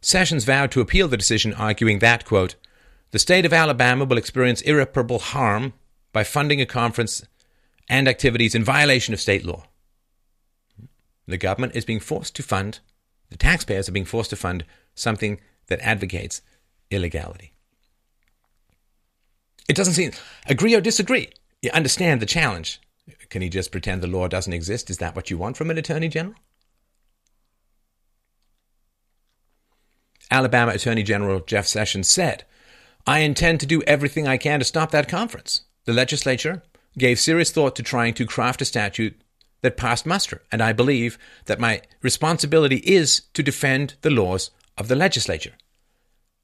Sessions 0.00 0.46
vowed 0.46 0.72
to 0.72 0.80
appeal 0.80 1.06
the 1.06 1.18
decision, 1.18 1.52
arguing 1.52 1.98
that, 1.98 2.24
quote, 2.24 2.54
the 3.10 3.18
state 3.18 3.44
of 3.44 3.52
Alabama 3.52 4.06
will 4.06 4.16
experience 4.16 4.62
irreparable 4.62 5.18
harm 5.18 5.74
by 6.14 6.24
funding 6.24 6.62
a 6.62 6.64
conference 6.64 7.26
and 7.90 8.08
activities 8.08 8.54
in 8.54 8.64
violation 8.64 9.12
of 9.12 9.20
state 9.20 9.44
law. 9.44 9.64
The 11.26 11.36
government 11.36 11.76
is 11.76 11.84
being 11.84 12.00
forced 12.00 12.34
to 12.36 12.42
fund, 12.42 12.80
the 13.28 13.36
taxpayers 13.36 13.86
are 13.86 13.92
being 13.92 14.06
forced 14.06 14.30
to 14.30 14.36
fund 14.36 14.64
something 14.94 15.38
that 15.66 15.80
advocates 15.80 16.40
illegality. 16.90 17.52
It 19.68 19.76
doesn't 19.76 19.92
seem, 19.92 20.12
agree 20.46 20.74
or 20.74 20.80
disagree. 20.80 21.28
You 21.60 21.70
understand 21.72 22.22
the 22.22 22.24
challenge. 22.26 22.80
Can 23.32 23.40
he 23.40 23.48
just 23.48 23.72
pretend 23.72 24.02
the 24.02 24.06
law 24.06 24.28
doesn't 24.28 24.52
exist? 24.52 24.90
Is 24.90 24.98
that 24.98 25.16
what 25.16 25.30
you 25.30 25.38
want 25.38 25.56
from 25.56 25.70
an 25.70 25.78
attorney 25.78 26.08
general? 26.08 26.34
Alabama 30.30 30.72
Attorney 30.72 31.02
General 31.02 31.40
Jeff 31.40 31.66
Sessions 31.66 32.10
said 32.10 32.44
I 33.06 33.20
intend 33.20 33.60
to 33.60 33.66
do 33.66 33.80
everything 33.84 34.28
I 34.28 34.36
can 34.36 34.58
to 34.58 34.66
stop 34.66 34.90
that 34.90 35.08
conference. 35.08 35.62
The 35.86 35.94
legislature 35.94 36.62
gave 36.98 37.18
serious 37.18 37.50
thought 37.50 37.74
to 37.76 37.82
trying 37.82 38.12
to 38.14 38.26
craft 38.26 38.60
a 38.60 38.66
statute 38.66 39.18
that 39.62 39.78
passed 39.78 40.04
muster, 40.04 40.42
and 40.52 40.60
I 40.60 40.74
believe 40.74 41.16
that 41.46 41.58
my 41.58 41.80
responsibility 42.02 42.82
is 42.84 43.22
to 43.32 43.42
defend 43.42 43.94
the 44.02 44.10
laws 44.10 44.50
of 44.76 44.88
the 44.88 44.96
legislature. 44.96 45.54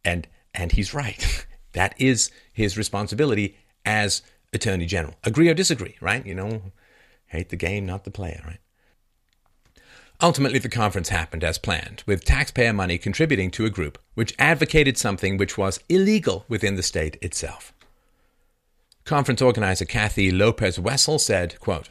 And 0.07 0.27
and 0.55 0.73
he's 0.73 0.95
right. 0.95 1.47
that 1.75 1.95
is 1.99 2.31
his 2.51 2.79
responsibility 2.79 3.59
as 3.85 4.23
Attorney 4.55 4.87
General. 4.87 5.17
Agree 5.25 5.51
or 5.51 5.55
disagree, 5.55 5.97
right? 6.01 6.25
You 6.25 6.35
know, 6.35 6.63
hate 7.29 7.51
the 7.51 7.57
game, 7.57 7.87
not 7.87 8.05
the 8.05 8.11
player, 8.11 8.43
right? 8.47 8.61
Ultimately, 10.21 10.59
the 10.59 10.69
conference 10.69 11.11
happened 11.11 11.45
as 11.45 11.59
planned, 11.59 12.03
with 12.05 12.25
taxpayer 12.25 12.73
money 12.73 12.99
contributing 12.99 13.51
to 13.53 13.65
a 13.65 13.71
group 13.71 13.99
which 14.15 14.35
advocated 14.39 14.99
something 14.99 15.37
which 15.37 15.57
was 15.57 15.79
illegal 15.89 16.45
within 16.49 16.75
the 16.75 16.83
state 16.83 17.17
itself. 17.23 17.73
Conference 19.05 19.41
organizer 19.41 19.85
Kathy 19.85 20.33
Lopez 20.33 20.79
Wessel 20.79 21.21
said, 21.21 21.59
quote, 21.61 21.91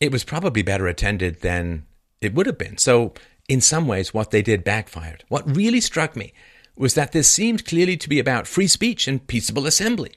It 0.00 0.12
was 0.12 0.22
probably 0.22 0.62
better 0.62 0.86
attended 0.86 1.40
than 1.40 1.86
it 2.20 2.34
would 2.34 2.46
have 2.46 2.56
been, 2.56 2.78
so 2.78 3.14
in 3.48 3.60
some 3.60 3.88
ways 3.88 4.14
what 4.14 4.30
they 4.30 4.40
did 4.40 4.62
backfired. 4.62 5.24
What 5.28 5.56
really 5.56 5.80
struck 5.80 6.14
me 6.14 6.32
was 6.76 6.94
that 6.94 7.12
this 7.12 7.28
seemed 7.28 7.66
clearly 7.66 7.96
to 7.96 8.08
be 8.08 8.18
about 8.18 8.46
free 8.46 8.68
speech 8.68 9.06
and 9.08 9.26
peaceable 9.26 9.66
assembly. 9.66 10.12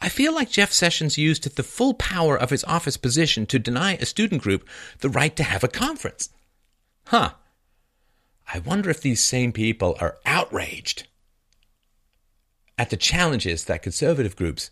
I 0.00 0.08
feel 0.08 0.32
like 0.32 0.50
Jeff 0.50 0.72
Sessions 0.72 1.18
used 1.18 1.56
the 1.56 1.62
full 1.62 1.94
power 1.94 2.36
of 2.36 2.50
his 2.50 2.64
office 2.64 2.96
position 2.96 3.46
to 3.46 3.58
deny 3.58 3.94
a 3.94 4.06
student 4.06 4.42
group 4.42 4.68
the 5.00 5.08
right 5.08 5.34
to 5.36 5.42
have 5.42 5.64
a 5.64 5.68
conference. 5.68 6.30
Huh. 7.06 7.32
I 8.52 8.60
wonder 8.60 8.90
if 8.90 9.00
these 9.00 9.22
same 9.22 9.52
people 9.52 9.96
are 10.00 10.18
outraged 10.24 11.08
at 12.78 12.90
the 12.90 12.96
challenges 12.96 13.64
that 13.64 13.82
conservative 13.82 14.36
groups 14.36 14.70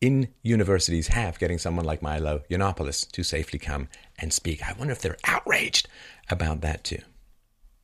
in 0.00 0.28
universities 0.42 1.08
have 1.08 1.38
getting 1.38 1.58
someone 1.58 1.86
like 1.86 2.02
Milo 2.02 2.42
Yiannopoulos 2.50 3.10
to 3.12 3.22
safely 3.22 3.58
come 3.58 3.88
and 4.18 4.32
speak. 4.32 4.62
I 4.62 4.74
wonder 4.74 4.92
if 4.92 5.00
they're 5.00 5.16
outraged 5.24 5.88
about 6.28 6.60
that 6.60 6.84
too, 6.84 7.00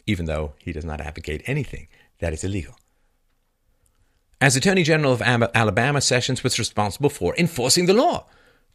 even 0.07 0.27
though 0.27 0.53
he 0.59 0.73
does 0.73 0.85
not 0.85 1.01
advocate 1.01 1.43
anything 1.47 1.89
that 2.19 2.35
is 2.35 2.45
illegal. 2.45 2.77
As 4.43 4.57
Attorney 4.57 4.85
General 4.85 5.13
of 5.13 5.21
Alabama, 5.21 6.01
Sessions 6.01 6.43
was 6.43 6.59
responsible 6.59 7.11
for 7.11 7.35
enforcing 7.37 7.85
the 7.85 7.93
law. 7.93 8.27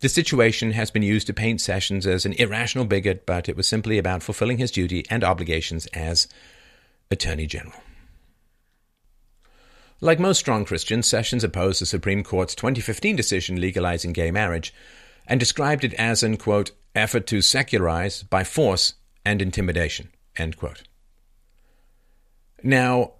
The 0.01 0.09
situation 0.09 0.71
has 0.71 0.91
been 0.91 1.01
used 1.01 1.25
to 1.25 1.33
paint 1.33 1.59
Sessions 1.59 2.05
as 2.05 2.23
an 2.23 2.33
irrational 2.33 2.85
bigot, 2.85 3.25
but 3.25 3.49
it 3.49 3.57
was 3.57 3.67
simply 3.67 3.97
about 3.97 4.21
fulfilling 4.21 4.59
his 4.59 4.69
duty 4.69 5.05
and 5.09 5.23
obligations 5.23 5.87
as 5.87 6.27
Attorney 7.09 7.47
General. 7.47 7.81
Like 10.01 10.19
most 10.19 10.37
strong 10.37 10.65
Christians, 10.65 11.07
Sessions 11.07 11.43
opposed 11.43 11.81
the 11.81 11.87
Supreme 11.87 12.23
Court's 12.23 12.53
2015 12.53 13.15
decision 13.15 13.59
legalizing 13.59 14.13
gay 14.13 14.29
marriage 14.29 14.71
and 15.25 15.39
described 15.39 15.83
it 15.83 15.93
as 15.95 16.21
an, 16.21 16.37
quote, 16.37 16.71
effort 16.93 17.25
to 17.27 17.41
secularize 17.41 18.21
by 18.21 18.43
force 18.43 18.93
and 19.25 19.41
intimidation, 19.41 20.09
end 20.35 20.57
quote. 20.57 20.83
Now, 22.61 23.13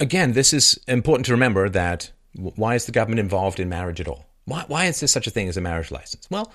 again, 0.00 0.32
this 0.32 0.52
is 0.52 0.78
important 0.86 1.26
to 1.26 1.32
remember 1.32 1.68
that 1.68 2.12
why 2.34 2.74
is 2.74 2.86
the 2.86 2.92
government 2.92 3.20
involved 3.20 3.60
in 3.60 3.68
marriage 3.68 4.00
at 4.00 4.08
all? 4.08 4.26
Why, 4.44 4.64
why 4.68 4.84
is 4.86 5.00
there 5.00 5.08
such 5.08 5.26
a 5.26 5.30
thing 5.30 5.48
as 5.48 5.56
a 5.56 5.60
marriage 5.60 5.90
license? 5.90 6.26
Well, 6.30 6.52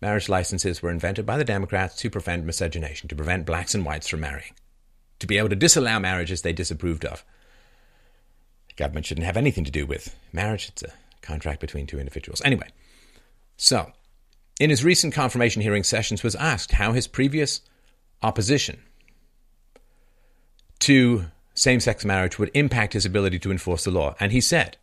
marriage 0.00 0.28
licenses 0.28 0.82
were 0.82 0.90
invented 0.90 1.26
by 1.26 1.36
the 1.36 1.44
Democrats 1.44 1.96
to 1.96 2.10
prevent 2.10 2.44
miscegenation, 2.44 3.08
to 3.08 3.16
prevent 3.16 3.46
blacks 3.46 3.74
and 3.74 3.84
whites 3.84 4.08
from 4.08 4.20
marrying, 4.20 4.52
to 5.18 5.26
be 5.26 5.38
able 5.38 5.48
to 5.50 5.56
disallow 5.56 5.98
marriages 5.98 6.42
they 6.42 6.52
disapproved 6.52 7.04
of. 7.04 7.24
The 8.68 8.74
Government 8.74 9.06
shouldn't 9.06 9.26
have 9.26 9.36
anything 9.36 9.64
to 9.64 9.70
do 9.70 9.86
with 9.86 10.14
marriage. 10.32 10.68
It's 10.68 10.82
a 10.82 10.92
contract 11.22 11.60
between 11.60 11.86
two 11.86 11.98
individuals. 11.98 12.42
Anyway, 12.44 12.68
so 13.56 13.92
in 14.58 14.70
his 14.70 14.84
recent 14.84 15.14
confirmation 15.14 15.62
hearing, 15.62 15.84
Sessions 15.84 16.22
was 16.22 16.34
asked 16.34 16.72
how 16.72 16.92
his 16.92 17.06
previous 17.06 17.60
opposition 18.22 18.80
to 20.80 21.26
same 21.56 21.80
sex 21.80 22.04
marriage 22.04 22.38
would 22.38 22.50
impact 22.54 22.92
his 22.92 23.04
ability 23.04 23.38
to 23.40 23.50
enforce 23.50 23.84
the 23.84 23.90
law. 23.90 24.14
And 24.20 24.30
he 24.30 24.40
said, 24.40 24.76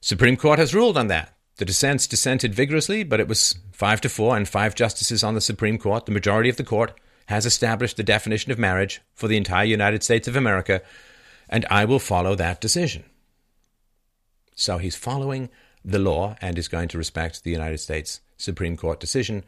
Supreme 0.00 0.36
Court 0.36 0.58
has 0.58 0.74
ruled 0.74 0.98
on 0.98 1.06
that. 1.06 1.34
The 1.56 1.64
dissents 1.64 2.06
dissented 2.06 2.54
vigorously, 2.54 3.02
but 3.04 3.20
it 3.20 3.28
was 3.28 3.56
five 3.72 4.00
to 4.02 4.08
four, 4.08 4.36
and 4.36 4.48
five 4.48 4.74
justices 4.74 5.24
on 5.24 5.34
the 5.34 5.40
Supreme 5.40 5.78
Court, 5.78 6.06
the 6.06 6.12
majority 6.12 6.50
of 6.50 6.56
the 6.56 6.64
court, 6.64 6.98
has 7.26 7.46
established 7.46 7.96
the 7.96 8.02
definition 8.02 8.52
of 8.52 8.58
marriage 8.58 9.00
for 9.14 9.28
the 9.28 9.36
entire 9.36 9.64
United 9.64 10.02
States 10.02 10.28
of 10.28 10.36
America, 10.36 10.82
and 11.48 11.64
I 11.70 11.84
will 11.84 11.98
follow 11.98 12.34
that 12.34 12.60
decision. 12.60 13.04
So 14.54 14.78
he's 14.78 14.96
following 14.96 15.48
the 15.84 15.98
law 15.98 16.36
and 16.40 16.58
is 16.58 16.68
going 16.68 16.88
to 16.88 16.98
respect 16.98 17.42
the 17.42 17.50
United 17.50 17.78
States 17.78 18.20
Supreme 18.36 18.76
Court 18.76 19.00
decision 19.00 19.44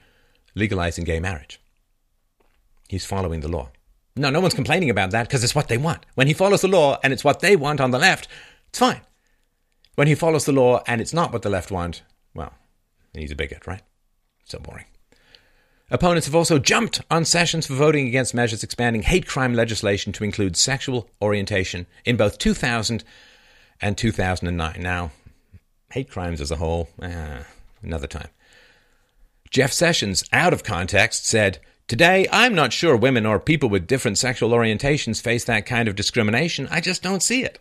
legalizing 0.55 1.05
gay 1.05 1.21
marriage. 1.21 1.61
He's 2.89 3.07
following 3.07 3.41
the 3.41 3.49
law. 3.49 3.71
No, 4.17 4.31
no 4.31 4.41
one's 4.41 4.55
complaining 4.55 4.91
about 4.91 5.11
that 5.13 5.29
because 5.29 5.45
it's 5.45 5.55
what 5.55 5.69
they 5.69 5.79
want. 5.79 6.05
When 6.15 6.27
he 6.27 6.33
follows 6.33 6.63
the 6.63 6.69
law 6.69 6.99
and 7.03 7.13
it's 7.13 7.25
what 7.25 7.41
they 7.41 7.57
want 7.57 7.81
on 7.81 7.91
the 7.91 7.99
left, 7.99 8.29
it's 8.69 8.79
fine. 8.79 9.01
When 9.95 10.07
he 10.07 10.15
follows 10.15 10.45
the 10.45 10.53
law 10.53 10.83
and 10.87 11.01
it's 11.01 11.15
not 11.15 11.33
what 11.33 11.43
the 11.43 11.51
left 11.51 11.71
want, 11.71 12.03
well, 12.35 12.53
he's 13.13 13.31
a 13.31 13.37
bigot, 13.37 13.67
right? 13.67 13.83
So 14.45 14.59
boring. 14.59 14.87
Opponents 15.93 16.27
have 16.27 16.37
also 16.37 16.59
jumped 16.61 17.01
on 17.11 17.25
Sessions 17.25 17.67
for 17.67 17.75
voting 17.75 18.07
against 18.07 18.33
measures 18.33 18.63
expanding 18.63 19.03
hate 19.03 19.27
crime 19.27 19.55
legislation 19.55 20.13
to 20.13 20.25
include 20.25 20.57
sexual 20.57 21.11
orientation 21.21 21.87
in 22.05 22.17
both 22.17 22.39
2000 22.39 23.03
and 23.81 23.99
2009. 23.99 24.77
Now, 24.81 25.11
hate 25.91 26.09
crimes 26.09 26.41
as 26.41 26.53
a 26.53 26.57
whole, 26.57 26.89
eh, 27.03 27.43
another 27.83 28.07
time. 28.07 28.29
Jeff 29.51 29.73
Sessions, 29.73 30.25
out 30.33 30.53
of 30.53 30.63
context, 30.63 31.27
said, 31.27 31.59
Today, 31.91 32.29
I'm 32.31 32.55
not 32.55 32.73
sure 32.73 32.97
women 32.97 33.27
or 33.27 33.41
people 33.41 33.69
with 33.69 33.89
different 33.89 34.17
sexual 34.17 34.51
orientations 34.51 35.21
face 35.21 35.43
that 35.47 35.67
kind 35.67 35.89
of 35.89 35.97
discrimination. 35.97 36.69
I 36.71 36.81
just 36.81 37.03
don't 37.03 37.21
see 37.21 37.43
it. 37.43 37.59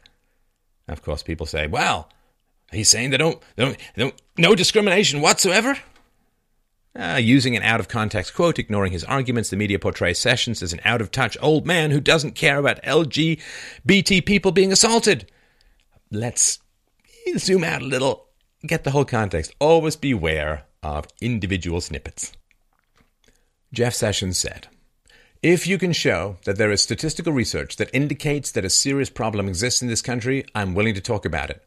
Of 0.87 1.01
course, 1.01 1.23
people 1.23 1.47
say, 1.47 1.65
well, 1.65 2.09
He's 2.71 2.89
saying 2.89 3.09
they 3.09 3.17
don't, 3.17 3.41
they 3.55 3.65
don't, 3.65 3.77
they 3.95 4.03
don't 4.03 4.21
no 4.37 4.53
discrimination 4.53 5.21
whatsoever. 5.21 5.79
Uh, 6.95 7.19
using 7.19 7.55
an 7.55 7.63
out 7.63 7.79
of 7.79 7.87
context 7.87 8.35
quote, 8.35 8.59
ignoring 8.59 8.91
his 8.91 9.03
arguments, 9.03 9.49
the 9.49 9.55
media 9.55 9.79
portrays 9.79 10.19
Sessions 10.19 10.61
as 10.61 10.73
an 10.73 10.81
out 10.83 11.01
of 11.01 11.11
touch 11.11 11.35
old 11.41 11.65
man 11.65 11.89
who 11.89 11.99
doesn't 11.99 12.35
care 12.35 12.59
about 12.59 12.83
LGBT 12.83 14.25
people 14.25 14.51
being 14.51 14.71
assaulted. 14.71 15.27
Let's 16.11 16.59
zoom 17.35 17.63
out 17.63 17.81
a 17.81 17.85
little, 17.85 18.27
get 18.63 18.83
the 18.83 18.91
whole 18.91 19.05
context. 19.05 19.55
Always 19.59 19.95
beware 19.95 20.65
of 20.83 21.07
individual 21.19 21.81
snippets. 21.81 22.33
Jeff 23.71 23.93
Sessions 23.93 24.37
said, 24.37 24.67
If 25.43 25.67
you 25.67 25.77
can 25.77 25.93
show 25.93 26.37
that 26.45 26.57
there 26.57 26.71
is 26.71 26.81
statistical 26.81 27.33
research 27.33 27.75
that 27.75 27.93
indicates 27.93 28.51
that 28.51 28.65
a 28.65 28.69
serious 28.69 29.09
problem 29.09 29.47
exists 29.47 29.81
in 29.81 29.87
this 29.87 30.01
country, 30.01 30.45
I'm 30.55 30.73
willing 30.73 30.95
to 30.95 31.01
talk 31.01 31.25
about 31.25 31.49
it. 31.49 31.63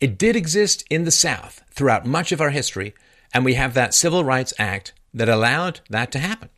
It 0.00 0.18
did 0.18 0.34
exist 0.34 0.84
in 0.90 1.04
the 1.04 1.12
South 1.12 1.62
throughout 1.70 2.06
much 2.06 2.32
of 2.32 2.40
our 2.40 2.50
history, 2.50 2.94
and 3.32 3.44
we 3.44 3.54
have 3.54 3.74
that 3.74 3.94
Civil 3.94 4.24
Rights 4.24 4.52
Act 4.58 4.92
that 5.14 5.28
allowed 5.28 5.80
that 5.90 6.10
to 6.12 6.18
happen. 6.18 6.48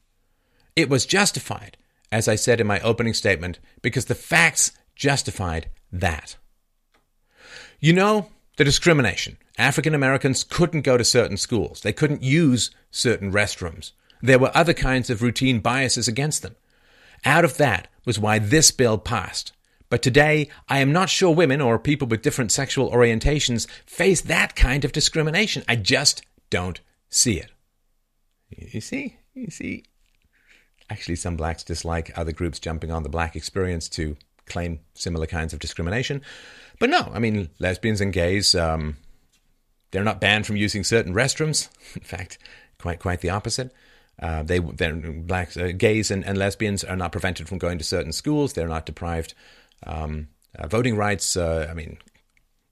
It 0.75 0.89
was 0.89 1.05
justified, 1.05 1.77
as 2.11 2.27
I 2.27 2.37
said 2.37 2.61
in 2.61 2.67
my 2.67 2.81
opening 2.81 3.13
statement, 3.13 3.59
because 3.83 4.07
the 4.07 4.15
facts 4.15 4.73
justified 4.97 5.69
that. 5.93 6.37
You 7.81 7.93
know, 7.93 8.31
the 8.57 8.65
discrimination. 8.65 9.37
African 9.59 9.95
Americans 9.95 10.43
couldn't 10.43 10.83
go 10.83 10.97
to 10.97 11.05
certain 11.05 11.37
schools, 11.37 11.83
they 11.83 11.93
couldn't 11.93 12.23
use 12.23 12.71
certain 12.91 13.31
restrooms. 13.31 13.93
There 14.25 14.39
were 14.39 14.57
other 14.57 14.73
kinds 14.73 15.11
of 15.11 15.21
routine 15.21 15.61
biases 15.61 16.09
against 16.09 16.41
them. 16.41 16.57
Out 17.27 17.45
of 17.45 17.59
that 17.59 17.89
was 18.07 18.19
why 18.19 18.39
this 18.39 18.71
bill 18.71 18.97
passed. 18.97 19.53
But 19.91 20.01
today, 20.01 20.49
I 20.67 20.79
am 20.79 20.93
not 20.93 21.11
sure 21.11 21.31
women 21.35 21.61
or 21.61 21.79
people 21.79 22.09
with 22.09 22.23
different 22.23 22.51
sexual 22.51 22.91
orientations 22.91 23.69
face 23.85 24.23
that 24.23 24.57
kind 24.57 24.83
of 24.83 24.93
discrimination. 24.93 25.63
I 25.69 25.77
just 25.77 26.23
don't 26.49 26.81
see 27.11 27.39
it. 27.39 27.51
You 28.49 28.81
see? 28.81 29.19
You 29.35 29.51
see? 29.51 29.85
Actually, 30.89 31.17
some 31.17 31.37
blacks 31.37 31.63
dislike 31.63 32.11
other 32.17 32.33
groups 32.33 32.59
jumping 32.59 32.91
on 32.91 33.03
the 33.03 33.11
black 33.11 33.37
experience 33.37 33.91
to 33.91 34.17
claim 34.47 34.81
similar 34.95 35.27
kinds 35.27 35.53
of 35.53 35.59
discrimination. 35.59 36.23
But 36.79 36.89
no, 36.89 37.11
I 37.13 37.19
mean, 37.19 37.51
lesbians 37.59 38.01
and 38.01 38.11
gays, 38.11 38.55
um, 38.55 38.97
they're 39.91 40.03
not 40.03 40.23
banned 40.23 40.47
from 40.47 40.57
using 40.57 40.83
certain 40.83 41.13
restrooms. 41.13 41.69
In 41.95 42.01
fact, 42.01 42.39
quite 42.79 43.01
quite 43.01 43.21
the 43.21 43.29
opposite. 43.29 43.71
Uh, 44.21 44.43
they, 44.43 44.59
blacks, 44.61 45.57
uh, 45.57 45.73
gays 45.77 46.11
and, 46.11 46.25
and, 46.25 46.39
lesbians 46.39 46.85
are 46.85 46.97
not 46.97 47.11
prevented 47.11 47.49
from 47.49 47.59
going 47.59 47.79
to 47.79 47.85
certain 47.85 48.13
schools. 48.13 48.53
They're 48.53 48.69
not 48.69 48.87
deprived 48.87 49.35
um, 49.85 50.29
uh, 50.57 50.69
voting 50.69 50.97
rights. 50.97 51.37
Uh, 51.37 51.67
I 51.69 51.75
mean, 51.75 51.99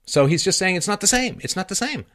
so 0.05 0.25
he's 0.25 0.43
just 0.43 0.57
saying 0.57 0.77
it's 0.77 0.87
not 0.87 1.01
the 1.01 1.07
same. 1.07 1.39
It's 1.41 1.55
not 1.55 1.67
the 1.67 1.75
same. 1.75 2.05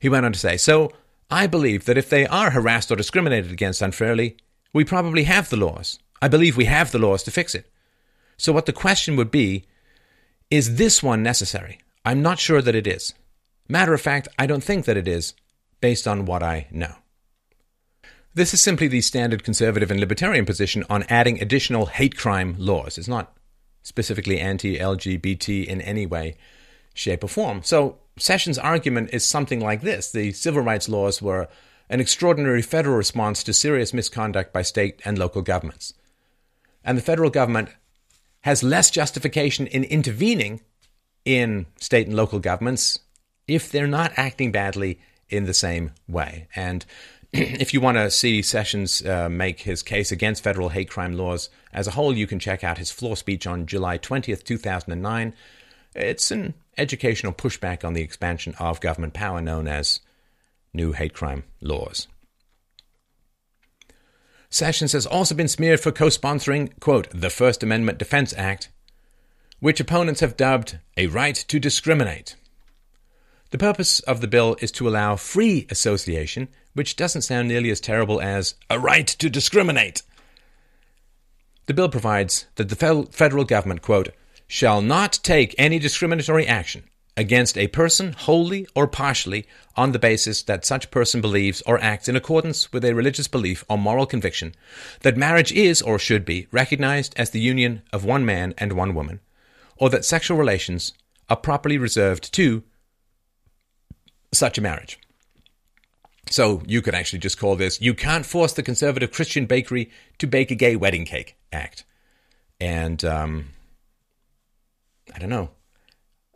He 0.00 0.08
went 0.08 0.26
on 0.26 0.32
to 0.32 0.38
say, 0.38 0.56
so 0.56 0.92
I 1.30 1.46
believe 1.46 1.84
that 1.84 1.98
if 1.98 2.10
they 2.10 2.26
are 2.26 2.50
harassed 2.50 2.90
or 2.90 2.96
discriminated 2.96 3.52
against 3.52 3.82
unfairly, 3.82 4.36
we 4.72 4.84
probably 4.84 5.24
have 5.24 5.50
the 5.50 5.56
laws. 5.56 5.98
I 6.20 6.28
believe 6.28 6.56
we 6.56 6.64
have 6.64 6.90
the 6.90 6.98
laws 6.98 7.22
to 7.24 7.30
fix 7.30 7.54
it. 7.54 7.70
So, 8.36 8.52
what 8.52 8.66
the 8.66 8.72
question 8.72 9.16
would 9.16 9.30
be 9.30 9.64
is 10.50 10.76
this 10.76 11.02
one 11.02 11.22
necessary? 11.22 11.78
I'm 12.04 12.22
not 12.22 12.38
sure 12.38 12.62
that 12.62 12.74
it 12.74 12.86
is. 12.86 13.14
Matter 13.68 13.92
of 13.92 14.00
fact, 14.00 14.28
I 14.38 14.46
don't 14.46 14.64
think 14.64 14.86
that 14.86 14.96
it 14.96 15.06
is, 15.06 15.34
based 15.80 16.06
on 16.06 16.24
what 16.24 16.42
I 16.42 16.66
know. 16.70 16.94
This 18.34 18.54
is 18.54 18.60
simply 18.60 18.88
the 18.88 19.00
standard 19.00 19.42
conservative 19.42 19.90
and 19.90 19.98
libertarian 19.98 20.44
position 20.44 20.84
on 20.88 21.04
adding 21.08 21.40
additional 21.40 21.86
hate 21.86 22.16
crime 22.16 22.54
laws. 22.58 22.98
It's 22.98 23.08
not 23.08 23.36
specifically 23.82 24.38
anti 24.38 24.78
LGBT 24.78 25.66
in 25.66 25.80
any 25.80 26.06
way, 26.06 26.36
shape, 26.94 27.24
or 27.24 27.28
form. 27.28 27.62
So, 27.62 27.98
Sessions' 28.18 28.58
argument 28.58 29.10
is 29.12 29.24
something 29.24 29.60
like 29.60 29.80
this 29.80 30.10
the 30.10 30.32
civil 30.32 30.62
rights 30.62 30.88
laws 30.88 31.22
were 31.22 31.48
an 31.88 32.00
extraordinary 32.00 32.62
federal 32.62 32.96
response 32.96 33.42
to 33.44 33.52
serious 33.52 33.94
misconduct 33.94 34.52
by 34.52 34.62
state 34.62 35.00
and 35.04 35.18
local 35.18 35.42
governments. 35.42 35.94
And 36.84 36.98
the 36.98 37.02
federal 37.02 37.30
government 37.30 37.70
has 38.42 38.62
less 38.62 38.90
justification 38.90 39.66
in 39.66 39.84
intervening 39.84 40.60
in 41.24 41.66
state 41.76 42.06
and 42.06 42.16
local 42.16 42.38
governments 42.38 42.98
if 43.46 43.70
they're 43.70 43.86
not 43.86 44.12
acting 44.16 44.52
badly 44.52 45.00
in 45.30 45.44
the 45.44 45.54
same 45.54 45.92
way. 46.08 46.48
And 46.54 46.84
if 47.32 47.74
you 47.74 47.80
want 47.80 47.96
to 47.96 48.10
see 48.10 48.42
Sessions 48.42 49.04
uh, 49.04 49.28
make 49.28 49.60
his 49.60 49.82
case 49.82 50.10
against 50.10 50.42
federal 50.42 50.70
hate 50.70 50.90
crime 50.90 51.14
laws 51.14 51.50
as 51.72 51.86
a 51.86 51.92
whole, 51.92 52.16
you 52.16 52.26
can 52.26 52.38
check 52.38 52.64
out 52.64 52.78
his 52.78 52.90
floor 52.90 53.16
speech 53.16 53.46
on 53.46 53.66
July 53.66 53.98
20th, 53.98 54.44
2009. 54.44 55.34
It's 55.94 56.30
an 56.30 56.54
educational 56.76 57.32
pushback 57.32 57.84
on 57.84 57.94
the 57.94 58.02
expansion 58.02 58.54
of 58.58 58.80
government 58.80 59.14
power 59.14 59.40
known 59.40 59.66
as 59.68 60.00
new 60.72 60.92
hate 60.92 61.14
crime 61.14 61.44
laws. 61.60 62.08
Sessions 64.50 64.92
has 64.92 65.06
also 65.06 65.34
been 65.34 65.48
smeared 65.48 65.80
for 65.80 65.92
co 65.92 66.06
sponsoring, 66.06 66.78
quote, 66.80 67.08
the 67.10 67.30
First 67.30 67.62
Amendment 67.62 67.98
Defense 67.98 68.32
Act, 68.36 68.70
which 69.60 69.80
opponents 69.80 70.20
have 70.20 70.36
dubbed 70.36 70.78
a 70.96 71.06
right 71.08 71.34
to 71.34 71.58
discriminate. 71.58 72.36
The 73.50 73.58
purpose 73.58 74.00
of 74.00 74.20
the 74.20 74.28
bill 74.28 74.56
is 74.60 74.70
to 74.72 74.88
allow 74.88 75.16
free 75.16 75.66
association, 75.70 76.48
which 76.74 76.96
doesn't 76.96 77.22
sound 77.22 77.48
nearly 77.48 77.70
as 77.70 77.80
terrible 77.80 78.20
as 78.20 78.54
a 78.68 78.78
right 78.78 79.06
to 79.06 79.30
discriminate. 79.30 80.02
The 81.64 81.74
bill 81.74 81.88
provides 81.88 82.46
that 82.56 82.68
the 82.68 83.08
federal 83.10 83.44
government, 83.44 83.80
quote, 83.80 84.10
shall 84.46 84.82
not 84.82 85.18
take 85.22 85.54
any 85.56 85.78
discriminatory 85.78 86.46
action 86.46 86.84
against 87.16 87.58
a 87.58 87.68
person 87.68 88.12
wholly 88.12 88.66
or 88.74 88.86
partially 88.86 89.46
on 89.76 89.92
the 89.92 89.98
basis 89.98 90.42
that 90.42 90.64
such 90.64 90.90
person 90.90 91.20
believes 91.20 91.62
or 91.66 91.80
acts 91.80 92.08
in 92.08 92.16
accordance 92.16 92.72
with 92.72 92.84
a 92.84 92.94
religious 92.94 93.28
belief 93.28 93.64
or 93.68 93.76
moral 93.76 94.06
conviction 94.06 94.54
that 95.00 95.16
marriage 95.16 95.52
is 95.52 95.82
or 95.82 95.98
should 95.98 96.24
be 96.24 96.46
recognized 96.52 97.12
as 97.16 97.30
the 97.30 97.40
union 97.40 97.82
of 97.92 98.04
one 98.04 98.24
man 98.24 98.54
and 98.56 98.72
one 98.74 98.94
woman, 98.94 99.20
or 99.76 99.90
that 99.90 100.04
sexual 100.04 100.38
relations 100.38 100.92
are 101.28 101.36
properly 101.36 101.76
reserved 101.76 102.32
to 102.32 102.62
such 104.32 104.58
a 104.58 104.60
marriage. 104.60 104.98
So 106.30 106.62
you 106.66 106.82
could 106.82 106.94
actually 106.94 107.20
just 107.20 107.38
call 107.38 107.56
this 107.56 107.80
You 107.80 107.94
Can't 107.94 108.26
Force 108.26 108.52
the 108.52 108.62
Conservative 108.62 109.10
Christian 109.10 109.46
Bakery 109.46 109.90
to 110.18 110.26
Bake 110.26 110.50
a 110.50 110.54
Gay 110.54 110.76
Wedding 110.76 111.04
Cake 111.04 111.36
Act. 111.52 111.84
And 112.60 113.02
um, 113.04 113.46
I 115.14 115.18
don't 115.18 115.30
know. 115.30 115.50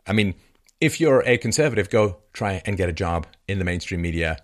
I 0.07 0.13
mean, 0.13 0.35
if 0.81 0.99
you're 0.99 1.21
a 1.25 1.37
conservative, 1.37 1.89
go 1.89 2.17
try 2.33 2.61
and 2.65 2.75
get 2.75 2.89
a 2.89 2.93
job 2.93 3.27
in 3.47 3.59
the 3.59 3.65
mainstream 3.65 4.01
media, 4.01 4.39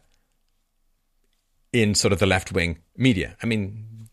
in 1.73 1.95
sort 1.95 2.13
of 2.13 2.19
the 2.19 2.25
left 2.25 2.51
wing 2.51 2.79
media. 2.95 3.35
I 3.43 3.45
mean, 3.45 4.07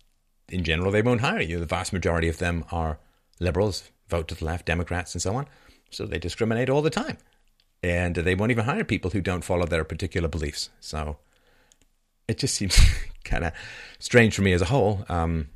in 0.49 0.65
general, 0.65 0.91
they 0.91 1.03
won't 1.03 1.21
hire 1.21 1.41
you. 1.41 1.59
The 1.59 1.67
vast 1.67 1.93
majority 1.93 2.29
of 2.29 2.39
them 2.39 2.65
are 2.71 2.99
liberals, 3.41 3.91
vote 4.09 4.29
to 4.29 4.35
the 4.35 4.45
left, 4.45 4.67
Democrats, 4.67 5.15
and 5.15 5.23
so 5.23 5.35
on. 5.35 5.47
So 5.91 6.07
they 6.07 6.19
discriminate 6.19 6.69
all 6.69 6.83
the 6.83 6.91
time. 6.91 7.19
And 7.87 8.17
they 8.17 8.35
won't 8.35 8.51
even 8.51 8.65
hire 8.65 8.83
people 8.83 9.13
who 9.13 9.21
don't 9.21 9.45
follow 9.45 9.65
their 9.65 9.85
particular 9.85 10.27
beliefs. 10.27 10.71
So 10.81 11.19
it 12.27 12.37
just 12.37 12.57
seems 12.57 12.77
kind 13.25 13.45
of 13.45 13.53
strange 14.01 14.35
for 14.35 14.43
me 14.43 14.53
as 14.53 14.61
a 14.61 14.67
whole. 14.67 15.05
Um, 15.09 15.51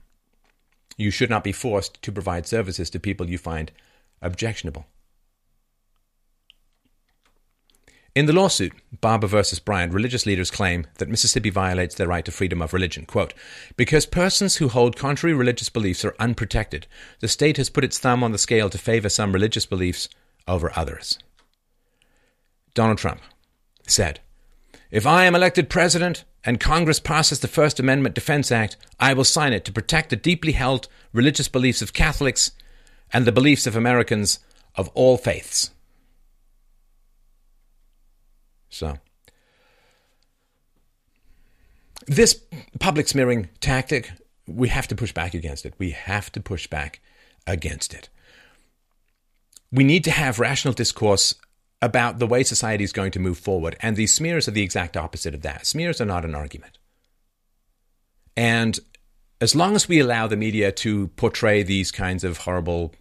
you 0.97 1.11
should 1.11 1.28
not 1.28 1.43
be 1.43 1.51
forced 1.51 2.01
to 2.02 2.12
provide 2.12 2.47
services 2.47 2.89
to 2.90 3.01
people 3.01 3.28
you 3.28 3.36
find 3.36 3.73
objectionable. 4.23 4.86
In 8.15 8.27
the 8.27 8.32
lawsuit, 8.32 8.73
Barber 9.01 9.27
versus 9.27 9.59
Bryant, 9.59 9.93
religious 9.93 10.24
leaders 10.24 10.52
claim 10.52 10.86
that 10.98 11.09
Mississippi 11.09 11.51
violates 11.51 11.97
their 11.97 12.07
right 12.07 12.24
to 12.24 12.31
freedom 12.31 12.62
of 12.62 12.73
religion. 12.73 13.07
Quote, 13.07 13.35
because 13.77 14.07
persons 14.07 14.57
who 14.57 14.69
hold 14.69 14.97
contrary 14.97 15.35
religious 15.35 15.69
beliefs 15.69 16.05
are 16.05 16.15
unprotected, 16.20 16.86
the 17.19 17.28
state 17.28 17.57
has 17.57 17.70
put 17.70 17.85
its 17.85 17.98
thumb 17.98 18.23
on 18.23 18.31
the 18.31 18.39
scale 18.39 18.70
to 18.70 18.78
favor 18.78 19.09
some 19.09 19.32
religious 19.32 19.66
beliefs 19.66 20.09
over 20.47 20.70
others. 20.77 21.19
Donald 22.75 22.99
Trump 22.99 23.21
said, 23.87 24.21
If 24.91 25.07
I 25.07 25.25
am 25.25 25.35
elected 25.35 25.69
president 25.69 26.25
and 26.45 26.61
Congress 26.61 27.01
passes 27.01 27.41
the 27.41 27.49
First 27.49 27.81
Amendment 27.81 28.15
Defense 28.15 28.51
Act, 28.51 28.77
I 28.99 29.13
will 29.13 29.25
sign 29.25 29.53
it 29.53 29.65
to 29.67 29.73
protect 29.73 30.11
the 30.11 30.17
deeply 30.17 30.53
held 30.53 30.89
religious 31.13 31.49
beliefs 31.49 31.83
of 31.83 31.93
Catholics 31.93 32.53
and 33.13 33.25
the 33.25 33.33
beliefs 33.33 33.67
of 33.67 33.77
Americans 33.77 34.39
of 34.77 34.89
all 34.95 35.17
faiths. 35.17 35.71
So, 38.69 38.99
this 42.07 42.41
public 42.79 43.09
smearing 43.09 43.49
tactic, 43.61 44.13
we 44.47 44.69
have 44.69 44.89
to 44.89 44.95
push 44.95 45.13
back 45.13 45.35
against 45.35 45.67
it. 45.67 45.75
We 45.79 45.91
have 45.91 46.31
to 46.33 46.41
push 46.41 46.67
back 46.67 47.01
against 47.47 47.93
it. 47.93 48.09
We 49.73 49.85
need 49.85 50.05
to 50.05 50.11
have 50.11 50.39
rational 50.39 50.75
discourse 50.75 51.35
about 51.82 52.19
the 52.19 52.27
way 52.27 52.43
society 52.43 52.85
is 52.85 52.93
going 52.93 53.11
to 53.12 53.19
move 53.19 53.39
forward. 53.39 53.77
And 53.81 53.97
these 53.97 54.12
smears 54.12 54.47
are 54.48 54.52
the 54.52 54.62
exact 54.62 54.97
opposite 54.97 55.35
of 55.35 55.43
that. 55.43 55.66
Smears 55.66 56.01
are 56.01 56.07
not 56.07 56.24
an 56.24 56.35
argument. 56.35 56.78
And 58.36 58.78
as 59.40 59.57
long 59.57 59.74
as 59.74 59.89
we 59.89 60.01
allow 60.01 60.27
the 60.27 60.36
media 60.36 60.70
to 60.73 61.09
portray 61.09 61.62
these 61.62 61.90
kinds 61.90 62.24
of 62.24 62.39
horrible 62.39 62.94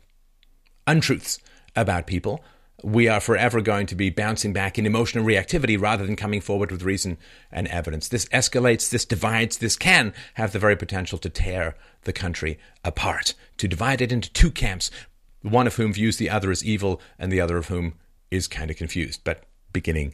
untruths 0.87 1.39
about 1.75 2.07
people, 2.07 2.43
we 2.81 3.09
are 3.09 3.19
forever 3.19 3.59
going 3.59 3.85
to 3.87 3.95
be 3.95 4.09
bouncing 4.09 4.53
back 4.53 4.79
in 4.79 4.85
emotional 4.85 5.25
reactivity 5.25 5.79
rather 5.79 6.05
than 6.05 6.15
coming 6.15 6.39
forward 6.39 6.71
with 6.71 6.83
reason 6.83 7.17
and 7.51 7.67
evidence. 7.67 8.07
This 8.07 8.25
escalates, 8.27 8.89
this 8.89 9.03
divides, 9.03 9.57
this 9.57 9.75
can 9.75 10.13
have 10.35 10.53
the 10.53 10.59
very 10.59 10.77
potential 10.77 11.17
to 11.19 11.29
tear 11.29 11.75
the 12.03 12.13
country 12.13 12.57
apart, 12.83 13.33
to 13.57 13.67
divide 13.67 14.01
it 14.01 14.13
into 14.13 14.31
two 14.31 14.49
camps, 14.49 14.89
one 15.41 15.67
of 15.67 15.75
whom 15.75 15.93
views 15.93 16.17
the 16.17 16.29
other 16.29 16.51
as 16.51 16.63
evil 16.63 17.01
and 17.17 17.31
the 17.31 17.41
other 17.41 17.57
of 17.57 17.67
whom 17.67 17.95
is 18.31 18.47
kind 18.47 18.69
of 18.69 18.77
confused, 18.77 19.21
but 19.23 19.43
beginning 19.73 20.13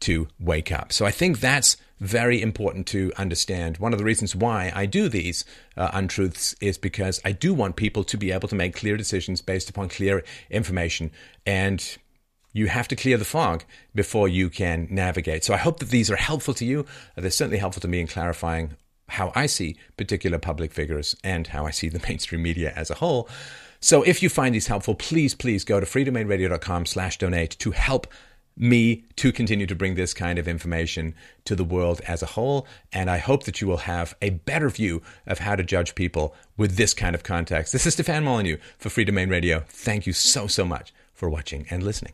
to 0.00 0.28
wake 0.40 0.72
up. 0.72 0.92
So 0.92 1.06
I 1.06 1.10
think 1.10 1.40
that's 1.40 1.76
very 2.00 2.42
important 2.42 2.86
to 2.88 3.12
understand. 3.16 3.78
One 3.78 3.92
of 3.92 3.98
the 3.98 4.04
reasons 4.04 4.34
why 4.34 4.72
I 4.74 4.86
do 4.86 5.08
these 5.08 5.44
uh, 5.76 5.90
untruths 5.92 6.54
is 6.60 6.76
because 6.76 7.20
I 7.24 7.30
do 7.30 7.54
want 7.54 7.76
people 7.76 8.02
to 8.04 8.16
be 8.16 8.32
able 8.32 8.48
to 8.48 8.56
make 8.56 8.74
clear 8.74 8.96
decisions 8.96 9.40
based 9.40 9.70
upon 9.70 9.88
clear 9.88 10.24
information. 10.50 11.12
And 11.46 11.96
you 12.52 12.66
have 12.66 12.88
to 12.88 12.96
clear 12.96 13.16
the 13.16 13.24
fog 13.24 13.64
before 13.94 14.28
you 14.28 14.50
can 14.50 14.88
navigate. 14.90 15.44
So 15.44 15.54
I 15.54 15.58
hope 15.58 15.78
that 15.78 15.90
these 15.90 16.10
are 16.10 16.16
helpful 16.16 16.54
to 16.54 16.64
you. 16.64 16.84
They're 17.16 17.30
certainly 17.30 17.58
helpful 17.58 17.80
to 17.82 17.88
me 17.88 18.00
in 18.00 18.08
clarifying 18.08 18.76
how 19.08 19.32
I 19.34 19.46
see 19.46 19.76
particular 19.96 20.38
public 20.38 20.72
figures 20.72 21.16
and 21.22 21.46
how 21.46 21.66
I 21.66 21.70
see 21.70 21.88
the 21.88 22.04
mainstream 22.08 22.42
media 22.42 22.72
as 22.74 22.90
a 22.90 22.94
whole. 22.94 23.28
So 23.82 24.04
if 24.04 24.22
you 24.22 24.28
find 24.28 24.54
these 24.54 24.68
helpful, 24.68 24.94
please, 24.94 25.34
please 25.34 25.64
go 25.64 25.80
to 25.80 25.86
freedomainradio.com 25.86 26.86
slash 26.86 27.18
donate 27.18 27.50
to 27.58 27.72
help 27.72 28.06
me 28.56 29.04
to 29.16 29.32
continue 29.32 29.66
to 29.66 29.74
bring 29.74 29.96
this 29.96 30.14
kind 30.14 30.38
of 30.38 30.46
information 30.46 31.14
to 31.44 31.56
the 31.56 31.64
world 31.64 32.00
as 32.06 32.22
a 32.22 32.26
whole. 32.26 32.66
And 32.92 33.10
I 33.10 33.18
hope 33.18 33.44
that 33.44 33.60
you 33.60 33.66
will 33.66 33.78
have 33.78 34.14
a 34.22 34.30
better 34.30 34.68
view 34.68 35.02
of 35.26 35.40
how 35.40 35.56
to 35.56 35.64
judge 35.64 35.96
people 35.96 36.34
with 36.56 36.76
this 36.76 36.94
kind 36.94 37.14
of 37.16 37.24
context. 37.24 37.72
This 37.72 37.86
is 37.86 37.94
Stefan 37.94 38.22
Molyneux 38.22 38.58
for 38.78 38.88
Freedomain 38.88 39.30
Radio. 39.30 39.64
Thank 39.68 40.06
you 40.06 40.12
so, 40.12 40.46
so 40.46 40.64
much 40.64 40.94
for 41.12 41.28
watching 41.28 41.66
and 41.68 41.82
listening. 41.82 42.12